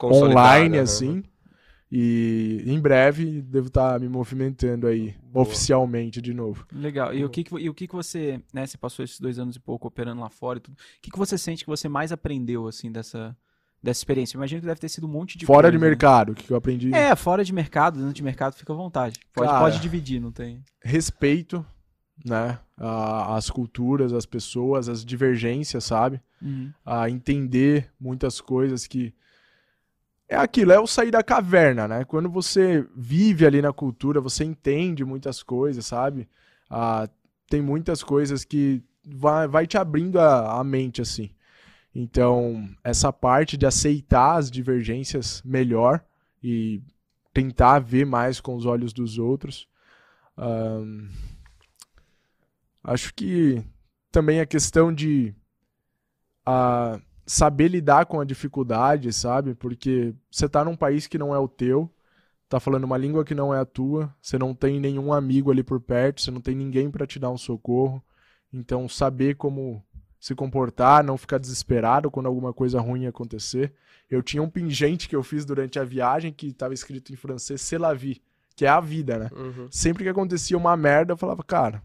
online, 0.02 0.78
né? 0.78 0.86
E 1.92 2.64
em 2.68 2.80
breve 2.80 3.42
devo 3.42 3.68
estar 3.68 4.00
me 4.00 4.08
movimentando 4.08 4.86
aí 4.86 5.16
Boa. 5.24 5.42
oficialmente 5.44 6.22
de 6.22 6.34
novo. 6.34 6.66
Legal. 6.72 7.14
E 7.14 7.26
o 7.26 7.30
que, 7.30 7.44
que, 7.44 7.56
e 7.60 7.68
o 7.70 7.74
que, 7.74 7.88
que 7.88 7.96
você, 7.96 8.40
né, 8.54 8.66
você 8.68 8.78
passou 8.78 9.04
esses 9.04 9.20
dois 9.20 9.40
anos 9.40 9.56
e 9.56 9.60
pouco 9.60 9.88
operando 9.88 10.22
lá 10.22 10.30
fora 10.30 10.60
e 10.60 10.62
tudo. 10.62 10.76
O 10.76 11.02
que, 11.02 11.10
que 11.10 11.18
você 11.18 11.38
sente 11.38 11.64
que 11.64 11.70
você 11.70 11.90
mais 11.90 12.12
aprendeu, 12.12 12.68
assim, 12.68 12.92
dessa, 12.92 13.36
dessa 13.82 14.00
experiência? 14.00 14.36
Eu 14.38 14.40
imagino 14.40 14.62
que 14.62 14.68
deve 14.68 14.80
ter 14.80 14.90
sido 14.90 15.08
um 15.08 15.10
monte 15.12 15.36
de 15.36 15.48
Fora 15.48 15.64
coisa, 15.64 15.72
de 15.72 15.78
né? 15.84 15.88
mercado, 15.90 16.34
o 16.34 16.36
que 16.36 16.52
eu 16.52 16.58
aprendi. 16.58 16.94
É, 16.94 17.16
fora 17.16 17.44
de 17.44 17.52
mercado, 17.52 17.98
dentro 17.98 18.14
de 18.14 18.24
mercado, 18.24 18.54
fica 18.54 18.72
à 18.72 18.76
vontade. 18.76 19.20
Pode, 19.34 19.48
Cara. 19.50 19.60
pode 19.60 19.80
dividir, 19.80 20.20
não 20.22 20.32
tem. 20.32 20.64
Respeito, 20.84 21.66
né? 22.24 22.60
a- 22.78 23.36
as 23.36 23.50
culturas, 23.50 24.14
as 24.14 24.26
pessoas, 24.28 24.88
as 24.88 25.04
divergências, 25.04 25.84
sabe? 25.86 26.22
Uhum. 26.42 26.72
a 26.86 27.10
entender 27.10 27.92
muitas 28.00 28.40
coisas 28.40 28.88
que 28.88 29.14
é 30.30 30.36
aquilo, 30.36 30.72
é 30.72 30.80
o 30.80 30.86
sair 30.86 31.10
da 31.10 31.24
caverna, 31.24 31.88
né? 31.88 32.06
Quando 32.06 32.30
você 32.30 32.88
vive 32.96 33.48
ali 33.48 33.62
na 33.62 33.74
cultura, 33.74 34.22
você 34.22 34.44
entende 34.44 35.04
muitas 35.04 35.42
coisas, 35.42 35.88
sabe? 35.88 36.30
Ah, 36.70 37.10
tem 37.50 37.62
muitas 37.62 38.04
coisas 38.04 38.46
que 38.46 38.84
vai, 39.04 39.48
vai 39.48 39.66
te 39.66 39.76
abrindo 39.76 40.20
a, 40.20 40.60
a 40.60 40.64
mente, 40.64 41.02
assim. 41.02 41.32
Então, 41.96 42.70
essa 42.84 43.12
parte 43.12 43.58
de 43.58 43.66
aceitar 43.66 44.38
as 44.38 44.52
divergências 44.52 45.42
melhor 45.44 46.06
e 46.44 46.80
tentar 47.34 47.80
ver 47.80 48.06
mais 48.06 48.40
com 48.40 48.56
os 48.56 48.68
olhos 48.68 48.94
dos 48.94 49.18
outros. 49.18 49.68
Ahn, 50.38 51.08
acho 52.84 53.12
que 53.16 53.64
também 54.12 54.40
a 54.40 54.46
questão 54.46 54.94
de 54.94 55.34
ah, 56.46 57.00
saber 57.30 57.68
lidar 57.68 58.08
com 58.08 58.20
a 58.20 58.26
dificuldade, 58.26 59.14
sabe? 59.14 59.54
Porque 59.54 60.16
você 60.32 60.50
tá 60.50 60.66
num 60.66 60.76
país 60.76 61.06
que 61.06 61.16
não 61.16 61.34
é 61.34 61.38
o 61.38 61.48
teu, 61.48 61.88
tá 62.50 62.60
falando 62.60 62.86
uma 62.86 62.98
língua 62.98 63.24
que 63.24 63.36
não 63.36 63.54
é 63.54 63.60
a 63.60 63.66
tua, 63.66 64.12
você 64.20 64.36
não 64.36 64.56
tem 64.56 64.80
nenhum 64.80 65.14
amigo 65.14 65.52
ali 65.52 65.62
por 65.62 65.80
perto, 65.80 66.22
você 66.22 66.32
não 66.32 66.42
tem 66.42 66.56
ninguém 66.56 66.90
para 66.90 67.06
te 67.06 67.20
dar 67.20 67.30
um 67.30 67.38
socorro. 67.38 68.04
Então, 68.52 68.90
saber 68.90 69.36
como 69.36 69.84
se 70.20 70.34
comportar, 70.34 71.04
não 71.04 71.20
ficar 71.20 71.38
desesperado 71.38 72.10
quando 72.10 72.26
alguma 72.26 72.52
coisa 72.52 72.82
ruim 72.82 73.06
acontecer. 73.06 73.76
Eu 74.10 74.24
tinha 74.24 74.42
um 74.42 74.50
pingente 74.50 75.08
que 75.08 75.16
eu 75.16 75.22
fiz 75.22 75.46
durante 75.46 75.78
a 75.78 75.84
viagem 75.84 76.34
que 76.34 76.48
estava 76.48 76.74
escrito 76.74 77.14
em 77.14 77.16
francês 77.16 77.62
C'est 77.62 77.80
la 77.80 77.94
vie, 77.94 78.24
que 78.56 78.66
é 78.66 78.70
a 78.70 78.80
vida, 78.80 79.20
né? 79.20 79.30
Uhum. 79.32 79.68
Sempre 79.70 80.04
que 80.04 80.10
acontecia 80.10 80.58
uma 80.58 80.76
merda, 80.76 81.14
eu 81.14 81.18
falava, 81.18 81.44
cara, 81.44 81.84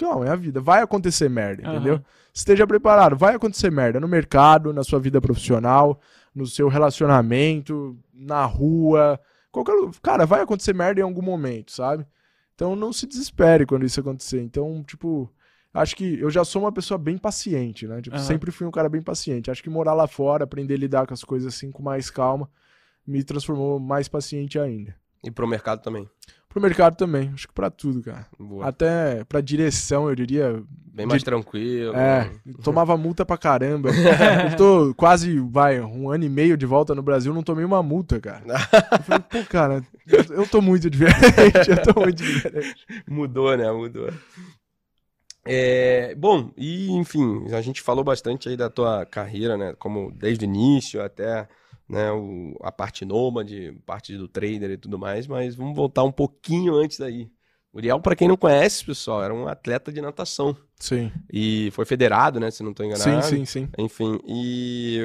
não, 0.00 0.24
é 0.24 0.30
a 0.30 0.36
vida, 0.36 0.60
vai 0.60 0.82
acontecer 0.82 1.28
merda, 1.28 1.62
Aham. 1.62 1.74
entendeu? 1.74 2.00
Esteja 2.32 2.66
preparado, 2.66 3.16
vai 3.16 3.34
acontecer 3.34 3.70
merda 3.70 4.00
no 4.00 4.08
mercado, 4.08 4.72
na 4.72 4.82
sua 4.82 4.98
vida 4.98 5.20
profissional, 5.20 6.00
no 6.34 6.46
seu 6.46 6.68
relacionamento, 6.68 7.98
na 8.12 8.44
rua, 8.44 9.20
qualquer, 9.50 9.74
cara, 10.02 10.24
vai 10.24 10.42
acontecer 10.42 10.74
merda 10.74 11.00
em 11.00 11.04
algum 11.04 11.22
momento, 11.22 11.72
sabe? 11.72 12.06
Então 12.54 12.76
não 12.76 12.92
se 12.92 13.06
desespere 13.06 13.66
quando 13.66 13.84
isso 13.84 14.00
acontecer. 14.00 14.42
Então, 14.42 14.84
tipo, 14.86 15.30
acho 15.72 15.96
que 15.96 16.20
eu 16.20 16.30
já 16.30 16.44
sou 16.44 16.62
uma 16.62 16.72
pessoa 16.72 16.98
bem 16.98 17.16
paciente, 17.16 17.86
né? 17.86 18.00
Tipo, 18.02 18.16
Aham. 18.16 18.24
sempre 18.24 18.50
fui 18.50 18.66
um 18.66 18.70
cara 18.70 18.88
bem 18.88 19.02
paciente. 19.02 19.50
Acho 19.50 19.62
que 19.62 19.70
morar 19.70 19.94
lá 19.94 20.06
fora, 20.06 20.44
aprender 20.44 20.74
a 20.74 20.78
lidar 20.78 21.06
com 21.06 21.14
as 21.14 21.24
coisas 21.24 21.54
assim 21.54 21.70
com 21.70 21.82
mais 21.82 22.10
calma, 22.10 22.50
me 23.06 23.24
transformou 23.24 23.80
mais 23.80 24.08
paciente 24.08 24.58
ainda. 24.58 24.94
E 25.24 25.30
pro 25.30 25.46
mercado 25.46 25.82
também. 25.82 26.08
Pro 26.50 26.60
mercado 26.60 26.96
também, 26.96 27.30
acho 27.32 27.46
que 27.46 27.54
pra 27.54 27.70
tudo, 27.70 28.02
cara. 28.02 28.26
Boa. 28.36 28.66
Até 28.66 29.22
pra 29.24 29.40
direção, 29.40 30.08
eu 30.08 30.16
diria. 30.16 30.60
Bem 30.92 31.06
mais 31.06 31.20
de- 31.20 31.24
tranquilo. 31.24 31.94
É, 31.94 32.28
tomava 32.64 32.96
multa 32.96 33.24
pra 33.24 33.38
caramba. 33.38 33.90
eu 34.50 34.56
tô 34.56 34.94
quase, 34.96 35.38
vai, 35.38 35.80
um 35.80 36.10
ano 36.10 36.24
e 36.24 36.28
meio 36.28 36.56
de 36.56 36.66
volta 36.66 36.92
no 36.92 37.02
Brasil, 37.04 37.32
não 37.32 37.44
tomei 37.44 37.64
uma 37.64 37.84
multa, 37.84 38.18
cara. 38.20 38.42
Eu 38.92 38.98
falei, 39.04 39.24
pô, 39.30 39.44
cara, 39.48 39.82
eu, 40.08 40.24
eu 40.38 40.46
tô 40.48 40.60
muito 40.60 40.90
diferente, 40.90 41.70
eu 41.70 41.82
tô 41.94 42.00
muito 42.00 42.20
diferente. 42.20 42.84
Mudou, 43.08 43.56
né? 43.56 43.70
Mudou. 43.70 44.10
É, 45.44 46.14
bom, 46.16 46.50
e 46.56 46.90
enfim, 46.90 47.46
a 47.54 47.62
gente 47.62 47.80
falou 47.80 48.04
bastante 48.04 48.48
aí 48.48 48.56
da 48.56 48.68
tua 48.68 49.06
carreira, 49.06 49.56
né? 49.56 49.74
Como 49.78 50.12
desde 50.12 50.44
o 50.44 50.46
início 50.48 51.02
até 51.02 51.48
né, 51.90 52.10
o- 52.12 52.56
a 52.62 52.70
parte 52.72 53.04
nômade, 53.04 53.72
parte 53.84 54.16
do 54.16 54.28
trader 54.28 54.70
e 54.70 54.76
tudo 54.78 54.98
mais, 54.98 55.26
mas 55.26 55.54
vamos 55.54 55.74
voltar 55.76 56.04
um 56.04 56.12
pouquinho 56.12 56.74
antes 56.74 56.98
daí. 56.98 57.30
O 57.72 57.78
Uriel, 57.78 58.00
para 58.00 58.16
quem 58.16 58.26
não 58.28 58.36
conhece, 58.36 58.84
pessoal, 58.84 59.22
era 59.22 59.32
um 59.34 59.46
atleta 59.46 59.92
de 59.92 60.00
natação 60.00 60.56
Sim, 60.78 61.12
e 61.32 61.70
foi 61.72 61.84
federado, 61.84 62.40
né? 62.40 62.50
Se 62.50 62.62
não 62.62 62.70
estou 62.72 62.84
enganado. 62.86 63.22
sim, 63.22 63.44
sim, 63.44 63.44
sim. 63.44 63.68
Enfim, 63.78 64.18
e 64.26 65.00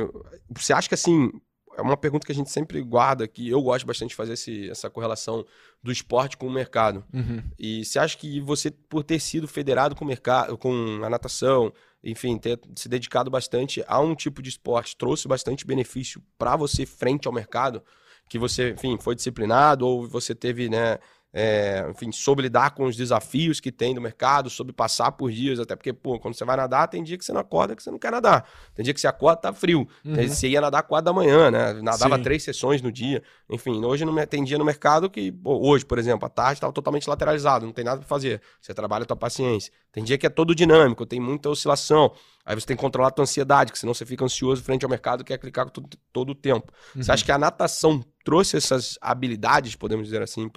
você 0.50 0.74
acha 0.74 0.88
que 0.88 0.96
assim, 0.96 1.32
é 1.78 1.82
uma 1.82 1.98
pergunta 1.98 2.26
que 2.26 2.32
a 2.32 2.36
gente 2.36 2.50
sempre 2.50 2.82
guarda, 2.82 3.28
que 3.28 3.50
eu 3.50 3.62
gosto 3.62 3.86
bastante 3.86 4.10
de 4.10 4.16
fazer 4.16 4.34
esse- 4.34 4.70
essa 4.70 4.90
correlação 4.90 5.46
do 5.84 5.92
esporte 5.92 6.38
com 6.38 6.48
o 6.48 6.52
mercado. 6.52 7.04
Uhum. 7.14 7.44
E 7.60 7.84
você 7.86 8.00
acha 8.00 8.18
que 8.18 8.40
você, 8.40 8.72
por 8.72 9.04
ter 9.04 9.20
sido 9.20 9.48
federado 9.48 9.96
com 9.96 10.04
o 10.04 10.08
mercado, 10.08 10.58
com 10.58 11.02
a 11.04 11.10
natação, 11.10 11.72
enfim, 12.06 12.38
ter 12.38 12.60
se 12.76 12.88
dedicado 12.88 13.32
bastante 13.32 13.84
a 13.88 14.00
um 14.00 14.14
tipo 14.14 14.42
de 14.42 14.50
esporte, 14.50 14.96
trouxe 14.96 15.28
bastante 15.28 15.66
benefício 15.66 16.24
para 16.38 16.56
você 16.56 16.86
frente 16.86 17.28
ao 17.28 17.34
mercado? 17.34 17.84
Que 18.30 18.40
você, 18.40 18.72
enfim, 18.72 18.98
foi 19.00 19.16
disciplinado 19.16 19.86
ou 19.86 20.08
você 20.08 20.34
teve, 20.34 20.70
né, 20.70 21.00
é, 21.38 21.86
enfim, 21.90 22.14
soube 22.14 22.44
lidar 22.44 22.72
com 22.74 22.86
os 22.86 22.96
desafios 22.96 23.60
que 23.60 23.70
tem 23.70 23.94
do 23.94 24.00
mercado, 24.00 24.50
soube 24.50 24.72
passar 24.72 25.12
por 25.12 25.30
dias, 25.34 25.60
até 25.60 25.76
porque, 25.76 25.92
pô, 25.92 26.18
quando 26.18 26.34
você 26.34 26.46
vai 26.46 26.56
nadar, 26.56 26.88
tem 26.88 27.04
dia 27.04 27.18
que 27.18 27.26
você 27.26 27.34
não 27.34 27.42
acorda 27.42 27.76
que 27.76 27.84
você 27.84 27.92
não 27.92 28.00
quer 28.00 28.10
nadar. 28.10 28.50
Tem 28.74 28.86
dia 28.86 28.94
que 28.94 29.02
você 29.02 29.08
acorda, 29.08 29.42
tá 29.42 29.52
frio. 29.54 29.86
Tem- 30.02 30.30
Você 30.30 30.48
ia 30.48 30.62
nadar 30.62 30.84
4 30.84 31.04
da 31.04 31.12
manhã, 31.12 31.52
né? 31.52 31.74
Nadava 31.82 32.16
Sim. 32.16 32.24
três 32.24 32.42
sessões 32.42 32.82
no 32.82 32.90
dia. 32.90 33.22
Enfim, 33.50 33.84
hoje 33.84 34.06
não 34.06 34.16
tem 34.26 34.46
dia 34.46 34.58
no 34.58 34.64
mercado 34.64 35.10
que, 35.10 35.30
pô, 35.30 35.60
hoje, 35.68 35.84
por 35.86 36.00
exemplo, 36.00 36.26
à 36.26 36.30
tarde 36.30 36.54
estava 36.54 36.72
totalmente 36.72 37.06
lateralizado, 37.10 37.66
não 37.66 37.74
tem 37.74 37.84
nada 37.84 37.98
para 38.00 38.08
fazer. 38.08 38.42
Você 38.62 38.74
trabalha 38.74 39.04
a 39.04 39.06
tua 39.06 39.18
paciência. 39.18 39.74
Tem 39.92 40.06
dia 40.06 40.18
que 40.18 40.26
é 40.26 40.30
todo 40.30 40.56
dinâmico, 40.56 41.06
tem 41.06 41.20
muita 41.20 41.50
oscilação. 41.50 42.14
Aí 42.46 42.56
você 42.56 42.66
tem 42.66 42.78
que 42.78 42.82
controlar 42.82 43.10
a 43.10 43.12
tua 43.12 43.24
ansiedade, 43.24 43.74
que 43.74 43.80
senão 43.80 43.94
você 43.94 44.06
fica 44.06 44.24
ansioso 44.24 44.64
frente 44.64 44.86
ao 44.86 44.90
mercado 44.90 45.24
que 45.24 45.34
quer 45.34 45.38
clicar 45.38 45.70
todo, 45.70 45.90
todo 46.14 46.30
o 46.30 46.36
tempo. 46.36 46.72
Você 46.96 47.12
acha 47.12 47.26
que 47.26 47.32
a 47.32 47.38
natação 47.38 48.02
trouxe 48.26 48.58
essas 48.58 48.98
habilidades, 49.00 49.76
podemos 49.76 50.06
dizer 50.06 50.22
assim, 50.22 50.50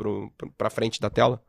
pra 0.57 0.71
frente 0.71 1.01
da 1.01 1.09
tela? 1.11 1.41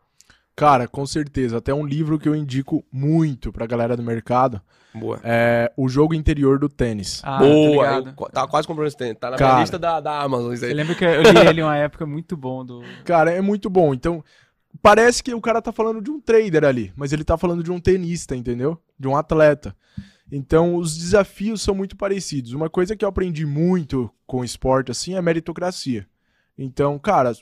Cara, 0.55 0.89
com 0.89 1.05
certeza. 1.05 1.57
Até 1.57 1.73
um 1.73 1.85
livro 1.85 2.19
que 2.19 2.27
eu 2.27 2.35
indico 2.35 2.83
muito 2.91 3.49
pra 3.49 3.65
galera 3.65 3.95
do 3.95 4.03
mercado 4.03 4.61
Boa. 4.93 5.17
é 5.23 5.71
O 5.77 5.87
Jogo 5.87 6.13
Interior 6.13 6.59
do 6.59 6.67
Tênis. 6.67 7.21
Ah, 7.23 7.37
Boa, 7.37 7.99
ligado. 7.99 8.13
eu 8.19 8.29
tava 8.29 8.47
quase 8.49 8.67
comprando 8.67 8.87
esse 8.87 8.97
tênis. 8.97 9.17
Tá 9.17 9.31
na 9.31 9.37
minha 9.37 9.47
Cara. 9.47 9.61
lista 9.61 9.79
da, 9.79 10.01
da 10.01 10.19
Amazon. 10.21 10.51
Isso 10.53 10.65
aí. 10.65 10.71
Eu 10.71 10.75
lembro 10.75 10.95
que 10.95 11.05
eu 11.05 11.21
li 11.21 11.39
ele 11.47 11.63
uma 11.63 11.77
época 11.77 12.05
muito 12.05 12.35
bom 12.35 12.65
do. 12.65 12.83
Cara, 13.05 13.31
é 13.31 13.39
muito 13.39 13.69
bom. 13.69 13.93
Então, 13.93 14.21
parece 14.81 15.23
que 15.23 15.33
o 15.33 15.39
cara 15.39 15.61
tá 15.61 15.71
falando 15.71 16.01
de 16.01 16.11
um 16.11 16.19
trader 16.19 16.65
ali, 16.65 16.91
mas 16.93 17.13
ele 17.13 17.23
tá 17.23 17.37
falando 17.37 17.63
de 17.63 17.71
um 17.71 17.79
tenista, 17.79 18.35
entendeu? 18.35 18.77
De 18.99 19.07
um 19.07 19.15
atleta. 19.15 19.73
Então, 20.31 20.75
os 20.75 20.97
desafios 20.97 21.61
são 21.61 21.73
muito 21.73 21.95
parecidos. 21.95 22.53
Uma 22.53 22.69
coisa 22.69 22.95
que 22.95 23.03
eu 23.03 23.09
aprendi 23.09 23.45
muito 23.45 24.09
com 24.27 24.43
esporte, 24.43 24.91
assim, 24.91 25.15
é 25.15 25.21
meritocracia. 25.21 26.07
Então, 26.57 26.99
cara, 26.99 27.33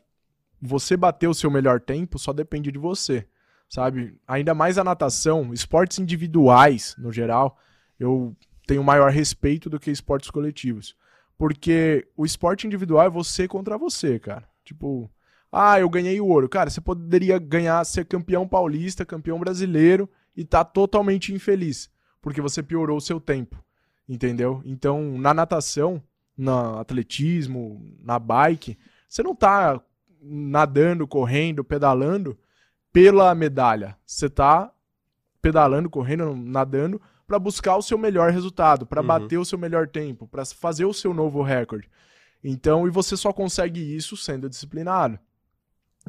você 0.62 0.96
bater 0.96 1.28
o 1.28 1.34
seu 1.34 1.52
melhor 1.52 1.82
tempo 1.82 2.18
só 2.18 2.32
depende 2.32 2.72
de 2.72 2.80
você, 2.80 3.28
sabe? 3.70 4.20
Ainda 4.28 4.54
mais 4.54 4.78
a 4.78 4.84
natação, 4.84 5.54
esportes 5.54 6.00
individuais, 6.00 6.96
no 6.98 7.12
geral, 7.12 7.58
eu 8.00 8.36
tenho 8.66 8.84
maior 8.84 9.12
respeito 9.12 9.70
do 9.70 9.80
que 9.80 9.92
esportes 9.92 10.30
coletivos. 10.30 10.96
Porque 11.38 12.08
o 12.16 12.26
esporte 12.26 12.66
individual 12.66 13.06
é 13.06 13.10
você 13.10 13.48
contra 13.48 13.78
você, 13.78 14.18
cara. 14.18 14.48
Tipo, 14.64 15.10
ah, 15.52 15.80
eu 15.80 15.90
ganhei 15.90 16.20
o 16.20 16.28
ouro. 16.28 16.50
Cara, 16.50 16.70
você 16.70 16.82
poderia 16.82 17.38
ganhar, 17.38 17.84
ser 17.86 18.06
campeão 18.06 18.48
paulista, 18.48 19.06
campeão 19.06 19.40
brasileiro 19.40 20.10
e 20.36 20.44
tá 20.44 20.64
totalmente 20.64 21.34
infeliz, 21.34 21.90
porque 22.28 22.42
você 22.42 22.62
piorou 22.62 22.98
o 22.98 23.02
seu 23.02 23.22
tempo, 23.22 23.56
entendeu? 24.08 24.62
Então, 24.66 25.18
na 25.18 25.34
natação, 25.34 26.04
no 26.38 26.78
atletismo, 26.78 27.82
na 28.04 28.20
bike, 28.20 28.78
você 29.08 29.24
não 29.24 29.34
tá 29.34 29.82
nadando, 30.22 31.08
correndo, 31.08 31.64
pedalando 31.64 32.38
pela 32.92 33.34
medalha. 33.34 33.98
Você 34.06 34.30
tá 34.30 34.70
pedalando, 35.42 35.90
correndo, 35.90 36.36
nadando 36.36 37.02
para 37.26 37.40
buscar 37.40 37.78
o 37.78 37.82
seu 37.82 37.98
melhor 37.98 38.30
resultado, 38.30 38.86
para 38.86 39.00
Uhum. 39.00 39.08
bater 39.08 39.38
o 39.38 39.46
seu 39.46 39.58
melhor 39.58 39.88
tempo, 39.88 40.28
para 40.28 40.44
fazer 40.46 40.84
o 40.84 40.94
seu 40.94 41.14
novo 41.14 41.42
recorde. 41.42 41.90
Então, 42.44 42.86
e 42.86 42.90
você 42.90 43.16
só 43.16 43.32
consegue 43.32 43.80
isso 43.96 44.18
sendo 44.18 44.50
disciplinado. 44.50 45.18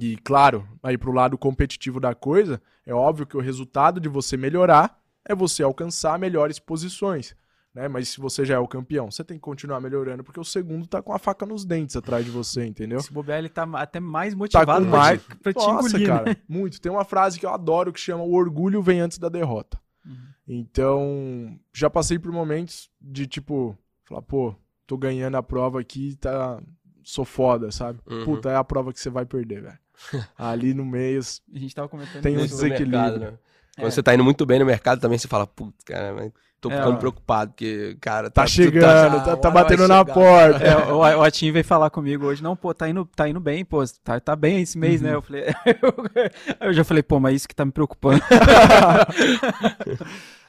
E 0.01 0.17
claro, 0.17 0.67
aí 0.83 0.99
pro 0.99 1.13
lado 1.13 1.39
competitivo 1.39 2.01
da 2.01 2.13
coisa, 2.13 2.61
é 2.85 2.93
óbvio 2.93 3.25
que 3.25 3.37
o 3.37 3.41
resultado 3.41 4.01
de 4.01 4.09
você 4.09 4.37
melhorar 4.37 5.01
é 5.29 5.35
você 5.35 5.63
alcançar 5.63 6.19
melhores 6.19 6.59
posições, 6.59 7.37
né? 7.75 7.87
Mas 7.87 8.09
se 8.09 8.19
você 8.21 8.45
já 8.45 8.55
é 8.55 8.59
o 8.59 8.67
campeão, 8.67 9.11
você 9.11 9.23
tem 9.23 9.37
que 9.37 9.43
continuar 9.43 9.81
melhorando 9.81 10.25
porque 10.25 10.41
o 10.41 10.45
segundo 10.45 10.87
tá 10.87 11.01
com 11.03 11.13
a 11.13 11.19
faca 11.19 11.45
nos 11.47 11.65
dentes 11.65 11.95
atrás 11.95 12.25
de 12.25 12.31
você, 12.31 12.65
entendeu? 12.67 13.01
Se 13.01 13.13
bobear, 13.13 13.39
ele 13.39 13.49
tá 13.49 13.69
até 13.75 14.01
mais 14.01 14.33
Tá 14.33 14.39
motivado 14.39 14.85
com 14.85 14.91
pra 14.91 14.99
mais. 14.99 15.23
te, 15.23 15.37
pra 15.37 15.53
te 15.53 15.57
Nossa, 15.57 15.89
engolir, 15.89 16.09
né? 16.09 16.17
cara, 16.25 16.37
muito. 16.49 16.81
Tem 16.81 16.91
uma 16.91 17.05
frase 17.05 17.39
que 17.39 17.47
eu 17.47 17.51
adoro 17.51 17.93
que 17.93 18.01
chama 18.01 18.25
o 18.25 18.33
orgulho 18.33 18.83
vem 18.83 19.01
antes 19.01 19.19
da 19.19 19.29
derrota. 19.29 19.79
Uhum. 20.05 20.17
Então, 20.49 21.59
já 21.73 21.89
passei 21.91 22.19
por 22.19 22.33
momentos 22.33 22.91
de 23.01 23.27
tipo, 23.27 23.77
falar, 24.05 24.23
pô, 24.23 24.55
tô 24.87 24.97
ganhando 24.97 25.37
a 25.37 25.43
prova 25.43 25.81
aqui, 25.81 26.17
tá 26.17 26.61
sou 27.05 27.25
foda, 27.25 27.71
sabe? 27.71 28.01
Uhum. 28.07 28.25
Puta, 28.25 28.51
é 28.51 28.57
a 28.57 28.65
prova 28.65 28.93
que 28.93 29.01
você 29.01 29.09
vai 29.11 29.25
perder, 29.25 29.63
velho. 29.63 29.79
Ali 30.37 30.75
no 30.75 30.85
meio, 30.85 31.21
A 31.55 31.59
gente 31.59 31.75
tava 31.75 31.89
comentando 31.89 32.23
Tem 32.23 32.37
um 32.37 32.41
desequilíbrio. 32.47 32.89
mercado, 32.91 33.19
né? 33.19 33.39
Quando 33.79 33.89
É. 33.89 33.91
você 33.91 34.03
tá 34.03 34.15
indo 34.15 34.25
muito 34.25 34.45
bem 34.45 34.59
no 34.59 34.67
mercado 34.67 35.01
também, 35.01 35.19
você 35.19 35.29
fala, 35.29 35.47
putz, 35.47 35.85
cara, 35.85 36.13
mas 36.13 36.33
tô 36.61 36.69
É, 36.71 36.77
ficando 36.77 36.95
ó. 36.97 36.99
preocupado, 36.99 37.53
porque, 37.53 37.97
cara, 38.01 38.29
tá 38.31 38.45
tu 38.45 38.51
chegando, 38.51 39.25
tá, 39.25 39.37
tá 39.37 39.51
batendo 39.51 39.87
na 39.87 40.05
porta. 40.05 40.65
É, 40.65 40.77
o, 40.93 40.97
o 40.99 41.23
Atim 41.23 41.53
veio 41.53 41.65
falar 41.65 41.89
comigo 41.91 42.27
hoje, 42.27 42.43
não, 42.43 42.57
pô, 42.57 42.75
tá 42.75 42.89
indo, 42.89 43.05
tá 43.15 43.29
indo 43.29 43.39
bem, 43.39 43.65
pô, 43.65 43.85
tá, 44.03 44.19
tá 44.19 44.35
bem 44.35 44.61
esse 44.63 44.77
mês, 44.77 45.01
Uhum. 45.01 45.07
né? 45.07 45.15
Eu 45.15 45.23
falei, 45.23 45.45
eu 46.61 46.73
já 46.73 46.83
falei, 46.85 47.03
pô, 47.03 47.21
mas 47.21 47.37
isso 47.37 47.49
que 47.49 47.55
tá 47.55 47.65
me 47.65 47.71
preocupando. 47.73 48.21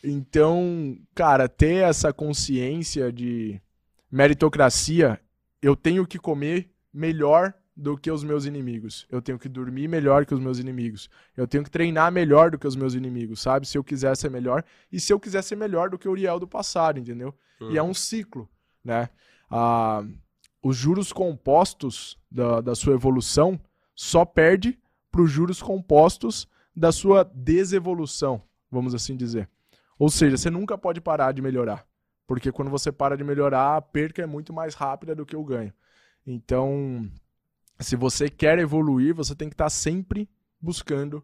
Então, 0.03 0.97
cara, 1.13 1.49
ter 1.49 1.84
essa 1.84 2.13
consciência 2.13 3.11
de 3.11 3.59
meritocracia, 4.11 5.19
eu 5.61 5.75
tenho 5.75 6.07
que 6.07 6.17
comer 6.17 6.69
melhor 6.93 7.53
do 7.80 7.97
que 7.97 8.11
os 8.11 8.23
meus 8.23 8.45
inimigos. 8.45 9.07
Eu 9.09 9.21
tenho 9.21 9.39
que 9.39 9.47
dormir 9.47 9.88
melhor 9.88 10.25
que 10.25 10.34
os 10.34 10.39
meus 10.39 10.59
inimigos. 10.59 11.09
Eu 11.36 11.47
tenho 11.47 11.63
que 11.63 11.71
treinar 11.71 12.11
melhor 12.11 12.51
do 12.51 12.59
que 12.59 12.67
os 12.67 12.75
meus 12.75 12.93
inimigos, 12.93 13.41
sabe? 13.41 13.65
Se 13.65 13.77
eu 13.77 13.84
quiser 13.84 14.15
ser 14.17 14.30
melhor. 14.30 14.63
E 14.91 14.99
se 14.99 15.13
eu 15.13 15.19
quiser 15.19 15.41
ser 15.41 15.55
melhor 15.55 15.89
do 15.89 15.97
que 15.97 16.07
o 16.07 16.11
Uriel 16.11 16.39
do 16.39 16.47
passado, 16.47 16.99
entendeu? 16.99 17.34
E 17.71 17.77
é 17.77 17.84
um 17.84 17.93
ciclo, 17.93 18.49
né? 18.84 19.09
Ah, 19.49 20.03
os 20.61 20.75
juros 20.75 21.13
compostos 21.13 22.17
da, 22.30 22.61
da 22.61 22.75
sua 22.75 22.93
evolução 22.93 23.59
só 23.95 24.25
perde 24.25 24.77
para 25.11 25.21
os 25.21 25.32
juros 25.32 25.61
compostos 25.61 26.47
da 26.75 26.91
sua 26.91 27.23
desevolução, 27.34 28.41
vamos 28.69 28.93
assim 28.93 29.15
dizer. 29.15 29.49
Ou 29.97 30.09
seja, 30.09 30.38
você 30.38 30.49
nunca 30.49 30.77
pode 30.77 31.01
parar 31.01 31.32
de 31.32 31.41
melhorar. 31.41 31.86
Porque 32.27 32.51
quando 32.51 32.69
você 32.69 32.91
para 32.91 33.17
de 33.17 33.23
melhorar, 33.23 33.75
a 33.75 33.82
perca 33.82 34.21
é 34.21 34.25
muito 34.25 34.53
mais 34.53 34.75
rápida 34.75 35.15
do 35.15 35.25
que 35.25 35.36
o 35.36 35.43
ganho. 35.43 35.73
Então, 36.25 37.09
se 37.80 37.95
você 37.95 38.30
quer 38.30 38.59
evoluir, 38.59 39.13
você 39.13 39.36
tem 39.36 39.49
que 39.49 39.53
estar 39.53 39.69
sempre 39.69 40.30
buscando 40.61 41.23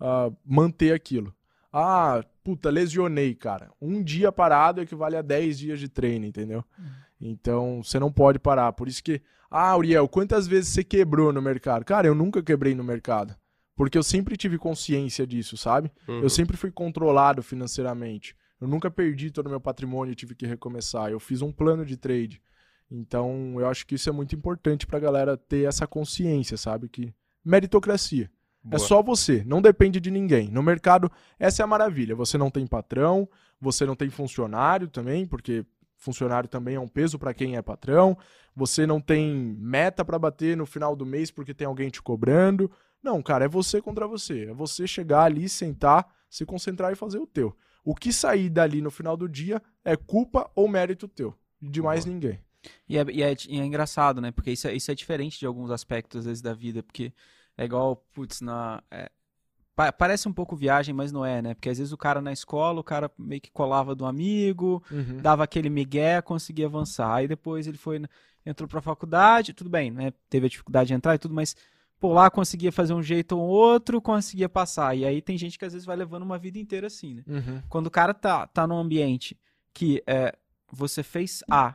uh, 0.00 0.34
manter 0.44 0.92
aquilo. 0.92 1.34
Ah, 1.72 2.24
puta, 2.42 2.70
lesionei, 2.70 3.34
cara. 3.34 3.70
Um 3.80 4.02
dia 4.02 4.30
parado 4.32 4.80
equivale 4.80 5.16
a 5.16 5.22
10 5.22 5.58
dias 5.58 5.80
de 5.80 5.88
treino, 5.88 6.24
entendeu? 6.24 6.64
Uhum. 6.78 6.84
Então, 7.20 7.82
você 7.82 7.98
não 7.98 8.12
pode 8.12 8.38
parar. 8.38 8.72
Por 8.72 8.88
isso 8.88 9.02
que, 9.02 9.20
ah, 9.50 9.76
Uriel, 9.76 10.08
quantas 10.08 10.46
vezes 10.46 10.72
você 10.72 10.84
quebrou 10.84 11.32
no 11.32 11.42
mercado? 11.42 11.84
Cara, 11.84 12.06
eu 12.06 12.14
nunca 12.14 12.42
quebrei 12.42 12.74
no 12.74 12.84
mercado. 12.84 13.34
Porque 13.74 13.98
eu 13.98 14.02
sempre 14.02 14.38
tive 14.38 14.56
consciência 14.56 15.26
disso, 15.26 15.56
sabe? 15.56 15.90
Uhum. 16.08 16.20
Eu 16.20 16.30
sempre 16.30 16.56
fui 16.56 16.70
controlado 16.70 17.42
financeiramente. 17.42 18.34
Eu 18.58 18.66
nunca 18.66 18.90
perdi 18.90 19.30
todo 19.30 19.48
o 19.48 19.50
meu 19.50 19.60
patrimônio 19.60 20.12
e 20.12 20.16
tive 20.16 20.34
que 20.34 20.46
recomeçar. 20.46 21.10
Eu 21.10 21.20
fiz 21.20 21.42
um 21.42 21.52
plano 21.52 21.84
de 21.84 21.96
trade. 21.96 22.40
Então, 22.90 23.54
eu 23.58 23.66
acho 23.66 23.86
que 23.86 23.96
isso 23.96 24.08
é 24.08 24.12
muito 24.12 24.34
importante 24.34 24.86
pra 24.86 25.00
galera 25.00 25.36
ter 25.36 25.66
essa 25.66 25.86
consciência, 25.86 26.56
sabe? 26.56 26.88
Que 26.88 27.12
meritocracia. 27.44 28.30
É 28.64 28.68
Boa. 28.70 28.76
É 28.76 28.78
só 28.78 29.02
você, 29.02 29.44
não 29.44 29.62
depende 29.62 30.00
de 30.00 30.10
ninguém. 30.10 30.48
No 30.48 30.62
mercado, 30.62 31.10
essa 31.38 31.62
é 31.62 31.64
a 31.64 31.68
maravilha. 31.68 32.16
Você 32.16 32.36
não 32.36 32.50
tem 32.50 32.66
patrão, 32.66 33.28
você 33.60 33.86
não 33.86 33.94
tem 33.94 34.10
funcionário 34.10 34.88
também, 34.88 35.26
porque 35.26 35.64
funcionário 35.96 36.48
também 36.48 36.74
é 36.74 36.80
um 36.80 36.88
peso 36.88 37.18
para 37.18 37.34
quem 37.34 37.56
é 37.56 37.62
patrão. 37.62 38.16
Você 38.54 38.86
não 38.86 39.00
tem 39.00 39.34
meta 39.58 40.04
para 40.04 40.18
bater 40.18 40.56
no 40.56 40.66
final 40.66 40.96
do 40.96 41.06
mês 41.06 41.30
porque 41.30 41.54
tem 41.54 41.66
alguém 41.66 41.90
te 41.90 42.02
cobrando. 42.02 42.70
Não, 43.02 43.22
cara, 43.22 43.44
é 43.44 43.48
você 43.48 43.80
contra 43.80 44.06
você. 44.06 44.46
É 44.46 44.54
você 44.54 44.86
chegar 44.86 45.22
ali, 45.22 45.48
sentar, 45.48 46.06
se 46.28 46.44
concentrar 46.44 46.92
e 46.92 46.96
fazer 46.96 47.18
o 47.18 47.26
teu. 47.26 47.56
O 47.84 47.94
que 47.94 48.12
sair 48.12 48.50
dali 48.50 48.80
no 48.80 48.90
final 48.90 49.16
do 49.16 49.28
dia 49.28 49.62
é 49.84 49.96
culpa 49.96 50.50
ou 50.54 50.68
mérito 50.68 51.06
teu. 51.06 51.34
De 51.62 51.80
mais 51.80 52.04
Boa. 52.04 52.14
ninguém. 52.14 52.45
E 52.88 52.98
é, 52.98 53.04
e, 53.10 53.22
é, 53.22 53.36
e 53.48 53.60
é, 53.60 53.64
engraçado, 53.64 54.20
né? 54.20 54.30
Porque 54.30 54.50
isso 54.50 54.68
é, 54.68 54.74
isso 54.74 54.90
é 54.90 54.94
diferente 54.94 55.38
de 55.38 55.46
alguns 55.46 55.70
aspectos, 55.70 56.20
às 56.20 56.26
vezes, 56.26 56.42
da 56.42 56.54
vida. 56.54 56.82
Porque 56.82 57.12
é 57.56 57.64
igual, 57.64 57.96
putz, 58.12 58.40
na. 58.40 58.82
É, 58.90 59.10
pa 59.74 59.92
parece 59.92 60.28
um 60.28 60.32
pouco 60.32 60.56
viagem, 60.56 60.94
mas 60.94 61.12
não 61.12 61.24
é, 61.24 61.42
né? 61.42 61.54
Porque 61.54 61.68
às 61.68 61.78
vezes 61.78 61.92
o 61.92 61.96
cara 61.96 62.20
na 62.20 62.32
escola, 62.32 62.80
o 62.80 62.84
cara 62.84 63.10
meio 63.18 63.40
que 63.40 63.50
colava 63.50 63.94
do 63.94 64.06
amigo, 64.06 64.82
uhum. 64.90 65.18
dava 65.18 65.44
aquele 65.44 65.68
migué, 65.68 66.20
conseguia 66.22 66.66
avançar. 66.66 67.14
Aí 67.14 67.28
depois 67.28 67.66
ele 67.66 67.76
foi, 67.76 68.02
entrou 68.44 68.68
pra 68.68 68.80
faculdade, 68.80 69.52
tudo 69.52 69.70
bem, 69.70 69.90
né? 69.90 70.12
Teve 70.30 70.46
a 70.46 70.48
dificuldade 70.48 70.88
de 70.88 70.94
entrar 70.94 71.14
e 71.14 71.18
tudo, 71.18 71.34
mas 71.34 71.54
por 71.98 72.12
lá 72.12 72.30
conseguia 72.30 72.72
fazer 72.72 72.94
um 72.94 73.02
jeito 73.02 73.36
ou 73.38 73.46
outro, 73.46 74.00
conseguia 74.00 74.48
passar. 74.48 74.96
E 74.96 75.04
aí 75.04 75.22
tem 75.22 75.36
gente 75.36 75.58
que 75.58 75.64
às 75.64 75.72
vezes 75.72 75.86
vai 75.86 75.96
levando 75.96 76.22
uma 76.22 76.38
vida 76.38 76.58
inteira 76.58 76.86
assim, 76.86 77.14
né? 77.14 77.22
Uhum. 77.26 77.62
Quando 77.68 77.86
o 77.86 77.90
cara 77.90 78.12
tá, 78.12 78.46
tá 78.46 78.66
num 78.66 78.78
ambiente 78.78 79.38
que 79.72 80.02
é, 80.06 80.34
você 80.70 81.02
fez 81.02 81.42
A, 81.50 81.74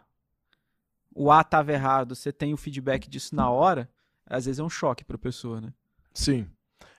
o 1.13 1.31
A 1.31 1.43
tava 1.43 1.71
errado, 1.71 2.15
você 2.15 2.31
tem 2.31 2.53
o 2.53 2.57
feedback 2.57 3.09
disso 3.09 3.35
na 3.35 3.49
hora, 3.49 3.89
às 4.25 4.45
vezes 4.45 4.59
é 4.59 4.63
um 4.63 4.69
choque 4.69 5.03
pra 5.03 5.17
pessoa, 5.17 5.59
né? 5.59 5.73
Sim. 6.13 6.47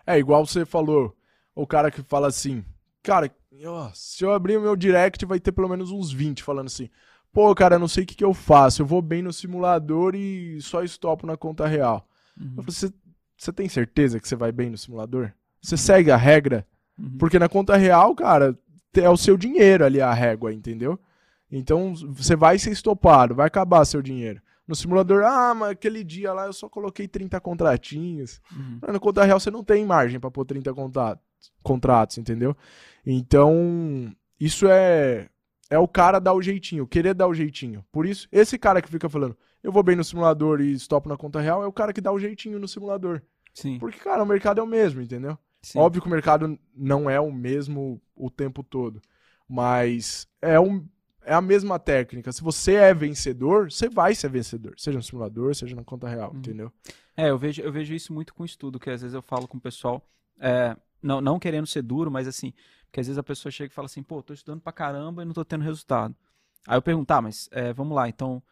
É 0.07 0.19
igual 0.19 0.47
você 0.47 0.65
falou, 0.65 1.17
o 1.55 1.67
cara 1.67 1.91
que 1.91 2.03
fala 2.03 2.29
assim, 2.29 2.65
cara, 3.03 3.31
se 3.95 4.25
eu 4.25 4.33
abrir 4.33 4.57
o 4.57 4.61
meu 4.61 4.77
direct 4.77 5.25
vai 5.25 5.39
ter 5.39 5.53
pelo 5.53 5.69
menos 5.69 5.91
uns 5.91 6.13
20 6.13 6.43
falando 6.43 6.67
assim, 6.67 6.91
pô, 7.33 7.55
cara, 7.55 7.79
não 7.79 7.89
sei 7.89 8.05
o 8.05 8.07
que, 8.07 8.15
que 8.15 8.25
eu 8.25 8.35
faço, 8.35 8.83
eu 8.83 8.87
vou 8.87 9.01
bem 9.01 9.23
no 9.23 9.33
simulador 9.33 10.15
e 10.15 10.61
só 10.61 10.83
estopo 10.83 11.27
na 11.27 11.37
conta 11.37 11.67
real. 11.67 12.07
Uhum. 12.39 12.55
Eu 12.59 12.63
falei, 12.65 12.93
você 13.37 13.53
tem 13.53 13.69
certeza 13.69 14.21
que 14.21 14.29
você 14.29 14.37
vai 14.37 14.53
bem 14.53 14.71
no 14.71 14.79
simulador? 14.79 15.33
Você 15.61 15.77
segue 15.77 16.11
a 16.11 16.17
regra? 16.17 16.67
Uhum. 16.99 17.17
Porque 17.19 17.39
na 17.39 17.49
conta 17.49 17.77
real, 17.77 18.15
cara, 18.15 18.59
é 18.95 19.09
o 19.09 19.17
seu 19.17 19.37
dinheiro 19.37 19.85
ali 19.85 20.01
a 20.01 20.13
régua, 20.13 20.53
entendeu? 20.53 20.99
Então 21.53 21.95
você 21.95 22.35
vai 22.35 22.59
ser 22.59 22.71
estopado, 22.71 23.35
vai 23.35 23.47
acabar 23.47 23.85
seu 23.85 24.01
dinheiro. 24.01 24.41
No 24.67 24.75
simulador, 24.75 25.23
ah, 25.25 25.55
mas 25.55 25.71
aquele 25.71 26.03
dia 26.03 26.33
lá 26.33 26.47
eu 26.47 26.53
só 26.53 26.69
coloquei 26.69 27.07
30 27.07 27.39
contratinhos. 27.41 28.41
Uhum. 28.51 28.79
Na 28.93 28.99
conta 28.99 29.25
real 29.25 29.39
você 29.39 29.51
não 29.51 29.63
tem 29.63 29.85
margem 29.85 30.19
para 30.19 30.31
pôr 30.31 30.47
30 30.47 30.73
contatos, 30.73 31.23
contratos, 31.63 32.17
entendeu? 32.17 32.57
Então, 33.05 34.11
isso 34.41 34.67
é 34.69 35.29
é 35.69 35.79
o 35.79 35.89
cara 35.89 36.19
dar 36.19 36.35
o 36.35 36.43
jeitinho, 36.43 36.87
querer 36.87 37.15
dar 37.15 37.27
o 37.27 37.35
jeitinho. 37.35 37.83
Por 37.91 38.05
isso, 38.05 38.29
esse 38.31 38.59
cara 38.59 38.83
que 38.83 38.91
fica 38.91 39.09
falando, 39.09 39.35
eu 39.63 39.73
vou 39.73 39.83
bem 39.83 39.97
no 39.97 40.05
simulador 40.05 40.61
e 40.61 40.73
stop 40.73 41.09
na 41.09 41.17
conta 41.17 41.41
real, 41.41 41.63
é 41.63 41.67
o 41.67 41.73
cara 41.73 41.95
que 41.95 42.01
dá 42.01 42.13
o 42.13 42.19
jeitinho 42.19 42.59
no 42.59 42.69
simulador. 42.69 43.23
Sim. 43.55 43.79
Porque, 43.79 43.99
cara, 43.99 44.23
o 44.23 44.27
mercado 44.27 44.61
é 44.61 44.63
o 44.63 44.67
mesmo, 44.67 45.01
entendeu? 45.01 45.39
Sim. 45.63 45.79
Óbvio 45.79 46.03
que 46.03 46.09
o 46.09 46.11
mercado 46.11 46.59
não 46.77 47.09
é 47.09 47.19
o 47.19 47.33
mesmo 47.33 48.03
o 48.15 48.31
tempo 48.31 48.63
todo. 48.63 49.01
Mas 49.49 50.27
é, 50.43 50.61
um, 50.61 50.85
é 51.25 51.35
a 51.35 51.41
mesma 51.41 51.79
técnica. 51.79 52.33
Se 52.33 52.43
você 52.43 52.75
é 52.75 52.95
vencedor, 52.95 53.71
você 53.71 53.89
vai 53.89 54.15
ser 54.15 54.29
vencedor. 54.29 54.75
Seja 54.77 54.99
no 54.99 55.03
simulador, 55.03 55.55
seja 55.55 55.77
na 55.77 55.85
conta 55.85 56.09
real, 56.09 56.33
hum. 56.33 56.39
entendeu? 56.39 56.73
É, 57.17 57.31
eu 57.31 57.39
vejo, 57.39 57.63
eu 57.63 57.73
vejo 57.73 57.95
isso 57.95 58.13
muito 58.13 58.35
com 58.35 58.45
estudo, 58.45 58.79
que 58.79 58.91
às 58.91 59.03
vezes 59.03 59.15
eu 59.15 59.23
falo 59.23 59.47
com 59.47 59.59
o 59.59 59.61
pessoal, 59.61 60.03
é, 60.41 60.77
não, 61.03 61.21
não 61.21 61.39
querendo 61.39 61.67
ser 61.67 61.83
duro, 61.83 62.11
mas 62.11 62.27
assim, 62.27 62.53
porque 62.87 63.01
às 63.01 63.07
vezes 63.07 63.19
a 63.19 63.23
pessoa 63.23 63.51
chega 63.51 63.71
e 63.71 63.75
fala 63.75 63.87
assim, 63.87 64.03
pô, 64.03 64.23
tô 64.23 64.33
estudando 64.33 64.61
pra 64.61 64.73
caramba 64.73 65.23
e 65.23 65.25
não 65.25 65.33
tô 65.33 65.45
tendo 65.45 65.63
resultado. 65.63 66.15
Aí 66.67 66.77
eu 66.77 66.83
pergunto, 66.83 67.07
tá, 67.07 67.21
mas 67.21 67.49
é, 67.53 67.73
vamos 67.73 67.95
lá, 67.95 68.09
então. 68.09 68.43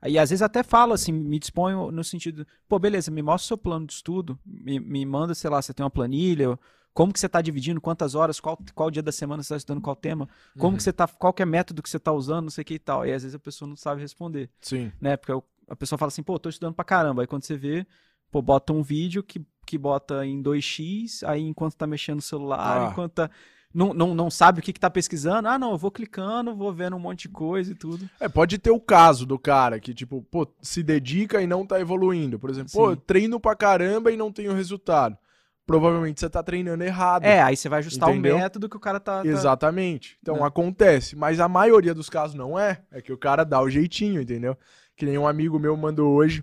Aí 0.00 0.18
às 0.18 0.30
vezes 0.30 0.42
até 0.42 0.62
falo 0.62 0.92
assim, 0.92 1.12
me 1.12 1.38
disponho 1.38 1.90
no 1.90 2.04
sentido, 2.04 2.46
pô, 2.68 2.78
beleza, 2.78 3.10
me 3.10 3.22
mostra 3.22 3.44
o 3.44 3.48
seu 3.48 3.58
plano 3.58 3.86
de 3.86 3.94
estudo, 3.94 4.38
me, 4.46 4.78
me 4.78 5.04
manda, 5.04 5.34
sei 5.34 5.50
lá, 5.50 5.60
você 5.60 5.74
tem 5.74 5.82
uma 5.82 5.90
planilha, 5.90 6.58
como 6.94 7.12
que 7.12 7.20
você 7.20 7.26
está 7.26 7.40
dividindo, 7.40 7.80
quantas 7.80 8.14
horas, 8.14 8.40
qual, 8.40 8.58
qual 8.74 8.90
dia 8.90 9.02
da 9.02 9.12
semana 9.12 9.42
você 9.42 9.54
está 9.54 9.56
estudando 9.56 9.82
qual 9.82 9.96
tema, 9.96 10.28
como 10.58 10.72
uhum. 10.72 10.76
que 10.76 10.82
você 10.82 10.92
tá, 10.92 11.06
qual 11.06 11.32
que 11.32 11.42
é 11.42 11.46
método 11.46 11.82
que 11.82 11.88
você 11.88 11.96
está 11.96 12.12
usando, 12.12 12.44
não 12.44 12.50
sei 12.50 12.62
o 12.62 12.64
que 12.64 12.74
e 12.74 12.78
tal. 12.78 13.06
E 13.06 13.12
às 13.12 13.22
vezes 13.22 13.34
a 13.34 13.38
pessoa 13.38 13.68
não 13.68 13.76
sabe 13.76 14.00
responder. 14.00 14.50
Sim. 14.60 14.90
Né? 15.00 15.16
Porque 15.16 15.32
a 15.68 15.76
pessoa 15.76 15.98
fala 15.98 16.08
assim, 16.08 16.22
pô, 16.22 16.38
tô 16.38 16.48
estudando 16.48 16.74
pra 16.74 16.84
caramba. 16.84 17.22
Aí 17.22 17.26
quando 17.26 17.44
você 17.44 17.56
vê, 17.56 17.86
pô, 18.32 18.42
bota 18.42 18.72
um 18.72 18.82
vídeo 18.82 19.22
que, 19.22 19.44
que 19.64 19.78
bota 19.78 20.26
em 20.26 20.42
2x, 20.42 21.22
aí 21.24 21.42
enquanto 21.42 21.76
tá 21.76 21.86
mexendo 21.86 22.16
no 22.16 22.22
celular, 22.22 22.80
ah. 22.80 22.90
enquanto 22.90 23.12
tá 23.12 23.30
não, 23.72 23.92
não, 23.92 24.14
não 24.14 24.30
sabe 24.30 24.60
o 24.60 24.62
que, 24.62 24.72
que 24.72 24.80
tá 24.80 24.88
pesquisando. 24.88 25.48
Ah, 25.48 25.58
não, 25.58 25.72
eu 25.72 25.78
vou 25.78 25.90
clicando, 25.90 26.56
vou 26.56 26.72
vendo 26.72 26.96
um 26.96 27.00
monte 27.00 27.22
de 27.22 27.28
coisa 27.28 27.72
e 27.72 27.74
tudo. 27.74 28.08
É, 28.18 28.28
pode 28.28 28.58
ter 28.58 28.70
o 28.70 28.80
caso 28.80 29.26
do 29.26 29.38
cara 29.38 29.78
que, 29.78 29.92
tipo, 29.92 30.22
pô, 30.30 30.48
se 30.62 30.82
dedica 30.82 31.42
e 31.42 31.46
não 31.46 31.66
tá 31.66 31.78
evoluindo. 31.78 32.38
Por 32.38 32.50
exemplo, 32.50 32.70
Sim. 32.70 32.78
pô, 32.78 32.90
eu 32.90 32.96
treino 32.96 33.38
pra 33.38 33.54
caramba 33.54 34.10
e 34.10 34.16
não 34.16 34.32
tenho 34.32 34.54
resultado. 34.54 35.16
Provavelmente 35.66 36.18
você 36.18 36.30
tá 36.30 36.42
treinando 36.42 36.82
errado. 36.82 37.24
É, 37.24 37.42
aí 37.42 37.54
você 37.54 37.68
vai 37.68 37.80
ajustar 37.80 38.08
entendeu? 38.08 38.36
o 38.36 38.38
método 38.38 38.70
que 38.70 38.76
o 38.76 38.80
cara 38.80 38.98
tá. 38.98 39.22
tá... 39.22 39.28
Exatamente. 39.28 40.18
Então 40.22 40.38
é. 40.38 40.42
acontece. 40.44 41.14
Mas 41.14 41.38
a 41.38 41.48
maioria 41.48 41.94
dos 41.94 42.08
casos 42.08 42.34
não 42.34 42.58
é. 42.58 42.80
É 42.90 43.02
que 43.02 43.12
o 43.12 43.18
cara 43.18 43.44
dá 43.44 43.60
o 43.60 43.68
jeitinho, 43.68 44.22
entendeu? 44.22 44.56
Que 44.96 45.04
nem 45.04 45.18
um 45.18 45.28
amigo 45.28 45.58
meu 45.58 45.76
mandou 45.76 46.14
hoje. 46.14 46.42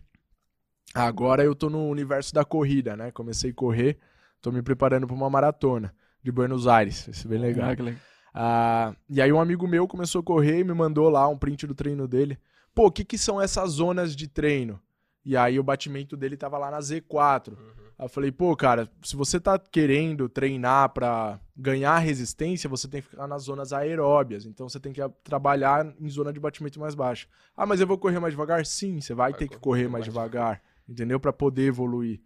Agora 0.93 1.43
eu 1.43 1.55
tô 1.55 1.71
no 1.71 1.89
universo 1.89 2.33
da 2.35 2.45
corrida, 2.45 2.95
né? 2.95 3.11
Comecei 3.11 3.49
a 3.49 3.53
correr, 3.53 3.97
tô 4.39 4.51
me 4.51 4.61
preparando 4.61 5.07
para 5.07 5.15
uma 5.15 5.29
maratona 5.29 5.91
de 6.25 6.31
Buenos 6.31 6.65
Aires. 6.65 7.07
Isso 7.07 7.27
é 7.27 7.29
bem 7.29 7.39
legal. 7.39 7.69
Ah, 7.69 7.83
legal. 7.83 8.01
Ah, 8.33 8.95
e 9.07 9.21
aí 9.21 9.31
um 9.31 9.39
amigo 9.39 9.67
meu 9.67 9.87
começou 9.87 10.21
a 10.21 10.23
correr 10.23 10.59
e 10.59 10.63
me 10.63 10.73
mandou 10.73 11.07
lá 11.07 11.27
um 11.27 11.37
print 11.37 11.67
do 11.67 11.75
treino 11.75 12.07
dele. 12.07 12.39
Pô, 12.73 12.87
o 12.87 12.91
que, 12.91 13.05
que 13.05 13.15
são 13.15 13.39
essas 13.39 13.73
zonas 13.73 14.15
de 14.15 14.27
treino? 14.27 14.81
E 15.23 15.37
aí 15.37 15.59
o 15.59 15.63
batimento 15.63 16.17
dele 16.17 16.35
tava 16.35 16.57
lá 16.57 16.71
na 16.71 16.79
Z4. 16.79 17.49
Uhum. 17.49 17.57
Aí 17.97 18.05
eu 18.05 18.09
falei, 18.09 18.31
pô, 18.31 18.55
cara, 18.55 18.89
se 19.03 19.15
você 19.15 19.39
tá 19.39 19.57
querendo 19.59 20.27
treinar 20.27 20.89
para 20.89 21.39
ganhar 21.55 21.99
resistência, 21.99 22.67
você 22.67 22.87
tem 22.87 23.01
que 23.03 23.09
ficar 23.09 23.27
nas 23.27 23.43
zonas 23.43 23.71
aeróbias. 23.71 24.47
Então 24.47 24.67
você 24.67 24.79
tem 24.79 24.91
que 24.91 25.01
trabalhar 25.23 25.93
em 25.99 26.09
zona 26.09 26.33
de 26.33 26.39
batimento 26.39 26.79
mais 26.79 26.95
baixo. 26.95 27.27
Ah, 27.55 27.67
mas 27.67 27.79
eu 27.79 27.87
vou 27.87 27.99
correr 27.99 28.19
mais 28.19 28.33
devagar? 28.33 28.65
Sim, 28.65 28.99
você 28.99 29.13
vai, 29.13 29.29
vai 29.29 29.39
ter 29.39 29.47
que 29.47 29.57
correr 29.59 29.87
mais 29.87 30.03
devagar, 30.03 30.59
entendeu? 30.89 31.19
Para 31.19 31.31
poder 31.31 31.67
evoluir. 31.67 32.19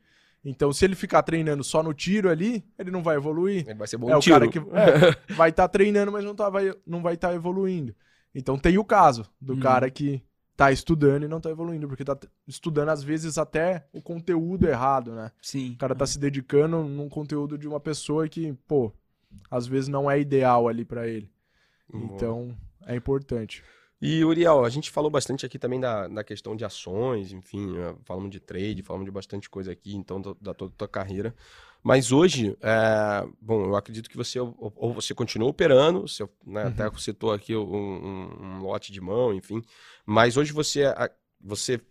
Então, 0.44 0.72
se 0.72 0.86
ele 0.86 0.96
ficar 0.96 1.22
treinando 1.24 1.64
só 1.64 1.84
no 1.84 1.94
tiro 1.94 2.30
ali, 2.30 2.64
ele 2.78 2.92
não 2.92 3.04
vai 3.04 3.18
evoluir. 3.18 3.66
Ele 3.68 3.78
vai 3.78 3.88
ser 3.88 3.98
bom 3.98 4.10
é, 4.10 4.16
o 4.16 4.20
tiro. 4.20 4.40
cara 4.40 4.52
que 4.52 4.60
é, 4.60 5.34
vai 5.36 5.50
estar 5.50 5.64
tá 5.64 5.68
treinando, 5.68 6.12
mas 6.12 6.24
não, 6.24 6.34
tá, 6.34 6.50
vai, 6.50 6.74
não 6.86 7.02
vai 7.02 7.16
estar 7.16 7.30
tá 7.30 7.36
evoluindo. 7.36 7.94
Então, 8.34 8.58
tem 8.58 8.78
o 8.78 8.86
caso 8.86 9.26
do 9.42 9.54
hum. 9.54 9.60
cara 9.60 9.90
que 9.90 10.24
tá 10.56 10.72
estudando 10.72 11.24
e 11.24 11.28
não 11.28 11.42
tá 11.42 11.50
evoluindo, 11.50 11.88
porque 11.88 12.04
tá 12.04 12.18
estudando, 12.48 12.90
às 12.90 13.04
vezes, 13.04 13.38
até 13.38 13.88
o 13.94 14.02
conteúdo 14.02 14.68
errado, 14.68 15.14
né? 15.14 15.32
Sim. 15.42 15.72
O 15.72 15.78
cara 15.78 15.96
tá 15.96 16.06
se 16.06 16.20
dedicando 16.20 16.84
num 16.84 17.10
conteúdo 17.10 17.58
de 17.58 17.68
uma 17.68 17.80
pessoa 17.80 18.28
que, 18.28 18.54
pô, 18.68 18.94
às 19.50 19.68
vezes 19.68 19.88
não 19.88 20.10
é 20.10 20.20
ideal 20.20 20.68
ali 20.68 20.84
para 20.86 21.08
ele. 21.08 21.32
Então, 21.94 22.56
é 22.86 22.96
importante. 22.96 23.64
E, 24.02 24.24
Uriel, 24.24 24.64
a 24.64 24.70
gente 24.70 24.90
falou 24.90 25.12
bastante 25.12 25.46
aqui 25.46 25.60
também 25.60 25.80
da, 25.80 26.08
da 26.08 26.24
questão 26.24 26.56
de 26.56 26.64
ações, 26.64 27.34
enfim, 27.34 27.78
eh, 27.78 27.96
falamos 28.06 28.30
de 28.32 28.40
trade, 28.40 28.82
falamos 28.82 29.06
de 29.06 29.12
bastante 29.12 29.50
coisa 29.50 29.74
aqui, 29.74 29.94
então, 29.96 30.22
da, 30.22 30.34
da 30.40 30.54
toda 30.54 30.72
a 30.74 30.78
tua 30.78 30.88
carreira. 30.88 31.36
Mas 31.84 32.12
hoje, 32.12 32.58
é, 32.62 33.28
bom, 33.42 33.66
eu 33.66 33.76
acredito 33.76 34.10
que 34.10 34.16
você 34.18 34.40
ou, 34.40 34.56
ou 34.76 34.94
você 34.94 35.14
continua 35.14 35.50
operando, 35.50 36.08
você, 36.08 36.24
né, 36.46 36.64
Uhum. 36.64 36.68
até 36.68 36.90
citou 36.98 37.32
aqui 37.34 37.56
um, 37.56 37.62
um- 37.62 38.44
um 38.58 38.62
lote 38.62 38.92
de 38.92 39.02
mão, 39.02 39.34
enfim, 39.34 39.62
mas 40.06 40.38
hoje 40.38 40.52
você, 40.54 40.86
a- 40.86 41.12
você 41.42 41.82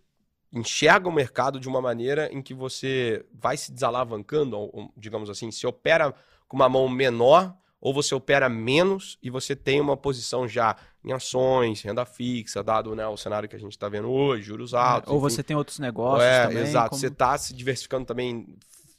enxerga 0.53 1.09
o 1.09 1.13
mercado 1.13 1.61
de 1.61 1.69
uma 1.69 1.81
maneira 1.81 2.33
em 2.33 2.41
que 2.41 2.55
você 2.55 3.25
vai 3.33 3.57
se 3.57 3.71
desalavancando, 3.73 4.57
digamos 4.97 5.29
assim, 5.29 5.51
se 5.51 5.67
opera 5.67 6.15
com 6.47 6.57
uma 6.57 6.69
mão 6.71 6.89
menor 6.89 7.55
ou 7.81 7.95
você 7.95 8.15
opera 8.15 8.49
menos 8.49 9.19
e 9.23 9.31
você 9.31 9.55
tem 9.55 9.81
uma 9.81 9.97
posição 9.97 10.49
já 10.49 10.77
em 11.05 11.13
ações, 11.13 11.81
renda 11.83 12.05
fixa, 12.05 12.63
dado 12.63 12.95
né, 12.95 13.07
o 13.07 13.17
cenário 13.17 13.49
que 13.49 13.55
a 13.57 13.59
gente 13.59 13.73
está 13.73 13.89
vendo 13.89 14.11
hoje, 14.11 14.43
juros 14.43 14.75
altos. 14.75 15.11
Ou 15.13 15.19
enfim. 15.19 15.31
você 15.31 15.43
tem 15.43 15.57
outros 15.57 15.79
negócios 15.79 16.25
é, 16.25 16.47
também. 16.49 16.63
exato. 16.63 16.91
como- 16.91 17.01
Você 17.01 17.07
está 17.07 17.39
se 17.39 17.55
diversificando 17.55 18.05
também 18.05 18.57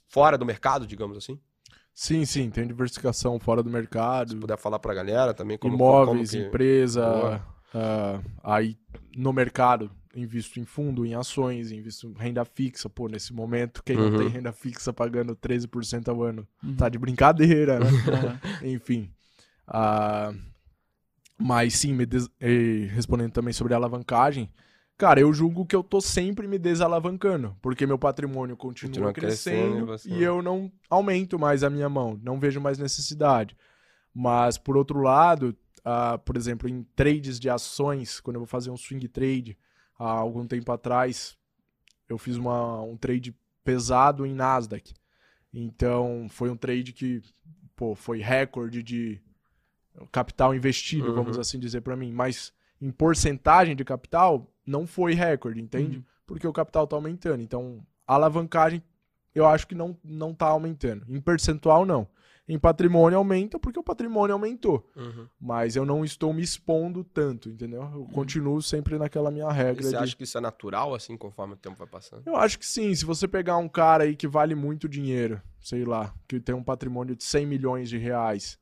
fora 0.08 0.38
do 0.38 0.46
mercado, 0.46 0.88
digamos 0.88 1.18
assim? 1.18 1.40
Sim, 1.94 2.24
sim, 2.24 2.50
tem 2.50 2.66
diversificação 2.66 3.38
fora 3.40 3.62
do 3.62 3.70
mercado. 3.70 4.30
Se 4.32 4.36
puder 4.38 4.58
falar 4.58 4.80
para 4.80 4.94
a 4.94 4.96
galera 4.96 5.34
também 5.34 5.58
como 5.58 5.76
imóveis, 5.76 6.32
como 6.32 6.42
que- 6.42 6.48
empresa, 6.48 7.44
ah, 7.74 8.22
aí 8.42 8.78
no 9.16 9.34
mercado 9.34 9.92
invisto 10.20 10.60
em 10.60 10.66
fundo, 10.66 11.06
em 11.06 11.16
ações, 11.16 11.72
invisto 11.72 12.08
em 12.08 12.14
renda 12.14 12.46
fixa, 12.46 12.90
pô, 12.90 13.08
nesse 13.08 13.34
momento 13.34 13.84
quem 13.84 13.98
Uhum. 13.98 14.10
não 14.10 14.18
tem 14.18 14.30
renda 14.30 14.52
fixa 14.52 14.94
pagando 14.94 15.36
13% 15.36 16.10
ao 16.10 16.22
ano, 16.24 16.48
Uhum. 16.64 16.76
tá 16.76 16.90
de 16.90 16.98
brincadeira, 16.98 17.80
né? 17.80 17.88
Aham. 17.88 18.40
Enfim. 18.64 19.12
ah, 19.68 20.34
mas 21.38 21.76
sim, 21.76 21.94
me 21.94 22.06
des- 22.06 22.30
e 22.42 22.88
respondendo 22.92 23.32
também 23.32 23.54
sobre 23.54 23.74
a 23.74 23.78
alavancagem, 23.78 24.50
cara, 24.98 25.20
eu 25.22 25.34
julgo 25.34 25.66
que 25.66 25.76
eu 25.76 25.84
tô 25.84 26.02
sempre 26.02 26.48
me 26.48 26.58
desalavancando, 26.60 27.56
porque 27.62 27.86
meu 27.86 27.98
patrimônio 27.98 28.58
continua, 28.58 28.90
Continua 28.92 29.14
crescendo 29.14 29.86
crescendo, 29.88 30.20
e 30.20 30.22
eu 30.24 30.42
não 30.42 30.72
aumento 30.90 31.40
mais 31.40 31.64
a 31.64 31.70
minha 31.70 31.88
mão, 31.88 32.20
não 32.22 32.40
vejo 32.40 32.60
mais 32.60 32.78
necessidade. 32.78 33.56
Mas, 34.14 34.58
por 34.58 34.76
outro 34.76 35.02
lado, 35.02 35.56
ah, 35.86 36.18
por 36.18 36.36
exemplo, 36.36 36.68
em 36.68 36.84
trades 36.96 37.40
de 37.40 37.50
ações, 37.50 38.20
quando 38.20 38.36
eu 38.36 38.42
vou 38.42 38.48
fazer 38.48 38.72
um 38.72 38.78
swing 38.78 39.08
trade, 39.08 39.58
há 40.00 40.10
algum 40.10 40.48
tempo 40.48 40.72
atrás, 40.72 41.38
eu 42.08 42.18
fiz 42.18 42.38
uma- 42.38 42.82
um 42.82 42.98
trade 42.98 43.36
pesado 43.64 44.26
em 44.26 44.34
Nasdaq. 44.34 44.94
Então, 45.54 46.28
foi 46.30 46.50
um 46.50 46.56
trade 46.58 46.94
que, 46.94 47.22
pô, 47.76 47.94
foi 47.94 48.20
recorde 48.20 48.82
de 48.82 49.22
capital 50.12 50.56
investido, 50.56 51.10
Uhum. 51.10 51.16
vamos 51.16 51.38
assim 51.38 51.60
dizer 51.60 51.82
para 51.82 51.96
mim. 51.96 52.12
Mas 52.12 52.54
em 52.82 52.90
porcentagem 52.92 53.76
de 53.76 53.84
capital, 53.84 54.50
não 54.66 54.88
foi 54.88 55.14
recorde, 55.14 55.60
entende? 55.62 55.98
Uhum. 55.98 56.04
Porque 56.26 56.48
o 56.48 56.54
capital 56.54 56.88
tá 56.88 56.96
aumentando. 56.96 57.42
Então, 57.42 57.86
a 58.08 58.14
alavancagem, 58.14 58.82
eu 59.36 59.46
acho 59.46 59.68
que 59.68 59.76
não, 59.76 59.98
não 60.04 60.34
tá 60.34 60.48
aumentando. 60.48 61.06
Em 61.10 61.20
percentual, 61.20 61.86
não. 61.86 62.08
Em 62.52 62.58
patrimônio 62.58 63.16
aumenta 63.18 63.60
porque 63.60 63.80
o 63.80 63.84
patrimônio 63.84 64.34
aumentou. 64.34 64.90
Uhum. 64.96 65.28
Mas 65.40 65.76
eu 65.76 65.86
não 65.86 66.04
estou 66.04 66.34
me 66.34 66.42
expondo 66.42 67.04
tanto, 67.04 67.48
entendeu? 67.48 67.84
Eu 67.94 68.06
continuo 68.12 68.60
sempre 68.62 68.98
naquela 68.98 69.30
minha 69.30 69.48
E 69.50 69.54
regra. 69.54 69.84
você 69.84 69.90
de- 69.92 69.96
acha 69.98 70.16
que 70.18 70.24
isso 70.24 70.38
é 70.38 70.42
natural, 70.42 70.96
assim, 70.96 71.16
conforme 71.16 71.54
o 71.54 71.58
tempo 71.58 71.78
vai 71.78 71.86
passando? 71.88 72.24
Eu 72.26 72.36
acho 72.36 72.58
que 72.58 72.66
sim. 72.66 72.94
Se 72.96 73.06
você 73.06 73.28
pegar 73.28 73.58
um 73.58 73.70
cara 73.70 74.04
aí 74.06 74.16
que 74.16 74.28
vale 74.28 74.56
muito 74.56 74.90
dinheiro, 74.90 75.40
sei 75.62 75.86
lá, 75.86 76.12
que 76.28 76.40
tem 76.40 76.56
um 76.56 76.64
patrimônio 76.64 77.16
de 77.16 77.24
100 77.24 77.46
milhões 77.46 77.88
de 77.88 78.00
reais, 78.00 78.58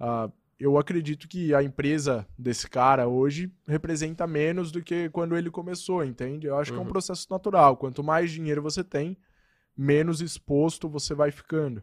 ah, 0.00 0.28
eu 0.58 0.76
acredito 0.76 1.28
que 1.28 1.54
a 1.54 1.62
empresa 1.62 2.26
desse 2.36 2.68
cara 2.68 3.06
hoje 3.06 3.50
representa 3.66 4.26
menos 4.26 4.72
do 4.72 4.82
que 4.82 5.08
quando 5.10 5.36
ele 5.36 5.50
começou, 5.52 6.04
entende? 6.04 6.48
Eu 6.48 6.58
acho 6.58 6.72
que 6.72 6.76
é 6.78 6.80
um 6.80 6.84
Uhum. 6.84 6.90
processo 6.90 7.26
natural. 7.30 7.76
Quanto 7.76 8.02
mais 8.02 8.30
dinheiro 8.32 8.60
você 8.60 8.82
tem, 8.84 9.16
menos 9.76 10.20
exposto 10.20 10.88
você 10.88 11.14
vai 11.14 11.30
ficando, 11.30 11.82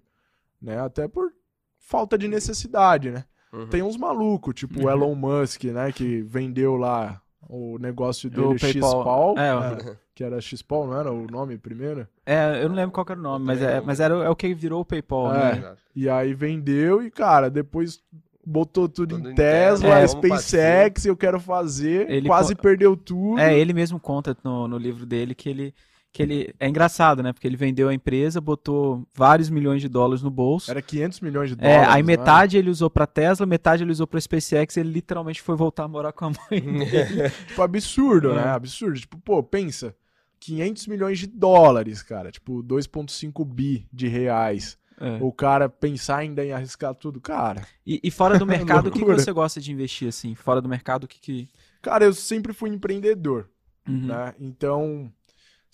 né? 0.61 0.79
Até 0.79 1.07
por 1.07 1.31
falta 1.79 2.17
de 2.17 2.27
necessidade, 2.27 3.11
né? 3.11 3.23
Uhum. 3.53 3.67
Tem 3.67 3.81
uns 3.81 3.95
malucos, 3.97 4.53
tipo 4.53 4.83
o 4.85 4.89
Elon 4.89 5.15
Musk, 5.15 5.63
né, 5.65 5.91
que 5.91 6.21
vendeu 6.21 6.75
lá 6.75 7.21
o 7.49 7.77
negócio 7.79 8.29
Do 8.29 8.49
dele, 8.49 8.59
PayPal. 8.59 8.91
X-Paul, 8.99 9.39
É, 9.39 9.55
o- 9.55 9.63
é, 9.91 9.97
que 10.13 10.23
era 10.23 10.41
X-Paul, 10.41 10.87
não 10.87 10.99
era 10.99 11.11
o 11.13 11.27
nome 11.27 11.57
primeiro? 11.57 12.05
É, 12.25 12.61
eu 12.61 12.67
não 12.67 12.75
lembro 12.75 12.91
qual 12.91 13.05
era 13.09 13.17
o 13.17 13.23
nome, 13.23 13.45
mas, 13.45 13.61
é, 13.61 13.79
mas 13.79 13.99
era, 14.01 14.17
o- 14.17 14.21
é 14.23 14.29
o 14.29 14.35
que 14.35 14.53
virou 14.53 14.81
o 14.81 14.85
PayPal, 14.85 15.33
É. 15.33 15.55
né? 15.55 15.75
E 15.95 16.09
aí 16.09 16.33
vendeu 16.33 17.01
e, 17.01 17.09
cara, 17.09 17.49
depois 17.49 18.01
botou 18.45 18.87
tudo, 18.89 19.15
Tudo 19.15 19.31
em 19.31 19.35
Tesla, 19.35 19.99
é, 19.99 20.07
SpaceX, 20.07 21.05
eu 21.05 21.15
quero 21.15 21.39
fazer, 21.39 22.09
Ele 22.09 22.27
quase 22.27 22.53
co- 22.55 22.61
perdeu 22.61 22.95
tudo. 22.97 23.39
É, 23.39 23.57
ele 23.57 23.73
mesmo 23.73 23.97
conta 23.99 24.35
no, 24.43 24.67
no 24.67 24.77
livro 24.77 25.05
dele 25.05 25.33
que 25.33 25.49
ele, 25.49 25.73
que 26.17 26.23
ele. 26.23 26.53
É 26.59 26.67
engraçado, 26.67 27.21
né? 27.23 27.31
Porque 27.31 27.47
ele 27.47 27.55
vendeu 27.55 27.87
a 27.89 27.93
empresa, 27.93 28.41
botou 28.41 29.07
vários 29.13 29.49
milhões 29.49 29.81
de 29.81 29.87
dólares 29.87 30.21
no 30.23 30.29
bolso. 30.29 30.69
Era 30.71 30.81
500 30.81 31.21
milhões 31.21 31.49
de 31.49 31.55
É, 31.55 31.57
dólares. 31.73 31.93
aí 31.95 32.01
não 32.01 32.07
metade 32.07 32.57
ele 32.57 32.69
usou 32.69 32.89
pra 32.89 33.05
Tesla, 33.07 33.45
metade 33.45 33.83
ele 33.83 33.91
usou 33.91 34.07
pra 34.07 34.19
SpaceX, 34.19 34.75
ele 34.77 34.89
literalmente 34.91 35.41
foi 35.41 35.55
voltar 35.55 35.83
a 35.83 35.87
morar 35.87 36.11
com 36.11 36.25
a 36.25 36.29
mãe 36.29 36.59
dele. 36.85 37.19
era? 37.21 37.29
Tipo, 37.29 37.61
absurdo, 37.61 38.31
É. 38.31 38.35
né? 38.35 38.43
Absurdo. 38.49 38.99
Tipo, 38.99 39.17
pô, 39.19 39.41
pensa, 39.43 39.95
500 40.39 40.87
milhões 40.87 41.19
de 41.19 41.27
dólares, 41.27 42.01
cara. 42.03 42.31
Tipo, 42.31 42.61
2,5 42.63 43.45
bi 43.45 43.87
de 43.93 44.07
reais. 44.07 44.77
É. 44.99 45.19
O 45.21 45.31
cara 45.31 45.69
pensar 45.69 46.17
ainda 46.17 46.43
em 46.43 46.51
arriscar 46.51 46.95
tudo, 46.95 47.21
cara. 47.21 47.61
E, 47.85 47.99
e 48.03 48.09
fora 48.09 48.39
do 48.39 48.45
mercado, 48.47 48.87
o 48.87 48.91
que, 48.91 48.99
que 48.99 49.05
você 49.05 49.31
gosta 49.31 49.61
de 49.61 49.71
investir 49.71 50.07
assim? 50.07 50.33
Fora 50.33 50.59
do 50.59 50.67
mercado, 50.67 51.03
o 51.03 51.07
que 51.07 51.19
que. 51.19 51.47
Cara, 51.83 52.05
eu 52.05 52.13
sempre 52.13 52.51
fui 52.51 52.69
empreendedor. 52.71 53.47
Uhum. 53.87 54.07
né? 54.07 54.33
Então, 54.39 55.09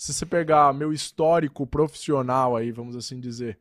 se 0.03 0.13
você 0.13 0.25
pegar 0.25 0.73
meu 0.73 0.91
histórico 0.91 1.65
profissional 1.65 2.57
aí, 2.57 2.73
vamos 2.73 2.93
assim 2.93 3.21
dizer, 3.21 3.57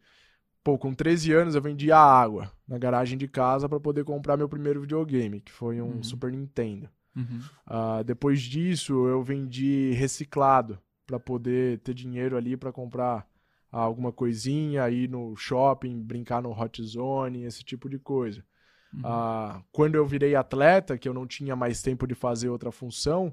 pô, 0.65 0.77
com 0.77 0.93
13 0.93 1.33
anos 1.33 1.55
eu 1.55 1.63
vendia 1.63 1.97
água 1.97 2.51
na 2.67 2.77
garagem 2.79 3.17
de 3.17 3.29
casa 3.29 3.69
para 3.69 3.79
poder 3.79 4.03
comprar 4.03 4.37
meu 4.37 4.49
primeiro 4.49 4.81
videogame, 4.81 5.41
que 5.41 5.53
foi 5.53 5.81
um 5.81 5.93
Uhum. 5.93 6.03
Super 6.03 6.33
Nintendo. 6.33 6.89
Uhum. 7.15 7.41
Ah, 7.65 8.03
depois 8.03 8.41
disso, 8.41 9.07
eu 9.07 9.23
vendi 9.23 9.93
reciclado 9.93 10.81
para 11.07 11.21
poder 11.21 11.79
ter 11.79 11.95
dinheiro 11.95 12.37
ali 12.37 12.57
para 12.57 12.73
comprar 12.73 13.25
alguma 13.71 14.11
coisinha, 14.11 14.91
ir 14.91 15.09
no 15.09 15.37
shopping, 15.37 16.03
brincar 16.03 16.43
no 16.43 16.51
Hot 16.51 16.83
Zone, 16.83 17.45
esse 17.45 17.63
tipo 17.63 17.89
de 17.89 18.01
coisa. 18.01 18.45
Uhum. 18.93 19.03
Ah, 19.05 19.63
quando 19.71 19.95
eu 19.95 20.05
virei 20.05 20.35
atleta, 20.35 20.99
que 20.99 21.09
eu 21.09 21.15
não 21.15 21.25
tinha 21.25 21.55
mais 21.55 21.81
tempo 21.81 22.05
de 22.05 22.17
fazer 22.17 22.49
outra 22.49 22.73
função, 22.73 23.33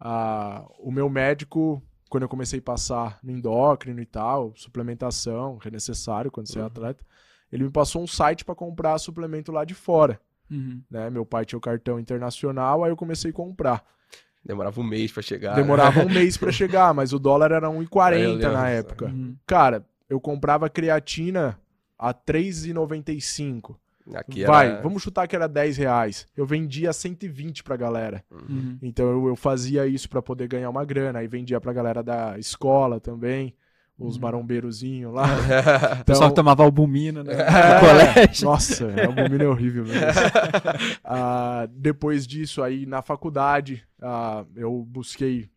ah, 0.00 0.66
o 0.78 0.90
meu 0.90 1.10
médico, 1.10 1.82
quando 2.08 2.22
eu 2.22 2.28
comecei 2.28 2.58
a 2.58 2.62
passar 2.62 3.18
no 3.22 3.32
endócrino 3.32 4.00
e 4.00 4.06
tal, 4.06 4.52
suplementação, 4.56 5.58
que 5.58 5.68
é 5.68 5.70
necessário 5.70 6.30
quando 6.30 6.46
você 6.48 6.58
é 6.58 6.62
Uhum. 6.62 6.66
atleta, 6.68 7.04
ele 7.50 7.64
me 7.64 7.70
passou 7.70 8.02
um 8.02 8.06
site 8.06 8.44
para 8.44 8.54
comprar 8.54 8.98
suplemento 8.98 9.52
lá 9.52 9.64
de 9.64 9.74
fora. 9.74 10.20
Uhum. 10.50 10.82
Né? 10.90 11.10
Meu 11.10 11.26
pai 11.26 11.44
tinha 11.44 11.58
o 11.58 11.60
cartão 11.60 11.98
internacional, 11.98 12.84
aí 12.84 12.90
eu 12.90 12.96
comecei 12.96 13.30
a 13.30 13.34
comprar. 13.34 13.84
Demorava 14.44 14.80
um 14.80 14.84
mês 14.84 15.10
pra 15.10 15.22
chegar. 15.22 15.54
Demorava 15.56 16.00
um 16.04 16.08
mês 16.08 16.36
para 16.36 16.50
chegar, 16.52 16.94
mas 16.94 17.12
o 17.12 17.18
dólar 17.18 17.50
era 17.50 17.66
É, 17.66 17.70
eu 17.70 17.80
1,40 17.82 18.10
lembro 18.16 18.52
na 18.52 18.68
época. 18.68 19.06
Uhum. 19.06 19.36
Cara, 19.44 19.84
eu 20.08 20.20
comprava 20.20 20.70
creatina 20.70 21.58
a 21.98 22.14
3,95. 22.14 23.76
Aqui 24.14 24.42
era... 24.44 24.52
Vai, 24.52 24.82
vamos 24.82 25.02
chutar 25.02 25.26
que 25.26 25.34
era 25.34 25.48
10 25.48 25.76
reais. 25.78 26.26
Eu 26.36 26.46
vendia 26.46 26.92
120 26.92 27.62
pra 27.64 27.76
galera. 27.76 28.24
Uhum. 28.30 28.78
Então 28.82 29.06
eu, 29.10 29.28
eu 29.28 29.36
fazia 29.36 29.86
isso 29.86 30.08
pra 30.08 30.22
poder 30.22 30.46
ganhar 30.48 30.70
uma 30.70 30.84
grana. 30.84 31.18
Aí 31.18 31.26
vendia 31.28 31.60
pra 31.60 31.72
galera 31.72 32.02
da 32.02 32.38
escola 32.38 33.00
também, 33.00 33.54
os 33.98 34.14
Uhum. 34.16 34.22
marombeirozinhos 34.22 35.12
lá. 35.12 35.24
O 36.02 36.04
pessoal 36.04 36.26
Então- 36.26 36.28
que 36.28 36.34
tomava 36.36 36.62
albumina 36.62 37.24
né? 37.24 37.32
É, 37.32 37.36
no 37.74 37.80
colégio. 37.80 38.44
Nossa, 38.44 38.84
albumina 39.06 39.44
é 39.44 39.48
horrível 39.48 39.84
mesmo. 39.84 40.00
Ah, 41.04 41.66
depois 41.70 42.26
disso, 42.26 42.62
aí 42.62 42.86
na 42.86 43.02
faculdade, 43.02 43.82
ah, 44.00 44.44
eu 44.54 44.84
busquei 44.88 45.48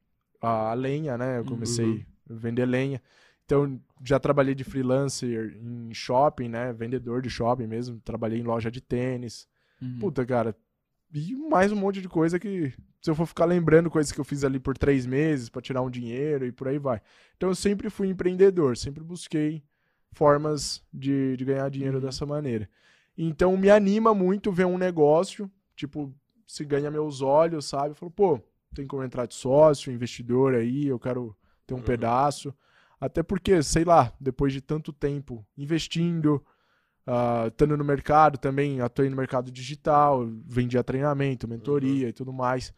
a 0.41 0.73
lenha, 0.73 1.17
né? 1.17 1.39
Eu 1.39 1.45
comecei 1.45 1.85
Uhum. 1.85 2.03
a 2.31 2.33
vender 2.33 2.65
lenha. 2.65 3.01
Então, 3.45 3.79
já 4.03 4.19
trabalhei 4.19 4.55
de 4.55 4.63
freelancer 4.63 5.57
em 5.61 5.93
shopping, 5.93 6.49
né? 6.49 6.73
Vendedor 6.73 7.21
de 7.21 7.29
shopping 7.29 7.67
mesmo. 7.67 7.99
Trabalhei 7.99 8.39
em 8.39 8.43
loja 8.43 8.69
de 8.71 8.81
tênis. 8.81 9.47
Uhum. 9.81 9.97
Puta, 9.99 10.25
cara. 10.25 10.55
E 11.13 11.35
mais 11.35 11.71
um 11.71 11.75
monte 11.75 12.01
de 12.01 12.07
coisa 12.07 12.39
que, 12.39 12.71
se 13.01 13.09
eu 13.09 13.15
for 13.15 13.25
ficar 13.25 13.45
lembrando 13.45 13.89
coisas 13.89 14.11
que 14.11 14.19
eu 14.19 14.23
fiz 14.25 14.43
ali 14.43 14.59
por 14.59 14.77
três 14.77 15.05
meses 15.05 15.49
pra 15.49 15.61
tirar 15.61 15.81
um 15.81 15.89
dinheiro 15.89 16.45
e 16.45 16.51
por 16.51 16.67
aí 16.67 16.77
vai. 16.77 17.01
Então 17.35 17.49
eu 17.49 17.55
sempre 17.55 17.89
fui 17.89 18.07
empreendedor, 18.09 18.77
sempre 18.77 19.03
busquei 19.03 19.63
formas 20.11 20.83
de, 20.93 21.35
de 21.37 21.45
ganhar 21.45 21.69
dinheiro 21.69 21.97
Uhum. 21.97 22.03
dessa 22.05 22.25
maneira. 22.25 22.69
Então 23.17 23.55
me 23.57 23.69
anima 23.69 24.13
muito 24.13 24.51
ver 24.51 24.65
um 24.65 24.77
negócio, 24.77 25.51
tipo, 25.75 26.13
se 26.47 26.63
ganha 26.63 26.89
meus 26.91 27.21
olhos, 27.21 27.65
sabe? 27.65 27.89
Eu 27.89 27.95
falo, 27.95 28.11
pô, 28.11 28.39
tem 28.73 28.85
como 28.87 29.03
entrar 29.03 29.25
de 29.25 29.35
sócio, 29.35 29.91
investidor 29.91 30.55
aí, 30.55 30.87
eu 30.87 30.99
quero 30.99 31.35
ter 31.65 31.73
um 31.73 31.77
Uhum. 31.77 31.83
pedaço. 31.83 32.53
Até 32.99 33.23
porque, 33.23 33.61
sei 33.63 33.83
lá, 33.85 34.11
depois 34.19 34.51
de 34.51 34.61
tanto 34.61 34.91
tempo 34.91 35.45
investindo, 35.57 36.43
ah, 37.07 37.45
estando 37.47 37.77
no 37.77 37.83
mercado 37.83 38.37
também, 38.37 38.81
atuei 38.81 39.09
no 39.09 39.15
mercado 39.15 39.51
digital, 39.51 40.27
vendia 40.45 40.83
treinamento, 40.83 41.47
mentoria 41.47 42.03
Uhum. 42.03 42.09
e 42.09 42.13
tudo 42.13 42.33
mais. 42.33 42.73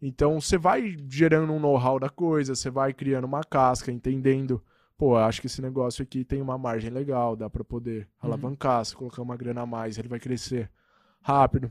Então 0.00 0.40
você 0.40 0.56
vai 0.56 0.96
gerando 1.08 1.52
um 1.52 1.58
know-how 1.60 1.98
da 1.98 2.08
coisa, 2.08 2.54
você 2.54 2.70
vai 2.70 2.92
criando 2.94 3.24
uma 3.24 3.42
casca, 3.42 3.90
entendendo. 3.92 4.62
Pô, 4.96 5.16
acho 5.16 5.40
que 5.40 5.46
esse 5.46 5.60
negócio 5.62 6.02
aqui 6.02 6.24
tem 6.24 6.40
uma 6.40 6.56
margem 6.58 6.90
legal, 6.90 7.36
dá 7.36 7.48
pra 7.50 7.62
poder 7.62 8.00
Uhum. 8.22 8.28
alavancar, 8.30 8.84
se 8.84 8.96
colocar 8.96 9.22
uma 9.22 9.36
grana 9.36 9.62
a 9.62 9.66
mais, 9.66 9.98
ele 9.98 10.08
vai 10.08 10.18
crescer 10.18 10.70
rápido. 11.20 11.70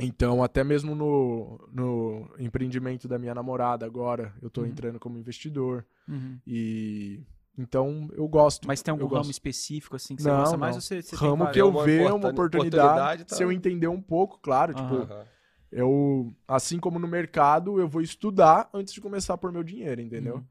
Então, 0.00 0.42
até 0.42 0.62
mesmo 0.62 0.94
no, 0.94 1.68
no 1.72 2.30
empreendimento 2.38 3.08
da 3.08 3.18
minha 3.18 3.34
namorada 3.34 3.84
agora, 3.84 4.32
eu 4.40 4.48
tô 4.48 4.60
Uhum. 4.62 4.68
entrando 4.68 4.98
como 5.00 5.18
investidor. 5.18 5.84
Uhum. 6.08 6.38
E 6.46 7.20
então 7.56 8.08
eu 8.12 8.26
gosto. 8.28 8.66
Mas 8.68 8.80
tem 8.80 8.92
algum 8.92 9.06
ramo 9.08 9.30
específico 9.30 9.96
assim 9.96 10.14
que 10.14 10.22
você 10.22 10.28
Não, 10.28 10.38
gosta 10.38 10.52
não. 10.56 10.60
mais? 10.60 10.76
Ou 10.76 10.80
você, 10.82 11.02
você 11.02 11.16
tem 11.16 11.28
ramo 11.28 11.38
vários? 11.44 11.54
que 11.54 11.60
eu 11.60 11.72
vejo 11.84 12.04
uma 12.14 12.28
oportuni- 12.28 12.30
oportunidade, 12.30 12.88
oportunidade, 12.88 13.24
tá. 13.26 13.36
se 13.36 13.42
eu 13.42 13.50
entender 13.50 13.88
um 13.88 14.00
pouco, 14.00 14.38
claro, 14.38 14.72
tipo, 14.72 14.94
Aham. 14.94 15.02
Aham. 15.04 15.26
eu, 15.72 16.34
assim 16.46 16.78
como 16.78 16.98
no 16.98 17.08
mercado, 17.08 17.80
eu 17.80 17.88
vou 17.88 18.00
estudar 18.00 18.70
antes 18.72 18.94
de 18.94 19.00
começar 19.00 19.34
a 19.34 19.38
pôr 19.38 19.52
meu 19.52 19.62
dinheiro, 19.64 20.00
entendeu? 20.00 20.36
Uhum. 20.36 20.44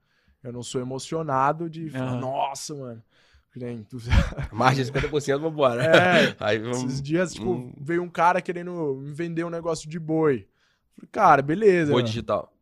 Eu 0.44 0.54
não 0.54 0.62
sou 0.62 0.80
emocionado 0.80 1.70
de 1.70 1.90
falar, 1.90 2.16
nossa, 2.16 2.76
mano. 2.76 3.04
Nem 3.58 3.84
tu- 3.84 3.98
Margem 4.52 4.84
de 4.86 4.92
50%, 4.92 5.40
vambora. 5.40 5.84
É, 5.84 6.36
Aí 6.40 6.60
vamos. 6.60 6.84
esses 6.84 7.02
dias, 7.02 7.34
tipo, 7.34 7.52
hum. 7.52 7.74
veio 7.80 8.02
um 8.04 8.10
cara 8.10 8.42
querendo 8.42 9.00
vender 9.14 9.44
um 9.44 9.50
negócio 9.50 9.90
de 9.90 10.00
boi. 10.00 10.48
Falei, 10.96 11.10
cara, 11.12 11.42
beleza. 11.42 11.92
Boi 11.92 12.04
digital. 12.04 12.54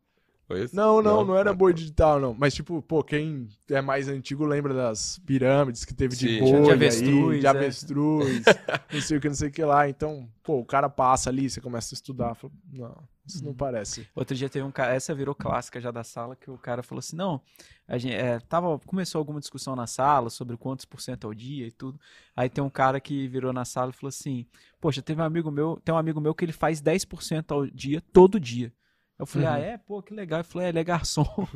Isso? 0.50 0.76
Não, 0.76 1.02
não, 1.02 1.24
não, 1.24 1.36
era 1.36 1.52
boi 1.52 1.72
digital, 1.74 2.20
não. 2.20 2.32
Mas, 2.32 2.54
tipo, 2.54 2.80
pô, 2.82 3.02
quem 3.02 3.48
é 3.68 3.80
mais 3.80 4.08
antigo 4.08 4.44
lembra 4.44 4.72
das 4.72 5.18
pirâmides 5.26 5.84
que 5.84 5.92
teve 5.92 6.14
de 6.14 6.28
Sim. 6.28 6.38
boi, 6.38 6.62
De 6.62 6.68
aí, 6.68 6.72
avestruz, 6.72 7.40
de 7.40 7.46
é. 7.46 7.48
avestruz, 7.48 8.44
não 8.92 9.00
sei 9.00 9.16
o 9.16 9.20
que, 9.20 9.28
não 9.28 9.34
sei 9.34 9.48
o 9.48 9.52
que 9.52 9.64
lá. 9.64 9.88
Então, 9.88 10.28
pô, 10.44 10.60
o 10.60 10.64
cara 10.64 10.88
passa 10.88 11.30
ali, 11.30 11.50
você 11.50 11.60
começa 11.60 11.92
a 11.92 11.96
estudar. 11.96 12.34
Fala, 12.36 12.52
não, 12.72 12.96
isso 13.26 13.40
Uhum. 13.40 13.46
não 13.46 13.54
parece. 13.54 14.06
Outro 14.14 14.36
dia 14.36 14.48
teve 14.48 14.64
um 14.64 14.70
cara, 14.70 14.94
essa 14.94 15.12
virou 15.12 15.34
clássica 15.34 15.80
já 15.80 15.90
da 15.90 16.04
sala, 16.04 16.36
que 16.36 16.48
o 16.48 16.56
cara 16.56 16.80
falou 16.80 17.00
assim, 17.00 17.16
não, 17.16 17.40
a 17.88 17.98
gente, 17.98 18.14
é, 18.14 18.38
tava, 18.38 18.78
começou 18.86 19.18
alguma 19.18 19.40
discussão 19.40 19.74
na 19.74 19.88
sala 19.88 20.30
sobre 20.30 20.56
quantos 20.56 20.84
por 20.84 21.00
cento 21.00 21.26
ao 21.26 21.34
dia 21.34 21.66
e 21.66 21.72
tudo, 21.72 21.98
aí 22.36 22.48
tem 22.48 22.62
um 22.62 22.70
cara 22.70 23.00
que 23.00 23.26
virou 23.26 23.52
na 23.52 23.64
sala 23.64 23.90
e 23.90 23.94
falou 23.94 24.10
assim, 24.10 24.46
poxa, 24.80 25.02
teve 25.02 25.20
um 25.20 25.24
amigo 25.24 25.50
meu, 25.50 25.80
tem 25.84 25.92
um 25.92 25.98
amigo 25.98 26.20
meu 26.20 26.32
que 26.36 26.44
ele 26.44 26.52
faz 26.52 26.80
10% 26.80 27.50
ao 27.50 27.66
dia, 27.66 28.00
todo 28.12 28.38
dia. 28.38 28.72
Eu 29.18 29.24
falei, 29.26 29.48
Uhum. 29.48 29.54
ah, 29.54 29.58
é? 29.58 29.78
Pô, 29.78 30.02
que 30.02 30.12
legal. 30.14 30.40
Eu 30.40 30.44
falei, 30.44 30.66
é, 30.66 30.70
ele 30.70 30.78
é 30.78 30.84
garçom. 30.84 31.24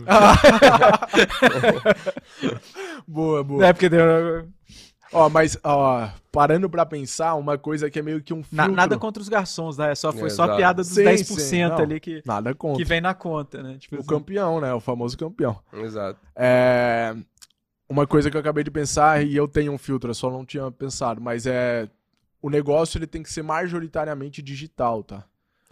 Boa, 3.07 3.43
boa. 3.45 3.67
é, 3.67 3.73
porque 3.73 3.89
deu... 3.89 4.49
Ó, 5.13 5.29
mas, 5.29 5.59
ó, 5.65 6.09
parando 6.31 6.71
pra 6.71 6.87
pensar, 6.87 7.35
uma 7.35 7.59
coisa 7.59 7.91
que 7.91 7.99
é 7.99 8.03
meio 8.03 8.23
que 8.23 8.33
um 8.33 8.45
Na- 8.53 8.63
filtro. 8.65 8.73
nada 8.77 8.97
contra 8.97 9.21
os 9.21 9.29
garçons, 9.29 9.77
né? 9.77 9.93
Só, 9.97 10.13
foi 10.13 10.31
só 10.31 10.43
a 10.43 10.47
Exato. 10.47 10.57
piada 10.57 10.83
dos 10.83 10.93
Sim, 10.93 11.03
10% 11.03 11.39
sim, 11.41 11.65
não. 11.65 11.77
ali 11.79 11.99
que, 11.99 12.23
Nada 12.25 12.55
contra. 12.55 12.79
que 12.79 12.85
vem 12.85 13.01
na 13.01 13.13
conta, 13.13 13.61
né? 13.61 13.77
Tipo 13.77 13.97
O 13.97 13.99
assim. 13.99 14.09
campeão, 14.09 14.61
né? 14.61 14.73
O 14.73 14.79
famoso 14.79 15.19
campeão. 15.19 15.59
Exato. 15.73 16.21
É, 16.37 17.17
Uma 17.89 18.07
coisa 18.07 18.31
que 18.31 18.37
eu 18.37 18.41
acabei 18.41 18.63
de 18.63 18.71
pensar, 18.71 19.21
e 19.27 19.35
eu 19.35 19.49
tenho 19.49 19.73
um 19.73 19.79
filtro, 19.79 20.11
eu 20.11 20.15
só 20.15 20.31
não 20.31 20.45
tinha 20.47 20.71
pensado, 20.71 21.21
mas 21.21 21.45
é. 21.45 21.89
O 22.41 22.49
negócio 22.49 22.97
ele 22.97 23.07
tem 23.09 23.21
que 23.23 23.33
ser 23.33 23.43
majoritariamente 23.43 24.41
digital, 24.41 25.03
tá? 25.03 25.25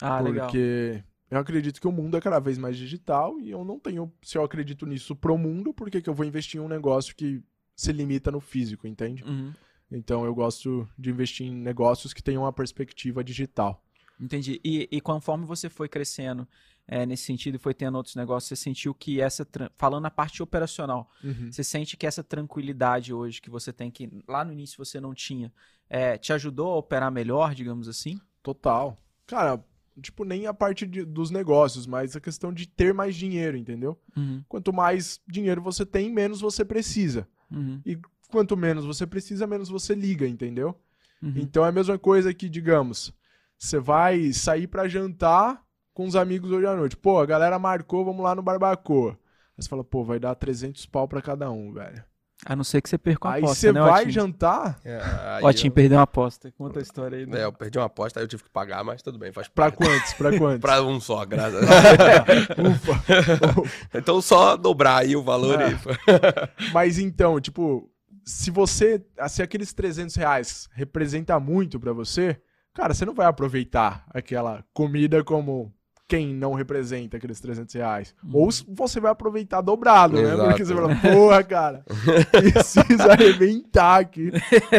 Ah, 0.02 0.18
legal. 0.20 0.46
Porque 0.48 1.00
eu 1.30 1.38
acredito 1.38 1.80
que 1.80 1.86
o 1.86 1.92
mundo 1.92 2.16
é 2.16 2.20
cada 2.20 2.38
vez 2.38 2.56
mais 2.56 2.76
digital 2.76 3.38
e 3.40 3.50
eu 3.50 3.64
não 3.64 3.78
tenho. 3.78 4.10
Se 4.22 4.38
eu 4.38 4.42
acredito 4.42 4.86
nisso 4.86 5.14
pro 5.14 5.36
mundo, 5.36 5.74
por 5.74 5.90
que, 5.90 6.00
que 6.00 6.08
eu 6.08 6.14
vou 6.14 6.24
investir 6.24 6.60
em 6.60 6.64
um 6.64 6.68
negócio 6.68 7.14
que 7.14 7.42
se 7.76 7.92
limita 7.92 8.30
no 8.30 8.40
físico, 8.40 8.86
entende? 8.86 9.22
Uhum. 9.24 9.52
Então 9.90 10.24
eu 10.24 10.34
gosto 10.34 10.88
de 10.98 11.10
investir 11.10 11.46
em 11.46 11.54
negócios 11.54 12.12
que 12.12 12.22
tenham 12.22 12.42
uma 12.42 12.52
perspectiva 12.52 13.22
digital. 13.22 13.82
Entendi. 14.20 14.60
E, 14.64 14.88
e 14.90 15.00
conforme 15.00 15.46
você 15.46 15.68
foi 15.68 15.88
crescendo 15.88 16.46
é, 16.86 17.04
nesse 17.04 17.24
sentido 17.24 17.56
e 17.56 17.58
foi 17.58 17.74
tendo 17.74 17.96
outros 17.96 18.16
negócios, 18.16 18.48
você 18.48 18.56
sentiu 18.56 18.94
que 18.94 19.20
essa. 19.20 19.46
Falando 19.76 20.02
na 20.02 20.10
parte 20.10 20.42
operacional, 20.42 21.10
você 21.50 21.62
sente 21.62 21.96
que 21.96 22.06
essa 22.06 22.24
tranquilidade 22.24 23.12
hoje 23.12 23.40
que 23.40 23.50
você 23.50 23.72
tem, 23.72 23.90
que 23.90 24.10
lá 24.26 24.44
no 24.44 24.52
início 24.52 24.82
você 24.82 24.98
não 24.98 25.14
tinha, 25.14 25.52
é, 25.88 26.16
te 26.16 26.32
ajudou 26.32 26.72
a 26.72 26.76
operar 26.76 27.12
melhor, 27.12 27.54
digamos 27.54 27.86
assim? 27.86 28.18
Total. 28.42 28.98
Cara, 29.26 29.62
tipo, 30.00 30.24
nem 30.24 30.46
a 30.46 30.54
parte 30.54 30.86
de- 30.86 31.04
dos 31.04 31.30
negócios, 31.30 31.86
mas 31.86 32.16
a 32.16 32.20
questão 32.20 32.52
de 32.52 32.66
ter 32.66 32.92
mais 32.94 33.14
dinheiro, 33.16 33.56
entendeu? 33.56 33.98
Uhum. 34.16 34.42
Quanto 34.48 34.72
mais 34.72 35.20
dinheiro 35.26 35.62
você 35.62 35.84
tem, 35.84 36.12
menos 36.12 36.40
você 36.40 36.64
precisa. 36.64 37.28
Uhum. 37.50 37.80
E 37.84 37.98
quanto 38.30 38.56
menos 38.56 38.84
você 38.84 39.06
precisa, 39.06 39.46
menos 39.46 39.68
você 39.68 39.94
liga, 39.94 40.26
entendeu? 40.26 40.78
Uhum. 41.22 41.34
Então 41.36 41.64
é 41.64 41.68
a 41.68 41.72
mesma 41.72 41.98
coisa 41.98 42.32
que, 42.32 42.48
digamos, 42.48 43.12
você 43.58 43.78
vai 43.78 44.32
sair 44.32 44.66
pra 44.66 44.88
jantar 44.88 45.62
com 45.92 46.06
os 46.06 46.14
amigos 46.14 46.50
hoje 46.50 46.66
à 46.66 46.76
noite. 46.76 46.96
Pô, 46.96 47.18
a 47.18 47.26
galera 47.26 47.58
marcou, 47.58 48.04
vamos 48.04 48.22
lá 48.22 48.34
no 48.34 48.42
Barbacoa. 48.42 49.12
Aí 49.12 49.62
você 49.62 49.68
fala, 49.68 49.82
pô, 49.82 50.04
vai 50.04 50.20
dar 50.20 50.34
300 50.36 50.86
pau 50.86 51.08
pra 51.08 51.20
cada 51.20 51.50
um, 51.50 51.72
velho. 51.72 52.04
A 52.46 52.54
não 52.54 52.62
ser 52.62 52.80
que 52.80 52.88
você 52.88 52.96
perca 52.96 53.26
uma 53.28 53.34
Aí 53.34 53.42
aposta, 53.42 53.56
você 53.60 53.72
né, 53.72 53.80
vai 53.80 53.98
Otinho? 54.02 54.12
jantar 54.12 54.78
É, 54.84 55.00
aí 55.38 55.44
Otinho 55.44 55.70
eu- 55.70 55.74
perdeu 55.74 55.98
uma 55.98 56.04
aposta. 56.04 56.52
Conta 56.52 56.78
a 56.78 56.82
história 56.82 57.18
aí. 57.18 57.26
né? 57.26 57.40
É, 57.40 57.44
eu 57.44 57.52
perdi 57.52 57.78
uma 57.78 57.86
aposta, 57.86 58.20
aí 58.20 58.24
eu 58.24 58.28
tive 58.28 58.44
que 58.44 58.50
pagar, 58.50 58.84
mas 58.84 59.02
tudo 59.02 59.18
bem, 59.18 59.32
faz 59.32 59.48
pra 59.48 59.70
parte. 59.72 59.76
quantos? 59.78 60.12
Pra 60.14 60.30
quantos? 60.38 60.60
Pra 60.60 60.82
um 60.82 61.00
só, 61.00 61.24
graças 61.26 61.60
a 61.62 62.62
Ufa. 62.62 63.98
Então 63.98 64.20
só 64.22 64.56
dobrar 64.56 64.98
aí 64.98 65.16
o 65.16 65.22
valor 65.22 65.60
É. 65.60 65.70
e. 65.72 66.72
Mas 66.72 66.98
então, 66.98 67.40
tipo, 67.40 67.90
se 68.24 68.50
você. 68.50 69.04
Se 69.28 69.42
aqueles 69.42 69.72
300 69.72 70.14
reais 70.14 70.68
representa 70.74 71.38
muito 71.40 71.78
pra 71.80 71.92
você, 71.92 72.40
cara, 72.72 72.94
você 72.94 73.04
não 73.04 73.14
vai 73.14 73.26
aproveitar 73.26 74.04
aquela 74.10 74.64
comida 74.72 75.24
como 75.24 75.72
quem 76.08 76.34
não 76.34 76.54
representa 76.54 77.18
aqueles 77.18 77.38
300 77.38 77.74
reais. 77.74 78.14
Ou 78.32 78.48
s- 78.48 78.64
você 78.66 78.98
vai 78.98 79.12
aproveitar 79.12 79.60
dobrado, 79.60 80.14
né? 80.16 80.22
Exato. 80.32 80.48
Porque 80.48 80.64
você 80.64 80.74
fala, 80.74 80.96
porra, 80.96 81.44
cara, 81.44 81.84
precisa 82.32 83.12
arrebentar 83.12 84.00
aqui. 84.00 84.30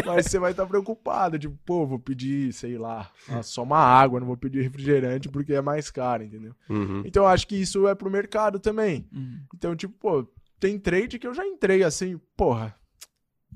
Mas 0.05 0.25
você 0.25 0.39
vai 0.39 0.51
estar 0.51 0.65
preocupado, 0.65 1.37
tipo, 1.37 1.55
pô, 1.65 1.85
vou 1.85 1.99
pedir, 1.99 2.51
sei 2.51 2.77
lá, 2.79 3.09
só 3.43 3.61
uma 3.63 3.77
água, 3.77 4.19
não 4.19 4.25
vou 4.27 4.37
pedir 4.37 4.63
refrigerante 4.63 5.29
porque 5.29 5.53
é 5.53 5.61
mais 5.61 5.91
caro, 5.91 6.23
entendeu? 6.23 6.55
Uhum. 6.69 7.03
Então 7.05 7.23
eu 7.23 7.27
acho 7.29 7.47
que 7.47 7.55
isso 7.55 7.87
é 7.87 7.93
pro 7.93 8.09
mercado 8.09 8.59
também. 8.59 9.07
Uhum. 9.13 9.41
Então, 9.55 9.75
tipo, 9.75 9.93
pô, 9.99 10.27
tem 10.59 10.79
trade 10.79 11.19
que 11.19 11.27
eu 11.27 11.33
já 11.33 11.45
entrei 11.45 11.83
assim, 11.83 12.19
porra, 12.35 12.75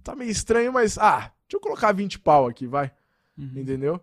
tá 0.04 0.16
meio 0.16 0.30
estranho, 0.32 0.72
mas, 0.72 0.98
ah, 1.00 1.32
deixa 1.48 1.56
eu 1.56 1.60
colocar 1.60 1.92
20 1.92 2.20
pau 2.20 2.46
aqui, 2.48 2.68
vai, 2.68 2.92
Uhum. 3.38 3.52
entendeu? 3.56 4.00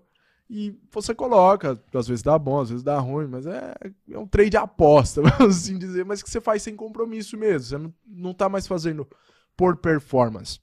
E 0.53 0.77
você 0.91 1.15
coloca, 1.15 1.81
às 1.95 2.09
vezes 2.09 2.25
dá 2.25 2.37
bom, 2.37 2.59
às 2.59 2.71
vezes 2.71 2.83
dá 2.83 2.99
ruim, 2.99 3.29
mas 3.29 3.47
é, 3.47 3.73
é 4.11 4.19
um 4.19 4.27
trade 4.27 4.57
aposta, 4.57 5.23
vamos 5.39 5.59
assim 5.59 5.79
dizer, 5.79 6.05
mas 6.05 6.25
que 6.25 6.29
você 6.29 6.41
faz 6.41 6.61
sem 6.61 6.75
compromisso 6.75 7.37
mesmo, 7.37 7.61
você 7.61 7.79
não, 7.79 7.95
não 8.05 8.35
tá 8.35 8.49
mais 8.49 8.67
fazendo 8.67 9.07
por 9.57 9.77
performance, 9.77 10.59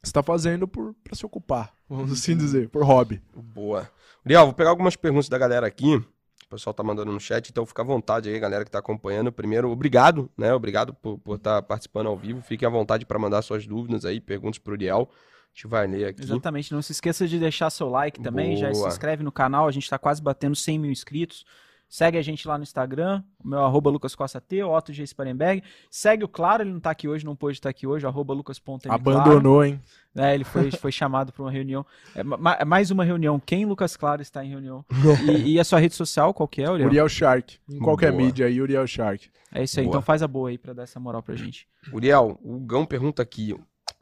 você 0.00 0.12
tá 0.12 0.22
fazendo 0.22 0.68
por, 0.68 0.94
pra 1.02 1.16
se 1.16 1.26
ocupar, 1.26 1.74
vamos 1.90 2.12
assim 2.12 2.36
dizer, 2.36 2.68
por 2.68 2.84
hobby. 2.84 3.20
Boa. 3.34 3.90
Uriel, 4.24 4.44
vou 4.44 4.54
pegar 4.54 4.70
algumas 4.70 4.94
perguntas 4.94 5.28
da 5.28 5.36
galera 5.36 5.66
aqui. 5.66 5.96
O 5.96 6.48
pessoal 6.48 6.72
tá 6.72 6.84
mandando 6.84 7.10
no 7.10 7.18
chat, 7.18 7.48
então 7.50 7.66
fica 7.66 7.82
à 7.82 7.84
vontade 7.84 8.28
aí, 8.28 8.38
galera 8.38 8.64
que 8.64 8.70
tá 8.70 8.78
acompanhando. 8.78 9.32
Primeiro, 9.32 9.68
obrigado, 9.68 10.30
né? 10.38 10.54
Obrigado 10.54 10.94
por 10.94 11.36
estar 11.36 11.60
participando 11.62 12.06
ao 12.06 12.16
vivo. 12.16 12.40
Fiquem 12.40 12.68
à 12.68 12.70
vontade 12.70 13.04
para 13.04 13.18
mandar 13.18 13.42
suas 13.42 13.66
dúvidas 13.66 14.04
aí, 14.04 14.20
perguntas 14.20 14.58
pro 14.58 14.74
Uriel. 14.74 15.10
A 15.54 15.56
gente 15.56 15.66
vai 15.68 15.86
ler 15.86 16.06
aqui. 16.08 16.22
Exatamente. 16.22 16.72
Não 16.72 16.82
se 16.82 16.90
esqueça 16.90 17.28
de 17.28 17.38
deixar 17.38 17.70
seu 17.70 17.88
like 17.88 18.20
também. 18.20 18.56
Já 18.56 18.72
se 18.74 18.80
Boa. 18.80 18.88
inscreve 18.88 19.22
no 19.22 19.30
canal. 19.30 19.68
A 19.68 19.70
gente 19.70 19.84
está 19.84 19.96
quase 19.96 20.20
batendo 20.20 20.56
100 20.56 20.78
mil 20.80 20.90
inscritos. 20.90 21.44
Segue 21.88 22.18
a 22.18 22.22
gente 22.22 22.48
lá 22.48 22.56
no 22.58 22.64
Instagram, 22.64 23.22
o 23.44 23.46
meu 23.46 23.60
arroba 23.60 23.88
Lucas 23.88 24.16
Costa 24.16 24.40
T, 24.40 24.64
o 24.64 24.74
Otto 24.76 24.92
G. 24.92 25.06
Sparenberg. 25.06 25.62
Segue 25.88 26.24
o 26.24 26.28
Claro, 26.28 26.64
ele 26.64 26.72
não 26.72 26.80
tá 26.80 26.90
aqui 26.90 27.06
hoje, 27.06 27.24
não 27.24 27.36
pôde 27.36 27.56
estar 27.58 27.68
aqui 27.68 27.86
hoje, 27.86 28.04
arroba 28.04 28.34
lucas.mclaro. 28.34 28.92
Abandonou, 28.92 29.64
hein? 29.64 29.80
né? 30.12 30.34
Ele 30.34 30.42
foi, 30.42 30.72
foi 30.72 30.90
chamado 30.90 31.32
para 31.32 31.42
uma 31.44 31.52
reunião. 31.52 31.86
É, 32.16 32.24
ma- 32.24 32.56
é 32.58 32.64
mais 32.64 32.90
uma 32.90 33.04
reunião. 33.04 33.38
Quem 33.38 33.64
Lucas 33.64 33.96
Claro 33.96 34.22
está 34.22 34.44
em 34.44 34.48
reunião? 34.48 34.84
E, 35.46 35.52
e 35.52 35.60
a 35.60 35.62
sua 35.64 35.78
rede 35.78 35.94
social, 35.94 36.34
qual 36.34 36.48
que 36.48 36.62
é, 36.62 36.68
Uriel? 36.70 36.88
Uriel 36.88 37.08
Shark, 37.08 37.58
em 37.70 37.78
qualquer 37.78 38.10
Boa. 38.10 38.24
mídia 38.24 38.46
aí, 38.46 38.60
Uriel 38.60 38.86
Shark. 38.88 39.30
É 39.52 39.62
isso 39.62 39.78
aí, 39.78 39.84
Boa. 39.86 39.92
então 39.92 40.02
faz 40.02 40.20
a 40.20 40.26
boa 40.26 40.48
aí 40.48 40.58
para 40.58 40.72
dar 40.72 40.82
essa 40.82 40.98
moral 40.98 41.22
pra 41.22 41.36
gente. 41.36 41.68
Uriel, 41.92 42.40
o 42.42 42.58
Gão 42.58 42.84
pergunta 42.84 43.22
aqui: 43.22 43.54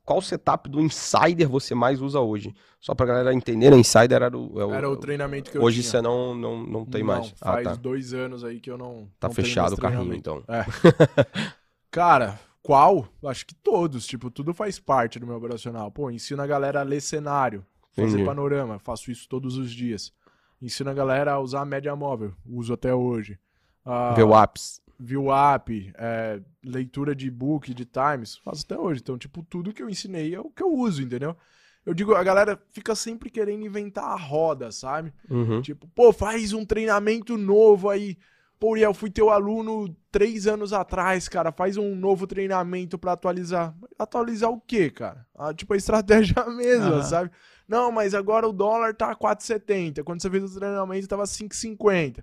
qual 0.04 0.20
setup 0.20 0.68
do 0.68 0.80
Insider 0.80 1.48
você 1.48 1.74
mais 1.74 2.00
usa 2.00 2.20
hoje? 2.20 2.54
Só 2.80 2.94
pra 2.94 3.06
galera 3.06 3.32
entender, 3.32 3.72
o 3.72 3.76
Insider 3.78 4.22
era 4.22 4.36
o. 4.36 4.60
é 4.60 4.64
o- 4.64 4.74
Era 4.74 4.90
o 4.90 4.96
treinamento 4.96 5.50
que 5.50 5.56
eu 5.58 5.62
Hoje 5.62 5.80
tinha. 5.80 5.90
você 5.90 6.02
não, 6.02 6.34
não, 6.34 6.62
não 6.66 6.84
tem 6.84 7.02
Não, 7.02 7.08
mais. 7.14 7.34
Ah, 7.40 7.52
Faz 7.52 7.64
tá. 7.68 7.74
dois 7.76 8.12
anos 8.12 8.42
aí 8.44 8.58
que 8.60 8.70
eu 8.70 8.76
não. 8.76 9.08
Tá 9.20 9.28
não 9.28 9.34
fechado 9.34 9.74
o 9.74 9.78
carrinho, 9.78 10.14
então. 10.14 10.42
Cara, 11.90 12.38
qual? 12.62 13.06
Acho 13.26 13.46
que 13.46 13.54
todos. 13.54 14.06
Tipo, 14.06 14.30
tudo 14.30 14.52
faz 14.54 14.78
parte 14.78 15.18
do 15.18 15.26
meu 15.26 15.36
operacional. 15.36 15.90
Pô, 15.90 16.10
ensino 16.10 16.42
a 16.42 16.46
galera 16.46 16.80
a 16.80 16.84
ler 16.84 17.00
cenário, 17.00 17.64
fazer 17.94 18.08
Entendi. 18.08 18.24
panorama. 18.24 18.78
Faço 18.78 19.10
isso 19.10 19.28
todos 19.28 19.56
os 19.56 19.70
dias. 19.70 20.12
Ensino 20.60 20.90
a 20.90 20.94
galera 20.94 21.32
a 21.32 21.40
usar 21.40 21.60
a 21.62 21.64
média 21.66 21.94
móvel. 21.94 22.32
Uso 22.46 22.72
até 22.72 22.94
hoje. 22.94 23.38
Ah, 23.84 24.12
Ver 24.14 24.22
o 24.24 24.34
apps. 24.36 24.80
View 24.98 25.32
app, 25.32 25.92
é, 25.96 26.40
leitura 26.64 27.14
de 27.14 27.30
book, 27.30 27.72
de 27.74 27.84
times, 27.84 28.36
faço 28.36 28.64
até 28.64 28.78
hoje. 28.78 29.00
Então, 29.00 29.18
tipo, 29.18 29.42
tudo 29.42 29.72
que 29.72 29.82
eu 29.82 29.88
ensinei 29.90 30.34
é 30.34 30.40
o 30.40 30.50
que 30.50 30.62
eu 30.62 30.72
uso, 30.72 31.02
entendeu? 31.02 31.36
Eu 31.84 31.92
digo, 31.92 32.14
a 32.14 32.22
galera 32.22 32.60
fica 32.70 32.94
sempre 32.94 33.28
querendo 33.28 33.64
inventar 33.64 34.04
a 34.04 34.16
roda, 34.16 34.70
sabe? 34.70 35.12
Uhum. 35.28 35.60
Tipo, 35.60 35.88
pô, 35.88 36.12
faz 36.12 36.52
um 36.52 36.64
treinamento 36.64 37.36
novo 37.36 37.88
aí. 37.90 38.16
Pô, 38.60 38.70
Uriel, 38.70 38.94
fui 38.94 39.10
teu 39.10 39.30
aluno 39.30 39.92
três 40.12 40.46
anos 40.46 40.72
atrás, 40.72 41.28
cara. 41.28 41.50
Faz 41.50 41.76
um 41.76 41.96
novo 41.96 42.24
treinamento 42.28 42.96
pra 42.96 43.12
atualizar. 43.12 43.74
Atualizar 43.98 44.50
o 44.50 44.60
quê, 44.60 44.88
cara? 44.88 45.26
Ah, 45.34 45.52
tipo, 45.52 45.74
a 45.74 45.76
estratégia 45.76 46.44
mesma, 46.56 46.98
Aham. 46.98 47.02
sabe? 47.02 47.30
Não, 47.66 47.90
mas 47.90 48.14
agora 48.14 48.46
o 48.46 48.52
dólar 48.52 48.94
tá 48.94 49.16
4,70. 49.16 50.04
Quando 50.04 50.22
você 50.22 50.30
fez 50.30 50.44
o 50.44 50.58
treinamento, 50.60 51.08
tava 51.08 51.24
5,50. 51.24 52.22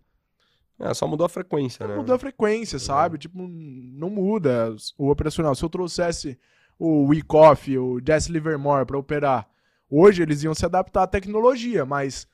É, 0.80 0.94
só 0.94 1.06
mudou 1.06 1.26
a 1.26 1.30
frequência, 1.30 1.86
né? 1.86 1.96
Mudou 1.96 2.16
a 2.16 2.20
frequência, 2.20 2.80
sabe? 2.80 3.18
Tipo, 3.18 3.38
não 3.48 4.10
muda 4.10 4.74
o 4.98 5.10
operacional. 5.10 5.54
Se 5.54 5.64
eu 5.64 5.70
trouxesse 5.70 6.40
o 6.78 7.08
Wyckoff, 7.08 7.78
o 7.78 8.00
Jesse 8.06 8.32
Livermore 8.32 8.86
pra 8.86 8.98
operar, 8.98 9.48
hoje 9.90 10.22
eles 10.22 10.42
iam 10.44 10.56
se 10.56 10.66
adaptar 10.66 11.04
à 11.04 11.08
tecnologia, 11.08 11.86
mas 11.86 12.26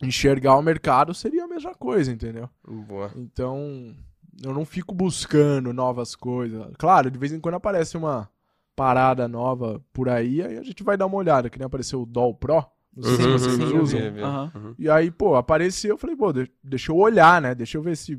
enxergar 0.00 0.56
o 0.56 0.62
mercado 0.62 1.12
seria 1.12 1.44
a 1.44 1.48
mesma 1.48 1.74
coisa, 1.74 2.12
entendeu? 2.12 2.48
Boa. 2.64 3.10
Então, 3.16 3.92
eu 4.44 4.54
não 4.54 4.64
fico 4.64 4.94
buscando 4.94 5.72
novas 5.72 6.14
coisas. 6.14 6.64
Claro, 6.78 7.10
de 7.10 7.18
vez 7.18 7.32
em 7.32 7.40
quando 7.40 7.56
aparece 7.56 7.96
uma 7.96 8.30
parada 8.76 9.26
nova 9.26 9.84
por 9.92 10.08
aí, 10.08 10.40
aí 10.40 10.56
a 10.56 10.62
gente 10.62 10.84
vai 10.84 10.96
dar 10.96 11.06
uma 11.06 11.16
olhada, 11.16 11.50
que 11.50 11.58
nem 11.58 11.66
apareceu 11.66 12.02
o 12.02 12.06
Doll 12.06 12.34
Pro. 12.34 12.64
Não 12.98 13.04
sei 13.04 13.16
se 13.16 13.22
Uhum, 13.22 13.38
vocês 13.38 13.72
uhum, 13.72 13.82
usam. 13.82 14.00
vi, 14.00 14.10
vi. 14.10 14.22
Aham. 14.22 14.52
Uhum. 14.54 14.74
E 14.78 14.90
aí, 14.90 15.10
pô, 15.10 15.36
apareceu, 15.36 15.90
eu 15.90 15.98
falei, 15.98 16.16
pô, 16.16 16.32
de- 16.32 16.50
deixa 16.62 16.90
eu 16.90 16.96
olhar, 16.96 17.40
né? 17.40 17.54
Deixa 17.54 17.78
eu 17.78 17.82
ver 17.82 17.96
se 17.96 18.18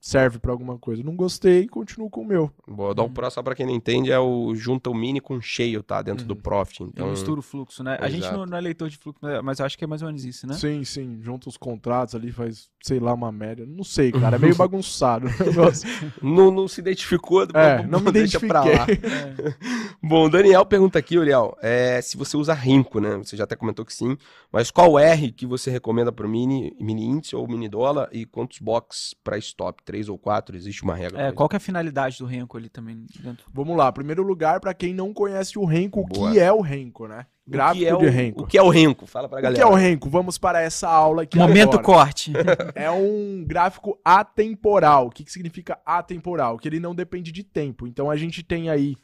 serve 0.00 0.38
pra 0.38 0.52
alguma 0.52 0.78
coisa. 0.78 1.02
Não 1.02 1.16
gostei, 1.16 1.66
continuo 1.66 2.08
com 2.10 2.20
o 2.22 2.26
meu. 2.26 2.50
Boa. 2.68 2.94
Dá 2.94 3.02
o 3.02 3.10
Pro, 3.10 3.30
só 3.30 3.42
pra 3.42 3.54
quem 3.54 3.66
não 3.66 3.74
entende, 3.74 4.10
é 4.12 4.18
o 4.18 4.54
junta 4.54 4.88
o 4.90 4.94
mini 4.94 5.20
com 5.20 5.40
cheio, 5.40 5.82
tá? 5.82 6.00
Dentro 6.02 6.22
Uhum. 6.22 6.28
do 6.28 6.36
Profit. 6.36 6.80
Eu 6.82 6.88
Então, 6.88 7.10
misturo 7.10 7.40
o 7.40 7.42
fluxo, 7.42 7.82
né? 7.82 7.96
A 8.00 8.08
gente 8.08 8.30
não, 8.30 8.46
não 8.46 8.56
é 8.56 8.60
leitor 8.60 8.88
de 8.88 8.96
fluxo, 8.96 9.24
né? 9.24 9.40
mas 9.42 9.58
eu 9.58 9.66
acho 9.66 9.76
que 9.76 9.84
é 9.84 9.86
mais 9.86 10.02
ou 10.02 10.06
menos 10.08 10.24
isso, 10.24 10.46
né? 10.46 10.54
Sim, 10.54 10.84
sim, 10.84 11.18
junta 11.22 11.48
os 11.48 11.56
contratos 11.56 12.14
ali, 12.14 12.30
faz, 12.30 12.68
sei 12.82 13.00
lá, 13.00 13.12
uma 13.14 13.32
média. 13.32 13.66
Não 13.66 13.82
sei, 13.84 14.12
cara, 14.12 14.36
é 14.36 14.38
meio 14.40 14.54
bagunçado 14.54 15.26
o 15.26 15.30
negócio. 15.44 15.88
não, 16.22 16.50
não 16.50 16.68
se 16.68 16.80
identificou. 16.80 17.42
É, 17.54 17.86
não 17.86 18.00
me 18.00 18.12
deixa 18.12 18.38
pra 18.40 18.62
lá. 18.64 18.84
identifiquei. 18.84 19.54
Bom, 20.02 20.26
o 20.26 20.30
Daniel 20.30 20.64
pergunta 20.64 20.98
aqui, 20.98 21.18
Uriel, 21.18 21.56
é, 21.60 22.00
se 22.00 22.16
você 22.16 22.36
usa 22.36 22.54
Rinco, 22.54 23.00
né? 23.00 23.16
Você 23.16 23.36
já 23.36 23.44
até 23.44 23.56
comentou 23.56 23.84
que 23.84 23.92
sim, 23.92 24.16
mas 24.52 24.70
qual 24.70 24.98
R 24.98 25.32
que 25.32 25.46
você 25.46 25.70
recomenda 25.70 26.12
pro 26.12 26.28
mini, 26.28 26.74
mini 26.78 27.04
índice 27.04 27.34
ou 27.34 27.46
mini 27.48 27.68
dólar 27.68 28.08
e 28.12 28.24
quantos 28.24 28.58
box 28.60 29.14
para 29.24 29.36
stop? 29.38 29.82
Três 29.96 30.08
ou 30.10 30.18
quatro? 30.18 30.54
Existe 30.54 30.82
uma 30.82 30.94
regra? 30.94 31.22
É, 31.22 31.32
qual 31.32 31.48
que 31.48 31.56
é 31.56 31.58
a 31.58 31.60
finalidade 31.60 32.18
do 32.18 32.26
Renko 32.26 32.58
ali 32.58 32.68
também 32.68 33.06
dentro? 33.20 33.46
Vamos 33.52 33.74
lá, 33.76 33.90
primeiro 33.90 34.22
lugar, 34.22 34.60
pra 34.60 34.74
quem 34.74 34.92
não 34.92 35.12
conhece 35.14 35.58
o 35.58 35.64
Renko, 35.64 36.00
o 36.00 36.06
que 36.06 36.38
é 36.38 36.52
o 36.52 36.60
Renko, 36.60 37.08
né? 37.08 37.24
Gráfico 37.48 37.76
o 37.76 37.86
que 37.86 37.86
é 37.86 37.96
de 37.96 38.06
o, 38.06 38.10
Renko. 38.10 38.42
O 38.42 38.46
que 38.46 38.58
é 38.58 38.62
o 38.62 38.68
Renko? 38.68 39.06
Fala 39.06 39.28
pra 39.28 39.38
O 39.38 39.42
galera. 39.42 39.54
que 39.62 39.62
é 39.62 39.66
o 39.72 39.74
Renko? 39.74 40.10
Vamos 40.10 40.36
para 40.36 40.60
essa 40.60 40.88
aula 40.88 41.22
aqui 41.22 41.38
Momento 41.38 41.78
agora. 41.78 41.82
corte. 41.82 42.32
É 42.74 42.90
um 42.90 43.44
gráfico 43.46 43.98
atemporal. 44.04 45.06
O 45.06 45.10
que, 45.10 45.24
que 45.24 45.32
significa 45.32 45.78
atemporal? 45.86 46.58
Que 46.58 46.68
ele 46.68 46.80
não 46.80 46.94
depende 46.94 47.30
de 47.32 47.42
tempo. 47.44 47.86
Então 47.86 48.10
a 48.10 48.16
gente 48.16 48.42
tem 48.42 48.68
aí 48.68 48.96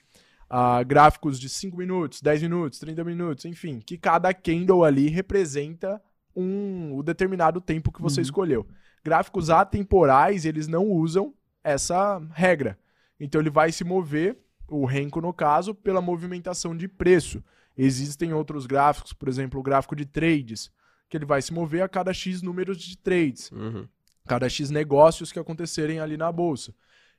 ah, 0.51 0.83
gráficos 0.83 1.39
de 1.41 1.49
5 1.49 1.77
minutos, 1.77 2.21
10 2.21 2.43
minutos, 2.43 2.79
30 2.81 3.03
minutos, 3.05 3.45
enfim, 3.47 3.81
que 3.81 3.97
cada 3.97 4.35
candle 4.35 4.85
ali 4.85 5.09
representa 5.09 6.03
um, 6.37 6.95
o 6.97 7.03
determinado 7.03 7.61
tempo 7.61 7.91
que 7.93 8.03
você 8.03 8.21
Uhum. 8.21 8.25
escolheu. 8.25 8.67
Gráficos 9.05 9.51
atemporais, 9.51 10.45
eles 10.45 10.69
não 10.69 10.87
usam 10.89 11.35
essa 11.65 12.19
regra. 12.33 12.79
Então 13.19 13.41
ele 13.41 13.51
vai 13.51 13.73
se 13.73 13.85
mover, 13.85 14.39
o 14.69 14.85
Renko 14.85 15.21
no 15.21 15.33
caso, 15.33 15.75
pela 15.75 16.01
movimentação 16.01 16.77
de 16.77 16.89
preço. 16.89 17.43
Existem 17.77 18.33
outros 18.33 18.67
gráficos, 18.67 19.13
por 19.13 19.29
exemplo, 19.29 19.59
o 19.59 19.63
gráfico 19.63 19.97
de 19.97 20.05
trades, 20.05 20.71
que 21.09 21.17
ele 21.17 21.25
vai 21.25 21.41
se 21.43 21.53
mover 21.53 21.83
a 21.83 21.89
cada 21.89 22.13
X 22.13 22.43
números 22.43 22.79
de 22.79 22.97
trades 22.97 23.51
Uhum. 23.53 23.87
cada 24.27 24.49
X 24.49 24.71
negócios 24.71 25.33
que 25.33 25.39
acontecerem 25.39 25.99
ali 25.99 26.17
na 26.17 26.31
bolsa. 26.31 26.75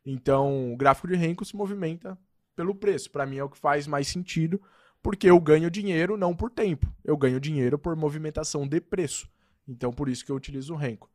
Então, 0.05 0.73
o 0.73 0.77
gráfico 0.77 1.07
de 1.07 1.15
Renko 1.15 1.45
se 1.45 1.55
movimenta 1.55 2.17
pelo 2.55 2.73
preço. 2.75 3.09
Para 3.11 3.25
mim 3.25 3.37
é 3.37 3.43
o 3.43 3.49
que 3.49 3.57
faz 3.57 3.87
mais 3.87 4.07
sentido, 4.07 4.61
porque 5.01 5.29
eu 5.29 5.39
ganho 5.39 5.69
dinheiro 5.69 6.15
não 6.17 6.35
por 6.35 6.49
tempo, 6.49 6.87
eu 7.03 7.17
ganho 7.17 7.39
dinheiro 7.39 7.77
por 7.77 7.95
movimentação 7.95 8.67
de 8.67 8.79
preço. 8.79 9.29
Então, 9.67 9.91
por 9.91 10.07
isso 10.09 10.25
que 10.25 10.31
eu 10.31 10.35
utilizo 10.35 10.73
o 10.73 10.77
Renko. 10.77 11.09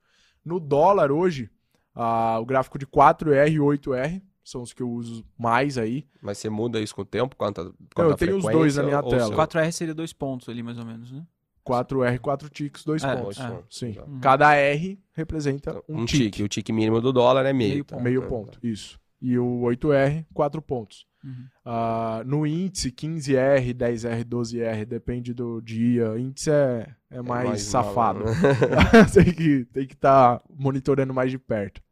No 0.49 0.59
dólar 0.59 1.13
hoje, 1.13 1.51
ah, 1.95 2.39
o 2.41 2.47
gráfico 2.47 2.79
de 2.79 2.87
4R 2.87 3.53
e 3.53 3.59
8R 3.61 4.23
são 4.43 4.63
os 4.63 4.73
que 4.73 4.83
eu 4.83 4.91
uso 4.91 5.25
mais 5.39 5.77
aí. 5.77 6.07
Mas 6.23 6.39
você 6.39 6.49
muda 6.49 6.81
isso 6.81 6.95
com 6.95 7.03
o 7.03 7.05
tempo? 7.05 7.37
Quanto, 7.37 7.61
eu 7.61 7.75
quanto 7.95 8.13
a 8.13 8.17
tenho 8.17 8.39
os 8.39 8.45
dois 8.45 8.77
na 8.77 8.83
minha 8.83 9.03
tela. 9.03 9.27
seu- 9.27 9.37
4R 9.37 9.71
seria 9.73 9.95
dois 9.95 10.13
pontos 10.15 10.49
ali, 10.49 10.63
mais 10.63 10.79
ou 10.79 10.87
menos, 10.87 11.13
né? 11.13 11.23
4R, 11.65 12.19
4 12.19 12.49
ticks, 12.49 12.83
2 12.83 13.05
É, 13.05 13.15
pontos. 13.15 13.39
é. 13.39 13.63
Sim. 13.69 13.95
Uhum. 14.07 14.21
Cada 14.21 14.55
R 14.55 14.99
representa 15.13 15.83
um, 15.87 15.99
Um 16.01 16.07
tique. 16.07 16.31
tique. 16.31 16.43
O 16.43 16.49
tique 16.49 16.73
mínimo 16.73 16.99
do 17.03 17.13
dólar 17.13 17.45
é 17.45 17.53
meio. 17.53 17.73
Meio 17.73 17.85
tá? 17.85 18.01
Meio 18.01 18.23
Tá, 18.23 18.27
ponto, 18.29 18.53
tá. 18.59 18.67
isso. 18.67 18.99
E 19.21 19.39
o 19.39 19.61
8R, 19.63 20.25
4 20.33 20.63
pontos. 20.63 21.07
Uhum. 21.25 21.47
Ah, 21.65 22.23
no 22.25 22.47
índice, 22.47 22.93
15R, 22.93 23.75
10R, 23.75 24.25
12R, 24.25 24.85
depende 24.85 25.35
do 25.35 25.61
dia. 25.61 26.17
Índice 26.19 26.51
é, 26.51 26.95
é 27.11 27.21
mais, 27.21 27.49
mais 27.49 27.63
safado. 27.63 28.21
malandro. 28.21 28.41
tem 29.13 29.33
que 29.35 29.65
tem 29.67 29.87
que 29.87 29.95
estar 29.95 30.41
monitorando 30.49 31.13
mais 31.13 31.31
de 31.31 31.39
perto. 31.39 31.83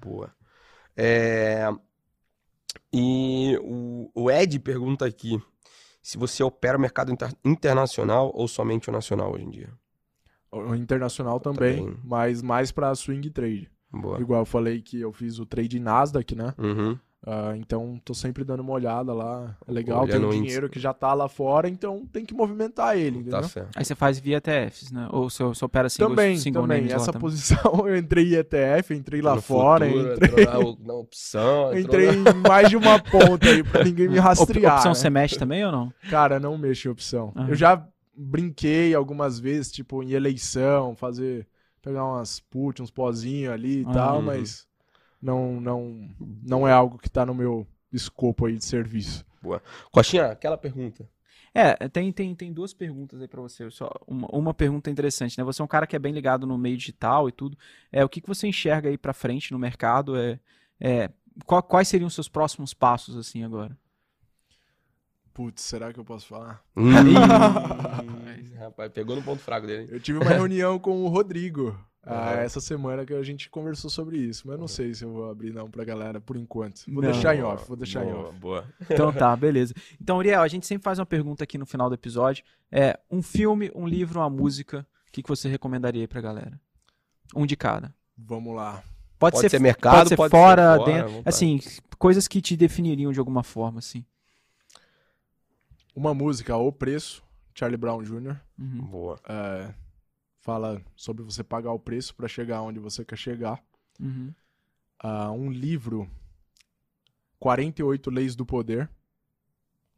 Boa. 0.00 0.30
É, 0.94 1.68
E 2.92 3.58
o, 3.62 4.10
o 4.14 4.30
Ed 4.30 4.58
pergunta 4.60 5.04
aqui 5.06 5.40
se 6.02 6.16
você 6.18 6.42
opera 6.42 6.78
o 6.78 6.80
mercado 6.80 7.10
inter- 7.12 7.34
internacional 7.44 8.30
ou 8.34 8.46
somente 8.46 8.88
o 8.88 8.92
nacional 8.92 9.32
hoje 9.32 9.44
em 9.44 9.50
dia. 9.50 9.70
O 10.52 10.74
internacional 10.74 11.40
também, 11.40 11.84
Também. 11.84 12.00
mas 12.04 12.40
mais 12.40 12.70
para 12.72 12.94
swing 12.94 13.28
trade. 13.30 13.70
Boa. 13.92 14.20
Igual 14.20 14.40
eu 14.42 14.46
falei 14.46 14.80
que 14.82 15.00
eu 15.00 15.12
fiz 15.12 15.38
o 15.38 15.46
trade 15.46 15.78
Nasdaq, 15.80 16.34
né? 16.34 16.52
Uhum. 16.58 16.98
Ah, 17.28 17.54
então 17.56 18.00
tô 18.04 18.14
sempre 18.14 18.44
dando 18.44 18.60
uma 18.60 18.72
olhada 18.72 19.12
lá. 19.12 19.56
É 19.66 19.72
legal, 19.72 20.04
Olhando 20.04 20.10
tem 20.12 20.20
o 20.20 20.32
índice. 20.32 20.42
dinheiro 20.44 20.68
que 20.68 20.78
já 20.78 20.92
tá 20.92 21.12
lá 21.12 21.28
fora, 21.28 21.68
então 21.68 22.06
tem 22.12 22.24
que 22.24 22.32
movimentar 22.32 22.96
ele, 22.96 23.18
entendeu? 23.18 23.40
Tá 23.40 23.48
certo. 23.48 23.70
Aí 23.74 23.84
você 23.84 23.96
faz 23.96 24.18
via 24.20 24.36
ETFs, 24.36 24.92
né? 24.92 25.08
Ou 25.10 25.28
você, 25.28 25.42
você 25.42 25.64
opera 25.64 25.88
single, 25.88 26.10
Também, 26.10 26.36
single 26.36 26.62
também. 26.62 26.76
names 26.78 26.92
lá 26.92 26.96
Essa 26.98 27.12
também. 27.12 27.20
posição 27.28 27.72
eu 27.88 27.96
entrei 27.96 28.32
em 28.32 28.36
ETF, 28.36 28.94
entrei 28.94 29.20
lá 29.22 29.34
No 29.36 29.42
fora, 29.42 29.86
futuro, 29.88 30.12
entrei, 30.12 30.28
entrou 30.30 30.76
na, 30.78 30.86
na 30.86 30.94
opção. 30.94 31.74
entrei 31.78 32.06
na- 32.12 32.30
em 32.30 32.34
mais 32.48 32.68
de 32.68 32.76
uma 32.76 32.98
ponta 33.02 33.48
aí 33.48 33.64
pra 33.64 33.82
ninguém 33.82 34.08
me 34.08 34.18
Op- 34.20 34.24
rastrear. 34.24 34.74
opção 34.76 34.90
né? 34.92 34.94
você 34.94 35.10
mexe 35.10 35.36
também 35.36 35.64
ou 35.64 35.72
não? 35.72 35.92
Cara, 36.08 36.38
não 36.38 36.56
mexo 36.56 36.86
em 36.86 36.90
opção. 36.92 37.32
Aham. 37.34 37.48
Eu 37.48 37.54
já 37.56 37.84
brinquei 38.16 38.94
algumas 38.94 39.40
vezes, 39.40 39.72
tipo, 39.72 40.00
em 40.02 40.12
eleição, 40.12 40.94
fazer. 40.94 41.46
Pegar 41.86 42.04
umas 42.04 42.40
put, 42.40 42.82
uns 42.82 42.90
pozinhos 42.90 43.52
ali 43.52 43.80
e 43.82 43.84
Ah, 43.86 43.92
tal, 43.94 44.16
uhum. 44.18 44.26
mas 44.26 44.66
não, 45.22 45.60
não, 45.60 46.10
não 46.42 46.68
é 46.68 46.72
algo 46.72 46.98
que 46.98 47.08
tá 47.08 47.24
no 47.24 47.34
meu 47.34 47.66
escopo 47.92 48.46
aí 48.46 48.56
de 48.56 48.64
serviço. 48.64 49.24
Coxinha, 49.92 50.26
aquela 50.26 50.58
pergunta. 50.58 51.08
É, 51.54 51.88
tem, 51.88 52.12
tem, 52.12 52.34
tem 52.34 52.52
duas 52.52 52.74
perguntas 52.74 53.20
aí 53.20 53.28
pra 53.28 53.40
você. 53.40 53.70
Só 53.70 53.90
uma, 54.06 54.28
uma 54.28 54.52
pergunta 54.54 54.90
interessante, 54.90 55.38
né? 55.38 55.44
Você 55.44 55.62
é 55.62 55.64
um 55.64 55.68
cara 55.68 55.86
que 55.86 55.96
é 55.96 55.98
bem 55.98 56.12
ligado 56.12 56.46
no 56.46 56.58
meio 56.58 56.76
digital 56.76 57.28
e 57.28 57.32
tudo. 57.32 57.56
É, 57.90 58.04
o 58.04 58.08
que, 58.08 58.20
que 58.20 58.28
você 58.28 58.46
enxerga 58.48 58.88
aí 58.90 58.98
pra 58.98 59.14
frente 59.14 59.52
no 59.52 59.58
mercado? 59.58 60.16
É, 60.16 60.38
é, 60.80 61.10
qual- 61.46 61.62
quais 61.62 61.88
seriam 61.88 62.08
os 62.08 62.14
seus 62.14 62.28
próximos 62.28 62.74
passos, 62.74 63.16
assim, 63.16 63.42
agora? 63.42 63.76
Putz, 65.36 65.60
será 65.60 65.92
que 65.92 66.00
eu 66.00 66.04
posso 66.04 66.26
falar? 66.28 66.64
Hum, 66.74 66.92
rapaz, 68.58 68.90
pegou 68.90 69.14
no 69.14 69.22
ponto 69.22 69.42
fraco 69.42 69.66
dele. 69.66 69.86
Eu 69.92 70.00
tive 70.00 70.18
uma 70.18 70.30
reunião 70.32 70.78
com 70.78 71.04
o 71.04 71.08
Rodrigo 71.08 71.78
ah, 72.02 72.36
essa 72.36 72.58
semana 72.58 73.04
que 73.04 73.12
a 73.12 73.22
gente 73.22 73.50
conversou 73.50 73.90
sobre 73.90 74.16
isso, 74.16 74.44
mas 74.46 74.54
eu 74.54 74.60
não 74.60 74.66
sei 74.66 74.94
se 74.94 75.04
eu 75.04 75.12
vou 75.12 75.28
abrir 75.28 75.52
não 75.52 75.70
pra 75.70 75.84
galera 75.84 76.22
por 76.22 76.38
enquanto. 76.38 76.84
Vou 76.86 77.02
Não. 77.02 77.12
deixar 77.12 77.36
em 77.36 77.42
off, 77.42 77.68
vou 77.68 77.76
deixar 77.76 78.02
em 78.06 78.10
boa, 78.12 78.28
off. 78.28 78.38
Boa. 78.38 78.74
Então 78.88 79.12
tá, 79.12 79.34
beleza. 79.36 79.74
Então, 80.00 80.16
Uriel, 80.16 80.40
a 80.40 80.48
gente 80.48 80.64
sempre 80.66 80.84
faz 80.84 80.98
uma 80.98 81.04
pergunta 81.04 81.44
aqui 81.44 81.58
no 81.58 81.66
final 81.66 81.90
do 81.90 81.94
episódio. 81.94 82.42
É 82.72 82.98
um 83.10 83.20
filme, 83.20 83.70
um 83.74 83.86
livro, 83.86 84.20
uma 84.20 84.30
música. 84.30 84.86
O 85.06 85.12
que, 85.12 85.22
que 85.22 85.28
você 85.28 85.50
recomendaria 85.50 86.02
aí 86.02 86.08
pra 86.08 86.22
galera? 86.22 86.58
Um 87.34 87.44
de 87.44 87.56
cada. 87.56 87.94
Vamos 88.16 88.56
lá. 88.56 88.82
Pode, 89.18 89.32
Pode 89.32 89.40
ser, 89.40 89.50
ser 89.50 89.60
mercado, 89.60 89.96
pode 89.96 90.08
ser 90.08 90.16
pode 90.16 90.30
ser 90.30 90.36
fora, 90.38 90.78
fora, 90.78 90.82
à 90.82 90.86
dentro. 90.86 91.22
Assim, 91.26 91.60
coisas 91.98 92.26
que 92.26 92.40
te 92.40 92.56
definiriam 92.56 93.12
de 93.12 93.18
alguma 93.18 93.42
forma, 93.42 93.80
assim. 93.80 94.02
Uma 95.96 96.12
música, 96.14 96.54
O 96.56 96.70
Preço, 96.70 97.24
Charlie 97.54 97.76
Brown 97.78 98.02
Jr. 98.02 98.36
Uhum. 98.58 98.82
Boa. 98.86 99.18
é, 99.28 99.74
fala 100.40 100.80
sobre 100.94 101.24
você 101.24 101.42
pagar 101.42 101.72
o 101.72 101.78
preço 101.78 102.14
pra 102.14 102.28
chegar 102.28 102.60
onde 102.62 102.78
você 102.78 103.04
quer 103.04 103.16
chegar. 103.16 103.60
Uhum. 103.98 104.32
Ah, 104.98 105.32
um 105.32 105.50
livro, 105.50 106.08
48 107.38 108.10
Leis 108.10 108.36
do 108.36 108.44
Poder. 108.46 108.88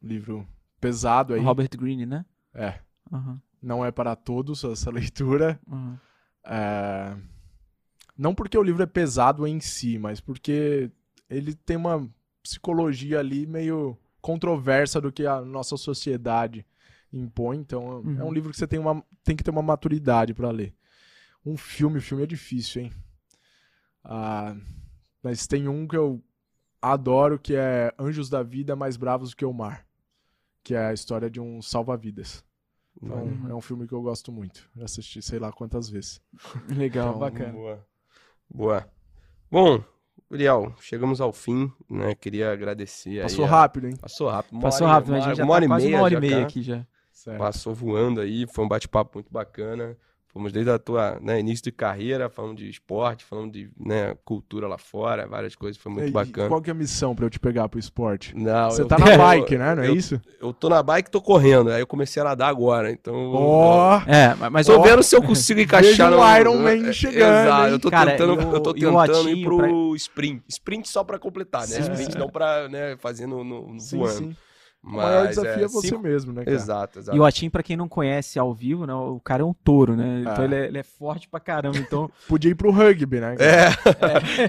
Livro 0.00 0.46
pesado 0.80 1.34
aí. 1.34 1.40
Robert 1.42 1.70
Greene, 1.76 2.06
né? 2.06 2.24
É, 2.54 2.80
Uhum. 3.10 3.38
não 3.60 3.84
é 3.84 3.90
para 3.90 4.14
todos 4.14 4.62
essa 4.64 4.90
leitura. 4.92 5.58
Uhum. 5.66 5.98
É, 6.44 7.16
Não 8.16 8.34
porque 8.34 8.56
o 8.56 8.62
livro 8.62 8.82
é 8.82 8.86
pesado 8.86 9.46
em 9.46 9.60
si, 9.60 9.98
mas 9.98 10.20
porque 10.20 10.90
ele 11.28 11.54
tem 11.54 11.76
uma 11.76 12.08
psicologia 12.42 13.18
ali 13.18 13.46
meio 13.46 13.96
controversa 14.20 15.00
do 15.00 15.12
que 15.12 15.26
a 15.26 15.40
nossa 15.40 15.76
sociedade 15.76 16.64
impõe. 17.12 17.58
Então 17.58 17.82
é 17.82 17.94
Uhum. 18.22 18.28
um 18.28 18.32
livro 18.32 18.50
que 18.50 18.56
você 18.58 18.66
tem, 18.66 18.78
uma, 18.78 19.02
tem 19.24 19.36
que 19.36 19.42
ter 19.44 19.50
uma 19.50 19.62
maturidade 19.62 20.34
para 20.34 20.50
ler. 20.50 20.74
Um 21.44 21.56
filme, 21.56 22.00
filme 22.00 22.24
é 22.24 22.26
difícil, 22.26 22.82
hein? 22.82 22.92
Ah, 24.04 24.56
mas 25.22 25.46
tem 25.46 25.68
um 25.68 25.86
que 25.86 25.96
eu 25.96 26.22
adoro 26.80 27.38
que 27.38 27.54
é 27.54 27.92
Anjos 27.98 28.28
da 28.30 28.42
Vida 28.42 28.76
Mais 28.76 28.96
Bravos 28.96 29.30
do 29.30 29.36
que 29.36 29.44
o 29.44 29.52
Mar, 29.52 29.86
que 30.62 30.74
é 30.74 30.86
a 30.86 30.92
história 30.92 31.30
de 31.30 31.40
um 31.40 31.60
salva-vidas. 31.62 32.44
Então, 33.00 33.16
Uhum. 33.26 33.50
é 33.50 33.54
um 33.54 33.60
filme 33.60 33.86
que 33.86 33.92
eu 33.94 34.02
gosto 34.02 34.32
muito. 34.32 34.68
Já 34.76 34.84
assisti 34.84 35.22
sei 35.22 35.38
lá 35.38 35.52
quantas 35.52 35.88
vezes. 35.88 36.20
Legal, 36.68 37.08
Então, 37.10 37.18
bacana. 37.20 37.52
Boa. 37.52 37.86
Boa. 38.50 38.92
Bom, 39.50 39.84
Uriel, 40.30 40.74
chegamos 40.80 41.20
ao 41.20 41.32
fim, 41.32 41.72
né? 41.88 42.14
Queria 42.14 42.52
agradecer 42.52 43.22
Passou 43.22 43.44
aí. 43.44 43.50
rápido, 43.50 43.86
hein? 43.88 43.96
Passou 43.96 44.28
rápido. 44.28 44.52
Uma 44.52 44.60
Passou 44.62 44.86
hora- 44.86 44.94
rápido, 44.94 45.12
né? 45.12 45.18
uma 45.18 45.24
A 45.24 45.28
gente 45.28 45.36
já 45.38 45.44
uma 45.44 45.52
hora 45.54 45.60
tá 45.60 45.64
e 45.64 45.68
quase 45.68 45.84
meia 45.86 45.96
uma 45.96 46.04
hora 46.04 46.14
e 46.14 46.20
meia 46.20 46.42
aqui 46.42 46.62
já. 46.62 46.86
Sério. 47.12 47.38
Passou 47.38 47.74
voando 47.74 48.20
aí, 48.20 48.46
foi 48.46 48.64
um 48.64 48.68
bate-papo 48.68 49.12
muito 49.14 49.32
bacana. 49.32 49.96
Fomos 50.30 50.52
desde 50.52 50.70
a 50.70 50.78
tua 50.78 51.18
né, 51.22 51.40
início 51.40 51.64
de 51.64 51.72
carreira, 51.72 52.28
falando 52.28 52.58
de 52.58 52.68
esporte, 52.68 53.24
falando 53.24 53.50
de 53.50 53.70
né, 53.78 54.14
cultura 54.26 54.68
lá 54.68 54.76
fora, 54.76 55.26
várias 55.26 55.56
coisas, 55.56 55.80
foi 55.80 55.90
muito 55.90 56.08
E 56.08 56.10
bacana. 56.10 56.48
Qual 56.48 56.60
que 56.60 56.68
é 56.68 56.72
a 56.72 56.74
missão 56.76 57.14
pra 57.14 57.24
eu 57.24 57.30
te 57.30 57.40
pegar 57.40 57.66
pro 57.68 57.78
esporte? 57.80 58.36
Não, 58.36 58.70
Você 58.70 58.82
eu- 58.82 58.86
tá 58.86 58.98
na 58.98 59.06
bike, 59.16 59.56
né? 59.56 59.74
Não 59.74 59.82
é 59.82 59.88
eu- 59.88 59.94
isso? 59.96 60.20
Eu 60.40 60.52
tô 60.52 60.68
na 60.68 60.82
bike 60.82 61.08
e 61.08 61.10
tô 61.10 61.22
correndo, 61.22 61.70
aí 61.70 61.80
eu 61.80 61.86
comecei 61.86 62.20
a 62.20 62.24
nadar 62.26 62.50
agora, 62.50 62.90
então. 62.92 63.14
Ó, 63.32 64.00
É, 64.06 64.34
mas- 64.50 64.66
Tô 64.66 64.78
ó, 64.78 64.82
vendo 64.82 65.02
se 65.02 65.16
eu 65.16 65.22
consigo 65.22 65.60
encaixar 65.60 66.10
Vejo 66.10 66.20
um 66.20 66.24
no- 66.24 66.38
Iron 66.38 66.58
Man 66.58 66.88
é, 66.88 66.92
chegando, 66.92 67.46
Exato, 67.46 67.68
eu 67.70 67.78
tô 67.80 67.90
Cara, 67.90 68.10
tentando, 68.10 68.32
e 68.34 68.44
o- 68.44 68.52
eu 68.52 68.60
tô 68.60 68.70
o 68.70 68.74
tentando 68.74 69.30
ir 69.30 69.44
pro 69.44 69.96
sprint. 69.96 70.42
Sprint 70.46 70.88
só 70.90 71.02
pra 71.02 71.18
completar, 71.18 71.62
né? 71.62 71.68
Sim, 71.68 71.80
sprint 71.82 72.12
sim. 72.12 72.18
não 72.18 72.28
pra, 72.28 72.68
né, 72.68 72.96
fazer 72.98 73.26
no, 73.26 73.42
no, 73.42 73.72
no 73.72 73.80
sim, 73.80 73.96
voando. 73.96 74.12
sim. 74.18 74.36
O 74.88 74.92
Mas, 74.92 75.04
maior 75.04 75.28
desafio 75.28 75.64
é, 75.64 75.68
você 75.68 75.88
cinco- 75.88 76.02
mesmo, 76.02 76.32
né, 76.32 76.44
cara? 76.44 76.56
Exato, 76.56 76.98
exato. 76.98 77.16
E 77.16 77.20
o 77.20 77.24
Atim, 77.26 77.50
pra 77.50 77.62
quem 77.62 77.76
não 77.76 77.86
conhece 77.86 78.38
ao 78.38 78.54
vivo, 78.54 78.86
né, 78.86 78.94
o 78.94 79.20
cara 79.20 79.42
é 79.42 79.44
um 79.44 79.52
touro, 79.52 79.94
né? 79.94 80.20
Então 80.22 80.42
É. 80.42 80.44
ele, 80.46 80.54
é, 80.54 80.66
ele 80.66 80.78
é 80.78 80.82
forte 80.82 81.28
pra 81.28 81.38
caramba. 81.38 81.76
Então, 81.76 82.10
Podia 82.26 82.50
ir 82.50 82.54
pro 82.54 82.70
rugby, 82.70 83.20
né? 83.20 83.36
cara? 83.36 83.50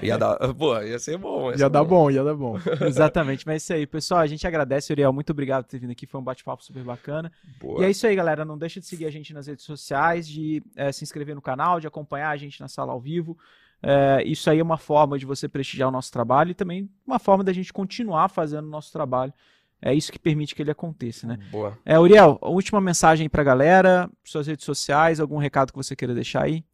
ia 0.06 0.16
dar, 0.16 0.36
pô, 0.54 0.80
ia 0.80 0.98
ser 0.98 1.18
bom. 1.18 1.50
Ia 1.50 1.58
ser 1.58 1.68
dar 1.68 1.84
bom, 1.84 2.10
ia 2.10 2.24
dar 2.24 2.34
bom. 2.34 2.56
exatamente. 2.86 3.46
Mas 3.46 3.54
é 3.54 3.56
isso 3.58 3.72
aí, 3.74 3.86
pessoal. 3.86 4.20
A 4.20 4.26
gente 4.26 4.46
agradece, 4.46 4.92
Uriel. 4.92 5.12
Muito 5.12 5.30
obrigado 5.30 5.64
por 5.64 5.70
ter 5.70 5.78
vindo 5.78 5.90
aqui. 5.90 6.06
Foi 6.06 6.18
um 6.18 6.24
bate-papo 6.24 6.64
super 6.64 6.82
bacana. 6.82 7.30
Boa. 7.60 7.82
E 7.82 7.84
é 7.84 7.90
isso 7.90 8.06
aí, 8.06 8.16
galera. 8.16 8.42
Não 8.44 8.56
deixa 8.56 8.80
de 8.80 8.86
seguir 8.86 9.04
a 9.04 9.10
gente 9.10 9.34
nas 9.34 9.46
redes 9.46 9.64
sociais, 9.66 10.26
de 10.26 10.62
eh, 10.74 10.90
se 10.90 11.04
inscrever 11.04 11.34
no 11.34 11.42
canal, 11.42 11.78
de 11.80 11.86
acompanhar 11.86 12.30
a 12.30 12.36
gente 12.38 12.58
na 12.60 12.68
sala 12.68 12.92
ao 12.92 13.00
vivo. 13.00 13.36
Eh, 13.82 14.22
isso 14.26 14.48
aí 14.50 14.58
é 14.58 14.62
uma 14.62 14.78
forma 14.78 15.18
de 15.18 15.24
você 15.26 15.48
prestigiar 15.48 15.88
o 15.88 15.92
nosso 15.92 16.10
trabalho 16.12 16.50
e 16.50 16.54
também 16.54 16.88
uma 17.06 17.18
forma 17.18 17.42
da 17.44 17.52
gente 17.52 17.72
continuar 17.72 18.28
fazendo 18.28 18.66
o 18.66 18.70
nosso 18.70 18.90
trabalho. 18.92 19.32
É 19.82 19.94
isso 19.94 20.12
que 20.12 20.18
permite 20.18 20.54
que 20.54 20.62
ele 20.62 20.70
aconteça, 20.70 21.26
né? 21.26 21.38
Boa. 21.50 21.78
É, 21.84 21.98
Uriel, 21.98 22.38
a 22.42 22.48
última 22.48 22.80
mensagem 22.80 23.24
aí 23.24 23.28
pra 23.28 23.42
galera, 23.42 24.10
suas 24.24 24.46
redes 24.46 24.64
sociais, 24.64 25.20
algum 25.20 25.38
recado 25.38 25.72
que 25.72 25.76
você 25.76 25.96
queira 25.96 26.14
deixar 26.14 26.44
aí? 26.44 26.64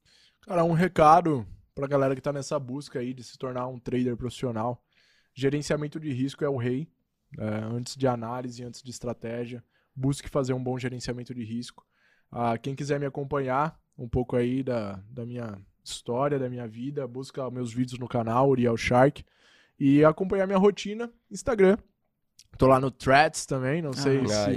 Cara, 0.43 0.65
um 0.65 0.73
recado 0.73 1.47
pra 1.75 1.87
galera 1.87 2.15
que 2.15 2.21
tá 2.21 2.33
nessa 2.33 2.59
busca 2.59 2.99
aí 2.99 3.13
de 3.15 3.23
se 3.23 3.39
tornar 3.39 3.67
um 3.69 3.79
trader 3.79 4.17
profissional. 4.17 4.83
Gerenciamento 5.35 6.01
de 6.01 6.13
risco 6.13 6.45
é 6.45 6.49
o 6.49 6.57
rei. 6.57 6.89
É, 7.39 7.45
antes 7.45 7.97
de 7.97 8.07
análise, 8.07 8.65
antes 8.65 8.83
de 8.83 8.91
estratégia, 8.91 9.63
busque 9.95 10.29
fazer 10.29 10.53
um 10.53 10.63
bom 10.63 10.79
gerenciamento 10.79 11.35
de 11.35 11.45
risco. 11.45 11.85
Ah, 12.31 12.57
quem 12.57 12.75
quiser 12.75 12.99
me 12.99 13.07
acompanhar 13.07 13.79
um 13.99 14.09
pouco 14.09 14.37
aí 14.37 14.63
da, 14.63 15.01
da 15.11 15.25
minha 15.25 15.59
história, 15.83 16.39
da 16.39 16.49
minha 16.49 16.67
vida, 16.67 17.07
busca 17.07 17.51
meus 17.51 17.73
vídeos 17.73 17.99
no 17.99 18.09
canal, 18.09 18.49
Uriel 18.49 18.77
Shark. 18.77 19.25
E 19.79 20.05
acompanhar 20.05 20.47
minha 20.47 20.59
rotina, 20.59 21.13
Instagram. 21.31 21.77
Tô 22.59 22.67
lá 22.67 22.81
no 22.81 22.91
Threads 22.91 23.45
também, 23.45 23.83
não 23.83 23.93
sei 23.93 24.21
Ah, 24.25 24.29
se 24.29 24.35